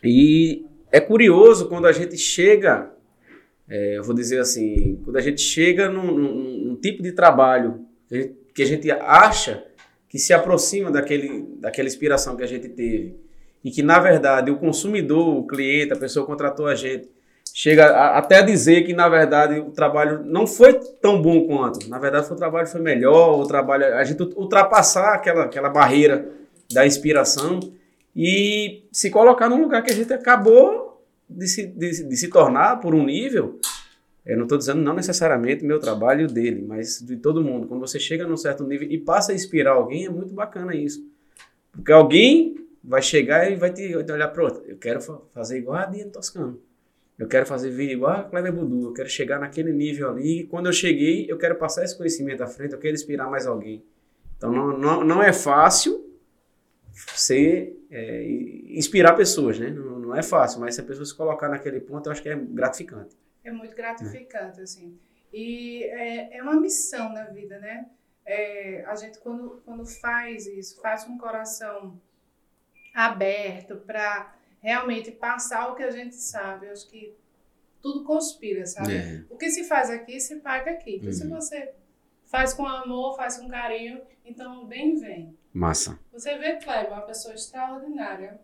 E 0.02 0.64
é 0.92 1.00
curioso 1.00 1.68
quando 1.68 1.86
a 1.86 1.92
gente 1.92 2.16
chega, 2.16 2.90
eh, 3.68 3.98
eu 3.98 4.02
vou 4.04 4.14
dizer 4.14 4.40
assim, 4.40 5.00
quando 5.04 5.16
a 5.16 5.20
gente 5.20 5.40
chega 5.40 5.88
num, 5.90 6.06
num- 6.16 6.64
num 6.68 6.76
tipo 6.76 7.02
de 7.02 7.12
trabalho 7.12 7.80
que 8.08 8.14
a 8.14 8.18
gente, 8.20 8.34
que 8.54 8.62
a 8.62 8.66
gente 8.66 8.90
acha 8.90 9.64
que 10.08 10.18
se 10.18 10.32
aproxima 10.32 10.90
daquele, 10.90 11.46
daquela 11.60 11.86
inspiração 11.86 12.36
que 12.36 12.42
a 12.42 12.46
gente 12.46 12.68
teve 12.68 13.16
e 13.62 13.70
que 13.70 13.82
na 13.82 13.98
verdade 13.98 14.50
o 14.50 14.56
consumidor, 14.56 15.36
o 15.36 15.46
cliente, 15.46 15.92
a 15.92 15.96
pessoa 15.96 16.24
que 16.24 16.30
contratou 16.32 16.66
a 16.66 16.74
gente, 16.74 17.08
chega 17.52 17.86
a- 17.86 18.18
até 18.18 18.36
a 18.36 18.42
dizer 18.42 18.82
que 18.86 18.92
na 18.94 19.08
verdade 19.08 19.58
o 19.60 19.70
trabalho 19.70 20.22
não 20.24 20.46
foi 20.46 20.74
tão 20.74 21.20
bom 21.20 21.46
quanto, 21.46 21.88
na 21.88 21.98
verdade 21.98 22.30
o 22.32 22.36
trabalho 22.36 22.66
foi 22.68 22.80
melhor, 22.80 23.38
o 23.40 23.46
trabalho 23.46 23.84
a 23.96 24.04
gente 24.04 24.22
ultrapassar 24.36 25.12
aquela, 25.14 25.44
aquela 25.44 25.68
barreira 25.68 26.28
da 26.72 26.86
inspiração 26.86 27.60
e 28.14 28.84
se 28.92 29.10
colocar 29.10 29.48
num 29.48 29.60
lugar 29.60 29.82
que 29.82 29.90
a 29.90 29.94
gente 29.94 30.12
acabou 30.12 30.87
de 31.28 31.46
se, 31.48 31.66
de, 31.66 32.04
de 32.04 32.16
se 32.16 32.28
tornar 32.28 32.76
por 32.80 32.94
um 32.94 33.04
nível 33.04 33.58
eu 34.26 34.36
não 34.36 34.42
estou 34.44 34.58
dizendo 34.58 34.82
não 34.82 34.92
necessariamente 34.94 35.64
meu 35.64 35.78
trabalho 35.78 36.28
dele, 36.28 36.62
mas 36.66 37.00
de 37.00 37.16
todo 37.16 37.42
mundo. 37.42 37.66
Quando 37.66 37.80
você 37.80 37.98
chega 37.98 38.26
num 38.26 38.36
certo 38.36 38.62
nível 38.62 38.86
e 38.90 38.98
passa 38.98 39.32
a 39.32 39.34
inspirar 39.34 39.70
alguém, 39.70 40.04
é 40.04 40.10
muito 40.10 40.34
bacana 40.34 40.76
isso. 40.76 41.02
Porque 41.72 41.90
alguém 41.90 42.54
vai 42.84 43.00
chegar 43.00 43.50
e 43.50 43.56
vai 43.56 43.72
te, 43.72 43.94
vai 43.94 44.04
te 44.04 44.12
olhar 44.12 44.28
para. 44.28 44.44
Eu 44.66 44.76
quero 44.76 45.00
fa- 45.00 45.18
fazer 45.32 45.56
igual 45.56 45.78
a 45.78 45.86
Diana 45.86 46.10
Toscano. 46.10 46.60
Eu 47.18 47.26
quero 47.26 47.46
fazer 47.46 47.70
vídeo 47.70 47.94
igual 47.94 48.12
a 48.18 48.24
Cleber 48.24 48.52
Budu. 48.52 48.88
Eu 48.88 48.92
quero 48.92 49.08
chegar 49.08 49.40
naquele 49.40 49.72
nível 49.72 50.10
ali. 50.10 50.40
E 50.40 50.44
quando 50.46 50.66
eu 50.66 50.74
cheguei, 50.74 51.24
eu 51.26 51.38
quero 51.38 51.54
passar 51.54 51.82
esse 51.84 51.96
conhecimento 51.96 52.42
à 52.42 52.46
frente. 52.46 52.74
Eu 52.74 52.78
quero 52.78 52.94
inspirar 52.94 53.30
mais 53.30 53.46
alguém. 53.46 53.82
Então 54.36 54.52
não, 54.52 54.76
não, 54.78 55.04
não 55.04 55.22
é 55.22 55.32
fácil 55.32 56.04
ser 57.14 57.76
é, 57.90 58.24
inspirar 58.68 59.14
pessoas, 59.14 59.58
né? 59.58 59.70
Não, 59.70 59.98
não 59.98 60.16
é 60.16 60.22
fácil, 60.22 60.60
mas 60.60 60.74
se 60.74 60.80
a 60.80 60.84
pessoa 60.84 61.04
se 61.06 61.14
colocar 61.14 61.48
naquele 61.48 61.80
ponto, 61.80 62.06
eu 62.06 62.12
acho 62.12 62.22
que 62.22 62.28
é 62.28 62.36
gratificante. 62.36 63.16
É 63.44 63.50
muito 63.50 63.74
gratificante, 63.76 64.60
assim. 64.60 64.98
E 65.32 65.84
é, 65.84 66.38
é 66.38 66.42
uma 66.42 66.58
missão 66.58 67.12
na 67.12 67.24
vida, 67.24 67.58
né? 67.58 67.86
É, 68.26 68.84
a 68.86 68.94
gente, 68.94 69.18
quando, 69.20 69.62
quando 69.64 69.86
faz 69.86 70.46
isso, 70.46 70.80
faz 70.80 71.04
com 71.04 71.12
o 71.14 71.18
coração 71.18 71.98
aberto 72.94 73.76
para 73.86 74.34
realmente 74.60 75.10
passar 75.10 75.68
o 75.70 75.74
que 75.74 75.82
a 75.82 75.90
gente 75.90 76.14
sabe. 76.16 76.66
Eu 76.66 76.72
acho 76.72 76.88
que 76.88 77.14
tudo 77.80 78.04
conspira, 78.04 78.66
sabe? 78.66 78.96
É. 78.96 79.22
O 79.30 79.36
que 79.36 79.50
se 79.50 79.64
faz 79.64 79.88
aqui, 79.88 80.20
se 80.20 80.36
paga 80.36 80.72
aqui. 80.72 80.96
Então, 80.96 81.12
se 81.12 81.24
Uhum. 81.24 81.30
você 81.30 81.72
faz 82.26 82.52
com 82.52 82.66
amor, 82.66 83.16
faz 83.16 83.38
com 83.38 83.48
carinho, 83.48 84.00
então 84.24 84.66
bem 84.66 84.96
vem. 84.96 85.37
Massa. 85.52 85.98
Você 86.12 86.36
vê 86.36 86.56
Kleber, 86.56 86.92
uma 86.92 87.02
pessoa 87.02 87.34
extraordinária. 87.34 88.40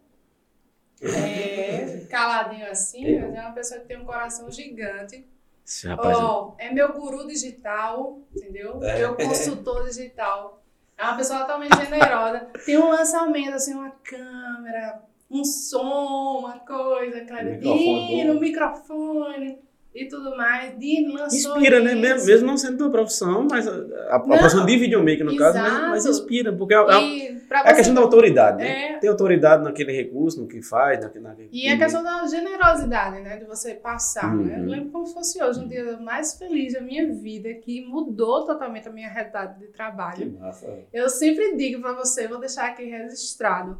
É, 1.03 2.07
caladinho 2.09 2.71
assim, 2.71 3.21
mas 3.21 3.35
é 3.35 3.41
uma 3.41 3.53
pessoa 3.53 3.81
que 3.81 3.87
tem 3.87 3.99
um 3.99 4.05
coração 4.05 4.51
gigante. 4.51 5.27
Esse 5.67 5.89
rapaz. 5.89 6.17
Ó, 6.19 6.55
é 6.59 6.73
meu 6.73 6.93
guru 6.93 7.27
digital, 7.27 8.21
entendeu? 8.35 8.83
É. 8.83 8.99
Meu 8.99 9.15
consultor 9.17 9.85
digital. 9.85 10.63
É 10.97 11.03
uma 11.05 11.17
pessoa 11.17 11.41
totalmente 11.41 11.77
generosa. 11.77 12.51
Tem 12.65 12.79
um 12.79 12.91
lançamento, 12.91 13.55
assim, 13.55 13.75
uma 13.75 13.91
câmera, 13.91 15.03
um 15.31 15.45
som, 15.45 16.39
uma 16.41 16.61
coisa, 16.61 17.25
Kleber. 17.25 17.57
microfone 17.57 18.07
Dino, 18.09 18.35
bom. 18.35 18.41
microfone 18.41 19.59
e 19.95 20.07
tudo 20.09 20.37
mais. 20.37 20.77
Dino 20.79 21.15
lançou 21.15 21.57
Inspira, 21.57 21.81
né? 21.81 21.95
Mesmo, 21.95 22.27
mesmo 22.27 22.47
não 22.47 22.57
sendo 22.57 22.79
tua 22.79 22.91
profissão, 22.91 23.47
mas 23.49 23.69
a, 23.69 23.73
a, 24.11 24.17
a 24.17 24.21
profissão 24.21 24.67
de 24.67 24.77
videomaker, 24.77 25.25
no 25.25 25.37
caso, 25.37 25.59
mas, 25.59 25.73
mas 25.73 26.05
exato. 26.07 26.19
inspira, 26.19 26.53
porque 26.53 26.75
é, 26.75 26.79
é, 26.79 27.27
é 27.33 27.37
a 27.51 27.75
questão 27.75 27.95
da 27.95 28.01
autoridade, 28.01 28.59
né? 28.59 28.95
É, 28.95 28.99
Tem 28.99 29.09
autoridade 29.09 29.63
naquele 29.63 29.93
recurso, 29.93 30.41
no 30.41 30.49
que 30.49 30.61
faz, 30.63 31.01
naquele... 31.01 31.23
naquele 31.25 31.49
E 31.53 31.69
a 31.69 31.79
questão 31.79 32.03
da 32.03 32.27
generosidade, 32.27 33.21
né? 33.21 33.37
De 33.37 33.45
você 33.45 33.75
passar, 33.75 34.35
né? 34.37 34.57
Eu 34.59 34.63
Uhum. 34.65 34.69
lembro 34.71 34.91
como 34.91 35.07
se 35.07 35.15
fosse 35.15 35.43
hoje, 35.43 35.61
um 35.61 35.69
dia 35.69 35.97
mais 35.99 36.35
feliz 36.35 36.73
da 36.73 36.81
minha 36.81 37.13
vida, 37.13 37.53
que 37.55 37.87
mudou 37.87 38.45
totalmente 38.45 38.89
a 38.89 38.93
minha 38.93 39.09
realidade 39.09 39.61
de 39.61 39.67
Que 39.67 39.73
trabalho. 39.73 40.37
massa. 40.41 40.67
Eu 40.93 41.09
sempre 41.09 41.57
digo 41.57 41.81
pra 41.81 41.93
você, 41.93 42.27
vou 42.27 42.39
deixar 42.41 42.67
aqui 42.67 42.85
registrado, 42.85 43.79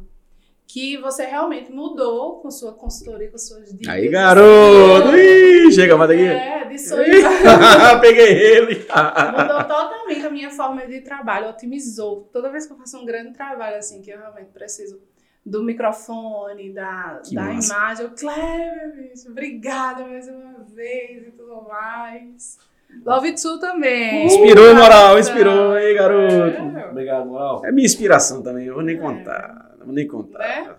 que 0.67 0.97
você 0.97 1.25
realmente 1.25 1.71
mudou 1.71 2.39
com 2.41 2.49
sua 2.49 2.73
consultoria, 2.73 3.29
com 3.31 3.37
suas 3.37 3.71
dicas. 3.71 3.93
Aí, 3.93 4.09
garoto! 4.09 5.15
Ih, 5.15 5.71
chega 5.71 5.95
mais 5.95 6.09
aqui. 6.11 6.21
É, 6.23 6.65
de 6.65 6.77
sonho. 6.79 7.05
Peguei 8.01 8.31
ele! 8.33 8.75
Mudou 8.75 9.63
totalmente 9.63 10.25
a 10.25 10.29
minha 10.29 10.49
forma 10.49 10.85
de 10.87 11.01
trabalho, 11.01 11.49
otimizou. 11.49 12.29
Toda 12.33 12.49
vez 12.49 12.65
que 12.65 12.73
eu 12.73 12.77
faço 12.77 12.97
um 12.97 13.05
grande 13.05 13.33
trabalho, 13.33 13.77
assim, 13.77 14.01
que 14.01 14.09
eu 14.11 14.17
realmente 14.17 14.49
preciso 14.51 14.99
do 15.45 15.63
microfone, 15.63 16.73
da, 16.73 17.21
Que 17.23 17.35
da 17.35 17.43
massa. 17.43 17.73
imagem, 17.73 18.05
eu, 18.05 18.11
Cleber, 18.11 18.95
bicho, 18.95 19.29
obrigada 19.29 20.03
mais 20.03 20.27
uma 20.27 20.63
vez 20.73 21.27
e 21.27 21.31
tudo 21.31 21.61
mais. 21.69 22.57
Love 23.05 23.33
Tu 23.33 23.59
também. 23.59 24.25
Inspirou, 24.25 24.73
moral, 24.73 25.19
inspirou 25.19 25.73
aí, 25.73 25.93
garoto. 25.93 26.33
É, 26.77 26.87
Obrigado, 26.89 27.25
moral. 27.27 27.61
É 27.65 27.71
minha 27.71 27.85
inspiração 27.85 28.41
também, 28.41 28.65
eu 28.65 28.73
vou 28.73 28.83
nem 28.83 28.95
É. 28.95 28.99
contar. 28.99 29.64
Vou 29.85 29.93
nem 29.93 30.07
contar. 30.07 30.39
Né? 30.39 30.75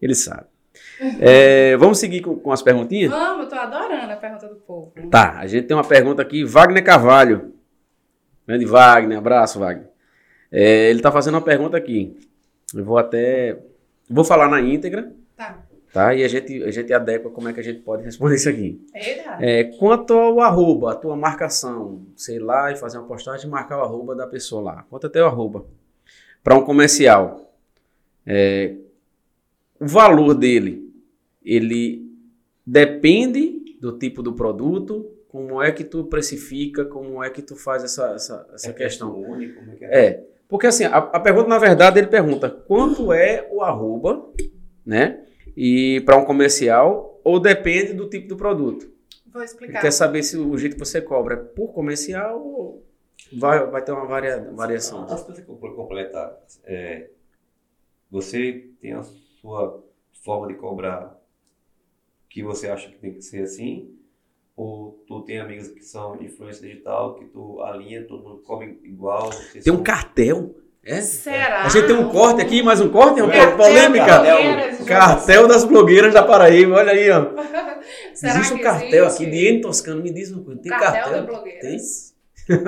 Ele 0.00 0.14
sabe. 0.14 0.46
É, 1.20 1.76
vamos 1.76 1.98
seguir 1.98 2.20
com, 2.20 2.36
com 2.36 2.52
as 2.52 2.62
perguntinhas? 2.62 3.10
Vamos, 3.10 3.44
eu 3.44 3.48
tô 3.48 3.56
adorando 3.56 4.12
a 4.12 4.16
pergunta 4.16 4.48
do 4.48 4.56
povo. 4.56 4.92
Tá, 5.10 5.38
a 5.38 5.46
gente 5.46 5.66
tem 5.66 5.76
uma 5.76 5.84
pergunta 5.86 6.22
aqui, 6.22 6.44
Wagner 6.44 6.84
Carvalho. 6.84 7.54
Grande 8.46 8.64
Wagner, 8.64 9.18
abraço, 9.18 9.58
Wagner. 9.58 9.88
É, 10.50 10.90
ele 10.90 11.00
tá 11.00 11.10
fazendo 11.10 11.34
uma 11.34 11.40
pergunta 11.42 11.76
aqui. 11.76 12.16
Eu 12.74 12.84
vou 12.84 12.98
até. 12.98 13.58
Vou 14.08 14.24
falar 14.24 14.48
na 14.48 14.60
íntegra, 14.60 15.12
Tá. 15.36 15.58
tá? 15.92 16.14
E 16.14 16.22
a 16.22 16.28
gente, 16.28 16.62
a 16.62 16.70
gente 16.70 16.92
adequa 16.92 17.30
como 17.30 17.48
é 17.48 17.52
que 17.52 17.60
a 17.60 17.62
gente 17.62 17.80
pode 17.80 18.02
responder 18.04 18.34
isso 18.34 18.48
aqui. 18.48 18.84
É, 19.40 19.64
quanto 19.78 20.12
ao 20.14 20.40
arroba, 20.40 20.92
a 20.92 20.94
tua 20.94 21.16
marcação, 21.16 22.02
sei 22.16 22.38
lá, 22.38 22.70
e 22.70 22.76
fazer 22.76 22.98
uma 22.98 23.06
postagem 23.06 23.46
e 23.46 23.50
marcar 23.50 23.78
o 23.78 23.82
arroba 23.82 24.14
da 24.14 24.26
pessoa 24.26 24.62
lá. 24.62 24.84
Quanto 24.90 25.06
até 25.06 25.22
o 25.22 25.26
arroba. 25.26 25.64
Para 26.42 26.56
um 26.56 26.62
comercial. 26.64 27.51
É, 28.26 28.76
o 29.80 29.86
valor 29.86 30.34
dele, 30.34 30.92
ele 31.42 32.08
depende 32.66 33.76
do 33.80 33.98
tipo 33.98 34.22
do 34.22 34.32
produto, 34.32 35.10
como 35.28 35.60
é 35.62 35.72
que 35.72 35.82
tu 35.84 36.04
precifica, 36.04 36.84
como 36.84 37.22
é 37.22 37.30
que 37.30 37.42
tu 37.42 37.56
faz 37.56 37.82
essa, 37.82 38.12
essa, 38.14 38.48
essa 38.54 38.70
É 38.70 38.72
questão. 38.72 39.18
único, 39.18 39.58
como 39.58 39.72
é 39.72 39.74
que 39.76 39.84
é? 39.84 40.06
É, 40.06 40.26
porque 40.48 40.66
assim, 40.66 40.84
a, 40.84 40.96
a 40.98 41.18
pergunta, 41.20 41.48
na 41.48 41.58
verdade, 41.58 41.98
ele 41.98 42.06
pergunta 42.06 42.48
quanto 42.50 43.12
é 43.12 43.48
o 43.50 43.62
arroba, 43.62 44.30
né? 44.84 45.24
E 45.56 46.00
para 46.04 46.16
um 46.16 46.24
comercial, 46.24 47.20
ou 47.24 47.40
depende 47.40 47.92
do 47.94 48.08
tipo 48.08 48.28
do 48.28 48.36
produto. 48.36 48.90
Vou 49.32 49.40
Ele 49.42 49.46
explicar. 49.50 49.80
quer 49.80 49.90
saber 49.90 50.22
se 50.22 50.36
o 50.36 50.56
jeito 50.58 50.74
que 50.76 50.84
você 50.84 51.00
cobra 51.00 51.34
é 51.34 51.38
por 51.38 51.72
comercial 51.72 52.38
ou 52.38 52.84
vai, 53.32 53.66
vai 53.66 53.82
ter 53.82 53.92
uma 53.92 54.04
varia, 54.06 54.50
variação. 54.52 55.06
Eu 55.48 55.56
vou 55.56 55.72
completar. 55.74 56.36
É, 56.64 57.08
você 58.12 58.68
tem 58.78 58.92
a 58.92 59.02
sua 59.40 59.82
forma 60.22 60.46
de 60.48 60.54
cobrar 60.54 61.18
que 62.28 62.42
você 62.42 62.68
acha 62.68 62.90
que 62.90 62.98
tem 62.98 63.14
que 63.14 63.22
ser 63.22 63.42
assim? 63.42 63.90
Ou 64.54 65.02
tu 65.08 65.22
tem 65.22 65.40
amigos 65.40 65.68
que 65.68 65.80
são 65.82 66.22
influência 66.22 66.68
digital, 66.68 67.14
que 67.14 67.24
tu 67.24 67.62
alinha, 67.62 68.04
todo 68.06 68.22
mundo 68.22 68.42
cobra 68.42 68.66
igual? 68.66 69.30
Tem 69.52 69.72
um 69.72 69.76
são- 69.76 69.82
cartel. 69.82 70.54
É? 70.84 71.00
Será? 71.00 71.62
A 71.64 71.68
gente 71.70 71.86
tem 71.86 71.96
um 71.96 72.10
corte 72.10 72.42
aqui, 72.42 72.62
mais 72.62 72.80
um 72.82 72.90
corte, 72.90 73.20
é 73.20 73.22
uma 73.22 73.32
Cartel 73.32 73.56
polêmica. 73.56 74.04
das 74.04 74.26
blogueiras, 74.26 74.84
Cartel 74.84 75.48
das 75.48 75.64
blogueiras 75.64 76.12
da 76.14 76.22
Paraíba, 76.24 76.74
olha 76.74 76.92
aí, 76.92 77.08
ó. 77.10 77.30
Será 78.12 78.34
existe 78.34 78.52
um 78.54 78.58
cartel 78.58 79.06
existe? 79.06 79.22
aqui 79.22 79.30
de 79.30 79.46
N 79.48 79.60
Toscano, 79.62 80.02
me 80.02 80.12
diz 80.12 80.32
uma 80.32 80.42
coisa, 80.44 80.60
tem 80.60 80.70
cartel, 80.70 80.92
cartel? 81.04 81.20
de 81.20 81.26
blogueiras? 81.28 82.14
Tem? 82.48 82.58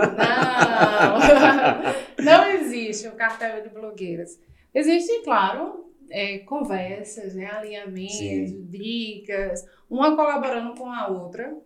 Não, 2.17 2.25
não 2.25 2.49
existe 2.51 3.09
um 3.09 3.17
cartel 3.17 3.63
de 3.63 3.69
blogueiras. 3.69 4.39
Existe, 4.75 5.23
claro, 5.23 5.93
é, 6.11 6.39
conversas, 6.41 7.35
né, 7.35 7.47
alinhamentos, 7.47 8.71
dicas, 8.71 9.65
uma 9.89 10.17
colaborando 10.17 10.75
com 10.75 10.91
a 10.91 11.09
outra, 11.09 11.57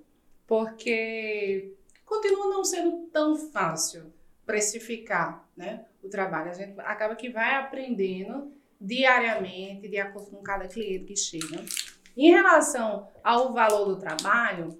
porque 0.47 1.75
continua 2.05 2.49
não 2.49 2.65
sendo 2.65 3.07
tão 3.13 3.37
fácil 3.37 4.13
precificar 4.45 5.49
né, 5.57 5.85
o 6.03 6.09
trabalho. 6.09 6.51
A 6.51 6.55
gente 6.55 6.79
acaba 6.81 7.17
que 7.17 7.31
vai 7.31 7.55
aprendendo 7.57 8.53
diariamente, 8.81 9.89
de 9.89 9.99
acordo 9.99 10.31
com 10.31 10.43
cada 10.43 10.69
cliente 10.69 11.05
que 11.05 11.17
chega. 11.17 11.65
Em 12.17 12.31
relação 12.31 13.09
ao 13.23 13.53
valor 13.53 13.87
do 13.87 13.97
trabalho, 13.97 14.79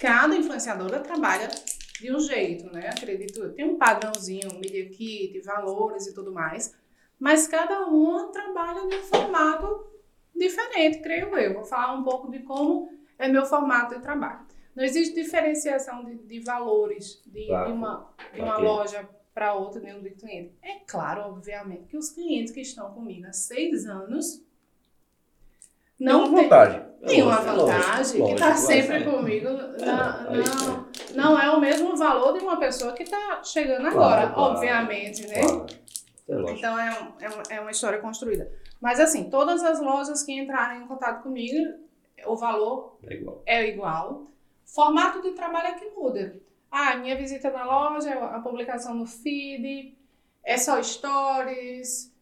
cada 0.00 0.34
influenciadora 0.34 1.00
trabalha 1.00 1.48
de 2.00 2.12
um 2.12 2.20
jeito, 2.20 2.70
né? 2.72 2.88
Acredito, 2.88 3.52
tem 3.52 3.64
um 3.64 3.78
padrãozinho, 3.78 4.58
media 4.58 4.88
kit, 4.90 5.40
valores 5.40 6.06
e 6.06 6.14
tudo 6.14 6.32
mais, 6.32 6.74
mas 7.18 7.46
cada 7.46 7.86
uma 7.86 8.28
trabalha 8.28 8.86
de 8.86 8.96
um 8.96 9.02
formato 9.02 9.86
diferente, 10.34 10.98
creio 11.00 11.36
eu. 11.38 11.54
Vou 11.54 11.64
falar 11.64 11.94
um 11.94 12.02
pouco 12.02 12.30
de 12.30 12.40
como 12.40 12.90
é 13.18 13.28
meu 13.28 13.44
formato 13.46 13.94
de 13.94 14.00
trabalho. 14.02 14.40
Não 14.74 14.84
existe 14.84 15.14
diferenciação 15.14 16.04
de, 16.04 16.16
de 16.16 16.40
valores 16.40 17.22
de, 17.26 17.46
Claro. 17.46 17.66
de 17.66 17.72
uma, 17.72 18.10
de 18.34 18.40
uma 18.40 18.54
Ok. 18.54 18.64
loja 18.64 19.08
para 19.32 19.54
outra 19.54 19.80
do 19.80 20.10
cliente. 20.10 20.54
É 20.62 20.76
claro, 20.86 21.22
obviamente, 21.22 21.88
que 21.88 21.96
os 21.96 22.10
clientes 22.10 22.52
que 22.52 22.60
estão 22.60 22.90
comigo 22.92 23.26
há 23.26 23.32
seis 23.32 23.86
anos 23.86 24.42
não 25.98 26.24
Tem 26.24 26.30
uma 26.32 26.42
vantagem. 26.42 26.82
tem 27.06 27.22
uma 27.22 27.40
vantagem 27.40 28.26
que 28.26 28.32
está 28.32 28.54
sempre 28.54 28.96
é. 28.96 29.04
comigo. 29.04 29.48
Não, 29.48 30.34
É 30.34 30.40
isso 30.40 30.86
não, 31.14 31.38
é 31.40 31.50
o 31.50 31.60
mesmo 31.60 31.96
valor 31.96 32.34
de 32.36 32.44
uma 32.44 32.58
pessoa 32.58 32.92
que 32.92 33.02
está 33.04 33.42
chegando 33.42 33.86
agora, 33.86 34.32
obviamente, 34.36 35.26
né? 35.26 35.40
É. 36.28 36.52
Então 36.52 36.78
é, 36.78 36.90
um- 37.00 37.12
é, 37.20 37.28
uma- 37.28 37.42
é 37.50 37.60
uma 37.60 37.70
história 37.70 37.98
construída. 38.00 38.50
Mas 38.80 38.98
assim, 39.00 39.30
todas 39.30 39.62
as 39.62 39.80
lojas 39.80 40.22
que 40.22 40.32
entrarem 40.32 40.82
em 40.82 40.86
contato 40.86 41.22
comigo, 41.22 41.78
o 42.26 42.36
valor 42.36 42.98
É 43.04 43.14
igual. 43.14 43.42
é 43.46 43.68
igual. 43.68 44.26
Formato 44.64 45.22
de 45.22 45.32
trabalho 45.32 45.68
é 45.68 45.74
que 45.74 45.88
muda. 45.90 46.36
Ah, 46.70 46.96
minha 46.96 47.16
visita 47.16 47.50
na 47.50 47.64
loja, 47.64 48.12
a 48.12 48.40
publicação 48.40 48.94
no 48.94 49.06
feed, 49.06 49.96
é 50.42 50.58
só 50.58 50.82
stories. 50.82 52.12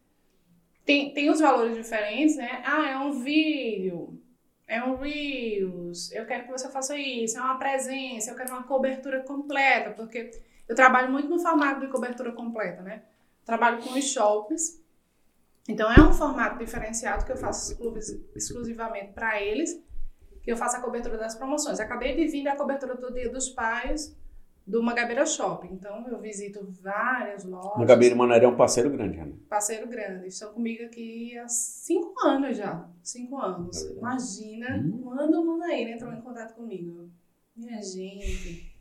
Tem, 0.85 1.11
tem 1.13 1.29
os 1.31 1.39
valores 1.39 1.75
diferentes, 1.75 2.35
né? 2.37 2.61
Ah, 2.63 2.87
é 2.91 2.97
um 2.97 3.11
vídeo, 3.11 4.21
é 4.67 4.83
um 4.83 4.95
Reels, 4.95 6.11
eu 6.11 6.25
quero 6.27 6.43
que 6.45 6.51
você 6.51 6.69
faça 6.69 6.95
isso, 6.95 7.37
é 7.39 7.41
uma 7.41 7.57
presença, 7.57 8.29
eu 8.31 8.35
quero 8.35 8.51
uma 8.51 8.63
cobertura 8.63 9.21
completa, 9.23 9.89
porque 9.91 10.29
eu 10.69 10.75
trabalho 10.75 11.11
muito 11.11 11.27
no 11.27 11.39
formato 11.39 11.79
de 11.79 11.87
cobertura 11.87 12.31
completa, 12.33 12.83
né? 12.83 13.01
Trabalho 13.45 13.81
com 13.83 13.91
os 13.97 14.05
shoppings. 14.05 14.83
Então 15.69 15.91
é 15.91 15.99
um 16.01 16.13
formato 16.13 16.57
diferenciado 16.59 17.25
que 17.25 17.31
eu 17.31 17.37
faço 17.37 17.71
exclus- 17.73 18.19
exclusivamente 18.35 19.13
para 19.13 19.41
eles 19.41 19.81
que 20.43 20.51
eu 20.51 20.57
faço 20.57 20.77
a 20.77 20.79
cobertura 20.79 21.17
das 21.17 21.33
promoções. 21.35 21.79
Acabei 21.79 22.15
de 22.15 22.27
vir 22.27 22.43
da 22.43 22.55
cobertura 22.55 22.95
do 22.95 23.11
Dia 23.11 23.29
dos 23.31 23.49
Pais 23.49 24.15
do 24.67 24.81
Magabeira 24.83 25.25
Shopping. 25.25 25.69
Então, 25.73 26.07
eu 26.07 26.19
visito 26.19 26.67
várias 26.81 27.43
lojas. 27.43 27.77
Magabeira 27.79 28.15
Maneira 28.15 28.45
é 28.45 28.47
um 28.47 28.55
parceiro 28.55 28.89
grande, 28.91 29.17
né? 29.17 29.31
Parceiro 29.49 29.87
grande. 29.87 30.27
Estão 30.27 30.53
comigo 30.53 30.83
aqui 30.85 31.35
há 31.37 31.47
cinco 31.47 32.13
anos 32.27 32.57
já. 32.57 32.87
Cinco 33.01 33.37
anos. 33.37 33.81
Imagina 33.83 34.77
Hum. 34.77 35.01
quando 35.03 35.41
o 35.41 35.45
Manaíra 35.45 35.91
entrou 35.91 36.13
em 36.13 36.21
contato 36.21 36.53
comigo. 36.55 37.09
Minha 37.55 37.81
gente. 37.81 38.74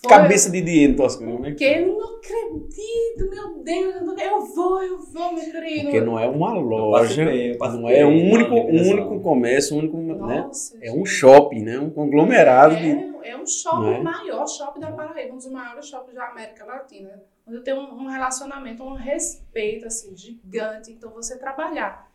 Foi- 0.00 0.08
Cabeça 0.10 0.50
de 0.50 0.60
dinheiro, 0.60 0.96
Toscano. 0.96 1.32
como 1.34 1.46
é 1.46 1.52
que- 1.52 1.64
Porque 1.64 1.80
eu 1.80 1.96
não 1.98 2.16
acredito, 2.16 3.30
meu 3.30 3.62
Deus. 3.62 3.94
Eu, 3.96 4.04
não- 4.04 4.18
eu 4.18 4.40
vou, 4.46 4.82
eu 4.82 4.98
vou, 5.00 5.32
meu 5.34 5.44
querido. 5.44 5.82
Porque 5.82 6.00
não 6.00 6.18
é 6.18 6.26
uma 6.28 6.54
loja, 6.54 7.24
não 7.24 7.88
é 7.88 8.04
um 8.04 8.32
único, 8.32 8.54
um 8.54 8.90
único 8.90 9.20
comércio, 9.20 9.76
um 9.76 9.78
único, 9.80 9.96
né? 9.98 10.14
Nossa, 10.14 10.76
É 10.82 10.90
um 10.92 11.04
shopping, 11.04 11.62
né? 11.62 11.78
Um 11.78 11.90
conglomerado 11.90 12.76
de... 12.76 12.90
É, 12.90 13.30
é 13.30 13.36
um 13.36 13.46
shopping, 13.46 13.80
Não 13.82 13.92
é? 13.92 13.98
o 14.00 14.04
maior 14.04 14.46
shopping 14.48 14.80
da 14.80 14.90
Paraíba, 14.92 15.34
um 15.34 15.36
dos 15.36 15.46
maiores 15.50 15.86
shoppings 15.86 16.14
da 16.16 16.26
América 16.28 16.64
Latina. 16.64 17.22
Onde 17.46 17.58
eu 17.58 17.62
tenho 17.64 17.76
um, 17.78 18.02
um 18.02 18.06
relacionamento, 18.08 18.82
um 18.82 18.94
respeito 18.94 19.86
assim, 19.86 20.16
gigante. 20.16 20.90
Então, 20.92 21.10
você 21.10 21.38
trabalhar 21.38 22.10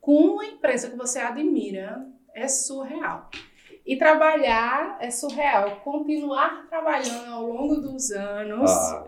com 0.00 0.12
uma 0.14 0.44
empresa 0.46 0.88
que 0.90 0.96
você 0.96 1.18
admira 1.18 2.06
é 2.34 2.48
surreal. 2.48 3.28
E 3.84 3.96
trabalhar 3.96 4.96
é 5.00 5.10
surreal. 5.10 5.80
Continuar 5.80 6.66
trabalhando 6.68 7.32
ao 7.32 7.46
longo 7.46 7.76
dos 7.80 8.10
anos, 8.12 8.70
Ah, 8.70 9.04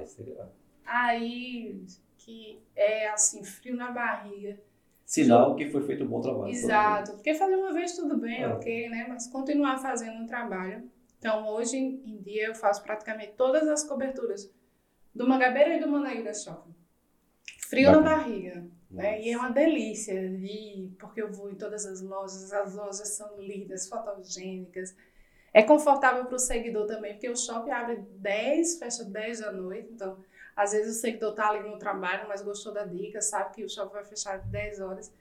aí 0.85 1.81
que 2.19 2.59
é 2.75 3.09
assim, 3.09 3.45
frio 3.45 3.77
na 3.77 3.91
barriga. 3.91 4.59
Sinal 5.07 5.55
que 5.55 5.69
foi 5.69 5.83
feito 5.87 6.03
um 6.05 6.09
bom 6.09 6.21
trabalho. 6.21 6.51
Exato. 6.51 7.13
Porque 7.13 7.35
fazer 7.35 7.55
uma 7.57 7.73
vez 7.73 7.95
tudo 7.95 8.17
bem, 8.17 8.43
É. 8.43 8.49
ok, 8.49 8.89
né? 8.89 9.07
Mas 9.09 9.27
continuar 9.29 9.79
fazendo 9.79 10.23
um 10.23 10.27
trabalho. 10.27 10.91
Então, 11.19 11.47
hoje 11.49 11.77
em 11.77 12.17
dia, 12.19 12.49
eu 12.49 12.55
faço 12.55 12.83
praticamente 12.83 13.33
todas 13.37 13.69
as 13.69 13.85
coberturas 13.85 14.51
do 15.15 15.29
Mangabeira 15.29 15.77
e 15.77 15.81
do 15.81 15.89
Manaíra 15.89 16.35
Shopping. 16.35 16.75
Frio 17.69 17.93
na 17.93 17.99
Bacana. 18.01 18.17
barriga. 18.17 18.65
Né? 18.95 19.21
E 19.23 19.33
é 19.33 19.37
uma 19.37 19.51
delícia 19.51 20.13
ir, 20.13 20.95
porque 21.01 21.21
eu 21.21 21.33
vou 21.33 21.51
em 21.51 21.57
todas 21.57 21.85
as 21.85 22.01
lojas, 22.01 22.53
as 22.53 22.75
lojas 22.75 23.09
são 23.09 23.37
lindas, 23.41 23.89
fotogênicas. 23.89 24.95
É 25.53 25.63
confortável 25.65 26.25
para 26.27 26.37
o 26.37 26.39
seguidor 26.39 26.87
também, 26.87 27.15
porque 27.15 27.29
o 27.29 27.37
shopping 27.37 27.71
abre 27.71 27.97
10, 27.97 28.79
fecha 28.79 29.05
10 29.05 29.41
da 29.41 29.53
noite, 29.53 29.89
então 29.93 30.17
às 30.55 30.71
vezes 30.71 30.97
o 30.97 31.01
seguidor 31.01 31.31
está 31.31 31.49
ali 31.49 31.69
no 31.69 31.77
trabalho, 31.77 32.29
mas 32.29 32.41
gostou 32.41 32.73
da 32.73 32.85
dica, 32.85 33.21
sabe 33.21 33.55
que 33.55 33.65
o 33.65 33.69
shopping 33.69 33.95
vai 33.95 34.05
fechar 34.05 34.39
10 34.39 34.81
horas. 34.81 35.13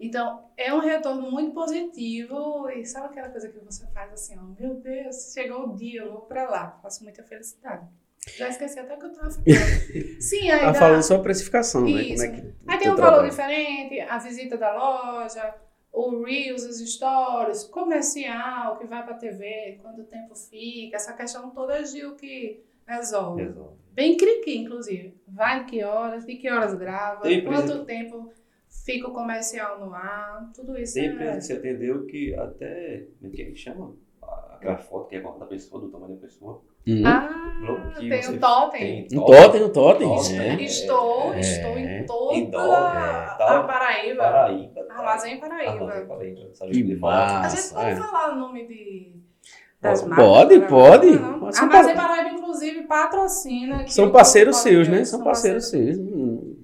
Então, 0.00 0.50
é 0.56 0.74
um 0.74 0.80
retorno 0.80 1.30
muito 1.30 1.54
positivo 1.54 2.68
e 2.70 2.84
sabe 2.84 3.06
aquela 3.06 3.28
coisa 3.28 3.48
que 3.48 3.58
você 3.60 3.86
faz 3.92 4.12
assim, 4.12 4.36
ó, 4.36 4.42
meu 4.42 4.74
Deus, 4.80 5.32
chegou 5.32 5.68
o 5.68 5.76
dia, 5.76 6.02
eu 6.02 6.10
vou 6.10 6.22
para 6.22 6.50
lá, 6.50 6.76
faço 6.82 7.04
muita 7.04 7.22
felicidade. 7.22 7.86
Já 8.36 8.48
esqueci 8.48 8.78
até 8.78 8.96
que 8.96 9.04
eu 9.04 9.10
estava 9.10 9.30
falando. 9.30 9.44
Sim, 10.20 10.48
Tá 10.48 10.72
dá- 10.72 10.74
falando 10.74 11.02
sobre 11.02 11.20
a 11.20 11.24
precificação, 11.24 11.82
né? 11.82 11.90
Como 11.90 12.14
Isso. 12.14 12.24
é 12.24 12.28
que 12.28 12.40
Aí 12.66 12.78
tem 12.78 12.90
um 12.90 12.94
teu 12.94 13.04
valor 13.04 13.28
trabalho. 13.28 13.30
diferente, 13.30 14.00
a 14.00 14.18
visita 14.18 14.56
da 14.56 14.74
loja, 14.74 15.54
o 15.92 16.22
Reels, 16.24 16.64
os 16.64 16.78
stories, 16.94 17.64
comercial 17.64 18.78
que 18.78 18.86
vai 18.86 19.04
para 19.04 19.14
TV, 19.14 19.78
quanto 19.82 20.04
tempo 20.04 20.34
fica, 20.34 20.96
essa 20.96 21.12
questão 21.12 21.50
toda 21.50 21.78
é 21.78 21.84
Gil 21.84 22.14
que 22.16 22.62
resolve. 22.86 23.42
Resolve. 23.44 23.76
Bem 23.92 24.16
criqui, 24.16 24.56
inclusive. 24.58 25.14
Vai 25.28 25.64
de 25.64 25.70
que 25.70 25.84
horas, 25.84 26.24
de 26.24 26.36
que 26.36 26.50
horas 26.50 26.74
grava, 26.74 27.22
Tem 27.22 27.44
quanto 27.44 27.84
tempo 27.84 28.32
fica 28.84 29.08
o 29.08 29.12
comercial 29.12 29.78
no 29.78 29.92
ar, 29.92 30.50
tudo 30.54 30.78
isso 30.78 30.94
Tem 30.94 31.08
é... 31.08 31.12
empresa 31.12 31.36
que 31.38 31.44
você 31.44 31.52
atendeu 31.52 32.06
que 32.06 32.34
até. 32.34 33.06
Como 33.20 33.32
é 33.32 33.36
que 33.36 33.54
chama? 33.56 33.94
Aquela 34.50 34.78
foto 34.78 35.08
que 35.08 35.16
é 35.16 35.20
da 35.20 35.46
pessoa, 35.46 35.80
do 35.82 35.90
tamanho 35.90 36.14
da 36.14 36.20
pessoa. 36.20 36.62
Uhum. 36.86 37.02
Ah, 37.06 37.28
que 37.96 38.08
tem 38.08 38.22
você 38.22 38.32
o 38.32 38.40
totem. 38.40 39.06
tem 39.06 39.18
Um 39.18 39.24
totem, 39.24 39.62
um 39.64 39.68
totem. 39.68 40.08
Totem. 40.08 40.38
É. 40.40 40.62
Estou, 40.62 41.32
É. 41.34 41.40
estou 41.40 41.78
em 41.78 42.04
toda 42.06 42.34
Em 42.34 42.50
a, 42.56 43.34
é, 43.34 43.38
tal. 43.38 43.56
a 43.56 43.62
Paraíba. 43.64 44.22
Paraíba. 44.24 44.80
Armazém 44.90 45.38
Paraíba. 45.38 45.70
Armazém 45.72 46.06
Paraíba. 46.06 46.40
Sabe 46.54 46.82
Que 46.82 46.96
fala? 46.96 47.14
A 47.14 47.42
massa. 47.42 47.56
gente 47.56 47.74
pode 47.74 47.90
é. 47.90 47.96
falar 47.96 48.32
o 48.32 48.36
nome 48.36 48.66
de, 48.66 49.12
das 49.80 50.02
Pode, 50.02 50.10
marcas? 50.58 50.68
pode. 50.68 51.06
Não, 51.10 51.36
não. 51.38 51.48
Armazém 51.48 51.94
par- 51.94 52.08
Paraíba, 52.08 52.30
inclusive, 52.36 52.82
patrocina. 52.82 53.76
aqui 53.82 53.94
São 53.94 54.10
parceiros 54.10 54.56
seus, 54.56 54.88
né? 54.88 55.04
São 55.04 55.22
parceiros 55.22 55.68
seus. 55.70 55.96
Hum. 55.98 56.56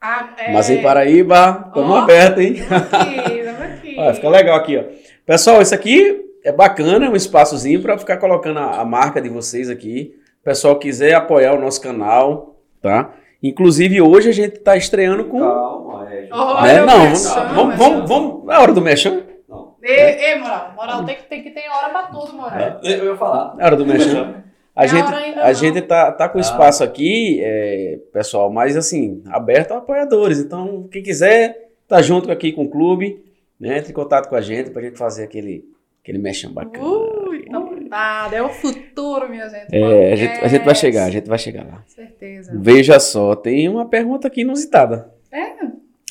Ah, 0.00 0.34
é... 0.36 0.52
Mas 0.52 0.68
em 0.68 0.82
Paraíba, 0.82 1.64
estamos 1.68 1.90
Ó. 1.92 1.96
abertos, 1.98 2.42
hein? 2.44 2.56
Aqui, 2.70 3.48
aqui. 3.48 3.96
Olha, 3.98 4.14
fica 4.14 4.28
legal 4.28 4.56
aqui, 4.56 4.76
ó. 4.76 4.84
Pessoal, 5.24 5.62
isso 5.62 5.74
aqui 5.74 6.20
é 6.44 6.52
bacana, 6.52 7.06
é 7.06 7.08
um 7.08 7.16
espaçozinho 7.16 7.80
para 7.82 7.96
ficar 7.98 8.16
colocando 8.18 8.58
a, 8.58 8.80
a 8.80 8.84
marca 8.84 9.20
de 9.20 9.28
vocês 9.28 9.68
aqui. 9.70 10.14
O 10.40 10.44
pessoal 10.44 10.78
quiser 10.78 11.14
apoiar 11.14 11.54
o 11.54 11.60
nosso 11.60 11.80
canal, 11.80 12.56
tá? 12.80 13.12
Inclusive, 13.42 14.00
hoje 14.00 14.28
a 14.28 14.32
gente 14.32 14.58
tá 14.60 14.76
estreando 14.76 15.24
com. 15.24 15.38
Calma, 15.40 16.08
é. 16.12 16.28
Olha, 16.30 16.62
Né? 16.62 16.86
Não, 16.86 16.98
merchan, 17.04 17.48
vamos, 17.54 17.76
vamos, 17.76 18.08
vamos. 18.08 18.48
É 18.54 18.58
hora 18.58 18.72
do 18.72 18.80
mexão? 18.80 19.22
Não. 19.48 19.74
Ei, 19.82 19.96
ei, 20.32 20.38
moral, 20.38 20.72
moral, 20.76 21.04
tem 21.04 21.16
que, 21.16 21.22
tem 21.24 21.42
que 21.42 21.50
ter 21.50 21.68
hora 21.68 21.90
pra 21.90 22.02
tudo, 22.04 22.32
moral. 22.34 22.80
Eu 22.82 23.04
ia 23.06 23.16
falar. 23.16 23.56
É 23.58 23.64
hora 23.66 23.76
do 23.76 23.84
mexão. 23.86 24.34
A 24.74 24.84
É 24.84 24.88
gente, 24.88 25.12
a 25.38 25.46
não. 25.48 25.54
gente 25.54 25.82
tá, 25.82 26.10
tá 26.12 26.28
com 26.28 26.38
Ah. 26.38 26.40
espaço 26.40 26.82
aqui, 26.82 27.40
é, 27.42 27.98
pessoal, 28.12 28.50
mas 28.50 28.74
assim, 28.76 29.22
aberto 29.28 29.72
a 29.72 29.78
apoiadores. 29.78 30.38
Então, 30.38 30.88
quem 30.90 31.02
quiser, 31.02 31.68
tá 31.86 32.00
junto 32.00 32.30
aqui 32.32 32.52
com 32.52 32.62
o 32.64 32.70
clube, 32.70 33.22
né? 33.60 33.78
Entre 33.78 33.90
em 33.90 33.94
contato 33.94 34.28
com 34.28 34.34
a 34.36 34.40
gente 34.40 34.70
pra 34.70 34.80
gente 34.82 34.96
fazer 34.96 35.24
aquele, 35.24 35.64
aquele 36.02 36.18
mexão 36.18 36.52
bacana. 36.52 36.84
Ui, 36.84 37.44
Então, 37.46 37.78
nada, 37.88 38.36
é 38.36 38.42
o 38.42 38.48
futuro, 38.50 39.28
minha 39.28 39.48
gente. 39.48 39.74
É, 39.74 40.12
a 40.12 40.16
gente, 40.16 40.44
a 40.44 40.48
gente 40.48 40.64
vai 40.64 40.74
chegar, 40.74 41.04
a 41.04 41.10
gente 41.10 41.28
vai 41.28 41.38
chegar 41.38 41.64
lá. 41.64 41.84
Certeza. 41.86 42.52
Veja 42.54 42.98
só, 43.00 43.34
tem 43.36 43.68
uma 43.68 43.88
pergunta 43.88 44.26
aqui 44.28 44.40
inusitada. 44.42 45.12
É, 45.30 45.52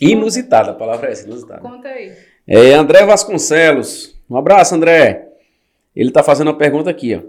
Inusitada, 0.01 0.71
a 0.71 0.73
palavra 0.73 1.09
é 1.09 1.11
essa, 1.11 1.27
inusitada. 1.27 1.61
conta 1.61 1.87
aí. 1.87 2.11
É 2.47 2.73
André 2.73 3.05
Vasconcelos. 3.05 4.19
Um 4.27 4.35
abraço, 4.35 4.73
André. 4.73 5.27
Ele 5.95 6.09
está 6.09 6.23
fazendo 6.23 6.47
uma 6.47 6.57
pergunta 6.57 6.89
aqui, 6.89 7.13
ó. 7.15 7.21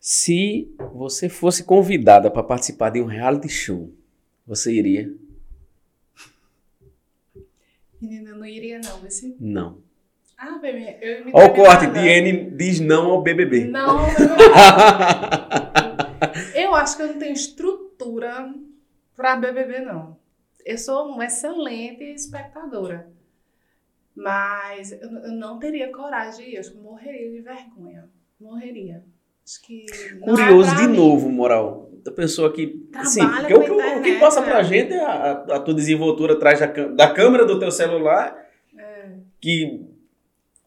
Se 0.00 0.72
você 0.94 1.28
fosse 1.28 1.64
convidada 1.64 2.30
para 2.30 2.42
participar 2.42 2.90
de 2.90 3.02
um 3.02 3.06
reality 3.06 3.48
show, 3.48 3.90
você 4.46 4.72
iria? 4.72 5.12
Menina, 8.00 8.30
eu 8.30 8.36
não 8.36 8.46
iria 8.46 8.78
não, 8.78 9.06
esse... 9.06 9.36
Não. 9.40 9.78
Ah, 10.36 10.58
bebê, 10.60 10.98
eu 11.00 11.24
me 11.24 11.30
Olha 11.34 11.46
o 11.46 11.54
corte. 11.54 11.86
Diene 11.88 12.50
diz 12.50 12.80
não 12.80 13.10
ao 13.10 13.22
BBB. 13.22 13.64
Não, 13.66 13.96
não. 14.06 14.06
Eu 16.54 16.74
acho 16.74 16.96
que 16.96 17.02
eu 17.02 17.08
não 17.08 17.18
tenho 17.18 17.32
estrutura 17.32 18.52
para 19.16 19.36
BBB, 19.36 19.80
não. 19.80 20.16
Eu 20.64 20.78
sou 20.78 21.08
uma 21.08 21.24
excelente 21.26 22.02
espectadora. 22.04 23.08
Mas 24.14 24.92
eu 24.92 24.98
eu 25.10 25.32
não 25.32 25.58
teria 25.58 25.90
coragem 25.92 26.44
de 26.44 26.50
ir. 26.50 26.54
Eu 26.54 26.60
acho 26.60 26.70
que 26.72 26.78
eu 26.78 26.82
morreria 26.82 27.30
de 27.30 27.40
vergonha. 27.40 28.04
Morreria. 28.40 29.02
Acho 29.46 29.62
que. 29.62 29.84
é 29.90 30.14
Curioso 30.20 30.70
pra 30.74 30.82
de 30.82 30.88
mim. 30.88 30.96
novo, 30.96 31.28
moral. 31.28 31.90
Da 32.04 32.12
pessoa 32.12 32.52
que. 32.52 32.88
Assim, 32.94 33.20
Trabalha 33.20 33.48
porque 33.48 33.70
o, 33.70 33.98
o 33.98 34.02
que 34.02 34.18
passa 34.18 34.40
pra 34.42 34.58
né? 34.58 34.64
gente 34.64 34.92
é 34.92 35.04
a, 35.04 35.32
a- 35.32 35.60
tua 35.60 35.74
desenvoltura 35.74 36.34
atrás 36.34 36.60
da, 36.60 36.66
da 36.66 37.12
câmera 37.12 37.44
do 37.44 37.58
teu 37.58 37.70
celular, 37.70 38.36
É. 38.78 39.08
que 39.40 39.84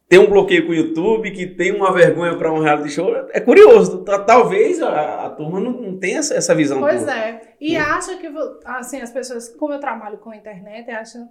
tem 0.09 0.19
um 0.19 0.29
bloqueio 0.29 0.65
com 0.65 0.71
o 0.71 0.75
YouTube, 0.75 1.31
que 1.31 1.45
tem 1.47 1.71
uma 1.75 1.91
vergonha 1.93 2.37
pra 2.37 2.51
um 2.51 2.59
reality 2.61 2.89
show. 2.89 3.13
É 3.31 3.39
curioso. 3.41 4.03
Tá- 4.05 4.23
Talvez 4.23 4.81
a, 4.81 5.25
a 5.25 5.29
turma 5.31 5.59
não, 5.59 5.71
não 5.71 5.97
tenha 5.97 6.19
essa, 6.19 6.33
essa 6.33 6.55
visão 6.55 6.79
Pois 6.79 7.01
toda. 7.01 7.13
é. 7.17 7.55
E 7.59 7.75
acha 7.75 8.15
que, 8.17 8.27
assim, 8.63 9.01
as 9.01 9.11
pessoas, 9.11 9.49
como 9.49 9.73
eu 9.73 9.79
trabalho 9.79 10.17
com 10.19 10.33
internet, 10.33 10.89
acham 10.91 11.27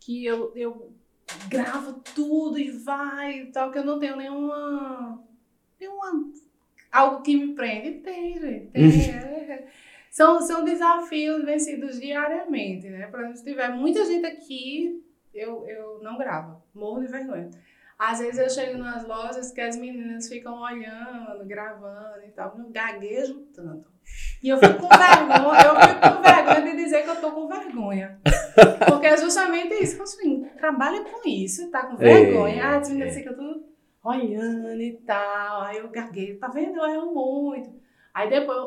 que 0.00 0.24
eu, 0.24 0.52
eu 0.56 0.90
gravo 1.48 2.00
tudo 2.14 2.58
e 2.58 2.70
vai 2.70 3.40
e 3.42 3.46
tal, 3.52 3.70
que 3.70 3.78
eu 3.78 3.84
não 3.84 3.98
tenho 3.98 4.16
nenhuma. 4.16 5.22
nenhuma 5.78 6.24
algo 6.90 7.22
que 7.22 7.36
me 7.36 7.54
prende. 7.54 7.98
Tem, 8.00 8.40
gente. 8.40 8.66
Tem. 8.72 9.10
é. 9.12 9.66
São, 10.10 10.40
são 10.40 10.64
desafios 10.64 11.44
vencidos 11.44 12.00
diariamente, 12.00 12.88
né? 12.88 13.06
Por 13.06 13.20
exemplo, 13.20 13.36
se 13.36 13.44
tiver 13.44 13.68
muita 13.68 14.04
gente 14.04 14.26
aqui, 14.26 15.04
eu, 15.32 15.64
eu 15.68 16.00
não 16.02 16.18
gravo. 16.18 16.60
Morro 16.74 17.02
de 17.02 17.06
vergonha. 17.06 17.50
Às 17.98 18.20
vezes 18.20 18.38
eu 18.38 18.48
chego 18.48 18.78
nas 18.78 19.04
lojas 19.06 19.50
que 19.50 19.60
as 19.60 19.76
meninas 19.76 20.28
ficam 20.28 20.60
olhando, 20.60 21.44
gravando 21.44 22.22
e 22.24 22.30
tal. 22.30 22.54
Eu 22.56 22.70
gaguejo 22.70 23.40
tanto. 23.52 23.90
E 24.42 24.48
eu 24.48 24.56
fico 24.58 24.74
com 24.78 24.88
vergonha, 24.88 25.60
eu 25.64 25.80
fico 25.80 26.16
com 26.16 26.22
vergonha 26.22 26.70
de 26.70 26.76
dizer 26.76 27.02
que 27.02 27.10
eu 27.10 27.20
tô 27.20 27.32
com 27.32 27.48
vergonha. 27.48 28.20
Porque 28.88 29.06
é 29.06 29.16
justamente 29.16 29.74
isso. 29.82 30.00
Assim, 30.00 30.44
trabalha 30.56 31.02
com 31.04 31.28
isso, 31.28 31.68
tá 31.70 31.86
com 31.86 31.96
vergonha. 31.96 32.64
ah, 32.64 32.76
as 32.78 32.88
meninas 32.88 33.14
ficam 33.14 33.34
tudo 33.34 33.64
olhando 34.04 34.80
e 34.80 34.92
tal. 35.04 35.62
Aí 35.62 35.78
eu 35.78 35.88
gaguejo, 35.88 36.38
tá 36.38 36.46
vendo? 36.48 36.78
Eu 36.78 36.86
erro 36.86 37.12
muito. 37.12 37.70
Aí 38.14 38.30
depois, 38.30 38.58
ô, 38.58 38.64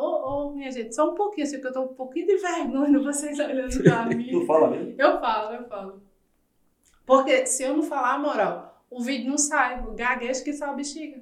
ô, 0.47 0.51
minha 0.51 0.71
gente, 0.71 0.93
só 0.93 1.09
um 1.11 1.15
pouquinho, 1.15 1.47
assim, 1.47 1.55
porque 1.57 1.67
eu 1.69 1.73
tô 1.73 1.81
um 1.91 1.95
pouquinho 1.95 2.27
de 2.27 2.37
vergonha 2.37 2.99
vocês 2.99 3.39
olhando 3.39 3.81
pra 3.81 4.05
mim. 4.13 4.29
Tu 4.29 4.45
fala 4.45 4.69
mesmo? 4.69 4.95
Eu 4.97 5.19
falo, 5.19 5.55
eu 5.55 5.67
falo. 5.67 6.01
Porque 7.05 7.45
se 7.45 7.63
eu 7.63 7.75
não 7.75 7.83
falar, 7.83 8.19
moral, 8.19 8.70
o 8.91 9.01
vídeo 9.01 9.29
não 9.29 9.37
sai. 9.37 9.81
O 9.81 9.93
gaguejo 9.93 10.43
que 10.43 10.51
sai 10.53 10.69
a 10.69 10.73
bexiga. 10.73 11.21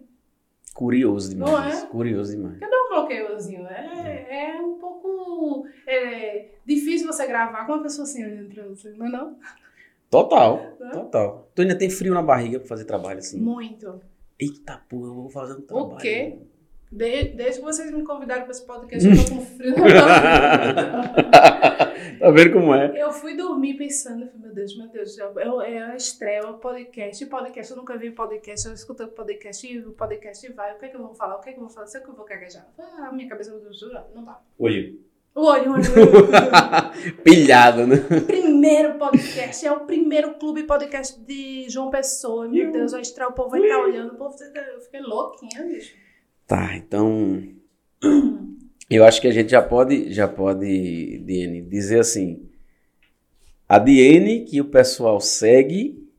Curioso 0.73 1.29
demais. 1.29 1.51
Não 1.51 1.63
é? 1.63 1.85
Curioso 1.87 2.31
demais. 2.35 2.59
Cadê 2.59 2.75
um 2.75 2.89
bloqueiozinho? 2.89 3.67
É, 3.67 4.53
é 4.55 4.61
um 4.61 4.77
pouco 4.79 5.65
é, 5.85 6.49
difícil 6.65 7.07
você 7.07 7.27
gravar 7.27 7.65
com 7.65 7.73
uma 7.73 7.83
pessoa 7.83 8.03
assim 8.03 8.25
olhando 8.25 8.53
pra 8.53 8.63
você, 8.67 8.89
não 8.91 9.05
é 9.05 9.09
não? 9.09 9.37
Total. 10.09 10.57
Né? 10.79 10.89
Total. 10.91 11.49
Tu 11.53 11.61
ainda 11.61 11.77
tem 11.77 11.89
frio 11.89 12.13
na 12.13 12.21
barriga 12.21 12.59
pra 12.59 12.67
fazer 12.67 12.85
trabalho 12.85 13.19
assim. 13.19 13.39
Muito. 13.39 14.01
Eita 14.39 14.81
porra, 14.89 15.07
eu 15.07 15.13
vou 15.13 15.29
fazer 15.29 15.53
um 15.53 15.61
trabalho. 15.61 15.97
quê? 15.97 16.39
De- 16.91 17.29
desde 17.35 17.59
que 17.59 17.65
vocês 17.65 17.91
me 17.91 18.03
convidaram 18.03 18.43
pra 18.43 18.51
esse 18.51 18.65
podcast, 18.65 19.07
eu 19.07 19.15
tô 19.15 19.35
com 19.35 19.45
frio 19.45 19.75
na 19.77 21.07
tá 22.19 22.31
vendo 22.31 22.53
como 22.53 22.73
é? 22.73 22.91
Eu 22.95 23.11
fui 23.11 23.37
dormir 23.37 23.75
pensando, 23.75 24.23
eu 24.23 24.27
falei, 24.27 24.45
meu 24.47 24.53
Deus, 24.55 24.77
meu 24.77 24.87
Deus, 24.87 25.17
eu, 25.17 25.61
é 25.61 25.83
a 25.83 25.95
estreia, 25.95 26.47
o 26.49 26.57
podcast, 26.57 27.23
podcast, 27.27 27.71
eu 27.71 27.77
nunca 27.77 27.95
vi 27.95 28.09
podcast, 28.09 28.67
eu 28.67 28.73
escuto 28.73 29.07
podcast 29.09 29.67
e 29.67 29.79
o 29.79 29.91
podcast 29.91 30.51
vai, 30.53 30.73
o 30.73 30.79
que 30.79 30.85
é 30.85 30.87
que 30.89 30.95
eu 30.95 31.01
vou 31.03 31.13
falar, 31.13 31.35
o 31.35 31.41
que 31.41 31.49
é 31.49 31.53
que 31.53 31.59
eu 31.59 31.63
vou 31.63 31.69
falar, 31.69 31.85
sei 31.85 32.01
que 32.01 32.09
eu 32.09 32.15
vou 32.15 32.25
gaguejar. 32.25 32.67
Ah, 32.79 33.11
minha 33.11 33.29
cabeça 33.29 33.51
não 33.51 33.71
jura, 33.71 34.07
não 34.15 34.25
dá. 34.25 34.39
O 34.57 34.65
olho, 34.65 34.99
o 35.35 35.41
olho, 35.45 35.69
o 35.69 35.73
olho. 35.75 35.83
Pilhado, 37.23 37.85
né? 37.85 37.97
primeiro 38.25 38.95
podcast, 38.97 39.63
é 39.63 39.71
o 39.71 39.81
primeiro 39.81 40.33
clube 40.39 40.63
podcast 40.63 41.19
de 41.21 41.69
João 41.69 41.91
Pessoa. 41.91 42.47
Meu 42.47 42.71
Deus, 42.71 42.93
vai 42.93 43.01
estrear, 43.01 43.29
o 43.29 43.33
povo 43.33 43.51
vai 43.51 43.61
estar 43.61 43.79
olhando, 43.79 44.13
o 44.13 44.17
povo 44.17 44.35
eu 44.43 44.81
fiquei 44.81 45.01
louquinha, 45.01 45.63
bicho. 45.65 46.08
Tá, 46.49 46.75
então. 46.75 47.43
Eu 48.89 49.05
acho 49.05 49.21
que 49.21 49.27
a 49.27 49.31
gente 49.31 49.51
já 49.51 49.61
pode, 49.61 50.11
já 50.11 50.27
pode, 50.27 51.19
Diene, 51.19 51.61
dizer 51.61 51.99
assim. 51.99 52.49
A 53.67 53.77
Diene 53.77 54.45
que 54.45 54.59
o 54.59 54.65
pessoal 54.65 55.21
segue 55.21 56.09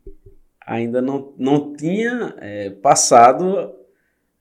ainda 0.65 1.02
não, 1.02 1.35
não 1.36 1.73
tinha 1.73 2.32
é, 2.39 2.70
passado 2.70 3.74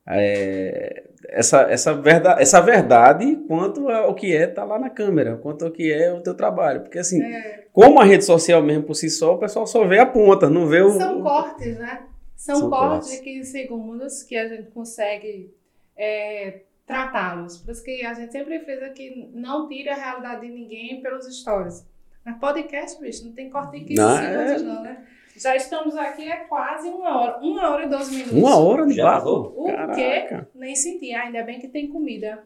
é, 0.07 1.09
essa, 1.29 1.61
essa, 1.63 1.91
verdade, 1.91 2.39
essa 2.39 2.61
verdade 2.61 3.35
quanto 3.47 3.89
ao 3.89 4.13
que 4.13 4.37
é 4.37 4.43
estar 4.43 4.65
lá 4.65 4.77
na 4.77 4.91
câmera, 4.91 5.37
quanto 5.37 5.65
ao 5.65 5.71
que 5.71 5.91
é 5.91 6.13
o 6.13 6.21
teu 6.21 6.35
trabalho. 6.35 6.81
Porque 6.81 6.99
assim, 6.99 7.19
É, 7.19 7.65
como 7.73 7.99
a 7.99 8.03
rede 8.03 8.25
social 8.25 8.61
mesmo 8.61 8.83
por 8.83 8.93
si 8.93 9.09
só, 9.09 9.33
o 9.33 9.39
pessoal 9.39 9.65
só 9.65 9.87
vê 9.87 9.97
a 9.97 10.05
ponta, 10.05 10.47
não 10.51 10.67
vê 10.67 10.83
o. 10.83 10.91
são 10.91 11.23
cortes, 11.23 11.79
né? 11.79 12.03
São, 12.35 12.55
São 12.57 12.69
cortes 12.69 13.09
cortes. 13.09 13.17
de 13.17 13.23
15 13.23 13.51
segundos 13.51 14.21
que 14.21 14.37
a 14.37 14.47
gente 14.47 14.69
consegue 14.69 15.51
é, 15.99 16.61
tratá-los. 16.87 17.57
Por 17.57 17.71
isso 17.71 17.83
que 17.83 18.05
a 18.05 18.13
gente 18.13 18.31
sempre 18.31 18.59
frisa 18.61 18.89
que 18.89 19.29
não 19.33 19.67
tire 19.67 19.89
a 19.89 19.95
realidade 19.95 20.47
de 20.47 20.53
ninguém 20.53 21.01
pelos 21.01 21.25
stories. 21.25 21.85
Mas 22.25 22.37
podcast, 22.37 22.99
bicho, 23.01 23.25
não 23.25 23.33
tem 23.33 23.49
corte 23.49 23.79
de 23.79 23.85
15 23.85 24.01
Não, 24.01 24.17
segundos, 24.17 24.61
não, 24.63 24.83
né? 24.83 25.05
Já 25.35 25.55
estamos 25.55 25.95
aqui 25.95 26.29
há 26.31 26.45
quase 26.45 26.89
uma 26.89 27.17
hora. 27.17 27.37
Uma 27.39 27.69
hora 27.69 27.85
e 27.85 27.89
12 27.89 28.11
minutos. 28.11 28.37
Uma 28.37 28.57
hora 28.57 28.85
de 28.85 29.01
vazou? 29.01 29.53
O 29.55 29.93
quê? 29.93 30.27
Nem 30.53 30.75
senti. 30.75 31.13
Ainda 31.13 31.43
bem 31.43 31.59
que 31.59 31.67
tem 31.67 31.87
comida. 31.87 32.43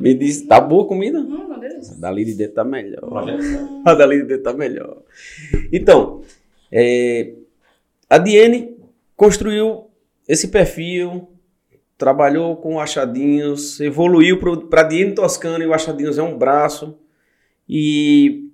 Me 0.00 0.14
diz, 0.14 0.42
tá 0.42 0.60
boa 0.60 0.84
a 0.84 0.88
comida? 0.88 1.18
Hum, 1.18 1.48
meu 1.48 1.58
Deus. 1.58 1.92
A 1.92 2.00
dali 2.00 2.24
de 2.24 2.34
dentro 2.34 2.54
tá 2.54 2.64
melhor. 2.64 3.28
Hum. 3.28 3.82
A 3.84 3.94
dali 3.94 4.22
de 4.22 4.28
dentro 4.28 4.44
tá 4.44 4.52
melhor. 4.54 5.02
Então, 5.70 6.22
é, 6.72 7.34
a 8.08 8.16
Diene 8.16 8.76
construiu 9.14 9.90
esse 10.26 10.48
perfil, 10.48 11.28
trabalhou 11.98 12.56
com 12.56 12.80
achadinhos, 12.80 13.80
evoluiu 13.80 14.38
para 14.70 14.84
Diene 14.84 15.14
Toscano 15.14 15.64
e 15.64 15.66
o 15.66 15.74
achadinhos 15.74 16.16
é 16.16 16.22
um 16.22 16.38
braço. 16.38 16.96
E 17.68 18.48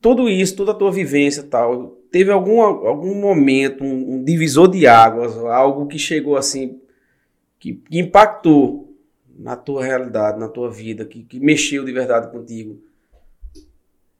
tudo 0.00 0.28
isso, 0.28 0.54
toda 0.54 0.72
a 0.72 0.74
tua 0.74 0.92
vivência 0.92 1.42
tal, 1.42 1.96
teve 2.10 2.30
algum, 2.30 2.60
algum 2.60 3.14
momento, 3.14 3.82
um, 3.82 4.16
um 4.16 4.24
divisor 4.24 4.68
de 4.68 4.86
águas, 4.86 5.36
algo 5.38 5.86
que 5.86 5.98
chegou 5.98 6.36
assim, 6.36 6.78
que, 7.58 7.74
que 7.74 7.98
impactou 7.98 8.94
na 9.38 9.56
tua 9.56 9.82
realidade, 9.82 10.38
na 10.38 10.48
tua 10.48 10.70
vida, 10.70 11.06
que, 11.06 11.22
que 11.24 11.40
mexeu 11.40 11.84
de 11.84 11.92
verdade 11.92 12.30
contigo. 12.30 12.78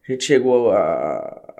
A 0.09 0.11
gente 0.13 0.25
chegou 0.25 0.71
a- 0.73 1.52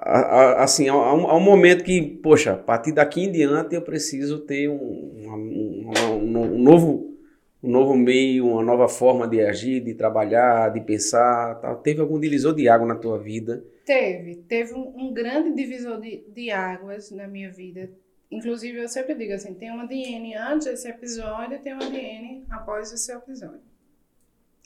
assim, 0.00 0.88
a 0.88 0.94
um, 0.94 1.28
a 1.28 1.36
um 1.36 1.40
momento 1.40 1.84
que, 1.84 2.00
poxa, 2.22 2.52
a 2.52 2.56
partir 2.56 2.92
daqui 2.92 3.22
em 3.24 3.32
diante 3.32 3.74
eu 3.74 3.82
preciso 3.82 4.40
ter 4.40 4.68
um, 4.68 4.74
um, 4.76 5.90
um 6.22 6.58
novo, 6.58 7.16
um 7.62 7.70
novo 7.70 7.96
meio, 7.96 8.46
uma 8.46 8.62
nova 8.62 8.88
forma 8.88 9.26
de 9.26 9.40
agir, 9.40 9.80
de 9.80 9.94
trabalhar, 9.94 10.70
de 10.70 10.80
pensar. 10.80 11.56
Tal. 11.60 11.76
Teve 11.78 12.00
algum 12.00 12.18
divisor 12.18 12.54
de 12.54 12.68
água 12.68 12.86
na 12.86 12.94
tua 12.96 13.18
vida? 13.18 13.64
Teve. 13.84 14.36
Teve 14.48 14.74
um, 14.74 15.12
grande 15.12 15.52
divisor 15.54 16.00
de, 16.00 16.22
de 16.28 16.50
águas 16.50 17.10
na 17.10 17.26
minha 17.26 17.50
vida. 17.50 17.90
Inclusive, 18.30 18.78
eu 18.78 18.88
sempre 18.88 19.14
digo 19.14 19.32
assim, 19.32 19.54
tem 19.54 19.70
uma 19.70 19.86
DN 19.86 20.34
antes 20.36 20.66
desse 20.66 20.86
episódio 20.88 21.58
tem 21.60 21.72
uma 21.72 21.88
DN 21.88 22.44
após 22.50 22.92
esse 22.92 23.10
episódio. 23.10 23.62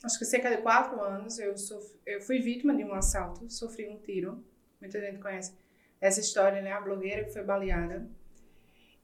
Acho 0.03 0.19
que 0.19 0.25
cerca 0.25 0.49
de 0.49 0.57
quatro 0.57 0.99
anos 1.01 1.39
eu, 1.39 1.57
sof- 1.57 1.95
eu 2.05 2.19
fui 2.19 2.39
vítima 2.39 2.75
de 2.75 2.83
um 2.83 2.93
assalto, 2.93 3.49
sofri 3.49 3.87
um 3.87 3.95
tiro. 3.97 4.43
Muita 4.83 4.99
gente 4.99 5.17
conhece 5.19 5.53
essa 6.01 6.19
história, 6.19 6.61
né? 6.61 6.73
A 6.73 6.81
blogueira 6.81 7.23
que 7.23 7.31
foi 7.31 7.41
baleada. 7.41 8.05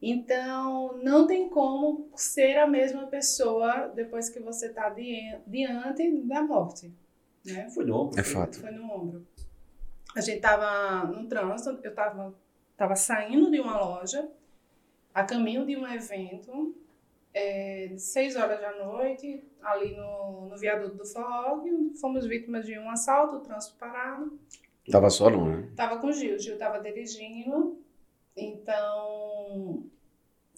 Então, 0.01 0.97
não 1.01 1.25
tem 1.25 1.47
como 1.49 2.11
ser 2.15 2.57
a 2.57 2.67
mesma 2.67 3.07
pessoa 3.07 3.87
depois 3.87 4.29
que 4.29 4.41
você 4.41 4.67
está 4.67 4.89
diante 4.89 6.11
da 6.27 6.41
morte. 6.41 6.93
Né? 7.45 7.69
Foi 7.69 7.85
novo. 7.85 8.19
É 8.19 8.23
fato. 8.23 8.59
Foi 8.59 8.71
no 8.71 8.91
ombro. 8.91 9.25
A 10.13 10.19
gente 10.19 10.41
tava 10.41 11.07
no 11.07 11.25
trânsito, 11.29 11.79
eu 11.81 11.95
tava, 11.95 12.35
tava 12.75 12.95
saindo 12.97 13.49
de 13.49 13.61
uma 13.61 13.79
loja, 13.79 14.29
a 15.13 15.23
caminho 15.23 15.65
de 15.65 15.77
um 15.77 15.87
evento, 15.87 16.75
é, 17.33 17.93
seis 17.97 18.35
horas 18.35 18.59
da 18.59 18.83
noite, 18.83 19.47
ali 19.61 19.95
no, 19.95 20.47
no 20.49 20.57
viaduto 20.57 20.95
do 20.97 21.05
Forró, 21.05 21.63
fomos 22.01 22.25
vítimas 22.25 22.65
de 22.65 22.77
um 22.77 22.89
assalto, 22.89 23.37
o 23.37 23.39
trânsito 23.39 23.77
parado. 23.77 24.37
Tava 24.91 25.09
só 25.09 25.29
não, 25.29 25.45
né? 25.45 25.69
Tava 25.75 25.97
com 25.99 26.07
o 26.07 26.11
Gil, 26.13 26.35
o 26.35 26.39
Gil 26.39 26.57
tava 26.57 26.79
dirigindo, 26.79 27.79
então 28.35 29.85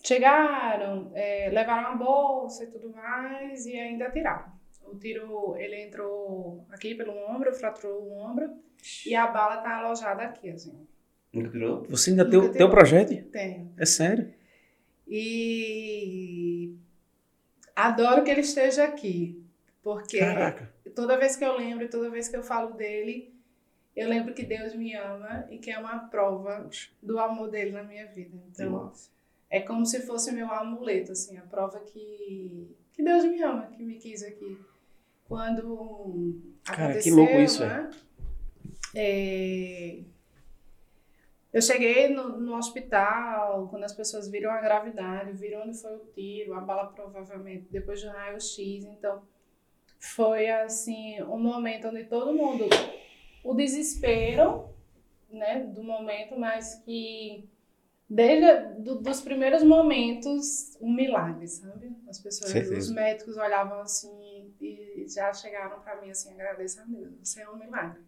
chegaram, 0.04 1.12
é, 1.14 1.50
levaram 1.52 1.90
a 1.90 1.96
bolsa 1.96 2.64
e 2.64 2.68
tudo 2.68 2.90
mais, 2.92 3.66
e 3.66 3.76
ainda 3.78 4.08
atiraram. 4.08 4.52
O 4.88 4.96
tiro, 4.98 5.56
ele 5.58 5.84
entrou 5.84 6.66
aqui 6.70 6.96
pelo 6.96 7.14
ombro, 7.30 7.54
fraturou 7.54 8.02
o 8.02 8.14
ombro, 8.18 8.50
e 9.06 9.14
a 9.16 9.28
bala 9.28 9.58
tá 9.58 9.78
alojada 9.78 10.24
aqui, 10.24 10.50
assim. 10.50 10.88
Você 11.90 12.10
ainda 12.10 12.24
Nunca 12.26 12.40
tem, 12.42 12.50
o- 12.50 12.52
tem 12.52 12.66
o 12.66 12.70
projeto? 12.70 13.24
Tem. 13.30 13.72
É 13.78 13.86
sério? 13.86 14.34
E 15.08 16.76
adoro 17.76 18.24
que 18.24 18.32
ele 18.32 18.42
esteja 18.42 18.84
aqui, 18.84 19.42
porque 19.84 20.20
Caraca. 20.20 20.74
toda 20.96 21.18
vez 21.18 21.36
que 21.36 21.46
eu 21.46 21.56
lembro, 21.58 21.88
toda 21.90 22.10
vez 22.10 22.28
que 22.28 22.36
eu 22.36 22.44
falo 22.44 22.74
dele, 22.74 23.34
eu 23.96 24.08
lembro 24.08 24.34
que 24.34 24.44
Deus 24.44 24.74
me 24.74 24.96
ama 24.96 25.48
e 25.50 25.58
que 25.58 25.70
é 25.70 25.78
uma 25.78 26.08
prova 26.08 26.70
do 27.02 27.20
amor 27.20 27.50
dele 27.50 27.72
na 27.72 27.84
minha 27.84 28.08
vida. 28.08 28.38
Então, 28.50 28.92
é 29.50 29.60
como 29.60 29.86
se 29.86 30.02
fosse 30.02 30.32
meu 30.32 30.52
amuleto, 30.52 31.12
assim, 31.12 31.38
a 31.38 31.42
prova 31.42 31.80
que, 31.82 32.76
que 32.94 33.04
Deus 33.04 33.24
me 33.26 33.42
ama, 33.42 33.68
que 33.68 33.84
me 33.84 33.96
quis 33.96 34.24
aqui. 34.24 34.58
Quando 35.28 36.42
Cara, 36.64 37.00
que 37.00 37.12
louco 37.12 37.34
isso, 37.34 37.66
né? 37.66 37.90
É, 38.96 40.00
Eu 41.54 41.62
cheguei 41.62 42.08
no, 42.08 42.40
no 42.40 42.56
hospital, 42.56 43.68
quando 43.70 43.84
as 43.84 43.94
pessoas 43.94 44.30
viram 44.30 44.52
a 44.52 44.62
gravidade, 44.62 45.34
viram 45.34 45.64
onde 45.64 45.78
foi 45.78 45.96
o 45.96 46.06
tiro, 46.14 46.54
a 46.54 46.62
bala 46.62 46.88
provavelmente 46.88 47.68
depois 47.70 48.02
do 48.02 48.10
raio-x, 48.10 48.86
então 48.86 49.22
foi 50.00 50.50
assim 50.50 51.22
um 51.24 51.38
momento 51.38 51.90
onde 51.90 52.06
todo 52.06 52.34
mundo 52.34 52.66
o 53.44 53.54
desespero 53.54 54.70
né 55.30 55.64
do 55.66 55.84
momento 55.84 56.38
mas 56.38 56.76
que 56.84 57.50
desde 58.10 58.82
do, 58.82 59.00
dos 59.00 59.22
primeiros 59.22 59.64
momentos 59.64 60.78
um 60.82 60.94
milagre 60.94 61.48
sabe 61.48 61.96
as 62.10 62.20
pessoas 62.20 62.52
Certeza. 62.52 62.78
os 62.78 62.92
médicos 62.92 63.38
olhavam 63.38 63.80
assim 63.80 64.54
e 64.60 65.06
já 65.08 65.34
chegaram 65.34 65.80
para 65.82 66.02
mim 66.02 66.12
assim 66.12 66.34
agradeça 66.34 66.82
a 66.82 66.86
Deus 66.86 67.14
você 67.24 67.42
é 67.42 67.50
um 67.50 67.58
milagre 67.58 68.02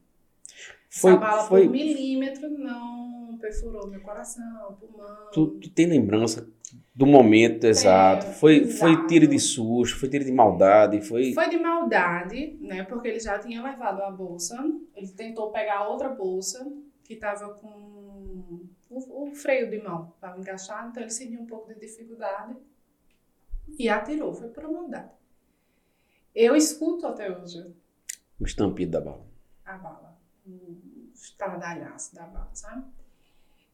Foi, 0.89 1.17
bala 1.17 1.43
foi, 1.45 1.63
por 1.63 1.71
milímetro 1.71 2.49
não 2.49 3.37
perfurou 3.41 3.87
meu 3.87 3.99
coração 4.01 4.77
pulmão 4.79 5.31
tu, 5.31 5.47
tu 5.59 5.69
tem 5.71 5.87
lembrança 5.87 6.47
do 6.95 7.07
momento 7.07 7.65
exato? 7.65 8.27
Foi, 8.33 8.67
foi 8.67 8.91
exato. 8.91 9.07
tiro 9.07 9.27
de 9.27 9.39
susto, 9.39 9.99
foi 9.99 10.09
tiro 10.09 10.23
de 10.23 10.31
maldade, 10.31 11.01
foi... 11.01 11.33
Foi 11.33 11.49
de 11.49 11.57
maldade, 11.57 12.55
né? 12.61 12.83
Porque 12.83 13.07
ele 13.07 13.19
já 13.19 13.39
tinha 13.39 13.63
levado 13.63 14.01
a 14.01 14.11
bolsa. 14.11 14.63
Ele 14.95 15.07
tentou 15.07 15.51
pegar 15.51 15.87
outra 15.87 16.09
bolsa 16.09 16.71
que 17.03 17.15
estava 17.15 17.53
com 17.55 17.67
o, 18.89 19.23
o 19.23 19.33
freio 19.33 19.69
de 19.71 19.81
mão, 19.81 20.13
estava 20.15 20.39
encaixado, 20.39 20.89
então 20.89 21.01
ele 21.01 21.09
sentiu 21.09 21.41
um 21.41 21.47
pouco 21.47 21.73
de 21.73 21.79
dificuldade 21.79 22.55
e 23.77 23.89
atirou. 23.89 24.33
Foi 24.33 24.49
por 24.49 24.71
maldade. 24.71 25.09
Eu 26.35 26.55
escuto 26.55 27.07
até 27.07 27.31
hoje 27.35 27.73
O 28.39 28.45
estampido 28.45 28.91
da 28.91 29.01
bala. 29.01 29.25
a 29.65 29.77
bala, 29.77 30.12
estradalhaço 31.13 32.13
da 32.15 32.23
bala, 32.25 32.49
sabe? 32.53 32.85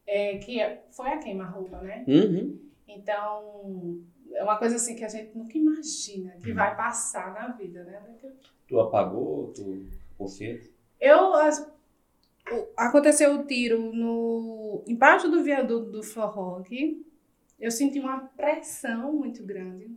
É, 0.06 0.38
que 0.38 0.60
é- 0.60 0.84
foi 0.90 1.08
a 1.10 1.18
queima-roupa, 1.18 1.78
né? 1.82 2.04
Uhum. 2.08 2.58
Então, 2.88 4.00
é 4.32 4.42
uma 4.42 4.56
coisa 4.58 4.76
assim 4.76 4.96
que 4.96 5.04
a 5.04 5.08
gente 5.08 5.36
nunca 5.36 5.56
imagina 5.56 6.32
que 6.42 6.52
vai 6.52 6.76
passar 6.76 7.32
na 7.34 7.48
vida, 7.48 7.84
né? 7.84 8.02
Tu 8.68 8.78
apagou? 8.80 9.52
Tu 9.54 9.86
consciente? 10.18 10.70
Eu 11.00 11.34
as- 11.34 11.68
aconteceu 12.76 13.34
o 13.40 13.46
tiro 13.46 13.92
no 13.92 14.82
embaixo 14.86 15.28
do 15.30 15.42
viaduto 15.42 15.90
do 15.90 16.02
Forró 16.02 16.58
aqui. 16.58 17.06
Eu 17.58 17.70
senti 17.70 18.00
uma 18.00 18.20
pressão 18.20 19.12
muito 19.12 19.44
grande. 19.44 19.90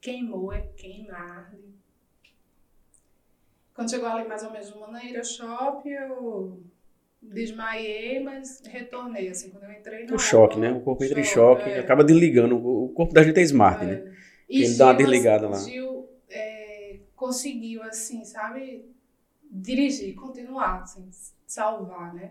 Queimou, 0.00 0.52
é 0.52 0.62
queima, 0.76 1.14
arde. 1.14 1.65
Quando 3.76 3.90
chegou 3.90 4.08
ali 4.08 4.26
mais 4.26 4.42
ou 4.42 4.50
menos 4.50 4.74
no 4.74 4.80
Maneira 4.80 5.22
Shop, 5.22 5.86
eu 5.86 6.62
desmaiei, 7.20 8.20
mas 8.20 8.62
retornei 8.64 9.28
assim 9.28 9.50
quando 9.50 9.64
eu 9.64 9.72
entrei 9.72 10.06
O 10.06 10.18
choque, 10.18 10.58
né? 10.58 10.72
O 10.72 10.80
corpo 10.80 11.04
entra 11.04 11.20
em 11.20 11.24
Choque, 11.24 11.64
choque, 11.64 11.76
é. 11.76 11.80
acaba 11.80 12.02
desligando. 12.02 12.56
O 12.56 12.88
corpo 12.88 13.12
da 13.12 13.22
gente 13.22 13.38
é 13.38 13.42
smart, 13.42 13.84
né? 13.84 13.94
É. 13.94 14.16
E 14.48 14.62
Ele 14.62 14.74
dá 14.78 14.86
uma 14.86 14.94
Gil, 14.94 15.06
desligada 15.06 15.48
lá. 15.48 15.58
Gil 15.58 16.08
é, 16.30 17.00
conseguiu, 17.14 17.82
assim, 17.82 18.24
sabe, 18.24 18.90
dirigir, 19.42 20.14
continuar, 20.14 20.80
assim, 20.80 21.06
salvar, 21.46 22.14
né? 22.14 22.30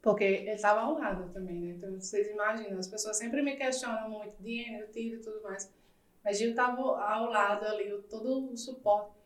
Porque 0.00 0.24
ele 0.24 0.50
estava 0.52 0.80
ao 0.80 0.94
lado 0.98 1.30
também, 1.34 1.60
né? 1.60 1.74
Então, 1.76 1.92
vocês 2.00 2.26
imaginam, 2.28 2.78
as 2.78 2.88
pessoas 2.88 3.18
sempre 3.18 3.42
me 3.42 3.54
questionam 3.54 4.08
muito, 4.08 4.32
Diene, 4.40 4.82
o 4.82 4.86
tiro 4.86 5.16
e 5.16 5.20
tudo 5.20 5.42
mais. 5.42 5.70
Mas 6.24 6.38
Gil 6.38 6.50
estava 6.50 6.80
ao 6.80 7.28
lado 7.28 7.66
ali, 7.66 7.90
todo 8.08 8.52
o 8.52 8.56
suporte 8.56 9.17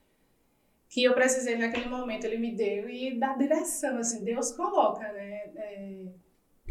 que 0.93 1.03
eu 1.03 1.15
precisei 1.15 1.57
naquele 1.57 1.89
momento, 1.89 2.25
ele 2.25 2.37
me 2.37 2.55
deu 2.55 2.87
e 2.87 3.19
dá 3.19 3.33
direção, 3.33 3.97
assim, 3.97 4.23
Deus 4.23 4.53
coloca, 4.53 5.11
né? 5.11 5.51
É, 5.57 6.05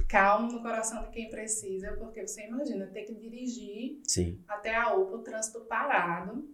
calmo 0.08 0.52
no 0.52 0.62
coração 0.62 1.02
de 1.02 1.10
quem 1.10 1.28
precisa, 1.28 1.94
porque 1.94 2.28
você 2.28 2.46
imagina, 2.46 2.86
ter 2.86 3.02
que 3.02 3.16
dirigir 3.16 4.00
Sim. 4.04 4.40
até 4.48 4.76
a 4.76 4.94
UPA, 4.94 5.16
o 5.16 5.20
trânsito 5.24 5.62
parado. 5.62 6.48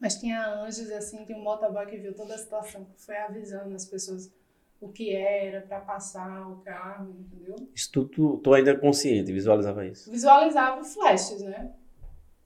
Mas 0.00 0.16
tinha 0.16 0.42
anjos, 0.42 0.90
assim, 0.90 1.22
tinha 1.26 1.36
um 1.36 1.42
motoboy 1.42 1.84
que 1.84 1.98
viu 1.98 2.14
toda 2.14 2.34
a 2.34 2.38
situação, 2.38 2.86
que 2.86 3.04
foi 3.04 3.18
avisando 3.18 3.74
as 3.74 3.84
pessoas 3.84 4.32
o 4.80 4.88
que 4.88 5.14
era 5.14 5.60
para 5.60 5.80
passar 5.80 6.50
o 6.50 6.62
carro, 6.62 7.10
entendeu? 7.10 7.56
Isso 7.74 7.92
tu, 7.92 8.06
tu, 8.06 8.38
tu 8.38 8.54
ainda 8.54 8.70
é 8.70 8.76
consciente, 8.76 9.30
visualizava 9.30 9.84
isso. 9.84 10.10
Visualizava 10.10 10.82
flashes, 10.82 11.42
né? 11.42 11.74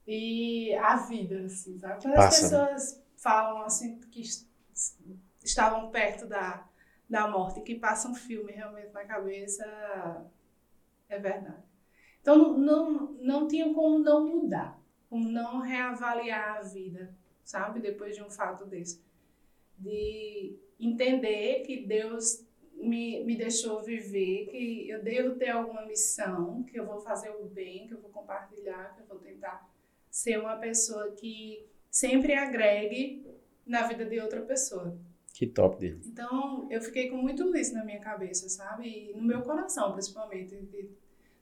E 0.05 0.73
a 0.75 0.97
vida, 0.97 1.45
assim, 1.45 1.79
sabe? 1.79 2.01
Quando 2.01 2.15
as 2.15 2.41
né? 2.41 2.49
pessoas 2.49 3.04
falam, 3.25 3.63
assim, 3.63 3.99
que 4.11 4.21
est- 4.21 4.47
estavam 5.43 5.89
perto 5.91 6.27
da, 6.27 6.67
da 7.09 7.27
morte, 7.27 7.61
que 7.61 7.75
passa 7.75 8.07
um 8.09 8.15
filme 8.15 8.51
realmente 8.53 8.93
na 8.93 9.05
cabeça, 9.05 9.65
é 11.09 11.17
verdade. 11.19 11.63
Então, 12.21 12.37
não, 12.57 12.91
não, 12.91 13.13
não 13.21 13.47
tinha 13.47 13.73
como 13.73 13.99
não 13.99 14.27
mudar, 14.27 14.79
como 15.09 15.29
não 15.29 15.61
reavaliar 15.61 16.57
a 16.59 16.61
vida, 16.63 17.15
sabe? 17.43 17.79
Depois 17.81 18.15
de 18.15 18.23
um 18.23 18.29
fato 18.29 18.65
desse. 18.65 19.01
De 19.77 20.57
entender 20.79 21.63
que 21.65 21.85
Deus 21.85 22.45
me, 22.73 23.23
me 23.25 23.35
deixou 23.37 23.83
viver, 23.83 24.47
que 24.47 24.89
eu 24.89 25.03
devo 25.03 25.35
ter 25.37 25.49
alguma 25.49 25.85
missão, 25.85 26.63
que 26.63 26.79
eu 26.79 26.85
vou 26.85 26.99
fazer 27.01 27.29
o 27.31 27.45
bem, 27.45 27.87
que 27.87 27.93
eu 27.93 28.01
vou 28.01 28.11
compartilhar, 28.11 28.95
que 28.95 29.01
eu 29.03 29.07
vou 29.07 29.19
tentar 29.19 29.69
ser 30.11 30.39
uma 30.39 30.57
pessoa 30.57 31.11
que 31.13 31.67
sempre 31.95 32.33
agregue 32.33 33.25
na 33.65 33.87
vida 33.87 34.05
de 34.05 34.19
outra 34.19 34.41
pessoa. 34.41 34.97
Que 35.33 35.47
top 35.47 35.77
dele. 35.79 36.01
Então, 36.05 36.67
eu 36.69 36.81
fiquei 36.81 37.09
com 37.09 37.15
muito 37.17 37.55
isso 37.55 37.73
na 37.73 37.85
minha 37.85 37.99
cabeça, 38.01 38.49
sabe? 38.49 38.87
E 38.87 39.13
no 39.15 39.23
meu 39.23 39.41
coração, 39.41 39.93
principalmente. 39.93 40.55
De, 40.55 40.89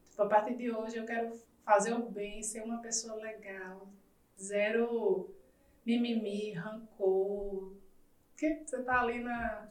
tipo, 0.10 0.22
a 0.22 0.28
partir 0.28 0.56
de 0.56 0.72
hoje, 0.72 0.98
eu 0.98 1.06
quero 1.06 1.32
fazer 1.66 1.94
o 1.94 2.10
bem, 2.10 2.42
ser 2.44 2.62
uma 2.62 2.80
pessoa 2.82 3.16
legal. 3.16 3.92
Zero 4.40 5.34
mimimi, 5.86 6.52
rancor. 6.54 7.74
Porque 8.32 8.62
você 8.66 8.82
tá 8.84 9.02
ali 9.02 9.20
na, 9.24 9.68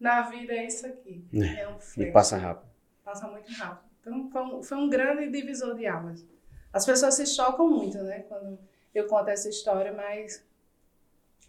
na 0.00 0.22
vida, 0.22 0.52
é 0.54 0.66
isso 0.66 0.86
aqui. 0.86 1.24
É 1.32 1.68
um 1.68 1.76
E 1.76 1.80
flash. 1.80 2.12
passa 2.12 2.36
rápido. 2.38 2.70
Passa 3.04 3.28
muito 3.28 3.50
rápido. 3.52 3.90
Então, 4.00 4.30
foi 4.30 4.42
um, 4.42 4.62
foi 4.62 4.78
um 4.78 4.88
grande 4.88 5.30
divisor 5.30 5.74
de 5.76 5.86
águas. 5.86 6.26
As 6.72 6.84
pessoas 6.86 7.14
se 7.14 7.26
chocam 7.26 7.68
muito, 7.70 7.98
né? 7.98 8.20
Quando 8.20 8.58
eu 8.94 9.06
conto 9.06 9.28
essa 9.28 9.48
história, 9.48 9.92
mas 9.92 10.44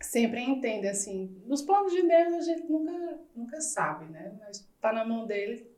sempre 0.02 0.42
entendem, 0.42 0.90
assim. 0.90 1.36
Nos 1.46 1.62
planos 1.62 1.92
de 1.94 2.02
Deus 2.02 2.34
a 2.34 2.42
gente 2.42 2.70
nunca, 2.70 3.20
nunca 3.36 3.62
sabe, 3.62 4.06
né? 4.12 4.32
Mas 4.40 4.68
tá 4.82 4.92
na 4.94 5.06
mão 5.06 5.26
dele. 5.26 5.72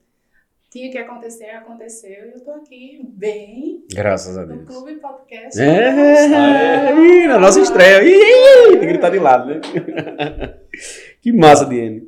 Tinha 0.69 0.91
que 0.91 0.97
acontecer, 0.97 1.51
aconteceu. 1.51 2.25
E 2.27 2.31
eu 2.33 2.39
tô 2.41 2.51
aqui 2.51 2.99
bem 3.13 3.85
Graças 3.93 4.37
a 4.37 4.45
no 4.45 4.57
Deus. 4.57 4.67
Clube 4.67 4.95
Podcast. 4.95 5.61
É, 5.61 6.91
ih, 6.93 7.27
na 7.27 7.39
nossa 7.39 7.61
estreia. 7.61 8.03
Ih, 8.03 8.71
tem 8.71 8.79
que 8.79 8.85
gritar 8.87 9.09
de 9.09 9.19
lado, 9.19 9.47
né? 9.47 9.61
Que 11.21 11.31
massa, 11.31 11.65
Diene. 11.65 12.05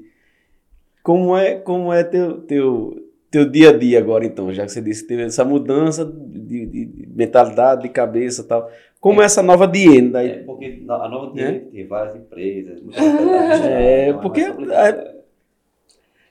Como 1.02 1.36
é, 1.38 1.56
como 1.60 1.94
é 1.94 2.04
teu, 2.04 2.42
teu, 2.42 3.10
teu 3.32 3.50
dia 3.50 3.70
a 3.70 3.78
dia 3.78 3.98
agora, 4.00 4.26
então? 4.26 4.52
Já 4.54 4.66
que 4.66 4.72
você 4.72 4.82
disse 4.82 5.04
que 5.04 5.08
teve 5.08 5.24
essa 5.24 5.46
mudança 5.46 6.04
de, 6.06 6.66
de- 6.66 6.86
de 6.86 7.08
mentalidade, 7.16 7.84
de 7.84 7.90
cabeça 7.90 8.42
e 8.42 8.46
tal. 8.46 8.70
Como 9.00 9.22
é 9.22 9.26
essa 9.26 9.44
nova 9.44 9.68
Diene? 9.68 10.10
Daí, 10.10 10.30
É, 10.32 10.44
porque 10.44 10.84
a 10.90 11.08
nova 11.08 11.40
É? 11.40 11.60
tem, 11.60 11.88
várias 11.88 12.16
empresas. 12.16 12.82
É, 13.64 14.10
então 14.10 14.22
porque- 14.22 14.42
mais 14.42 14.56
complicado. 14.56 15.18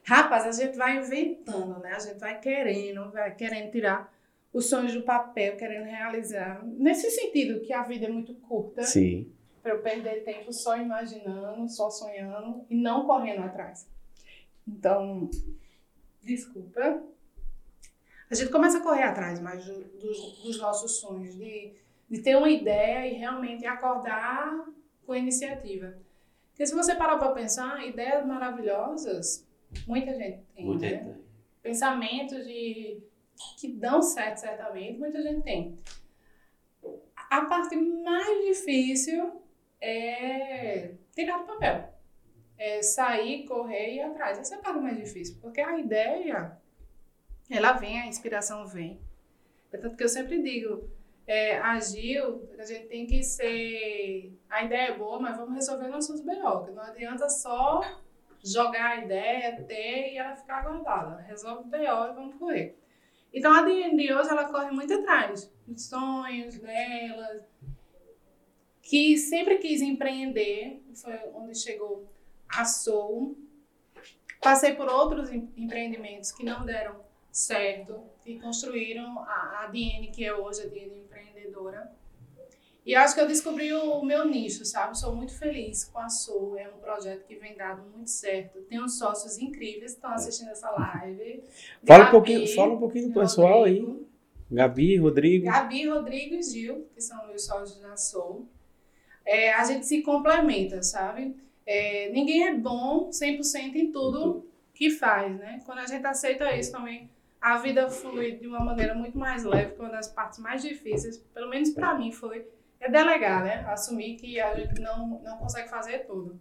Rapaz, 0.04 0.46
a 0.46 0.52
gente 0.64 0.76
vai 0.76 0.98
inventando, 0.98 1.80
né? 1.80 1.92
A 1.92 1.98
gente 1.98 2.18
vai 2.18 2.38
querendo, 2.40 3.10
vai 3.10 3.34
querendo 3.34 3.70
tirar 3.72 4.12
os 4.52 4.66
sonhos 4.66 4.94
do 4.94 5.02
papel, 5.02 5.56
querendo 5.56 5.84
realizar. 5.84 6.64
Nesse 6.64 7.10
sentido, 7.10 7.60
que 7.60 7.72
a 7.72 7.82
vida 7.82 8.06
é 8.06 8.08
muito 8.08 8.32
curta. 8.34 8.82
Sim. 8.84 9.28
Para 9.62 9.72
eu 9.72 9.80
perder 9.82 10.22
tempo 10.22 10.52
só 10.52 10.76
imaginando, 10.76 11.68
só 11.68 11.90
sonhando 11.90 12.64
e 12.70 12.76
não 12.76 13.04
correndo 13.04 13.42
atrás. 13.42 13.88
Então, 14.66 15.28
desculpa. 16.22 17.02
A 18.30 18.34
gente 18.34 18.50
começa 18.50 18.78
a 18.78 18.82
correr 18.82 19.02
atrás 19.02 19.40
mais 19.40 19.64
do, 19.64 19.84
dos, 19.98 20.42
dos 20.44 20.58
nossos 20.60 20.98
sonhos, 21.00 21.34
de, 21.36 21.72
de 22.08 22.22
ter 22.22 22.36
uma 22.36 22.48
ideia 22.48 23.06
e 23.06 23.14
realmente 23.14 23.66
acordar 23.66 24.66
com 25.04 25.14
iniciativa. 25.14 25.96
Porque 26.50 26.66
se 26.66 26.74
você 26.74 26.94
parar 26.94 27.18
para 27.18 27.32
pensar, 27.32 27.86
ideias 27.86 28.24
maravilhosas, 28.24 29.46
muita 29.86 30.14
gente 30.14 30.42
tem. 30.54 30.64
Muita 30.64 30.88
né? 30.88 31.04
gente. 31.04 31.20
Pensamentos 31.62 32.46
de, 32.46 33.02
que 33.58 33.68
dão 33.72 34.00
certo, 34.00 34.38
certamente, 34.38 34.98
muita 34.98 35.20
gente 35.20 35.42
tem. 35.42 35.76
A 37.30 37.42
parte 37.42 37.76
mais 37.76 38.46
difícil 38.46 39.42
é 39.80 40.92
tirar 41.12 41.38
do 41.38 41.44
papel. 41.44 41.92
É 42.56 42.80
sair, 42.82 43.44
correr 43.44 43.90
e 43.90 43.96
ir 43.96 44.00
atrás. 44.00 44.38
Essa 44.38 44.54
é 44.54 44.58
a 44.58 44.62
parte 44.62 44.80
mais 44.80 44.96
difícil, 44.96 45.36
porque 45.42 45.60
a 45.60 45.78
ideia, 45.78 46.56
ela 47.50 47.72
vem, 47.72 48.00
a 48.00 48.06
inspiração 48.06 48.66
vem. 48.66 49.00
É 49.72 49.76
tanto 49.76 49.96
que 49.96 50.04
eu 50.04 50.08
sempre 50.08 50.40
digo, 50.42 50.88
é, 51.26 51.58
agil, 51.58 52.48
a 52.58 52.64
gente 52.64 52.86
tem 52.86 53.06
que 53.06 53.22
ser. 53.22 54.32
A 54.48 54.62
ideia 54.64 54.88
é 54.92 54.96
boa, 54.96 55.18
mas 55.18 55.36
vamos 55.36 55.54
resolver 55.54 55.88
nossos 55.88 56.20
BO. 56.20 56.70
Não 56.72 56.82
adianta 56.82 57.28
só 57.28 57.80
jogar 58.44 58.92
a 58.92 59.04
ideia, 59.04 59.60
ter 59.64 60.12
e 60.12 60.18
ela 60.18 60.36
ficar 60.36 60.62
guardada. 60.62 61.20
Resolve 61.22 61.62
o 61.62 61.70
BO 61.70 61.76
e 61.76 62.14
vamos 62.14 62.36
correr. 62.36 62.78
Então 63.32 63.52
a 63.52 63.62
D&D 63.62 64.14
hoje 64.14 64.30
ela 64.30 64.44
corre 64.50 64.70
muito 64.70 64.94
atrás 64.94 65.52
dos 65.66 65.86
sonhos 65.86 66.58
dela, 66.58 67.44
que 68.80 69.18
sempre 69.18 69.58
quis 69.58 69.82
empreender, 69.82 70.80
foi 70.94 71.18
onde 71.34 71.58
chegou 71.58 72.08
a 72.48 72.64
Soul. 72.64 73.36
Passei 74.40 74.74
por 74.74 74.88
outros 74.88 75.30
em- 75.30 75.52
empreendimentos 75.56 76.30
que 76.30 76.44
não 76.44 76.64
deram 76.64 77.04
certo, 77.32 78.00
que 78.22 78.38
construíram 78.38 79.18
a, 79.20 79.64
a 79.64 79.66
DN, 79.66 80.10
que 80.12 80.24
é 80.24 80.32
hoje 80.32 80.62
a 80.62 80.66
DN 80.68 81.05
empreendedora. 81.36 81.92
E 82.84 82.94
acho 82.94 83.16
que 83.16 83.20
eu 83.20 83.26
descobri 83.26 83.72
o 83.72 84.02
meu 84.04 84.24
nicho, 84.24 84.64
sabe? 84.64 84.96
Sou 84.96 85.14
muito 85.14 85.36
feliz 85.36 85.84
com 85.84 85.98
a 85.98 86.08
Soul, 86.08 86.56
é 86.56 86.68
um 86.68 86.78
projeto 86.78 87.26
que 87.26 87.34
vem 87.34 87.56
dado 87.56 87.82
muito 87.92 88.08
certo. 88.08 88.60
Tenho 88.62 88.88
sócios 88.88 89.38
incríveis 89.38 89.92
que 89.92 89.98
estão 89.98 90.12
assistindo 90.12 90.50
essa 90.50 90.70
live. 90.70 91.42
Fala 91.84 92.02
um 92.02 92.04
Gabi, 92.04 92.10
pouquinho, 92.12 92.54
fala 92.54 92.74
um 92.74 92.78
pouquinho 92.78 93.08
do 93.08 93.14
pessoal 93.20 93.64
aí. 93.64 93.80
Rodrigo, 93.80 94.08
Gabi, 94.48 94.96
Rodrigo. 94.98 95.46
Gabi, 95.46 95.88
Rodrigo 95.88 96.34
e 96.36 96.42
Gil, 96.42 96.86
que 96.94 97.00
são 97.00 97.26
meus 97.26 97.44
sócios 97.44 97.80
da 97.80 97.96
Soul. 97.96 98.46
É, 99.24 99.52
a 99.52 99.64
gente 99.64 99.84
se 99.84 100.02
complementa, 100.02 100.80
sabe? 100.84 101.34
É, 101.66 102.08
ninguém 102.10 102.46
é 102.46 102.54
bom 102.54 103.10
100% 103.10 103.74
em 103.74 103.90
tudo 103.90 104.46
que 104.72 104.90
faz, 104.90 105.36
né? 105.36 105.60
Quando 105.66 105.78
a 105.78 105.86
gente 105.86 106.06
aceita 106.06 106.54
isso 106.54 106.70
também, 106.70 107.10
a 107.46 107.58
vida 107.58 107.88
flui 107.88 108.32
de 108.32 108.48
uma 108.48 108.58
maneira 108.58 108.92
muito 108.92 109.16
mais 109.16 109.44
leve, 109.44 109.76
que 109.76 109.80
uma 109.80 109.88
das 109.88 110.08
partes 110.08 110.40
mais 110.40 110.62
difíceis, 110.62 111.18
pelo 111.32 111.48
menos 111.48 111.70
para 111.70 111.94
mim 111.96 112.10
foi, 112.10 112.44
é 112.80 112.90
delegar, 112.90 113.44
né? 113.44 113.64
Assumir 113.68 114.16
que 114.16 114.40
a 114.40 114.52
gente 114.56 114.80
não, 114.80 115.22
não 115.22 115.36
consegue 115.38 115.68
fazer 115.68 116.00
tudo. 116.08 116.40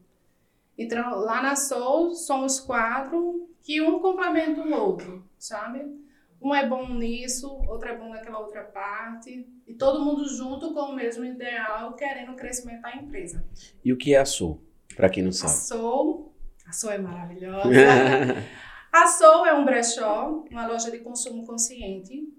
Então, 0.75 1.19
lá 1.19 1.43
na 1.43 1.55
Soul, 1.55 2.15
somos 2.15 2.59
quatro, 2.59 3.47
que 3.61 3.79
um 3.79 3.99
complementa 3.99 4.61
o 4.61 4.73
outro, 4.73 5.23
sabe? 5.37 5.85
Um 6.41 6.55
é 6.55 6.67
bom 6.67 6.89
nisso, 6.89 7.53
outro 7.67 7.87
é 7.87 7.95
bom 7.95 8.09
naquela 8.09 8.39
outra 8.39 8.63
parte, 8.63 9.47
e 9.67 9.75
todo 9.75 10.03
mundo 10.03 10.27
junto 10.27 10.73
com 10.73 10.91
o 10.91 10.95
mesmo 10.95 11.23
ideal, 11.23 11.93
querendo 11.93 12.31
o 12.31 12.35
crescimento 12.35 12.81
da 12.81 12.95
empresa. 12.95 13.45
E 13.83 13.93
o 13.93 13.97
que 13.97 14.15
é 14.15 14.17
a 14.17 14.25
Soul? 14.25 14.59
Pra 14.95 15.07
quem 15.07 15.21
não 15.21 15.29
A 15.29 15.33
sabe. 15.33 15.53
Soul, 15.53 16.33
a 16.67 16.71
Soul 16.71 16.93
é 16.93 16.97
maravilhosa. 16.97 17.69
A 18.95 19.07
Soul 19.07 19.45
é 19.45 19.53
um 19.53 19.65
brechó, 19.65 20.45
uma 20.49 20.65
loja 20.65 20.89
de 20.89 20.99
consumo 20.99 21.45
consciente, 21.45 22.33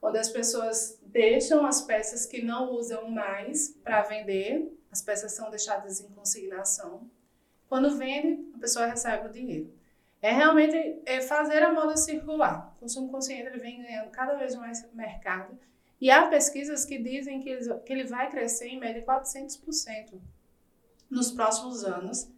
onde 0.00 0.16
as 0.16 0.28
pessoas 0.28 0.96
deixam 1.02 1.66
as 1.66 1.82
peças 1.82 2.24
que 2.24 2.40
não 2.40 2.70
usam 2.70 3.10
mais 3.10 3.70
para 3.82 4.02
vender. 4.02 4.72
As 4.92 5.02
peças 5.02 5.32
são 5.32 5.50
deixadas 5.50 6.00
em 6.00 6.08
consignação. 6.10 7.10
Quando 7.68 7.98
vende, 7.98 8.48
a 8.54 8.58
pessoa 8.60 8.86
recebe 8.86 9.26
o 9.26 9.32
dinheiro. 9.32 9.74
É 10.22 10.30
realmente 10.30 11.02
é 11.04 11.20
fazer 11.20 11.64
a 11.64 11.72
moda 11.72 11.96
circular. 11.96 12.72
O 12.76 12.82
consumo 12.82 13.10
consciente 13.10 13.48
ele 13.48 13.58
vem 13.58 13.82
ganhando 13.82 14.12
cada 14.12 14.36
vez 14.36 14.54
mais 14.54 14.88
mercado. 14.94 15.58
E 16.00 16.12
há 16.12 16.28
pesquisas 16.28 16.84
que 16.84 16.96
dizem 17.02 17.40
que 17.40 17.48
ele, 17.48 17.74
que 17.80 17.92
ele 17.92 18.04
vai 18.04 18.30
crescer 18.30 18.68
em 18.68 18.78
média 18.78 19.04
400% 19.04 20.14
nos 21.10 21.32
próximos 21.32 21.82
anos 21.82 22.30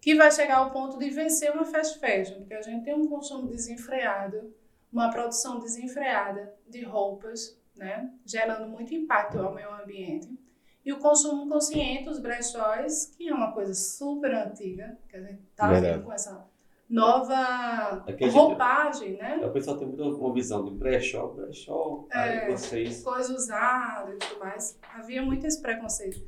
que 0.00 0.14
vai 0.14 0.30
chegar 0.30 0.58
ao 0.58 0.70
ponto 0.70 0.98
de 0.98 1.10
vencer 1.10 1.52
uma 1.52 1.64
fast 1.64 1.98
fashion, 1.98 2.36
porque 2.38 2.54
a 2.54 2.62
gente 2.62 2.84
tem 2.84 2.94
um 2.94 3.08
consumo 3.08 3.48
desenfreado, 3.48 4.54
uma 4.92 5.10
produção 5.10 5.58
desenfreada 5.58 6.54
de 6.68 6.82
roupas, 6.84 7.58
né, 7.76 8.10
gerando 8.24 8.68
muito 8.68 8.94
impacto 8.94 9.38
ao 9.38 9.54
meio 9.54 9.70
ambiente. 9.74 10.28
E 10.84 10.92
o 10.92 10.98
consumo 10.98 11.48
consciente, 11.48 12.08
os 12.08 12.20
brechóis, 12.20 13.06
que 13.16 13.28
é 13.28 13.34
uma 13.34 13.50
coisa 13.52 13.74
super 13.74 14.32
antiga, 14.32 14.96
que 15.08 15.16
a 15.16 15.20
gente 15.20 15.40
está 15.50 15.72
vindo 15.72 16.04
com 16.04 16.12
essa 16.12 16.46
nova 16.88 18.04
É 18.06 18.12
a 18.12 18.16
gente- 18.16 18.28
roupagem, 18.30 19.16
né? 19.16 19.38
O 19.44 19.50
pessoal 19.50 19.76
tem 19.76 19.88
uma 19.88 20.32
visão 20.32 20.64
de 20.64 20.70
brechó, 20.70 21.26
brechó, 21.26 22.06
É. 22.12 22.48
vocês... 22.48 23.02
coisa 23.02 23.34
usada 23.34 24.14
e 24.14 24.18
tudo 24.18 24.38
mais. 24.38 24.78
Havia 24.94 25.20
muito 25.22 25.44
esse 25.44 25.60
preconceito. 25.60 26.22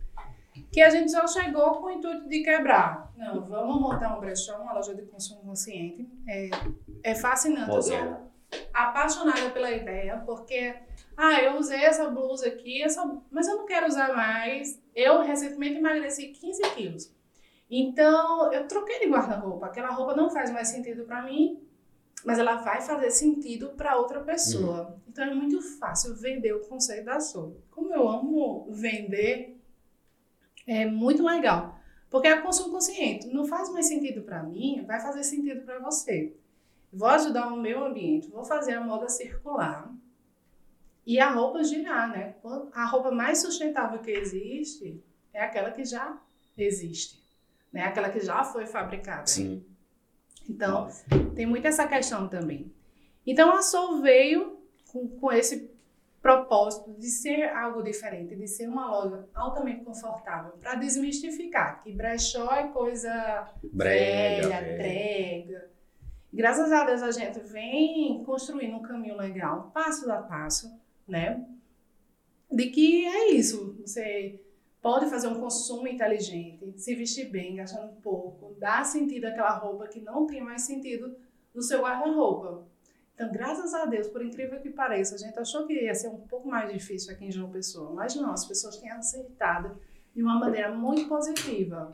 Que 0.72 0.80
a 0.80 0.90
gente 0.90 1.12
já 1.12 1.26
chegou 1.26 1.76
com 1.76 1.86
o 1.86 1.90
intuito 1.90 2.28
de 2.28 2.42
quebrar. 2.42 3.12
Não, 3.16 3.44
vamos 3.44 3.80
montar 3.80 4.16
um 4.16 4.20
brechó, 4.20 4.60
uma 4.60 4.72
loja 4.72 4.94
de 4.94 5.02
consumo 5.02 5.42
consciente. 5.42 6.08
É, 6.26 6.50
é 7.02 7.14
fascinante. 7.14 7.70
Eu 7.70 7.82
sou 7.82 8.28
apaixonada 8.72 9.50
pela 9.50 9.70
ideia, 9.70 10.22
porque, 10.24 10.74
ah, 11.16 11.42
eu 11.42 11.56
usei 11.56 11.84
essa 11.84 12.08
blusa 12.08 12.48
aqui, 12.48 12.82
essa, 12.82 13.04
mas 13.30 13.46
eu 13.48 13.56
não 13.56 13.66
quero 13.66 13.86
usar 13.86 14.14
mais. 14.14 14.80
Eu 14.94 15.22
recentemente 15.22 15.76
emagreci 15.76 16.28
15 16.28 16.62
quilos. 16.74 17.18
Então, 17.70 18.52
eu 18.52 18.66
troquei 18.66 19.00
de 19.00 19.08
guarda-roupa. 19.08 19.66
Aquela 19.66 19.90
roupa 19.90 20.16
não 20.16 20.30
faz 20.30 20.50
mais 20.50 20.68
sentido 20.68 21.04
para 21.04 21.22
mim, 21.22 21.62
mas 22.24 22.38
ela 22.38 22.56
vai 22.56 22.80
fazer 22.80 23.10
sentido 23.10 23.70
para 23.70 23.96
outra 23.96 24.20
pessoa. 24.20 24.98
Então, 25.06 25.24
é 25.24 25.34
muito 25.34 25.60
fácil 25.78 26.14
vender 26.14 26.54
o 26.54 26.66
conceito 26.66 27.04
da 27.04 27.20
Soul. 27.20 27.60
Como 27.70 27.92
eu 27.92 28.08
amo 28.08 28.66
vender, 28.70 29.57
é 30.68 30.86
muito 30.86 31.24
legal. 31.24 31.78
Porque 32.10 32.28
é 32.28 32.40
consumo 32.40 32.70
consciente. 32.70 33.26
Não 33.28 33.46
faz 33.46 33.72
mais 33.72 33.86
sentido 33.86 34.22
para 34.22 34.42
mim, 34.42 34.84
vai 34.86 35.00
fazer 35.00 35.24
sentido 35.24 35.62
para 35.64 35.78
você. 35.78 36.36
Vou 36.92 37.08
ajudar 37.08 37.48
o 37.48 37.56
meu 37.56 37.84
ambiente, 37.84 38.30
vou 38.30 38.44
fazer 38.44 38.74
a 38.74 38.80
moda 38.80 39.08
circular 39.08 39.92
e 41.04 41.18
a 41.18 41.30
roupa 41.30 41.62
girar, 41.64 42.10
né? 42.10 42.34
A 42.72 42.86
roupa 42.86 43.10
mais 43.10 43.40
sustentável 43.40 43.98
que 43.98 44.10
existe 44.10 45.02
é 45.32 45.42
aquela 45.42 45.70
que 45.70 45.84
já 45.84 46.18
existe, 46.56 47.22
né? 47.72 47.82
Aquela 47.82 48.08
que 48.10 48.20
já 48.20 48.42
foi 48.44 48.66
fabricada. 48.66 49.26
Sim. 49.26 49.64
Então, 50.48 50.84
Nossa. 50.84 51.04
tem 51.34 51.44
muito 51.44 51.66
essa 51.66 51.86
questão 51.86 52.26
também. 52.26 52.72
Então, 53.26 53.52
a 53.52 53.60
Soul 53.60 54.00
veio 54.00 54.58
com, 54.90 55.06
com 55.08 55.30
esse 55.30 55.70
propósito 56.20 56.92
de 56.98 57.08
ser 57.08 57.44
algo 57.50 57.82
diferente, 57.82 58.34
de 58.34 58.46
ser 58.46 58.68
uma 58.68 58.90
loja 58.90 59.28
altamente 59.34 59.84
confortável, 59.84 60.52
para 60.60 60.74
desmistificar 60.74 61.82
que 61.82 61.92
brechó 61.92 62.50
é 62.52 62.68
coisa 62.68 63.48
Brega, 63.72 64.48
velha, 64.48 64.76
brega. 64.76 65.70
Graças 66.32 66.70
a 66.72 66.84
Deus 66.84 67.02
a 67.02 67.10
gente 67.10 67.40
vem 67.40 68.22
construindo 68.24 68.76
um 68.76 68.82
caminho 68.82 69.16
legal, 69.16 69.70
passo 69.72 70.10
a 70.10 70.22
passo, 70.22 70.70
né? 71.06 71.46
De 72.50 72.66
que 72.70 73.06
é 73.06 73.30
isso, 73.30 73.76
você 73.80 74.40
pode 74.80 75.08
fazer 75.10 75.28
um 75.28 75.40
consumo 75.40 75.86
inteligente, 75.86 76.72
se 76.76 76.94
vestir 76.94 77.30
bem, 77.30 77.56
gastando 77.56 77.92
um 77.92 78.00
pouco, 78.00 78.54
dar 78.58 78.84
sentido 78.84 79.26
àquela 79.26 79.56
roupa 79.56 79.88
que 79.88 80.00
não 80.00 80.26
tem 80.26 80.40
mais 80.40 80.62
sentido 80.62 81.16
no 81.54 81.62
seu 81.62 81.82
guarda-roupa. 81.82 82.66
Então, 83.18 83.32
graças 83.32 83.74
a 83.74 83.84
Deus, 83.84 84.06
por 84.06 84.24
incrível 84.24 84.60
que 84.60 84.70
pareça, 84.70 85.16
a 85.16 85.18
gente 85.18 85.36
achou 85.36 85.66
que 85.66 85.72
ia 85.72 85.92
ser 85.92 86.06
um 86.06 86.18
pouco 86.18 86.46
mais 86.48 86.72
difícil 86.72 87.12
aqui 87.12 87.24
em 87.24 87.32
João 87.32 87.50
Pessoa, 87.50 87.90
mas 87.92 88.14
não, 88.14 88.30
as 88.30 88.44
pessoas 88.44 88.76
têm 88.76 88.92
aceitado 88.92 89.76
de 90.14 90.22
uma 90.22 90.38
maneira 90.38 90.70
muito 90.70 91.08
positiva. 91.08 91.90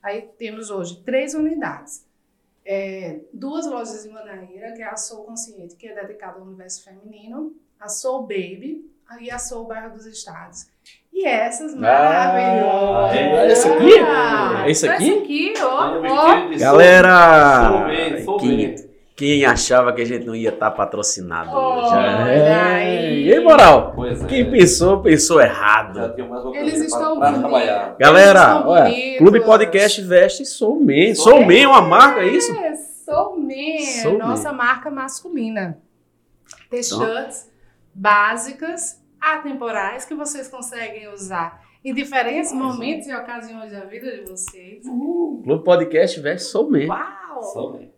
Aí 0.00 0.22
temos 0.38 0.70
hoje 0.70 1.02
três 1.02 1.34
unidades. 1.34 2.06
É, 2.64 3.22
duas 3.32 3.66
lojas 3.66 4.06
em 4.06 4.12
Manaíra, 4.12 4.70
que 4.70 4.82
é 4.82 4.86
a 4.86 4.96
Soul 4.96 5.24
Consciente, 5.24 5.74
que 5.74 5.88
é 5.88 5.96
dedicada 5.96 6.38
ao 6.38 6.46
universo 6.46 6.84
feminino, 6.84 7.56
a 7.80 7.88
Soul 7.88 8.22
Baby 8.22 8.88
e 9.20 9.32
a 9.32 9.40
Soul 9.40 9.66
Bairro 9.66 9.92
dos 9.96 10.06
Estados. 10.06 10.70
E 11.12 11.26
essas 11.26 11.74
maravilhosas! 11.74 13.16
é 13.16 13.50
esse 13.50 13.68
aqui? 13.68 13.98
Ah, 13.98 14.62
É 14.64 14.70
esse 14.70 14.88
aqui? 14.88 15.08
Esse 15.08 15.18
aqui, 15.18 15.54
ó, 15.60 16.46
de 16.48 16.56
Galera, 16.56 17.68
Sou 17.68 17.84
bem, 17.86 18.24
sou 18.24 18.40
bem. 18.40 18.91
Quem 19.22 19.44
achava 19.44 19.92
que 19.92 20.02
a 20.02 20.04
gente 20.04 20.26
não 20.26 20.34
ia 20.34 20.48
estar 20.48 20.72
patrocinado 20.72 21.48
Olha 21.52 21.86
hoje? 21.86 22.28
É. 22.28 22.54
aí. 22.54 23.22
E 23.26 23.32
aí, 23.32 23.38
moral? 23.38 23.92
Pois 23.94 24.20
é. 24.20 24.26
Quem 24.26 24.50
pensou, 24.50 25.00
pensou 25.00 25.40
errado. 25.40 26.00
Já 26.00 26.08
tenho 26.08 26.28
mais 26.28 26.44
uma 26.44 26.56
Eles 26.56 26.72
coisa 26.72 26.86
estão 26.86 27.20
pra. 27.20 27.94
Galera, 28.00 28.40
estão 28.40 28.68
olha, 28.68 28.82
bonitos. 28.82 29.18
Clube 29.18 29.44
Podcast 29.44 30.02
veste 30.02 30.44
Sou 30.44 30.74
Man. 30.74 31.14
Sou 31.14 31.34
Sou. 31.34 31.46
Man 31.46 31.54
é 31.54 31.68
uma 31.68 31.82
marca, 31.82 32.18
é 32.18 32.26
isso? 32.26 32.50
É, 32.52 32.70
Man, 32.70 34.02
Soul 34.02 34.18
nossa 34.18 34.52
marca 34.52 34.90
masculina. 34.90 35.78
T-shirts 36.68 37.48
básicas, 37.94 39.00
atemporais, 39.20 40.04
que 40.04 40.16
vocês 40.16 40.48
conseguem 40.48 41.06
usar 41.12 41.62
em 41.84 41.94
diferentes 41.94 42.52
momentos 42.52 43.06
e 43.06 43.14
ocasiões 43.14 43.70
da 43.70 43.84
vida 43.84 44.10
de 44.10 44.28
vocês. 44.28 44.82
Clube 44.82 45.62
Podcast 45.62 46.18
veste 46.18 46.48
Sou 46.48 46.68
Man. 46.68 46.86
Uau! 46.88 47.21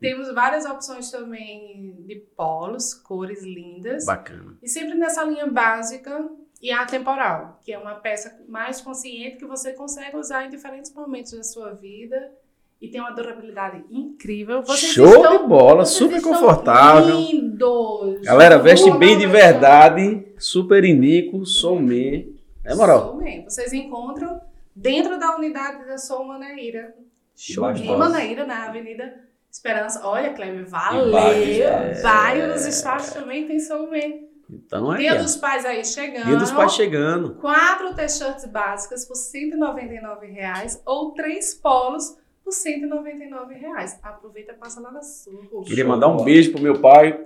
Temos 0.01 0.33
várias 0.35 0.65
opções 0.65 1.11
também 1.11 1.97
de 2.07 2.17
polos, 2.37 2.95
cores 2.95 3.43
lindas. 3.43 4.05
Bacana. 4.07 4.57
E 4.63 4.69
sempre 4.69 4.95
nessa 4.95 5.25
linha 5.25 5.47
básica 5.47 6.29
e 6.63 6.71
atemporal, 6.71 7.59
que 7.63 7.73
é 7.73 7.79
uma 7.79 7.95
peça 7.97 8.39
mais 8.49 8.81
consciente 8.81 9.37
que 9.37 9.47
você 9.47 9.73
consegue 9.73 10.17
usar 10.17 10.47
em 10.47 10.51
diferentes 10.51 10.93
momentos 10.95 11.33
da 11.33 11.43
sua 11.43 11.73
vida 11.75 12.33
e 12.81 12.89
tem 12.89 13.01
uma 13.01 13.13
durabilidade 13.13 13.85
incrível. 13.91 14.63
Vocês 14.63 14.93
Show 14.93 15.07
estão- 15.07 15.43
de 15.43 15.49
bola, 15.49 15.85
super 15.85 16.21
confortável. 16.23 17.17
Lindos. 17.17 18.21
Galera, 18.23 18.59
veste 18.59 18.89
Vou 18.91 18.99
bem 18.99 19.17
de 19.19 19.27
verdade. 19.27 20.27
Super 20.39 20.85
inico, 20.85 21.45
Sou 21.47 21.81
Man. 21.81 22.25
É 22.65 22.75
moral. 22.75 23.17
Man. 23.17 23.45
Vocês 23.45 23.73
encontram 23.73 24.41
dentro 24.75 25.19
da 25.19 25.37
unidade 25.37 25.87
da 25.87 25.99
Soul 25.99 26.25
Manaíra. 26.27 26.95
Show 27.37 27.73
de. 27.73 27.85
Manaíra, 27.85 28.47
na 28.47 28.69
Avenida 28.69 29.15
Esperança. 29.55 30.05
Olha, 30.05 30.35
Kleber, 30.35 30.67
valeu. 30.67 31.13
vários 31.13 31.49
estados. 31.49 32.03
Bairro 32.03 32.53
dos 32.53 32.67
estados 32.67 33.11
também 33.11 33.47
tem 33.47 33.61
Soul 33.61 33.89
Man. 33.89 34.27
Então 34.51 34.91
aí, 34.91 35.03
Dia 35.03 35.15
dos 35.15 35.37
Pais 35.37 35.65
aí 35.65 35.85
chegando. 35.85 36.27
Dia 36.27 36.37
dos 36.37 36.51
Pais 36.51 36.73
chegando. 36.73 37.37
Quatro 37.37 37.95
t-shirts 37.95 38.47
básicas 38.47 39.07
por 39.07 39.15
199 39.15 40.27
reais 40.27 40.83
ou 40.85 41.13
três 41.13 41.55
polos 41.55 42.19
por 42.43 42.51
199 42.53 43.55
reais. 43.55 43.97
Aproveita 44.03 44.53
e 44.53 44.57
passa 44.57 44.81
lá 44.81 44.91
na 44.91 45.03
sua. 45.03 45.65
Queria 45.65 45.85
mandar 45.85 46.09
um 46.09 46.25
beijo 46.25 46.51
pro 46.51 46.61
meu 46.61 46.81
pai. 46.81 47.25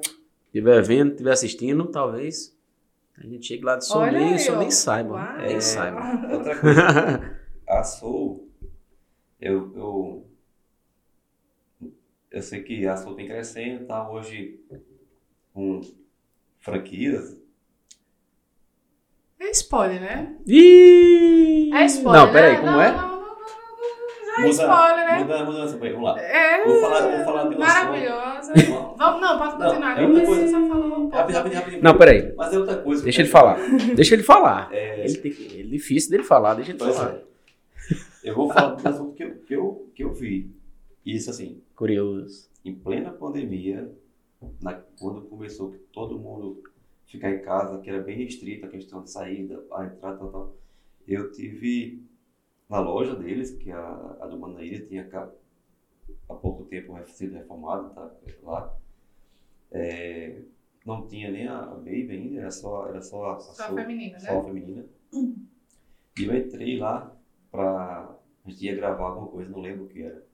Estiver 0.48 0.82
vendo, 0.82 1.12
estiver 1.12 1.32
assistindo, 1.32 1.86
talvez. 1.86 2.54
A 3.16 3.26
gente 3.26 3.46
chegue 3.46 3.64
lá 3.64 3.76
de 3.76 3.86
Sou 3.86 4.02
Olha 4.02 4.20
Man 4.20 4.34
e 4.34 4.38
só 4.38 4.52
ó. 4.52 4.58
nem 4.58 4.70
saiba. 4.70 5.14
Uau. 5.14 5.38
Nem 5.38 5.60
saiba. 5.62 6.34
Outra 6.34 6.60
coisa, 6.60 7.38
a 7.66 7.82
Soul, 7.82 8.46
eu, 9.40 9.72
eu, 9.74 10.27
eu 12.30 12.42
sei 12.42 12.62
que 12.62 12.86
a 12.86 12.96
Soul 12.96 13.14
tem 13.16 13.26
crescendo, 13.26 13.86
tá 13.86 14.10
hoje 14.10 14.60
com 15.52 15.80
franquias. 16.60 17.36
É 19.40 19.50
spoiler, 19.50 20.00
né? 20.00 20.36
Ih! 20.46 21.70
É 21.72 21.84
spoiler. 21.86 22.22
Não, 22.26 22.32
peraí, 22.32 22.52
né? 22.54 22.58
como 22.60 22.72
não, 22.72 22.82
é? 22.82 22.90
Não, 22.90 22.98
não, 23.02 23.08
não, 23.08 23.18
não, 23.20 23.36
não, 23.38 24.36
já 24.36 24.44
é 24.44 24.48
spoiler, 24.50 25.06
né? 25.06 25.18
Muda, 25.20 25.44
mudança, 25.44 25.78
vamos 25.78 26.02
lá. 26.02 26.20
É. 26.20 26.64
Vou 26.64 26.80
falar, 26.80 27.16
vou 27.16 27.24
falar 27.24 27.48
de 27.48 27.56
Maravilhosa. 27.58 28.52
Vamos, 28.96 29.20
não, 29.20 29.38
pode 29.38 29.52
continuar. 29.56 29.96
Não, 29.96 30.02
é 30.02 30.06
outra 30.06 30.26
coisa. 30.26 30.40
você 30.42 30.48
só 30.48 30.68
falou 30.68 30.86
um 30.86 30.90
pouco. 30.90 31.16
Rapidinho, 31.16 31.36
rapidinho, 31.38 31.60
rapidinho. 31.60 31.82
Não, 31.84 31.96
peraí. 31.98 32.34
Mas 32.36 32.52
é 32.52 32.58
outra 32.58 32.76
coisa. 32.78 33.02
Deixa 33.04 33.22
ele 33.22 33.28
falar. 33.30 33.58
Deixa 33.94 34.14
ele 34.14 34.22
falar. 34.24 34.68
É, 34.72 35.04
Ele 35.04 35.18
tem 35.18 35.32
que- 35.32 35.60
é 35.60 35.64
difícil 35.64 36.10
dele 36.10 36.24
falar, 36.24 36.54
deixa 36.54 36.72
ele 36.72 36.78
pois 36.78 36.96
falar. 36.96 37.12
é. 37.14 37.22
Eu 38.24 38.34
vou 38.34 38.52
falar 38.52 38.74
do 38.74 38.88
assunto 38.88 39.14
que 39.14 39.22
eu, 39.22 39.34
que, 39.46 39.54
eu, 39.54 39.90
que 39.94 40.02
eu 40.04 40.12
vi. 40.12 40.50
Isso 41.06 41.30
assim, 41.30 41.62
Curioso. 41.78 42.50
em 42.64 42.74
plena 42.74 43.12
pandemia, 43.12 43.96
na- 44.60 44.82
quando 44.98 45.22
começou 45.28 45.70
que 45.70 45.78
todo 45.92 46.18
mundo 46.18 46.60
ficar 47.06 47.30
em 47.30 47.40
casa, 47.40 47.80
que 47.80 47.88
era 47.88 48.02
bem 48.02 48.16
restrita 48.18 48.66
a 48.66 48.70
questão 48.70 49.04
de 49.04 49.10
saída, 49.12 49.64
a 49.72 49.86
entrada, 49.86 50.18
tal, 50.18 50.30
tal, 50.32 50.56
eu 51.06 51.30
tive 51.30 52.04
na 52.68 52.80
loja 52.80 53.14
deles, 53.14 53.52
que 53.52 53.70
a, 53.70 53.78
a 54.20 54.26
do 54.26 54.36
Manaíra 54.40 54.84
tinha 54.86 55.08
há 56.28 56.34
pouco 56.34 56.64
tempo 56.64 56.98
sido 57.06 57.34
reformada, 57.34 57.88
tá 57.90 58.12
lá. 58.42 58.76
É, 59.70 60.42
não 60.84 61.06
tinha 61.06 61.30
nem 61.30 61.46
a 61.46 61.62
Baby 61.62 62.10
ainda, 62.10 62.40
era 62.40 62.50
só, 62.50 62.88
era 62.88 63.00
só 63.00 63.24
a, 63.24 63.36
a 63.36 63.40
Só 63.40 63.62
a 63.62 63.74
feminina, 63.74 64.18
só 64.18 64.32
né? 64.32 64.38
a 64.40 64.44
feminina. 64.44 64.84
E 66.18 66.24
eu 66.24 66.36
entrei 66.36 66.76
lá 66.76 67.16
pra. 67.52 68.18
A 68.44 68.50
gente 68.50 68.64
ia 68.64 68.74
gravar 68.74 69.10
alguma 69.10 69.28
coisa, 69.28 69.50
não 69.50 69.60
lembro 69.60 69.84
o 69.84 69.88
que 69.88 70.02
era. 70.02 70.27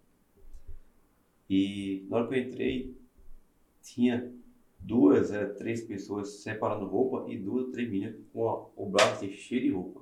E 1.48 2.06
na 2.08 2.16
hora 2.18 2.28
que 2.28 2.34
eu 2.34 2.38
entrei, 2.38 2.94
tinha 3.82 4.32
duas, 4.78 5.30
era 5.30 5.48
três 5.54 5.82
pessoas 5.82 6.42
separando 6.42 6.86
roupa 6.86 7.30
e 7.30 7.38
duas, 7.38 7.70
três 7.70 7.88
meninas 7.90 8.16
com 8.32 8.48
a- 8.48 8.66
o 8.76 8.86
braço 8.86 9.12
assim, 9.24 9.32
cheio 9.32 9.62
de 9.62 9.70
roupa. 9.70 10.00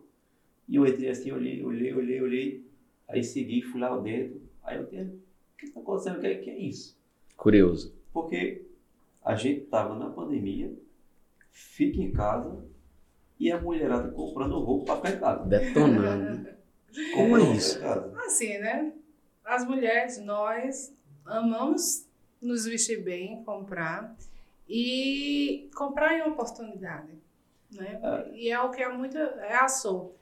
E 0.69 0.77
eu 0.77 0.87
entrei 0.87 1.09
assim, 1.11 1.33
olhei, 1.33 1.63
olhei, 1.65 1.93
olhei, 1.93 2.21
olhei. 2.23 2.67
Aí 3.09 3.23
segui, 3.23 3.63
fui 3.63 3.81
lá 3.81 3.97
dentro. 3.99 4.41
Aí 4.63 4.77
eu 4.77 4.85
disse, 4.85 5.03
o 5.05 5.57
que 5.59 5.67
está 5.67 5.81
acontecendo? 5.81 6.19
O 6.19 6.21
que 6.21 6.27
é, 6.27 6.35
que 6.37 6.51
é 6.51 6.59
isso? 6.59 6.97
Curioso. 7.37 7.95
Porque 8.13 8.63
a 9.25 9.35
gente 9.35 9.63
tava 9.63 9.99
na 9.99 10.09
pandemia, 10.11 10.73
fica 11.51 12.01
em 12.01 12.13
casa 12.13 12.65
e 13.39 13.51
a 13.51 13.61
mulherada 13.61 14.11
comprando 14.13 14.59
roupa 14.61 14.97
para 14.97 14.97
ficar 14.97 15.17
em 15.17 15.21
casa. 15.21 15.49
Detonando. 15.49 16.49
Como 17.15 17.37
é 17.37 17.57
isso? 17.57 17.79
Assim, 18.27 18.59
né? 18.59 18.93
As 19.45 19.67
mulheres, 19.67 20.19
nós 20.25 20.95
amamos 21.27 22.07
nos 22.41 22.65
vestir 22.65 23.03
bem, 23.03 23.43
comprar 23.45 24.15
e 24.69 25.71
comprar 25.75 26.15
em 26.19 26.23
oportunidade, 26.23 27.13
né? 27.71 28.01
E 28.33 28.51
é 28.51 28.61
o 28.61 28.71
que 28.71 28.83
é 28.83 28.89
muito 28.89 29.17
é 29.17 29.55
a 29.57 29.69
Soul. 29.69 30.17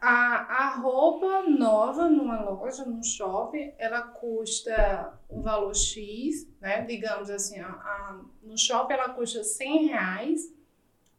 A, 0.00 0.64
a 0.66 0.76
roupa 0.76 1.42
nova 1.48 2.08
numa 2.08 2.40
loja, 2.40 2.84
num 2.84 3.02
shopping, 3.02 3.72
ela 3.78 4.02
custa 4.02 5.18
um 5.28 5.42
valor 5.42 5.74
X, 5.74 6.48
né? 6.60 6.82
Digamos 6.82 7.28
assim, 7.30 7.58
a, 7.60 7.68
a- 7.68 8.20
no 8.42 8.56
shopping 8.56 8.94
ela 8.94 9.10
custa 9.10 9.42
100 9.44 9.86
reais. 9.88 10.52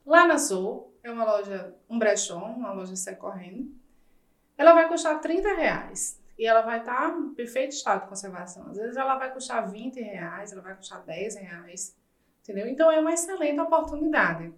Lá 0.05 0.25
na 0.27 0.37
Soul, 0.37 0.93
é 1.03 1.11
uma 1.11 1.23
loja, 1.23 1.75
um 1.89 1.97
brechó, 1.99 2.37
uma 2.37 2.73
loja 2.73 2.95
secorrendo, 2.95 3.71
ela 4.57 4.73
vai 4.73 4.87
custar 4.87 5.19
30 5.21 5.53
reais. 5.53 6.19
E 6.38 6.45
ela 6.45 6.61
vai 6.61 6.80
estar 6.80 7.15
em 7.18 7.34
perfeito 7.34 7.72
estado 7.72 8.03
de 8.03 8.10
conservação. 8.10 8.68
Às 8.69 8.77
vezes 8.77 8.97
ela 8.97 9.18
vai 9.18 9.31
custar 9.31 9.69
20 9.69 9.99
reais, 10.01 10.51
ela 10.51 10.61
vai 10.61 10.76
custar 10.76 11.03
10 11.03 11.35
reais. 11.35 11.95
Entendeu? 12.41 12.68
Então 12.68 12.91
é 12.91 12.99
uma 12.99 13.14
excelente 13.14 13.60
oportunidade. 13.60 14.51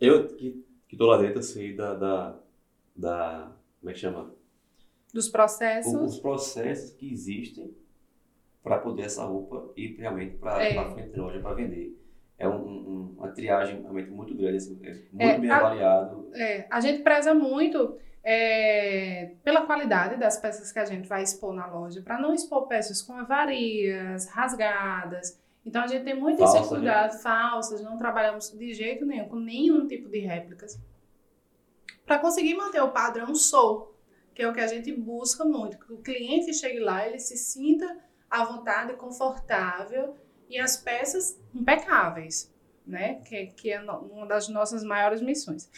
Eu 0.00 0.26
que, 0.28 0.64
que 0.88 0.96
tô 0.96 1.06
lá 1.06 1.18
dentro, 1.18 1.42
sei 1.42 1.74
da, 1.76 1.94
da, 1.94 2.36
da. 2.96 3.52
Como 3.80 3.90
é 3.90 3.92
que 3.92 3.98
chama? 4.00 4.32
Dos 5.12 5.28
O- 5.28 5.32
processos. 5.32 5.94
Os 5.94 6.18
processos 6.18 6.90
que 6.94 7.12
existem 7.12 7.74
para 8.62 8.78
poder 8.78 9.02
essa 9.02 9.24
roupa 9.24 9.70
ir 9.76 9.96
realmente 9.98 10.36
para 10.36 10.62
É. 10.64 10.76
a 10.76 10.90
frente 10.90 11.10
da 11.10 11.22
loja 11.22 11.40
para 11.40 11.54
vender. 11.54 11.96
É 12.38 12.48
um, 12.48 12.54
um- 12.56 13.14
uma 13.18 13.28
triagem 13.28 13.80
realmente 13.82 14.10
muito 14.10 14.34
grande, 14.34 14.56
assim, 14.58 14.78
é 14.82 14.90
muito 14.94 15.20
É, 15.22 15.38
bem 15.38 15.50
a- 15.50 15.56
avaliado. 15.56 16.30
É, 16.34 16.66
a 16.70 16.80
gente 16.80 17.02
preza 17.02 17.34
muito 17.34 17.98
é, 18.22 19.32
pela 19.42 19.64
qualidade 19.64 20.16
das 20.16 20.38
peças 20.38 20.70
que 20.72 20.78
a 20.78 20.84
gente 20.84 21.08
vai 21.08 21.22
expor 21.22 21.54
na 21.54 21.66
loja, 21.66 22.02
para 22.02 22.20
não 22.20 22.34
expor 22.34 22.66
peças 22.66 23.00
com 23.00 23.14
avarias, 23.14 24.26
rasgadas. 24.28 25.40
Então 25.64 25.82
a 25.82 25.86
gente 25.86 26.04
tem 26.04 26.14
muito 26.14 26.42
esse 26.42 26.52
Falsas, 26.52 26.82
né? 26.82 27.10
falsas, 27.22 27.80
não 27.82 27.98
trabalhamos 27.98 28.50
de 28.50 28.74
jeito 28.74 29.04
nenhum 29.04 29.28
com 29.28 29.36
nenhum 29.36 29.86
tipo 29.86 30.08
de 30.08 30.18
réplicas. 30.18 30.78
Para 32.06 32.18
conseguir 32.18 32.54
manter 32.54 32.80
o 32.80 32.90
padrão 32.90 33.34
Soul, 33.34 33.94
que 34.34 34.42
é 34.42 34.48
o 34.48 34.52
que 34.52 34.60
a 34.60 34.66
gente 34.66 34.92
busca 34.92 35.44
muito, 35.44 35.78
que 35.78 35.92
o 35.92 35.98
cliente 35.98 36.54
chegue 36.54 36.78
lá, 36.78 37.06
ele 37.06 37.18
se 37.18 37.36
sinta 37.36 37.98
à 38.30 38.44
vontade, 38.44 38.94
confortável 38.94 40.16
e 40.48 40.58
as 40.58 40.76
peças 40.76 41.38
impecáveis, 41.54 42.54
né? 42.86 43.16
Que, 43.26 43.48
que 43.48 43.70
é 43.70 43.80
uma 43.80 44.26
das 44.26 44.48
nossas 44.48 44.82
maiores 44.82 45.20
missões. 45.20 45.70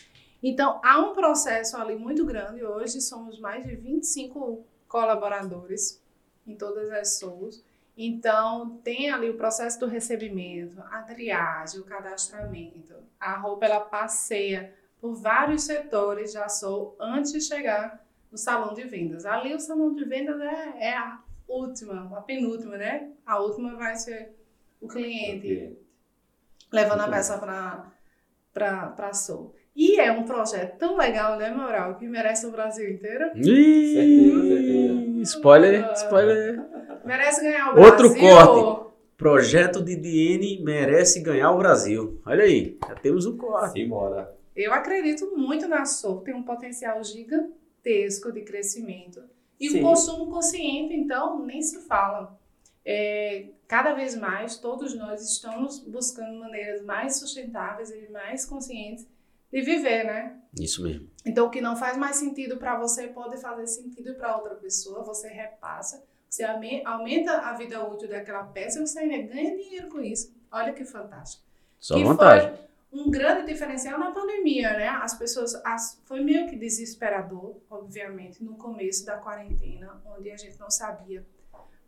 Então, 0.42 0.80
há 0.82 0.98
um 0.98 1.12
processo 1.12 1.76
ali 1.76 1.96
muito 1.96 2.24
grande. 2.24 2.64
Hoje 2.64 3.00
somos 3.00 3.38
mais 3.38 3.64
de 3.64 3.76
25 3.76 4.64
colaboradores 4.88 6.02
em 6.46 6.56
todas 6.56 6.90
as 6.90 7.18
SOUs. 7.18 7.62
Então, 7.96 8.78
tem 8.82 9.10
ali 9.10 9.28
o 9.28 9.36
processo 9.36 9.78
do 9.78 9.86
recebimento, 9.86 10.80
a 10.90 11.02
triagem, 11.02 11.80
o 11.80 11.84
cadastramento. 11.84 12.94
A 13.18 13.36
roupa, 13.36 13.66
ela 13.66 13.80
passeia 13.80 14.74
por 15.00 15.14
vários 15.14 15.64
setores 15.64 16.32
da 16.32 16.48
SOU 16.48 16.96
antes 16.98 17.32
de 17.32 17.40
chegar 17.40 18.02
no 18.32 18.38
salão 18.38 18.72
de 18.72 18.84
vendas. 18.84 19.26
Ali, 19.26 19.54
o 19.54 19.60
salão 19.60 19.94
de 19.94 20.04
vendas 20.04 20.40
é, 20.40 20.88
é 20.88 20.96
a 20.96 21.20
última, 21.46 22.16
a 22.16 22.22
penúltima, 22.22 22.76
né? 22.76 23.10
A 23.26 23.38
última 23.40 23.76
vai 23.76 23.96
ser 23.96 24.34
o 24.80 24.88
cliente 24.88 25.76
levando 26.72 27.00
a 27.00 27.08
peça 27.08 27.38
para 28.52 28.94
a 28.96 29.12
Soul. 29.12 29.54
E 29.74 29.98
é 30.00 30.10
um 30.12 30.24
projeto 30.24 30.78
tão 30.78 30.96
legal, 30.96 31.38
né, 31.38 31.50
Moral, 31.54 31.96
que 31.96 32.06
merece 32.06 32.46
o 32.46 32.50
Brasil 32.50 32.90
inteiro. 32.90 33.30
Ih, 33.36 33.94
certeza. 33.94 35.22
Spoiler, 35.22 35.92
spoiler. 35.92 36.60
Merece 37.04 37.42
ganhar 37.42 37.74
o 37.74 37.80
Outro 37.80 38.10
Brasil. 38.10 38.20
corte. 38.20 38.90
Projeto 39.16 39.84
de 39.84 39.96
Diene 39.96 40.62
merece 40.62 41.20
ganhar 41.20 41.52
o 41.52 41.58
Brasil. 41.58 42.20
Olha 42.24 42.44
aí, 42.44 42.78
já 42.88 42.94
temos 42.94 43.26
um 43.26 43.36
corte. 43.36 43.72
Simbora. 43.72 44.34
Eu 44.56 44.72
acredito 44.72 45.36
muito 45.36 45.68
na 45.68 45.84
SOU, 45.84 46.22
tem 46.22 46.34
um 46.34 46.42
potencial 46.42 47.02
gigantesco 47.04 48.32
de 48.32 48.40
crescimento. 48.42 49.22
E 49.58 49.68
Sim. 49.68 49.78
o 49.78 49.82
consumo 49.82 50.30
consciente, 50.30 50.94
então, 50.94 51.44
nem 51.44 51.60
se 51.60 51.80
fala. 51.86 52.38
É, 52.84 53.46
cada 53.68 53.92
vez 53.92 54.16
mais, 54.16 54.56
todos 54.56 54.94
nós 54.96 55.22
estamos 55.22 55.80
buscando 55.80 56.38
maneiras 56.38 56.82
mais 56.82 57.16
sustentáveis 57.18 57.90
e 57.90 58.10
mais 58.10 58.46
conscientes 58.46 59.06
de 59.52 59.60
viver, 59.62 60.04
né? 60.04 60.36
Isso 60.58 60.82
mesmo. 60.82 61.08
Então, 61.24 61.46
o 61.46 61.50
que 61.50 61.60
não 61.60 61.76
faz 61.76 61.96
mais 61.96 62.16
sentido 62.16 62.56
para 62.56 62.78
você 62.78 63.08
pode 63.08 63.36
fazer 63.40 63.66
sentido 63.66 64.14
para 64.14 64.36
outra 64.36 64.54
pessoa, 64.54 65.02
você 65.02 65.28
repassa, 65.28 66.02
você 66.28 66.44
aumenta 66.84 67.32
a 67.38 67.52
vida 67.54 67.84
útil 67.86 68.08
daquela 68.08 68.44
peça 68.44 68.78
e 68.78 68.86
você 68.86 69.00
ainda 69.00 69.32
ganha 69.34 69.56
dinheiro 69.56 69.88
com 69.88 70.00
isso. 70.00 70.32
Olha 70.50 70.72
que 70.72 70.84
fantástico. 70.84 71.42
Só 71.78 71.94
que 71.94 72.04
vantagem. 72.04 72.50
foi 72.90 72.98
um 73.00 73.10
grande 73.10 73.46
diferencial 73.46 73.98
na 73.98 74.10
pandemia, 74.12 74.70
né? 74.76 74.88
As 74.88 75.16
pessoas, 75.16 75.54
as- 75.64 76.00
foi 76.04 76.20
meio 76.22 76.48
que 76.48 76.56
desesperador, 76.56 77.56
obviamente, 77.70 78.42
no 78.44 78.56
começo 78.56 79.04
da 79.06 79.16
quarentena, 79.16 80.00
onde 80.04 80.30
a 80.30 80.36
gente 80.36 80.58
não 80.58 80.70
sabia 80.70 81.24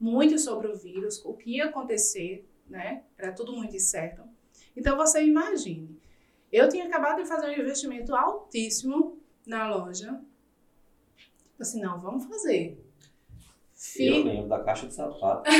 muito 0.01 0.39
sobre 0.39 0.69
o 0.69 0.77
vírus, 0.77 1.25
o 1.25 1.35
que 1.35 1.57
ia 1.57 1.67
acontecer, 1.67 2.49
né? 2.67 3.03
Era 3.19 3.33
tudo 3.33 3.53
muito 3.53 3.75
incerto. 3.77 4.23
Então 4.77 4.97
você 4.97 5.23
imagine, 5.23 6.01
eu 6.53 6.69
tinha 6.69 6.85
acabado 6.87 7.23
de 7.23 7.29
fazer 7.29 7.49
um 7.49 7.61
investimento 7.61 8.15
altíssimo 8.15 9.19
na 9.47 9.69
loja. 9.75 10.21
Tipo 11.17 11.63
assim, 11.63 11.81
não, 11.81 11.99
vamos 12.01 12.25
fazer. 12.27 12.79
Eu 12.79 12.85
Fi- 13.75 14.23
lembro 14.23 14.49
da 14.49 14.63
caixa 14.63 14.87
de 14.87 14.95
sapato. 14.95 15.51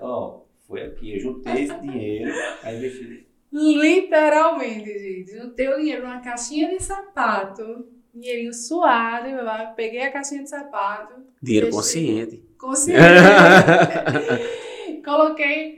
Ó, 0.00 0.42
foi 0.66 0.82
aqui. 0.84 1.14
Eu 1.14 1.20
juntei 1.20 1.64
esse 1.64 1.78
dinheiro, 1.80 2.32
aí 2.62 2.76
investi. 2.78 3.26
Literalmente, 3.52 4.98
gente. 4.98 5.32
Juntei 5.36 5.68
o 5.68 5.76
dinheiro 5.78 6.02
numa 6.02 6.20
caixinha 6.20 6.68
de 6.68 6.82
sapato, 6.82 7.88
dinheirinho 8.14 8.52
suado, 8.52 9.28
eu 9.28 9.42
lá 9.44 9.66
peguei 9.72 10.02
a 10.02 10.12
caixinha 10.12 10.42
de 10.42 10.50
sapato, 10.50 11.14
Dinheiro 11.42 11.66
Deixei. 11.70 11.80
consciente. 11.80 12.44
consegui. 12.58 12.98
Coloquei, 15.04 15.77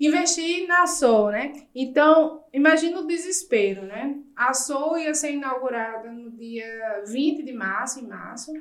investi 0.00 0.66
na 0.66 0.86
Soul, 0.86 1.30
né? 1.30 1.52
Então, 1.74 2.44
imagina 2.52 3.00
o 3.00 3.06
desespero, 3.06 3.82
né? 3.82 4.18
A 4.34 4.54
Soul 4.54 4.98
ia 4.98 5.14
ser 5.14 5.32
inaugurada 5.32 6.10
no 6.10 6.30
dia 6.30 7.04
20 7.06 7.42
de 7.42 7.52
março, 7.52 8.00
em 8.00 8.06
março, 8.06 8.52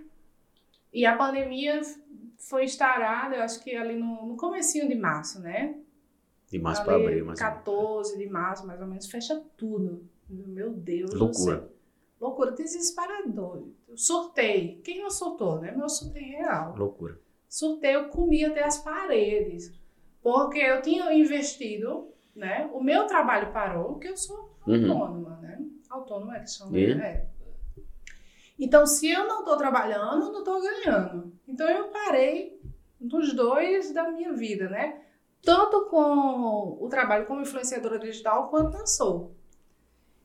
e 0.92 1.06
a 1.06 1.16
pandemia 1.16 1.82
foi 2.38 2.66
instaurada, 2.66 3.36
eu 3.36 3.44
acho 3.44 3.64
que 3.64 3.76
ali 3.76 3.96
no, 3.96 4.26
no 4.26 4.36
comecinho 4.36 4.88
de 4.88 4.96
março, 4.96 5.40
né? 5.40 5.76
De 6.50 6.58
março 6.58 6.84
para 6.84 6.96
abril, 6.96 7.26
mas 7.26 7.40
14 7.40 8.18
de 8.18 8.28
março, 8.28 8.66
mais 8.66 8.82
ou 8.82 8.88
menos, 8.88 9.06
fecha 9.08 9.42
tudo. 9.56 10.04
Meu 10.28 10.72
Deus 10.72 11.12
do 11.12 11.20
loucura. 11.20 11.58
céu. 11.60 11.70
Loucura, 12.20 12.52
desesperador. 12.52 13.68
Eu 13.88 13.98
surtei. 13.98 14.82
Quem 14.84 15.02
não 15.02 15.10
surtou, 15.10 15.60
né? 15.60 15.72
Mas 15.72 15.82
eu 15.82 15.90
surtei 15.90 16.24
real. 16.24 16.76
Loucura. 16.76 17.20
Surtei, 17.48 17.96
eu 17.96 18.10
comi 18.10 18.44
até 18.44 18.64
as 18.64 18.78
paredes. 18.78 19.72
Porque 20.22 20.60
eu 20.60 20.82
tinha 20.82 21.14
investido, 21.14 22.10
né? 22.36 22.70
O 22.74 22.82
meu 22.84 23.08
trabalho 23.08 23.52
parou, 23.52 23.94
porque 23.94 24.10
eu 24.10 24.18
sou 24.18 24.50
Uhum. 24.68 24.92
autônoma, 24.92 25.38
né? 25.42 25.60
Autônoma 25.90 26.38
é 26.38 26.40
que 26.42 26.50
chama, 26.52 26.78
É? 26.78 26.96
né? 26.96 27.06
É. 27.08 27.28
Então, 28.60 28.86
se 28.86 29.10
eu 29.10 29.26
não 29.28 29.40
estou 29.40 29.56
trabalhando, 29.58 30.26
eu 30.26 30.32
não 30.34 30.40
estou 30.40 30.62
ganhando. 30.62 31.32
Então, 31.48 31.68
eu 31.70 31.88
parei 31.88 32.60
dos 33.00 33.34
dois 33.34 33.94
da 33.94 34.12
minha 34.12 34.34
vida, 34.34 34.68
né? 34.70 35.02
Tanto 35.42 35.86
com 35.86 36.78
o 36.84 36.88
trabalho 36.90 37.26
como 37.26 37.42
influenciadora 37.42 37.98
digital, 37.98 38.50
quanto 38.50 38.78
na 38.78 38.86
Soul. 38.86 39.32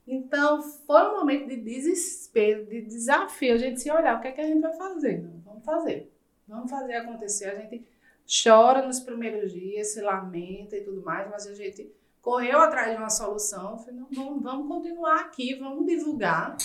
Então, 0.07 0.61
foi 0.61 1.03
um 1.09 1.19
momento 1.21 1.49
de 1.49 1.57
desespero, 1.57 2.66
de 2.66 2.83
desafio. 2.83 3.55
A 3.55 3.59
gente 3.59 3.81
se 3.81 3.91
olhar, 3.91 4.19
o 4.19 4.21
que 4.21 4.29
é 4.29 4.33
que 4.33 4.41
a 4.41 4.47
gente 4.47 4.61
vai 4.61 4.73
fazer? 4.77 5.23
Não, 5.23 5.41
vamos 5.45 5.65
fazer. 5.65 6.12
Vamos 6.47 6.71
fazer 6.71 6.95
acontecer. 6.97 7.45
A 7.47 7.55
gente 7.55 7.87
chora 8.27 8.87
nos 8.87 9.01
primeiros 9.01 9.53
dias, 9.53 9.93
se 9.93 10.01
lamenta 10.01 10.77
e 10.77 10.83
tudo 10.83 11.03
mais, 11.03 11.29
mas 11.31 11.47
a 11.47 11.55
gente 11.55 11.93
correu 12.21 12.61
atrás 12.61 12.91
de 12.91 12.97
uma 12.97 13.11
solução. 13.11 13.77
Não, 13.93 14.09
vamos, 14.11 14.43
vamos 14.43 14.69
continuar 14.69 15.21
aqui, 15.21 15.55
vamos 15.55 15.87
divulgar, 15.87 16.57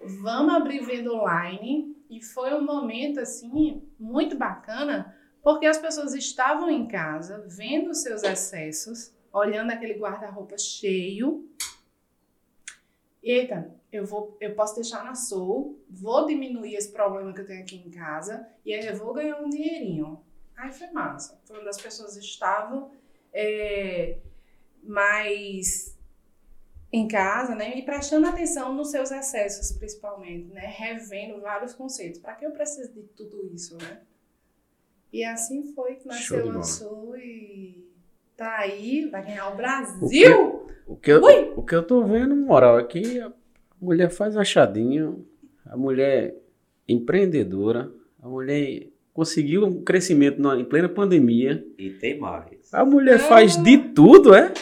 vamos 0.00 0.54
abrir 0.54 0.84
venda 0.84 1.12
online. 1.12 1.96
E 2.10 2.22
foi 2.22 2.54
um 2.54 2.64
momento, 2.64 3.20
assim, 3.20 3.82
muito 3.98 4.36
bacana, 4.36 5.14
porque 5.42 5.66
as 5.66 5.78
pessoas 5.78 6.14
estavam 6.14 6.70
em 6.70 6.88
casa, 6.88 7.44
vendo 7.46 7.90
os 7.90 8.02
seus 8.02 8.22
excessos, 8.22 9.12
olhando 9.32 9.70
aquele 9.70 9.94
guarda-roupa 9.94 10.56
cheio. 10.56 11.46
Eita, 13.22 13.70
eu, 13.92 14.06
vou, 14.06 14.36
eu 14.40 14.54
posso 14.54 14.74
deixar 14.74 15.04
na 15.04 15.14
Soul, 15.14 15.78
vou 15.88 16.26
diminuir 16.26 16.74
esse 16.74 16.90
problema 16.90 17.32
que 17.32 17.42
eu 17.42 17.46
tenho 17.46 17.60
aqui 17.60 17.76
em 17.76 17.90
casa 17.90 18.48
e 18.64 18.72
aí 18.72 18.86
eu 18.86 18.96
vou 18.96 19.12
ganhar 19.12 19.38
um 19.40 19.50
dinheirinho. 19.50 20.22
Aí 20.58 20.72
foi 20.72 20.88
massa. 20.90 21.40
Foi 21.44 21.58
onde 21.58 21.68
as 21.68 21.80
pessoas 21.80 22.16
estavam 22.16 22.90
é, 23.32 24.18
mais 24.82 25.96
em 26.92 27.06
casa, 27.06 27.54
né? 27.54 27.78
E 27.78 27.82
prestando 27.82 28.26
atenção 28.26 28.74
nos 28.74 28.90
seus 28.90 29.12
excessos, 29.12 29.76
principalmente, 29.76 30.52
né? 30.52 30.66
Revendo 30.66 31.40
vários 31.40 31.74
conceitos. 31.74 32.20
Para 32.20 32.34
que 32.34 32.44
eu 32.44 32.50
preciso 32.50 32.92
de 32.92 33.02
tudo 33.02 33.46
isso, 33.54 33.76
né? 33.76 34.00
E 35.12 35.24
assim 35.24 35.72
foi 35.74 35.94
que 35.94 36.08
nasceu 36.08 36.62
Soul 36.64 37.16
e 37.16 37.88
tá 38.36 38.58
aí, 38.58 39.08
vai 39.08 39.24
ganhar 39.24 39.52
o 39.52 39.56
Brasil! 39.56 40.66
O 40.86 40.96
que, 40.96 41.12
eu, 41.12 41.22
Ui! 41.22 41.52
o 41.56 41.62
que 41.62 41.74
eu 41.74 41.86
tô 41.86 42.02
vendo, 42.04 42.34
moral, 42.34 42.78
é 42.78 42.84
que 42.84 43.20
a 43.20 43.32
mulher 43.80 44.10
faz 44.10 44.36
achadinho, 44.36 45.26
a 45.66 45.76
mulher 45.76 46.34
empreendedora, 46.88 47.92
a 48.22 48.28
mulher 48.28 48.88
conseguiu 49.22 49.64
um 49.64 49.82
crescimento 49.82 50.40
na- 50.40 50.56
em 50.56 50.64
plena 50.64 50.88
pandemia. 50.88 51.60
E 51.76 51.90
tem 51.90 52.20
mais. 52.20 52.44
A 52.72 52.84
mulher 52.84 53.18
faz 53.18 53.56
de 53.60 53.76
tudo, 53.76 54.32
é? 54.32 54.52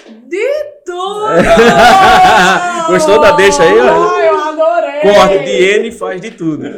Tudo! 0.82 0.96
Gostou 2.88 3.20
da 3.20 3.32
deixa 3.32 3.62
aí, 3.62 3.78
ó? 3.78 4.08
Ai, 4.14 4.28
eu 4.30 4.38
adorei! 4.38 5.00
Corte 5.02 5.44
de 5.44 5.50
N 5.78 5.92
faz 5.92 6.20
de 6.22 6.30
tudo. 6.30 6.64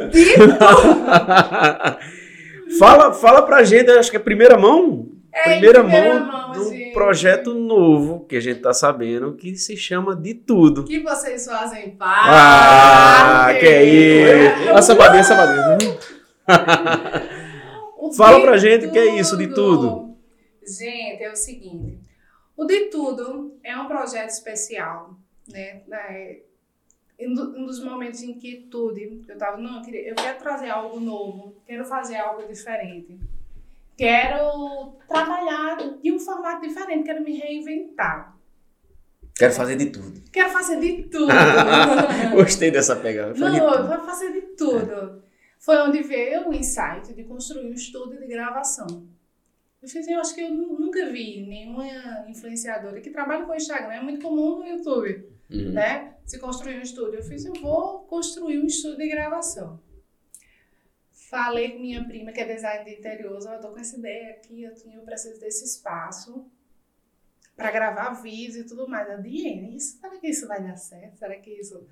fala, 2.77 3.13
fala 3.13 3.41
pra 3.43 3.63
gente, 3.63 3.89
acho 3.91 4.11
que 4.11 4.17
é 4.17 4.19
primeira 4.19 4.57
mão. 4.57 5.07
É, 5.31 5.43
primeira, 5.51 5.81
primeira 5.83 6.19
mão, 6.19 6.31
mão, 6.31 6.51
do 6.51 6.69
gente. 6.71 6.91
projeto 6.91 7.53
novo 7.53 8.25
que 8.27 8.35
a 8.35 8.41
gente 8.41 8.59
tá 8.59 8.73
sabendo 8.73 9.35
que 9.35 9.55
se 9.55 9.77
chama 9.77 10.13
de 10.15 10.33
tudo. 10.33 10.83
que 10.83 10.99
vocês 10.99 11.45
fazem 11.45 11.95
Ah, 11.99 13.43
parte. 13.45 13.59
que 13.61 13.65
é 13.67 13.83
isso. 13.85 14.69
A 14.73 14.81
sabadinha, 14.81 15.21
a 15.21 15.23
sabadinha. 15.23 15.77
O 18.01 18.13
Fala 18.13 18.41
pra 18.41 18.57
gente 18.57 18.85
o 18.87 18.91
que 18.91 18.99
é 18.99 19.19
isso 19.19 19.37
de 19.37 19.47
tudo. 19.53 20.15
Gente, 20.65 21.23
é 21.23 21.31
o 21.31 21.35
seguinte. 21.35 21.99
O 22.55 22.65
De 22.65 22.85
Tudo 22.85 23.57
é 23.63 23.75
um 23.77 23.87
projeto 23.87 24.29
especial, 24.29 25.15
né? 25.47 25.81
É, 25.91 26.39
um 27.21 27.33
do- 27.33 27.65
dos 27.65 27.83
momentos 27.83 28.19
de 28.19 28.31
inquietude, 28.31 29.21
eu 29.27 29.37
tava, 29.37 29.57
não, 29.57 29.77
eu, 29.77 29.81
queria, 29.81 30.09
eu 30.09 30.15
quero 30.15 30.37
trazer 30.39 30.69
algo 30.69 30.99
novo, 30.99 31.55
quero 31.65 31.83
fazer 31.85 32.15
algo 32.17 32.47
diferente. 32.47 33.17
Quero 33.97 34.93
trabalhar 35.07 35.77
de 36.01 36.11
um 36.11 36.19
formato 36.19 36.65
diferente, 36.67 37.03
quero 37.03 37.21
me 37.23 37.37
reinventar. 37.37 38.37
Quero 39.35 39.53
fazer 39.53 39.75
de 39.77 39.87
tudo. 39.87 40.21
Quero 40.31 40.49
fazer 40.51 40.79
de 40.79 41.03
tudo. 41.09 41.27
Gostei 42.33 42.71
dessa 42.71 42.95
pegada. 42.95 43.33
De 43.33 43.39
Não, 43.39 43.55
eu 43.55 43.71
tudo. 43.71 43.87
vou 43.87 43.99
fazer 44.05 44.31
de 44.33 44.41
tudo. 44.55 45.23
Foi 45.59 45.77
onde 45.77 46.01
veio 46.01 46.47
o 46.49 46.53
insight 46.53 47.13
de 47.13 47.23
construir 47.25 47.69
um 47.69 47.73
estúdio 47.73 48.19
de 48.19 48.27
gravação. 48.27 49.07
Eu 49.81 49.87
fiz, 49.87 50.07
eu 50.07 50.19
acho 50.19 50.33
que 50.33 50.41
eu 50.41 50.49
nu- 50.51 50.79
nunca 50.79 51.05
vi 51.11 51.45
nenhuma 51.45 51.85
influenciadora 52.29 52.99
que 53.01 53.09
trabalha 53.11 53.45
com 53.45 53.53
Instagram, 53.55 53.93
é 53.93 54.01
muito 54.01 54.21
comum 54.25 54.59
no 54.59 54.65
YouTube, 54.67 55.29
Uhum. 55.49 55.71
né? 55.73 56.15
Se 56.25 56.39
construir 56.39 56.77
um 56.77 56.81
estúdio. 56.81 57.15
Eu 57.19 57.23
fiz, 57.23 57.43
eu 57.45 57.53
vou 57.53 57.99
construir 58.05 58.59
um 58.59 58.65
estúdio 58.65 58.97
de 58.97 59.07
gravação. 59.09 59.79
Falei 61.11 61.71
com 61.73 61.79
minha 61.79 62.03
prima, 62.05 62.31
que 62.31 62.39
é 62.41 62.45
design 62.45 62.85
de 62.85 62.97
interiores, 62.99 63.45
"Ó, 63.45 63.53
eu 63.53 63.61
tô 63.61 63.69
com 63.69 63.79
essa 63.79 63.97
ideia 63.97 64.31
aqui, 64.31 64.63
eu, 64.63 64.73
tinha, 64.73 64.95
eu 64.95 65.03
preciso 65.03 65.39
desse 65.39 65.63
espaço 65.65 66.45
para 67.55 67.69
gravar 67.71 68.11
vídeos 68.21 68.55
e 68.57 68.63
tudo 68.63 68.87
mais. 68.87 69.07
Disse, 69.23 69.47
isso, 69.75 69.99
será 69.99 70.17
que 70.17 70.27
isso 70.27 70.47
vai 70.47 70.61
dar 70.63 70.75
certo? 70.77 71.17
Será 71.17 71.35
que 71.35 71.51
isso 71.51 71.85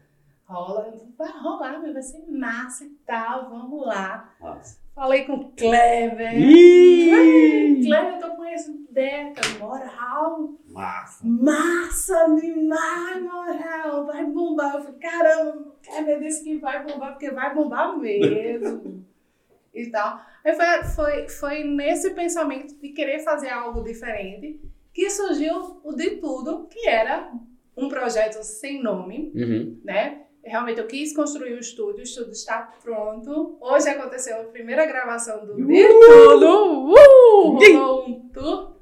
rola? 0.48 0.94
Vai 1.18 1.32
rolar, 1.32 1.80
mas 1.82 1.94
vai 1.94 2.02
ser 2.02 2.26
massa 2.30 2.86
e 2.86 2.90
tal, 3.06 3.50
vamos 3.50 3.86
lá. 3.86 4.34
Nossa. 4.40 4.80
Falei 4.96 5.26
com 5.26 5.34
o 5.34 5.52
Kleber. 5.52 6.34
Ih! 6.40 7.82
Kleber, 7.86 8.14
eu 8.16 8.20
tô 8.20 8.36
com 8.36 8.44
essa 8.46 8.72
ideia, 8.72 9.32
cara, 9.34 9.60
moral. 9.60 10.50
Massa. 10.70 11.26
Massa 11.28 12.36
demais, 12.42 13.22
moral. 13.24 14.06
Vai 14.08 14.26
bombar. 14.26 14.76
Eu 14.76 14.82
falei, 14.84 15.00
caramba, 15.00 15.76
Kleber 15.86 16.20
disse 16.20 16.44
que 16.44 16.58
vai 16.58 16.84
bombar, 16.84 17.12
porque 17.12 17.30
vai 17.32 17.54
bombar 17.54 17.98
mesmo. 17.98 19.06
e 19.74 19.86
tal. 19.92 20.20
Aí 20.44 20.56
foi, 20.56 20.84
foi, 20.96 21.28
foi 21.30 21.64
nesse 21.64 22.12
pensamento 22.12 22.74
de 22.80 22.90
querer 22.90 23.20
fazer 23.20 23.50
algo 23.50 23.84
diferente 23.84 24.60
que 24.92 25.10
surgiu 25.12 25.80
o 25.84 25.94
De 25.94 26.16
Tudo, 26.16 26.66
que 26.68 26.88
era 26.88 27.32
um 27.76 27.88
projeto 27.88 28.42
sem 28.42 28.82
nome, 28.82 29.32
Uhum. 29.36 29.80
né? 29.84 30.24
Realmente 30.48 30.80
eu 30.80 30.88
quis 30.88 31.14
construir 31.14 31.54
o 31.54 31.60
estúdio, 31.60 32.00
o 32.00 32.04
estúdio 32.04 32.32
está 32.32 32.74
pronto. 32.82 33.58
Hoje 33.60 33.90
aconteceu 33.90 34.40
a 34.40 34.44
primeira 34.46 34.86
gravação 34.86 35.46
do 35.46 35.56
De 35.56 35.88
Tudo. 35.88 36.94
Uh! 36.94 37.58
Rolou 37.58 38.08
um 38.08 38.30
tour 38.30 38.78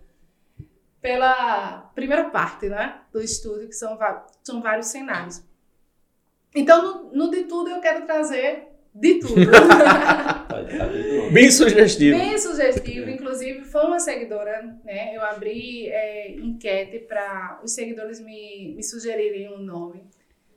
pela 1.01 1.91
primeira 1.95 2.29
parte, 2.29 2.69
né? 2.69 3.01
Do 3.11 3.19
estúdio, 3.19 3.67
que 3.67 3.75
são, 3.75 3.97
são 4.43 4.61
vários 4.61 4.87
cenários. 4.87 5.41
Então, 6.53 7.09
no, 7.11 7.25
no 7.25 7.31
De 7.31 7.45
Tudo 7.45 7.71
eu 7.71 7.79
quero 7.79 8.05
trazer 8.05 8.67
de 8.93 9.19
tudo. 9.19 9.35
Bem 11.27 11.33
Bem 11.33 11.51
sugestivo. 11.51 12.17
Bem 12.17 12.37
sugestivo, 12.37 13.09
inclusive 13.09 13.65
foi 13.65 13.85
uma 13.85 13.99
seguidora, 13.99 14.61
né? 14.85 15.15
Eu 15.15 15.21
abri 15.21 15.89
é, 15.89 16.31
enquete 16.31 16.99
para 16.99 17.59
os 17.63 17.73
seguidores 17.73 18.21
me, 18.21 18.73
me 18.75 18.83
sugerirem 18.83 19.51
um 19.51 19.57
nome. 19.57 20.03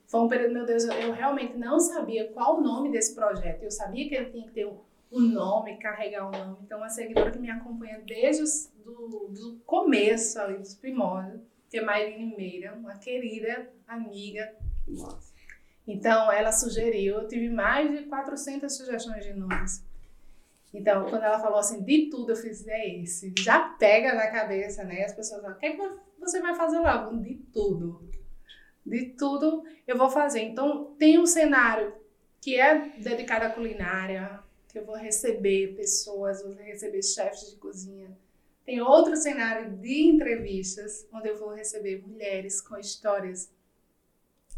Foi 0.09 0.21
um 0.21 0.29
período, 0.29 0.55
meu 0.55 0.67
Deus, 0.67 0.85
eu, 0.85 0.93
eu 0.95 1.13
realmente 1.13 1.57
não 1.57 1.79
sabia 1.79 2.29
qual 2.33 2.59
o 2.59 2.61
nome 2.61 2.91
desse 2.91 3.15
projeto. 3.15 3.63
Eu 3.63 3.71
sabia 3.71 4.09
que 4.09 4.15
ele 4.15 4.31
tinha 4.31 4.47
que 4.47 4.53
ter 4.53 4.67
um, 4.67 4.79
um 5.13 5.21
nome, 5.21 5.77
carregar 5.77 6.27
um 6.27 6.31
nome. 6.31 6.57
Então, 6.65 6.79
uma 6.79 6.89
seguidora 6.89 7.31
que 7.31 7.39
me 7.39 7.51
acompanha 7.51 8.03
desde 8.07 8.43
os, 8.43 8.73
do, 8.85 9.29
do 9.29 9.61
começo 9.65 10.41
ali, 10.41 10.59
dos 10.59 10.75
primórdios, 10.75 11.41
que 11.71 11.79
é 11.79 11.83
Mairine 11.83 12.35
Meira, 12.37 12.75
uma 12.75 12.97
querida 12.97 13.71
amiga 13.87 14.57
então, 15.87 16.31
ela 16.31 16.53
sugeriu, 16.53 17.23
eu 17.23 17.29
tive 17.29 17.49
mais 17.49 17.91
de 17.91 18.05
400 18.05 18.71
sugestões 18.77 19.25
de 19.25 19.33
nomes. 19.33 19.83
Então, 20.73 21.07
quando 21.09 21.23
ela 21.23 21.41
falou 21.41 21.59
assim, 21.59 21.83
de 21.83 22.11
tudo, 22.11 22.33
eu 22.33 22.37
fiz, 22.37 22.67
é 22.69 23.01
esse. 23.01 23.33
Já 23.39 23.59
pega 23.59 24.15
na 24.15 24.31
cabeça, 24.31 24.85
né? 24.85 25.05
As 25.05 25.15
pessoas 25.15 25.41
falam, 25.41 25.57
o 25.57 25.59
que, 25.59 25.65
é 25.65 25.77
que 25.77 25.91
você 26.21 26.43
vai 26.43 26.55
fazer 26.55 26.79
lá? 26.81 27.09
De 27.11 27.37
tudo. 27.53 28.07
De 28.89 29.07
tudo 29.11 29.65
eu 29.87 29.97
vou 29.97 30.11
fazer. 30.11 30.41
Então, 30.41 30.95
tem 30.99 31.19
um 31.19 31.27
cenário 31.27 31.95
que 32.41 32.59
é 32.59 32.91
dedicado 32.99 33.45
à 33.45 33.51
culinária, 33.51 34.41
que 34.69 34.79
eu 34.79 34.85
vou 34.85 34.97
receber 34.97 35.75
pessoas, 35.75 36.43
vou 36.43 36.55
receber 36.55 37.03
chefes 37.03 37.51
de 37.51 37.57
cozinha. 37.57 38.17
Tem 38.65 38.81
outro 38.81 39.17
cenário 39.17 39.71
de 39.77 40.03
entrevistas, 40.03 41.07
onde 41.13 41.29
eu 41.29 41.39
vou 41.39 41.55
receber 41.55 42.07
mulheres 42.07 42.61
com 42.61 42.77
histórias 42.77 43.51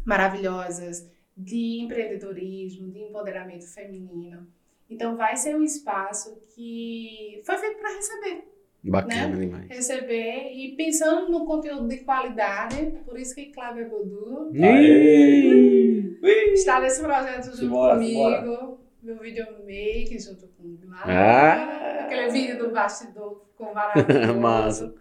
maravilhosas 0.05 1.07
de 1.35 1.79
empreendedorismo, 1.81 2.91
de 2.91 2.99
empoderamento 2.99 3.65
feminino. 3.67 4.47
Então 4.89 5.15
vai 5.15 5.37
ser 5.37 5.55
um 5.55 5.63
espaço 5.63 6.41
que 6.49 7.41
foi 7.45 7.57
feito 7.57 7.77
para 7.79 7.95
receber, 7.95 8.50
Bacana 8.83 9.35
Né? 9.35 9.45
demais. 9.45 9.67
receber 9.69 10.51
e 10.53 10.75
pensando 10.75 11.31
no 11.31 11.45
conteúdo 11.45 11.87
de 11.87 11.97
qualidade, 11.97 12.93
por 13.05 13.19
isso 13.19 13.35
que 13.35 13.47
Cláudia! 13.47 13.87
Ui! 13.91 14.51
está 16.53 16.79
nesse 16.79 17.01
projeto 17.01 17.45
junto 17.45 17.57
Simbora, 17.57 17.95
comigo, 17.95 18.79
meu 19.03 19.19
videomake 19.19 20.17
junto 20.19 20.47
com 20.47 20.63
o 20.63 20.77
Ah! 21.03 22.05
aquele 22.05 22.29
vídeo 22.29 22.57
do 22.57 22.71
bastidor 22.71 23.45
ficou 23.51 23.73
maravilhoso. 23.73 24.39
Massa. 24.39 24.95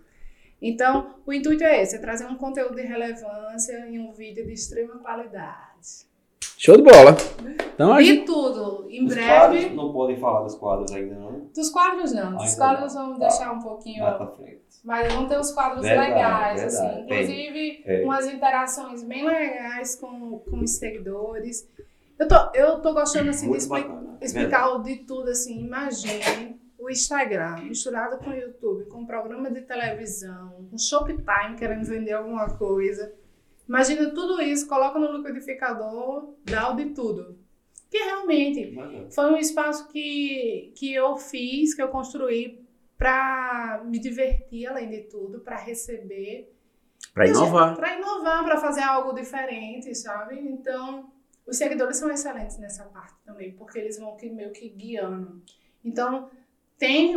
Então, 0.62 1.15
o 1.27 1.32
intuito 1.32 1.65
é 1.65 1.82
esse, 1.82 1.97
é 1.97 1.98
trazer 1.98 2.27
um 2.27 2.36
conteúdo 2.36 2.77
de 2.77 2.82
relevância 2.82 3.86
e 3.89 3.98
um 3.98 4.12
vídeo 4.12 4.44
de 4.47 4.52
extrema 4.52 4.98
qualidade. 4.98 5.70
Show 6.62 6.77
de 6.77 6.82
bola. 6.82 7.16
Então 7.74 7.99
gente. 8.03 8.20
De 8.20 8.27
tudo. 8.27 8.87
Em 8.91 9.07
Os 9.07 9.15
breve. 9.15 9.28
quadros, 9.31 9.73
não 9.73 9.93
podem 9.95 10.16
falar 10.19 10.43
dos 10.43 10.55
quadros 10.57 10.93
ainda, 10.93 11.15
não. 11.15 11.41
Dos 11.55 11.70
quadros 11.70 12.12
não. 12.12 12.37
Dos 12.37 12.55
quadros 12.55 12.93
vamos 12.95 13.19
Tá. 13.19 13.28
deixar 13.28 13.53
um 13.53 13.61
pouquinho. 13.61 14.03
Mais 14.03 14.16
pra 14.19 14.27
frente. 14.27 14.61
Mas 14.85 15.12
vão 15.15 15.27
ter 15.27 15.39
os 15.39 15.53
quadros 15.53 15.81
Verdade, 15.82 16.11
legais, 16.11 16.61
verdade. 16.61 16.87
assim. 16.91 17.01
Inclusive, 17.05 17.82
É. 17.87 18.05
umas 18.05 18.27
interações 18.27 19.03
bem 19.05 19.24
legais 19.27 19.97
com, 19.97 20.39
com 20.41 20.59
os 20.61 20.73
seguidores. 20.73 21.66
Eu 22.19 22.28
tô, 22.28 22.35
eu 22.55 22.81
tô 22.82 22.93
gostando 22.93 23.31
assim, 23.31 23.51
de 23.51 23.57
expli- 23.57 23.81
bacana. 23.82 24.19
explicar 24.20 24.69
o 24.74 24.82
de 24.82 24.97
tudo, 24.97 25.31
assim. 25.31 25.65
Imagine 25.65 26.61
o 26.78 26.91
Instagram 26.91 27.57
misturado 27.62 28.19
com 28.19 28.28
o 28.31 28.35
YouTube, 28.35 28.85
com 28.91 29.07
programa 29.07 29.51
de 29.51 29.62
televisão, 29.62 30.66
com 30.70 30.77
Shoptime 30.77 31.57
querendo 31.59 31.85
vender 31.85 32.12
alguma 32.12 32.49
coisa. 32.51 33.11
Imagina 33.71 34.11
tudo 34.11 34.43
isso, 34.43 34.67
coloca 34.67 34.99
no 34.99 35.19
liquidificador, 35.19 36.35
dá 36.45 36.73
o 36.73 36.75
de 36.75 36.87
tudo. 36.87 37.39
Que 37.89 37.99
realmente 37.99 38.77
foi 39.15 39.33
um 39.33 39.37
espaço 39.37 39.87
que, 39.87 40.73
que 40.75 40.93
eu 40.93 41.17
fiz, 41.17 41.73
que 41.73 41.81
eu 41.81 41.87
construí 41.87 42.67
para 42.99 43.81
me 43.87 44.01
divertir, 44.01 44.67
além 44.67 44.91
de 44.91 45.03
tudo, 45.03 45.39
para 45.39 45.57
receber. 45.57 46.53
Pra 47.15 47.29
inovar. 47.29 47.77
Para 47.77 47.97
inovar, 47.97 48.43
para 48.43 48.57
fazer 48.59 48.83
algo 48.83 49.13
diferente, 49.13 49.95
sabe? 49.95 50.41
Então, 50.41 51.09
os 51.47 51.57
seguidores 51.57 51.97
são 51.97 52.11
excelentes 52.11 52.59
nessa 52.59 52.87
parte 52.87 53.15
também, 53.25 53.53
porque 53.53 53.79
eles 53.79 54.01
vão 54.01 54.17
meio 54.33 54.51
que 54.51 54.69
guiando. 54.69 55.41
Então, 55.85 56.29
tem 56.77 57.17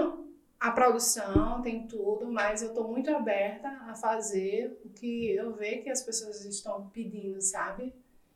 a 0.64 0.72
produção, 0.72 1.62
tem 1.62 1.86
tudo, 1.88 2.32
mas 2.32 2.62
eu 2.62 2.70
estou 2.70 2.88
muito 2.88 3.10
aberta 3.12 3.68
a 3.86 3.94
fazer 3.96 4.80
o 4.86 4.90
que 4.90 5.32
eu 5.36 5.54
vejo 5.54 5.84
que 5.84 5.90
as 5.90 6.02
pessoas 6.02 6.46
estão 6.46 6.90
pedindo, 6.94 7.42
sabe? 7.42 7.92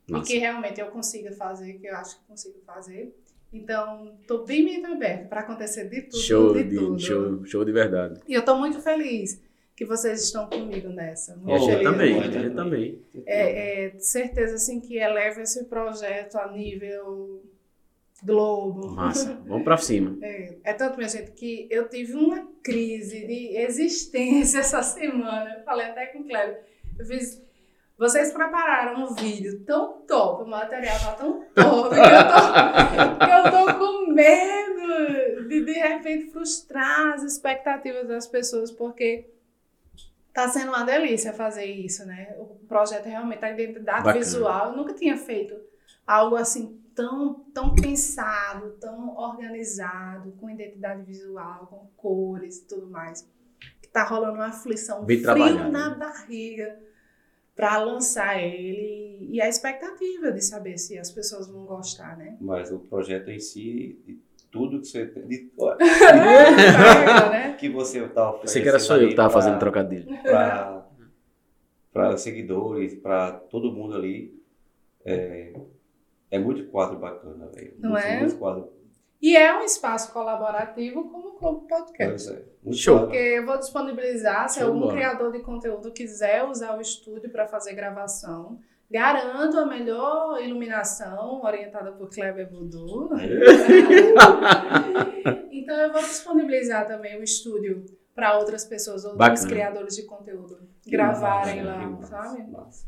E 0.06 0.12
Massa. 0.12 0.26
que 0.26 0.36
realmente 0.38 0.78
eu 0.78 0.88
consiga 0.88 1.32
fazer, 1.32 1.74
que 1.78 1.86
eu 1.86 1.96
acho 1.96 2.18
que 2.18 2.24
consigo 2.26 2.58
fazer. 2.66 3.14
Então, 3.50 4.14
tô 4.26 4.44
bem 4.44 4.62
muito 4.62 4.86
aberta 4.86 5.26
para 5.26 5.40
acontecer 5.40 5.88
de 5.88 6.02
tudo, 6.02 6.20
Show 6.20 6.52
de, 6.52 6.64
de, 6.64 6.76
tudo. 6.76 6.98
show, 6.98 7.46
show 7.46 7.64
de 7.64 7.72
verdade. 7.72 8.20
E 8.28 8.34
eu 8.34 8.44
tô 8.44 8.56
muito 8.58 8.78
feliz 8.80 9.40
que 9.74 9.86
vocês 9.86 10.22
estão 10.22 10.50
comigo 10.50 10.88
nessa. 10.90 11.34
Muito 11.36 11.62
E 11.64 11.66
feliz 11.66 11.82
também, 11.82 12.14
a 12.14 12.20
mesmo. 12.20 12.32
gente 12.32 12.54
também. 12.54 13.02
É, 13.24 13.86
é 13.86 13.98
certeza 13.98 14.56
assim 14.56 14.80
que 14.80 14.98
eleva 14.98 15.40
esse 15.40 15.64
projeto 15.64 16.36
a 16.36 16.52
nível 16.52 17.42
globo. 18.22 18.90
Massa. 18.90 19.40
Vamos 19.46 19.64
pra 19.64 19.76
cima. 19.76 20.16
É, 20.22 20.56
é 20.64 20.72
tanto, 20.72 20.96
minha 20.96 21.08
gente, 21.08 21.32
que 21.32 21.68
eu 21.70 21.88
tive 21.88 22.14
uma 22.14 22.46
crise 22.62 23.26
de 23.26 23.56
existência 23.56 24.60
essa 24.60 24.82
semana. 24.82 25.56
Eu 25.58 25.64
falei 25.64 25.86
até 25.86 26.06
com 26.06 26.20
o 26.20 26.24
Cléber. 26.24 26.60
Eu 26.98 27.06
fiz. 27.06 27.42
Vocês 27.96 28.32
prepararam 28.32 29.02
um 29.02 29.14
vídeo 29.14 29.64
tão 29.64 30.02
top, 30.06 30.44
o 30.44 30.46
material 30.46 31.00
tá 31.00 31.12
tão 31.14 31.44
top, 31.52 31.94
que 31.96 32.00
eu 32.00 32.28
tô, 32.28 33.26
que 33.26 33.32
eu 33.32 33.66
tô 33.66 33.78
com 33.78 34.12
medo 34.12 35.48
de 35.48 35.64
de 35.64 35.72
repente 35.72 36.30
frustrar 36.30 37.14
as 37.14 37.24
expectativas 37.24 38.06
das 38.06 38.28
pessoas, 38.28 38.70
porque 38.70 39.28
tá 40.32 40.48
sendo 40.48 40.68
uma 40.68 40.84
delícia 40.84 41.32
fazer 41.32 41.64
isso, 41.64 42.06
né? 42.06 42.36
O 42.38 42.44
projeto 42.68 43.06
realmente, 43.06 43.44
a 43.44 43.50
identidade 43.50 44.04
Bacana. 44.04 44.24
visual, 44.24 44.70
eu 44.70 44.76
nunca 44.76 44.94
tinha 44.94 45.16
feito 45.16 45.56
algo 46.06 46.36
assim 46.36 46.80
tão, 46.98 47.34
tão 47.54 47.74
pensado, 47.76 48.70
tão 48.80 49.14
organizado, 49.16 50.32
com 50.32 50.50
identidade 50.50 51.04
visual, 51.04 51.68
com 51.68 51.86
cores 51.96 52.58
e 52.58 52.66
tudo 52.66 52.88
mais. 52.88 53.24
Que 53.80 53.88
tá 53.88 54.02
rolando 54.02 54.34
uma 54.34 54.46
aflição, 54.46 55.04
Bem 55.04 55.22
frio 55.22 55.70
na 55.70 55.90
né? 55.90 55.94
barriga 55.96 56.76
para 57.54 57.78
lançar 57.84 58.42
ele 58.42 59.28
e 59.30 59.40
a 59.40 59.48
expectativa 59.48 60.32
de 60.32 60.44
saber 60.44 60.76
se 60.76 60.98
as 60.98 61.12
pessoas 61.12 61.46
vão 61.46 61.64
gostar, 61.66 62.16
né? 62.16 62.36
Mas 62.40 62.72
o 62.72 62.80
projeto 62.80 63.30
em 63.30 63.38
si, 63.38 64.00
de 64.04 64.18
tudo 64.50 64.80
que 64.80 64.88
você, 64.88 65.06
de, 65.06 65.52
Carga, 65.56 67.30
né? 67.30 67.52
que 67.54 67.68
você 67.68 68.08
tá 68.08 68.30
oferecendo 68.30 68.40
Pensei 68.40 68.62
que 68.62 68.68
era 68.68 68.80
só 68.80 68.96
eu 68.96 69.08
que 69.08 69.14
tava 69.14 69.30
fazendo 69.30 69.60
trocadilho. 69.60 70.20
para 70.22 70.84
para 71.92 72.14
os 72.14 72.20
seguidores, 72.20 72.94
para 72.94 73.32
todo 73.32 73.72
mundo 73.72 73.94
ali. 73.94 74.36
É, 75.04 75.52
é 76.30 76.38
muito 76.38 76.70
quadro 76.70 76.98
bacana, 76.98 77.46
velho. 77.54 77.74
Não 77.78 77.90
muito, 77.90 78.06
é? 78.06 78.18
Muito 78.20 78.36
quadro. 78.36 78.72
E 79.20 79.36
é 79.36 79.56
um 79.58 79.62
espaço 79.62 80.12
colaborativo 80.12 81.10
como 81.10 81.28
o 81.30 81.38
Globo 81.38 81.66
Podcast. 81.66 82.28
Pois 82.28 82.28
é, 82.28 82.44
muito 82.62 82.78
Show. 82.78 83.00
Porque 83.00 83.16
eu 83.16 83.44
vou 83.44 83.58
disponibilizar, 83.58 84.48
se 84.48 84.60
Show 84.60 84.68
algum 84.68 84.80
bola. 84.80 84.92
criador 84.92 85.32
de 85.32 85.40
conteúdo 85.40 85.90
quiser 85.92 86.44
usar 86.44 86.76
o 86.76 86.80
estúdio 86.80 87.28
para 87.30 87.46
fazer 87.48 87.74
gravação, 87.74 88.60
garanto 88.88 89.58
a 89.58 89.66
melhor 89.66 90.40
iluminação 90.40 91.42
orientada 91.42 91.90
por 91.92 92.08
Kleber 92.10 92.48
Voodoo. 92.48 93.10
então 95.50 95.76
eu 95.80 95.92
vou 95.92 96.00
disponibilizar 96.00 96.86
também 96.86 97.18
o 97.18 97.22
estúdio 97.22 97.84
para 98.14 98.38
outras 98.38 98.64
pessoas, 98.64 99.04
outros 99.04 99.18
Bacana. 99.18 99.48
criadores 99.48 99.96
de 99.96 100.04
conteúdo 100.04 100.58
gravarem 100.86 101.64
Massa, 101.64 102.16
lá, 102.16 102.24
sabe? 102.24 102.50
massa. 102.50 102.86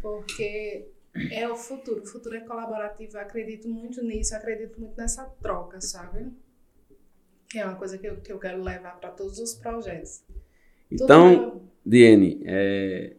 Porque 0.00 0.91
é 1.30 1.48
o 1.48 1.54
futuro, 1.56 2.02
o 2.02 2.06
futuro 2.06 2.36
é 2.36 2.40
colaborativo, 2.40 3.16
eu 3.16 3.20
acredito 3.20 3.68
muito 3.68 4.02
nisso, 4.02 4.34
eu 4.34 4.38
acredito 4.38 4.80
muito 4.80 4.96
nessa 4.96 5.24
troca, 5.42 5.80
sabe? 5.80 6.30
É 7.54 7.64
uma 7.64 7.74
coisa 7.76 7.98
que 7.98 8.06
eu, 8.06 8.16
que 8.16 8.32
eu 8.32 8.38
quero 8.38 8.62
levar 8.62 8.98
para 8.98 9.10
todos 9.10 9.38
os 9.38 9.54
projetos. 9.54 10.22
Então, 10.90 11.28
meu- 11.30 11.62
Diene, 11.84 12.42
é, 12.46 13.12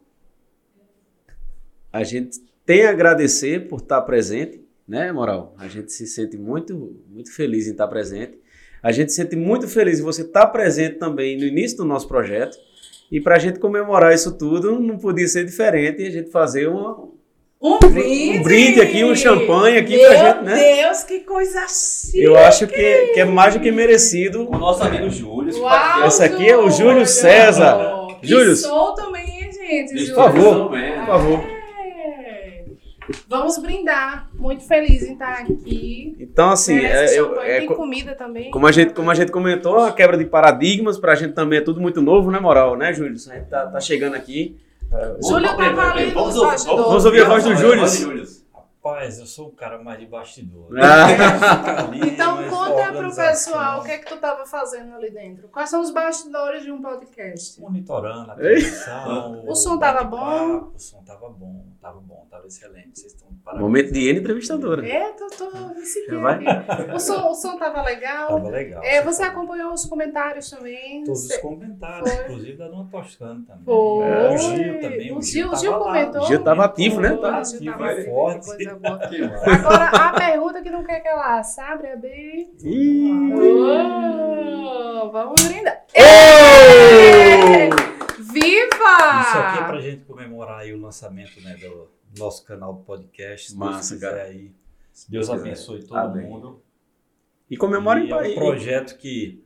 a 1.92 2.04
gente 2.04 2.40
tem 2.66 2.86
a 2.86 2.90
agradecer 2.92 3.68
por 3.68 3.80
estar 3.82 4.02
presente, 4.02 4.64
né, 4.88 5.12
Moral? 5.12 5.54
A 5.58 5.68
gente 5.68 5.92
se 5.92 6.08
sente 6.08 6.38
muito, 6.38 7.00
muito 7.08 7.32
feliz 7.34 7.68
em 7.68 7.72
estar 7.72 7.88
presente. 7.88 8.40
A 8.82 8.92
gente 8.92 9.12
se 9.12 9.18
sente 9.18 9.36
muito 9.36 9.68
feliz 9.68 10.00
em 10.00 10.04
você 10.04 10.24
estar 10.24 10.48
presente 10.48 10.98
também 10.98 11.38
no 11.38 11.44
início 11.44 11.78
do 11.78 11.86
nosso 11.86 12.08
projeto. 12.08 12.58
E 13.12 13.22
pra 13.22 13.38
gente 13.38 13.60
comemorar 13.60 14.14
isso 14.14 14.36
tudo, 14.38 14.80
não 14.80 14.98
podia 14.98 15.28
ser 15.28 15.46
diferente 15.46 16.02
a 16.04 16.10
gente 16.10 16.32
fazer 16.32 16.68
uma, 16.68 17.12
Um 17.66 17.80
brinde. 17.80 18.40
um 18.40 18.44
brinde 18.44 18.82
aqui, 18.82 19.04
um 19.06 19.16
champanhe 19.16 19.78
aqui 19.78 19.96
Meu 19.96 20.08
pra 20.10 20.16
gente, 20.34 20.44
né? 20.44 20.76
Deus, 20.82 21.04
que 21.06 21.20
coisa 21.22 21.66
chique. 21.70 22.22
Eu 22.22 22.38
acho 22.38 22.68
que, 22.68 23.08
que 23.14 23.20
é 23.22 23.26
mais 23.26 23.54
do 23.54 23.62
que 23.62 23.72
merecido. 23.72 24.50
O 24.50 24.58
nosso 24.58 24.84
amigo 24.84 25.10
Júlio. 25.10 25.58
Uau, 25.62 26.06
Esse 26.06 26.22
aqui 26.24 26.50
é 26.50 26.58
o 26.58 26.70
Júlio 26.70 27.06
César. 27.08 27.80
Que 28.20 28.28
Júlio. 28.28 28.56
sou 28.58 28.94
também, 28.96 29.24
hein, 29.44 29.50
gente. 29.52 29.92
Por 29.94 29.98
Júlio. 30.00 30.16
favor. 30.16 30.70
Por 30.72 31.06
favor. 31.08 31.40
É. 31.86 32.64
Vamos 33.30 33.58
brindar. 33.58 34.30
Muito 34.34 34.68
feliz 34.68 35.04
em 35.04 35.14
estar 35.14 35.34
aqui. 35.40 36.16
Então, 36.20 36.50
assim, 36.52 36.78
é, 36.80 37.18
eu- 37.18 37.42
é 37.42 37.60
Tem 37.60 37.68
co- 37.68 37.76
comida 37.76 38.14
também. 38.14 38.52
como, 38.52 38.68
a 38.68 38.72
gente, 38.74 38.94
como 38.94 39.10
a 39.10 39.16
gente 39.16 39.32
comentou, 39.32 39.80
a 39.80 39.92
quebra 39.94 40.18
de 40.18 40.26
paradigmas 40.26 40.98
pra 40.98 41.16
gente 41.16 41.34
também 41.34 41.60
é 41.60 41.62
tudo 41.62 41.80
muito 41.80 42.02
novo, 42.02 42.30
né, 42.30 42.40
moral? 42.42 42.76
Né, 42.76 42.92
Júlio? 42.94 43.14
A 43.14 43.34
gente 43.36 43.50
tá, 43.50 43.68
tá 43.68 43.80
chegando 43.80 44.16
aqui. 44.16 44.58
Júlio 45.22 45.58
tá 45.58 45.70
valendo 45.72 46.14
Vamos 46.14 46.30
os 46.30 46.36
ouvir- 46.38 46.52
bastidores. 46.52 46.86
Vamos 46.88 47.06
ouvir 47.06 47.22
a 47.22 47.26
voz 47.30 47.44
do 47.44 47.50
Vamos 47.56 47.98
Júlio. 47.98 48.44
Rapaz, 48.84 49.18
eu 49.20 49.26
sou 49.26 49.48
um 49.48 49.52
cara 49.52 49.82
mais 49.82 49.98
de 50.00 50.06
bastidor. 50.08 50.68
Ah. 50.78 51.88
Então 52.06 52.50
conta 52.50 52.92
pro 52.92 53.16
pessoal 53.16 53.80
o 53.80 53.84
que 53.84 53.92
é 53.92 53.98
que 53.98 54.06
tu 54.06 54.18
tava 54.18 54.46
fazendo 54.46 54.94
ali 54.96 55.10
dentro. 55.10 55.48
Quais 55.48 55.70
são 55.70 55.82
os 55.82 55.90
bastidores 55.92 56.64
de 56.64 56.72
um 56.72 56.82
podcast? 56.82 57.60
Monitorando 57.62 58.32
a 58.32 58.36
transmissão. 58.36 59.44
O 59.48 59.56
som 59.56 59.78
tava 59.80 60.04
bate-papo, 60.04 60.74
O 60.76 60.80
som 60.80 61.02
tava 61.04 61.30
bom, 61.30 61.64
tava 61.84 62.00
bom, 62.00 62.26
tava 62.32 62.48
excelente. 62.48 62.98
Vocês 63.00 63.12
estão 63.14 63.28
parabéns. 63.44 63.62
Momento 63.62 63.92
de 63.92 64.10
N 64.10 64.20
entrevistadora. 64.22 64.88
É, 64.88 65.12
tô, 65.12 65.28
tô 65.28 65.52
me 65.74 65.86
seguindo 65.86 66.22
Vai. 66.22 66.48
aqui. 66.48 66.92
O 66.94 67.00
som, 67.00 67.30
o 67.30 67.34
som 67.36 67.58
tava 67.58 67.82
legal. 67.84 68.30
Tava 68.30 68.50
legal. 68.50 68.82
É, 68.84 69.02
você 69.02 69.24
acompanhou 69.24 69.74
os 69.74 69.86
comentários 69.86 70.50
também? 70.50 71.04
Todos 71.04 71.26
os 71.26 71.38
comentários, 71.38 72.10
Foi. 72.10 72.24
inclusive 72.24 72.58
da 72.58 72.68
Dona 72.70 72.88
Toscana 72.90 73.44
também. 73.46 73.64
Foi. 73.66 74.06
É, 74.06 74.30
O 74.34 74.38
Gil 74.38 74.82
também. 74.82 75.18
O 75.18 75.22
Gil, 75.22 75.52
o 75.52 75.56
Gil 75.58 75.72
tava 75.74 75.84
lá. 75.84 75.92
comentou. 75.92 76.22
O 76.22 76.26
Gil 76.26 76.44
tava 76.44 76.66
ativo, 76.66 77.02
né? 77.02 77.10
Tava 77.18 77.42
o 77.42 77.46
Gil 77.46 77.58
ativo, 77.58 77.78
tava 77.78 77.92
é 77.92 78.06
forte. 78.06 78.64
Agora, 79.44 79.86
a 79.86 80.14
pergunta 80.14 80.62
que 80.62 80.70
não 80.70 80.84
quer 80.84 81.02
que 81.02 81.08
ela 81.10 81.44
sabe 81.44 81.88
é 81.88 81.98
bem... 81.98 82.50
Ih. 82.64 83.34
Oh, 83.36 85.12
vamos 85.12 85.44
brindar. 85.44 85.84
Ô! 85.96 87.83
Viva! 88.34 89.22
Isso 89.22 89.38
aqui 89.38 89.60
é 89.60 89.68
pra 89.68 89.80
gente 89.80 90.06
comemorar 90.06 90.60
aí 90.60 90.74
o 90.74 90.82
lançamento 90.82 91.40
né, 91.42 91.56
do 91.56 91.88
nosso 92.18 92.44
canal 92.46 92.74
do 92.74 92.82
podcast. 92.84 93.56
Massa, 93.56 93.98
cara. 94.00 94.24
Aí. 94.24 94.52
Deus 95.10 95.30
abençoe 95.30 95.84
todo 95.84 95.98
Amém. 95.98 96.26
mundo. 96.28 96.62
E 97.50 97.58
comemorem 97.58 98.08
pra 98.08 98.18
é 98.18 98.22
um 98.22 98.24
aí. 98.26 98.36
projeto 98.36 98.98
que 98.98 99.44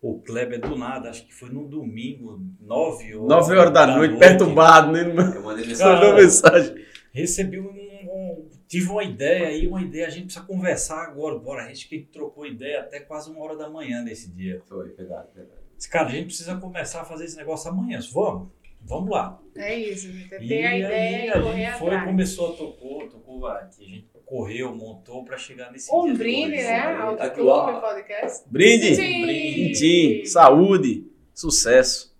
o 0.00 0.20
Kleber 0.20 0.60
do 0.60 0.76
nada, 0.76 1.10
acho 1.10 1.26
que 1.26 1.34
foi 1.34 1.50
no 1.50 1.66
domingo, 1.66 2.40
9 2.60 3.16
horas, 3.16 3.28
9 3.28 3.56
horas 3.56 3.72
da 3.72 3.86
noite, 3.86 4.16
perturbado, 4.16 4.92
né? 4.92 5.00
Eu 5.02 5.42
mandei 5.42 5.42
Mandou 5.42 5.66
mensagem. 5.66 6.14
mensagem. 6.14 6.84
Recebi 7.12 7.58
um, 7.58 7.68
um- 7.68 8.48
Tive 8.68 8.90
uma 8.90 9.02
ideia 9.02 9.48
aí, 9.48 9.66
uma 9.66 9.80
ideia, 9.80 10.06
a 10.06 10.10
gente 10.10 10.24
precisa 10.26 10.44
conversar 10.44 11.02
agora. 11.02 11.38
Bora, 11.38 11.64
a 11.64 11.68
gente 11.68 11.88
que 11.88 12.00
trocou 12.00 12.44
ideia 12.46 12.80
até 12.80 13.00
quase 13.00 13.30
uma 13.30 13.42
hora 13.42 13.56
da 13.56 13.68
manhã 13.70 14.02
nesse 14.02 14.30
dia. 14.30 14.60
Foi, 14.68 14.88
verdade, 14.90 15.28
verdade. 15.34 15.57
Disse, 15.78 15.88
cara, 15.88 16.08
a 16.08 16.10
gente 16.10 16.26
precisa 16.26 16.56
começar 16.56 17.00
a 17.00 17.04
fazer 17.04 17.24
esse 17.24 17.36
negócio 17.36 17.70
amanhã. 17.70 18.00
Vamos, 18.12 18.48
vamos 18.82 19.08
lá. 19.10 19.40
É 19.56 19.74
isso, 19.78 20.12
gente. 20.12 20.34
é 20.34 20.42
E 20.44 20.64
a 20.64 20.70
aí 20.70 20.78
ideia 20.82 21.26
e 21.26 21.30
a 21.30 21.40
gente 21.40 21.78
foi, 21.78 21.86
atrás. 21.88 22.04
começou, 22.04 22.56
tocou, 22.56 23.08
tocou, 23.08 23.46
aqui, 23.46 23.84
a 23.84 23.88
gente 23.88 24.08
correu, 24.26 24.74
montou 24.74 25.24
pra 25.24 25.38
chegar 25.38 25.70
nesse 25.72 25.90
Um 25.94 26.12
brinde, 26.14 26.54
hoje. 26.56 26.62
né? 26.64 26.96
Ao 26.96 27.14
ó. 27.14 27.30
Clube 27.30 27.80
Podcast. 27.80 28.44
Brinde. 28.50 28.94
Sim. 28.96 29.22
Brinde. 29.22 30.26
Saúde. 30.26 31.06
Sucesso. 31.32 32.14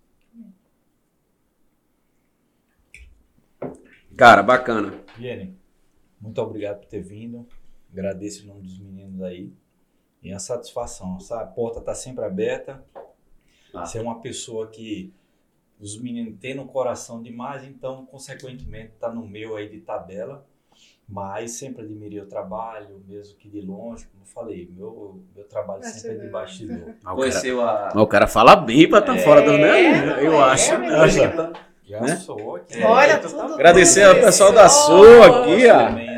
Cara, 4.17 4.41
bacana. 4.43 5.01
Viene, 5.17 5.57
muito 6.19 6.41
obrigado 6.41 6.79
por 6.79 6.87
ter 6.87 7.01
vindo. 7.01 7.47
Agradeço 7.91 8.43
em 8.43 8.47
nome 8.47 8.61
dos 8.61 8.79
meninos 8.79 9.21
aí. 9.21 9.51
E 10.21 10.33
a 10.33 10.39
satisfação, 10.39 11.19
sabe? 11.19 11.43
A 11.43 11.47
porta 11.47 11.79
tá 11.79 11.93
sempre 11.95 12.25
aberta. 12.25 12.83
Ah. 13.73 13.85
Você 13.85 13.97
é 13.97 14.01
uma 14.01 14.19
pessoa 14.19 14.67
que 14.67 15.13
os 15.79 15.99
meninos 15.99 16.37
têm 16.39 16.53
no 16.55 16.65
coração 16.65 17.21
demais, 17.21 17.63
então, 17.63 18.05
consequentemente, 18.05 18.93
tá 18.99 19.09
no 19.09 19.25
meu 19.27 19.55
aí 19.55 19.69
de 19.69 19.79
tabela. 19.79 20.45
Mas 21.11 21.53
sempre 21.53 21.83
admirei 21.83 22.19
o 22.21 22.25
trabalho, 22.27 23.01
mesmo 23.07 23.35
que 23.37 23.49
de 23.49 23.61
longe, 23.61 24.05
como 24.07 24.21
eu 24.21 24.27
falei, 24.27 24.69
meu, 24.71 25.19
meu 25.35 25.43
trabalho 25.45 25.83
sempre 25.83 26.11
é 26.11 26.19
de 26.19 26.27
bastidor. 26.27 26.77
Mas 26.85 26.95
o 27.01 27.03
cara, 27.03 27.15
Conheceu 27.15 27.61
a. 27.61 27.89
mas 27.93 28.03
o 28.03 28.07
cara 28.07 28.27
fala 28.27 28.55
bem 28.55 28.87
pra 28.87 28.99
estar 28.99 29.17
fora 29.17 29.41
do. 29.41 29.57
Né? 29.57 30.19
É, 30.19 30.25
Eu 30.27 30.33
é, 30.33 30.43
acho. 30.51 30.77
meu 30.77 30.89
eu 30.91 31.01
acho 31.01 31.19
que 31.19 31.27
tá- 31.35 31.53
Já 31.83 32.01
Né? 32.01 32.15
sou 32.17 32.55
aqui. 32.57 32.83
Olha, 32.83 33.13
É, 33.13 33.17
tudo 33.17 33.41
Agradecer 33.41 34.03
ao 34.03 34.15
pessoal 34.15 34.51
da 34.53 34.69
sua 34.69 35.25
aqui, 35.25 35.65
ó. 35.67 36.08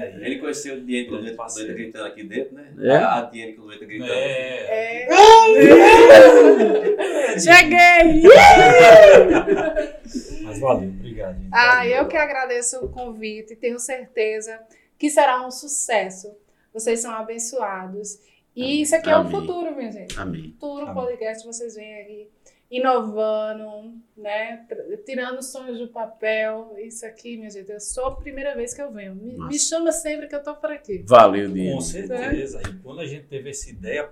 Conheceu 0.52 0.76
o 0.76 0.82
Diego 0.82 1.16
do 1.18 1.22
Leite 1.24 1.38
Parceiro. 1.38 1.74
gritando 1.74 2.06
aqui 2.06 2.24
dentro, 2.24 2.56
né? 2.56 2.74
É. 2.80 2.96
A, 2.98 3.20
a 3.20 3.22
Diego 3.22 3.62
do 3.62 3.68
Leite 3.68 3.86
gritando. 3.86 4.12
É. 4.12 5.04
É. 5.04 5.08
Cheguei! 7.40 8.24
Mas 10.44 10.60
valeu, 10.60 10.90
obrigado. 10.90 11.38
gente. 11.38 11.50
Ah, 11.54 11.76
Valeu. 11.78 11.92
eu 11.98 12.08
que 12.08 12.18
agradeço 12.18 12.86
o 12.86 12.90
convite, 12.90 13.56
tenho 13.56 13.80
certeza 13.80 14.60
que 15.00 15.10
será 15.10 15.46
um 15.46 15.52
sucesso. 15.52 16.36
Vocês 16.74 17.00
são 17.00 17.12
abençoados. 17.12 18.20
E 18.56 18.82
isso 18.82 18.96
aqui 18.96 19.10
é 19.10 19.14
o 19.16 19.22
Amém. 19.22 19.32
futuro, 19.32 19.76
minha 19.76 19.92
gente. 19.92 20.20
Amém. 20.20 20.56
Futuro 20.60 20.88
Amém. 20.88 20.94
podcast, 20.94 21.46
vocês 21.48 21.76
vêm 21.76 22.02
aqui 22.02 22.28
inovando, 22.72 23.94
né? 24.16 24.66
Tirando 25.06 25.42
sonhos 25.44 25.78
do 25.78 25.90
papel. 25.90 26.74
Isso 26.80 27.06
aqui, 27.06 27.36
minha 27.36 27.50
gente, 27.50 27.70
é 27.70 27.80
só 27.80 28.08
a 28.08 28.16
primeira 28.16 28.56
vez 28.56 28.74
que 28.74 28.82
eu 28.82 28.90
venho. 28.92 29.14
Me, 29.14 29.38
me 29.38 29.60
chama 29.60 29.92
sempre 29.92 30.28
que 30.28 30.36
eu 30.36 30.42
tô 30.42 30.56
por 30.56 30.72
aqui. 30.72 31.04
Valeu, 31.06 31.50
Com 31.50 31.54
Diego. 31.54 31.82
certeza. 31.82 32.62
E 32.68 32.74
quando 32.82 33.02
a 33.02 33.06
gente 33.06 33.28
teve 33.28 33.50
essa 33.50 33.70
ideia, 33.70 34.10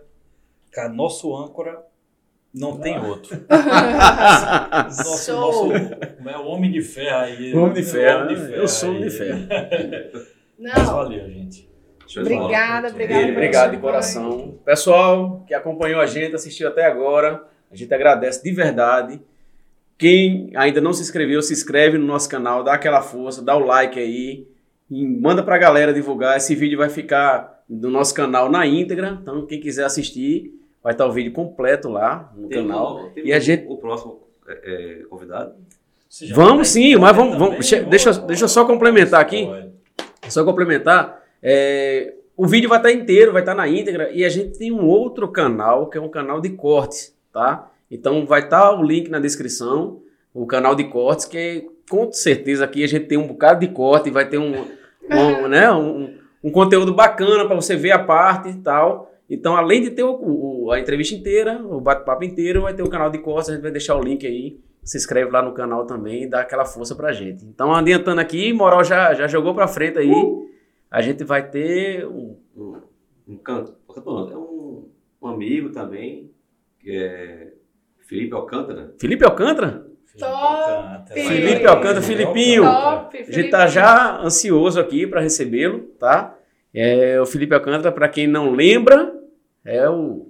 cara, 0.71 0.89
nosso 0.89 1.33
âncora 1.35 1.81
não 2.53 2.77
tem 2.79 2.99
outro. 2.99 3.37
Nosso, 4.87 5.31
nosso 5.33 5.69
como 6.17 6.29
é 6.29 6.37
o 6.37 6.45
homem 6.47 6.71
de 6.71 6.81
ferro 6.81 7.17
aí. 7.17 7.53
Homem 7.55 7.73
de 7.73 7.83
ferro, 7.83 8.23
Homem 8.23 8.37
né? 8.37 8.57
Eu 8.57 8.67
sou 8.67 8.89
homem 8.89 9.03
de 9.03 9.11
ferro. 9.11 9.47
Mas 10.57 10.73
Não, 10.73 10.85
valeu, 10.85 11.29
gente. 11.29 11.69
Obrigada, 12.17 12.87
obrigada. 12.89 13.31
Obrigado 13.31 13.71
de 13.71 13.77
coração. 13.77 14.57
Pessoal 14.65 15.43
que 15.47 15.53
acompanhou 15.53 16.01
a 16.01 16.07
gente, 16.07 16.33
assistiu 16.35 16.67
até 16.67 16.85
agora, 16.85 17.47
a 17.71 17.75
gente 17.75 17.93
agradece 17.93 18.43
de 18.43 18.51
verdade. 18.51 19.21
Quem 19.97 20.51
ainda 20.55 20.79
não 20.79 20.93
se 20.93 21.01
inscreveu, 21.01 21.41
se 21.41 21.51
inscreve 21.53 21.97
no 21.97 22.05
nosso 22.05 22.29
canal, 22.29 22.63
dá 22.63 22.73
aquela 22.73 23.01
força, 23.01 23.41
dá 23.41 23.55
o 23.55 23.65
like 23.65 23.99
aí, 23.99 24.47
e 24.89 25.05
manda 25.05 25.43
pra 25.43 25.57
galera 25.57 25.93
divulgar. 25.93 26.37
Esse 26.37 26.55
vídeo 26.55 26.77
vai 26.77 26.89
ficar 26.89 27.63
no 27.69 27.89
nosso 27.89 28.13
canal 28.13 28.49
na 28.49 28.65
íntegra, 28.65 29.19
então 29.21 29.45
quem 29.45 29.59
quiser 29.59 29.83
assistir, 29.85 30.53
vai 30.81 30.93
estar 30.93 31.05
o 31.05 31.11
vídeo 31.11 31.33
completo 31.33 31.89
lá 31.89 32.31
no 32.35 32.47
Tem 32.47 32.65
canal. 32.65 33.05
o- 33.05 33.09
tem 33.09 33.27
E 33.27 33.33
a 33.33 33.37
o- 33.37 33.41
gente- 33.41 33.65
O 33.67 33.77
próximo 33.77 34.21
é, 34.47 34.53
é, 35.01 35.03
convidado. 35.09 35.53
Vamos 36.33 36.69
sim, 36.69 36.95
mas 36.95 37.15
vamos- 37.15 37.37
vamos- 37.37 37.67
che- 37.67 37.81
deixa- 37.83 38.13
deixa 38.21 38.45
eu 38.45 38.49
só 38.49 38.65
complementar 38.65 39.19
aqui. 39.21 39.47
Só 40.29 40.43
complementar, 40.45 41.21
é, 41.43 42.13
o 42.35 42.47
vídeo 42.47 42.69
vai 42.69 42.79
estar 42.79 42.91
inteiro, 42.91 43.31
vai 43.33 43.41
estar 43.41 43.53
na 43.53 43.67
íntegra, 43.67 44.09
e 44.11 44.23
a 44.23 44.29
gente 44.29 44.57
tem 44.57 44.71
um 44.71 44.85
outro 44.85 45.27
canal, 45.27 45.87
que 45.89 45.97
é 45.97 46.01
um 46.01 46.09
canal 46.09 46.39
de 46.41 46.49
cortes, 46.49 47.13
tá? 47.31 47.71
Então 47.91 48.25
vai 48.25 48.41
estar 48.41 48.71
o 48.79 48.83
link 48.83 49.09
na 49.09 49.19
descrição, 49.19 50.01
o 50.33 50.45
canal 50.45 50.75
de 50.75 50.83
cortes, 50.85 51.25
que 51.25 51.67
com 51.89 52.11
certeza 52.11 52.65
aqui 52.65 52.83
a 52.83 52.87
gente 52.87 53.07
tem 53.07 53.17
um 53.17 53.27
bocado 53.27 53.59
de 53.61 53.67
corte, 53.73 54.11
vai 54.11 54.27
ter 54.29 54.37
um, 54.37 54.53
um, 55.09 55.47
né, 55.49 55.71
um, 55.71 56.17
um 56.43 56.51
conteúdo 56.51 56.93
bacana 56.93 57.45
para 57.45 57.55
você 57.55 57.75
ver 57.75 57.91
a 57.91 57.99
parte 58.03 58.49
e 58.49 58.57
tal. 58.57 59.11
Então, 59.29 59.55
além 59.55 59.81
de 59.81 59.91
ter 59.91 60.03
o- 60.03 60.65
o- 60.65 60.71
a 60.71 60.79
entrevista 60.79 61.13
inteira, 61.15 61.61
o 61.63 61.79
bate-papo 61.79 62.23
inteiro, 62.23 62.63
vai 62.63 62.73
ter 62.73 62.81
o 62.83 62.89
canal 62.89 63.09
de 63.11 63.17
cortes, 63.19 63.49
a 63.49 63.53
gente 63.53 63.61
vai 63.61 63.71
deixar 63.71 63.95
o 63.95 64.01
link 64.03 64.25
aí. 64.25 64.59
Se 64.83 64.97
inscreve 64.97 65.29
lá 65.31 65.41
no 65.41 65.51
canal 65.53 65.85
também 65.85 66.23
e 66.23 66.27
dá 66.27 66.41
aquela 66.41 66.65
força 66.65 66.95
pra 66.95 67.11
gente. 67.11 67.45
Então, 67.45 67.73
adiantando 67.73 68.21
aqui, 68.21 68.51
Moral 68.53 68.83
já, 68.83 69.13
já 69.13 69.27
jogou 69.27 69.53
pra 69.53 69.67
frente 69.67 69.99
aí. 69.99 70.09
A 70.89 71.01
gente 71.01 71.23
vai 71.23 71.47
ter 71.47 72.07
um, 72.07 72.35
Um, 72.57 72.75
um 73.27 73.37
canto. 73.37 73.75
um 73.87 74.29
É 74.31 74.35
um, 74.37 74.89
um 75.21 75.27
amigo 75.27 75.69
também, 75.69 76.31
é 76.97 77.53
Felipe 78.07 78.33
Alcântara. 78.33 78.93
Felipe 78.99 79.23
Alcântara. 79.25 79.85
Felipe 80.05 80.19
Top! 80.19 80.71
Alcântara. 80.71 81.05
Felipe 81.23 81.65
Alcântara, 81.65 82.01
Filipinho. 82.01 82.63
Top, 82.63 83.17
A 83.17 83.31
gente 83.31 83.49
tá 83.49 83.67
já 83.67 84.19
ansioso 84.21 84.79
aqui 84.79 85.05
para 85.07 85.21
recebê-lo, 85.21 85.79
tá? 85.99 86.35
É, 86.73 87.19
o 87.21 87.25
Felipe 87.25 87.53
Alcântara, 87.55 87.91
para 87.91 88.07
quem 88.09 88.27
não 88.27 88.51
lembra, 88.51 89.13
é 89.65 89.89
o, 89.89 90.27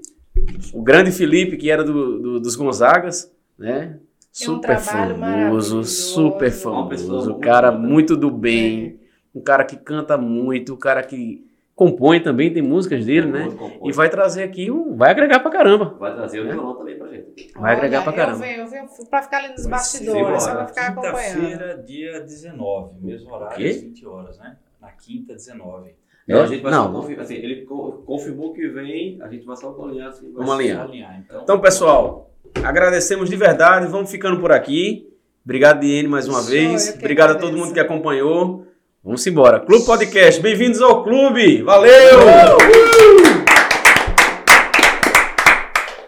o 0.73 0.81
grande 0.81 1.11
Felipe 1.11 1.57
que 1.57 1.69
era 1.71 1.83
do, 1.83 2.19
do- 2.19 2.39
dos 2.39 2.55
Gonzagas, 2.55 3.33
né? 3.57 3.97
Um 3.99 4.09
Super 4.31 4.77
famoso, 4.77 5.83
super 5.83 6.51
famoso, 6.51 7.31
muito 7.31 7.39
cara 7.41 7.71
muito 7.71 8.15
do 8.15 8.29
bem, 8.29 8.99
um 9.33 9.41
cara 9.41 9.65
que 9.65 9.75
canta 9.75 10.17
muito, 10.17 10.75
um 10.75 10.77
cara 10.77 11.01
que 11.03 11.43
compõe 11.79 12.19
também, 12.19 12.51
tem 12.51 12.61
músicas 12.61 13.05
dele, 13.05 13.27
né? 13.27 13.45
Compõe. 13.57 13.89
E 13.89 13.93
vai 13.93 14.09
trazer 14.09 14.43
aqui 14.43 14.69
um, 14.69 14.97
vai 14.97 15.11
agregar 15.11 15.39
pra 15.39 15.49
caramba. 15.49 15.95
Vai 15.97 16.13
trazer 16.13 16.41
o 16.41 16.43
violão 16.51 16.75
também 16.75 16.97
pra 16.97 17.07
gente. 17.07 17.53
Vai 17.55 17.73
agregar 17.73 17.99
Olha, 17.99 18.03
pra 18.03 18.13
caramba. 18.13 18.35
Eu 18.45 18.49
venho, 18.49 18.61
eu 18.63 18.67
venho 18.67 18.85
pra 19.09 19.21
ficar 19.21 19.37
ali 19.37 19.47
nos 19.53 19.63
Vai 19.63 19.71
bastidores, 19.71 20.43
só 20.43 20.51
pra 20.55 20.67
ficar 20.67 20.87
acompanhando. 20.87 21.39
Quinta-feira, 21.39 21.83
dia 21.87 22.19
19, 22.21 22.99
mesmo 23.01 23.33
horário, 23.33 23.69
às 23.69 23.75
20 23.81 24.05
horas, 24.05 24.37
né? 24.37 24.57
Na 24.81 24.91
quinta, 24.91 25.33
19. 25.33 25.91
Não, 26.27 26.37
É? 26.39 26.43
a 26.43 26.45
gente 26.45 26.61
vai 26.61 26.71
Não. 26.71 26.83
só 26.83 26.91
confirmar. 26.99 27.23
Assim, 27.25 27.35
ele 27.35 27.65
co- 27.65 28.03
confirmou 28.05 28.53
que 28.53 28.67
vem, 28.67 29.17
a 29.21 29.27
gente 29.29 29.45
vai 29.45 29.55
só 29.55 29.75
alinhar. 29.81 30.09
Assim, 30.09 30.25
vai 30.33 30.45
Vamos 30.45 30.51
alinhar. 30.53 30.81
Alinhar. 30.83 31.19
Então, 31.25 31.41
Então, 31.43 31.59
pessoal, 31.59 32.29
agradecemos 32.63 33.29
de 33.29 33.35
verdade. 33.35 33.87
Vamos 33.87 34.11
ficando 34.11 34.39
por 34.39 34.51
aqui. 34.51 35.07
Obrigado, 35.45 35.79
Diene, 35.79 36.07
mais 36.07 36.27
uma 36.27 36.39
Show, 36.41 36.49
vez. 36.51 36.93
Obrigado 36.95 37.31
a 37.31 37.35
todo 37.35 37.57
mundo 37.57 37.73
que 37.73 37.79
acompanhou. 37.79 38.67
Vamos 39.01 39.25
embora. 39.25 39.61
Clube 39.61 39.85
Podcast, 39.85 40.41
bem-vindos 40.41 40.81
ao 40.81 41.03
clube. 41.03 41.61
Valeu! 41.63 42.19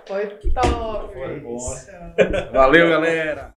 Foi 0.06 0.26
top. 0.54 1.14
Foi 1.14 1.40
bom. 1.40 1.58
Valeu, 2.52 2.90
galera. 2.90 3.50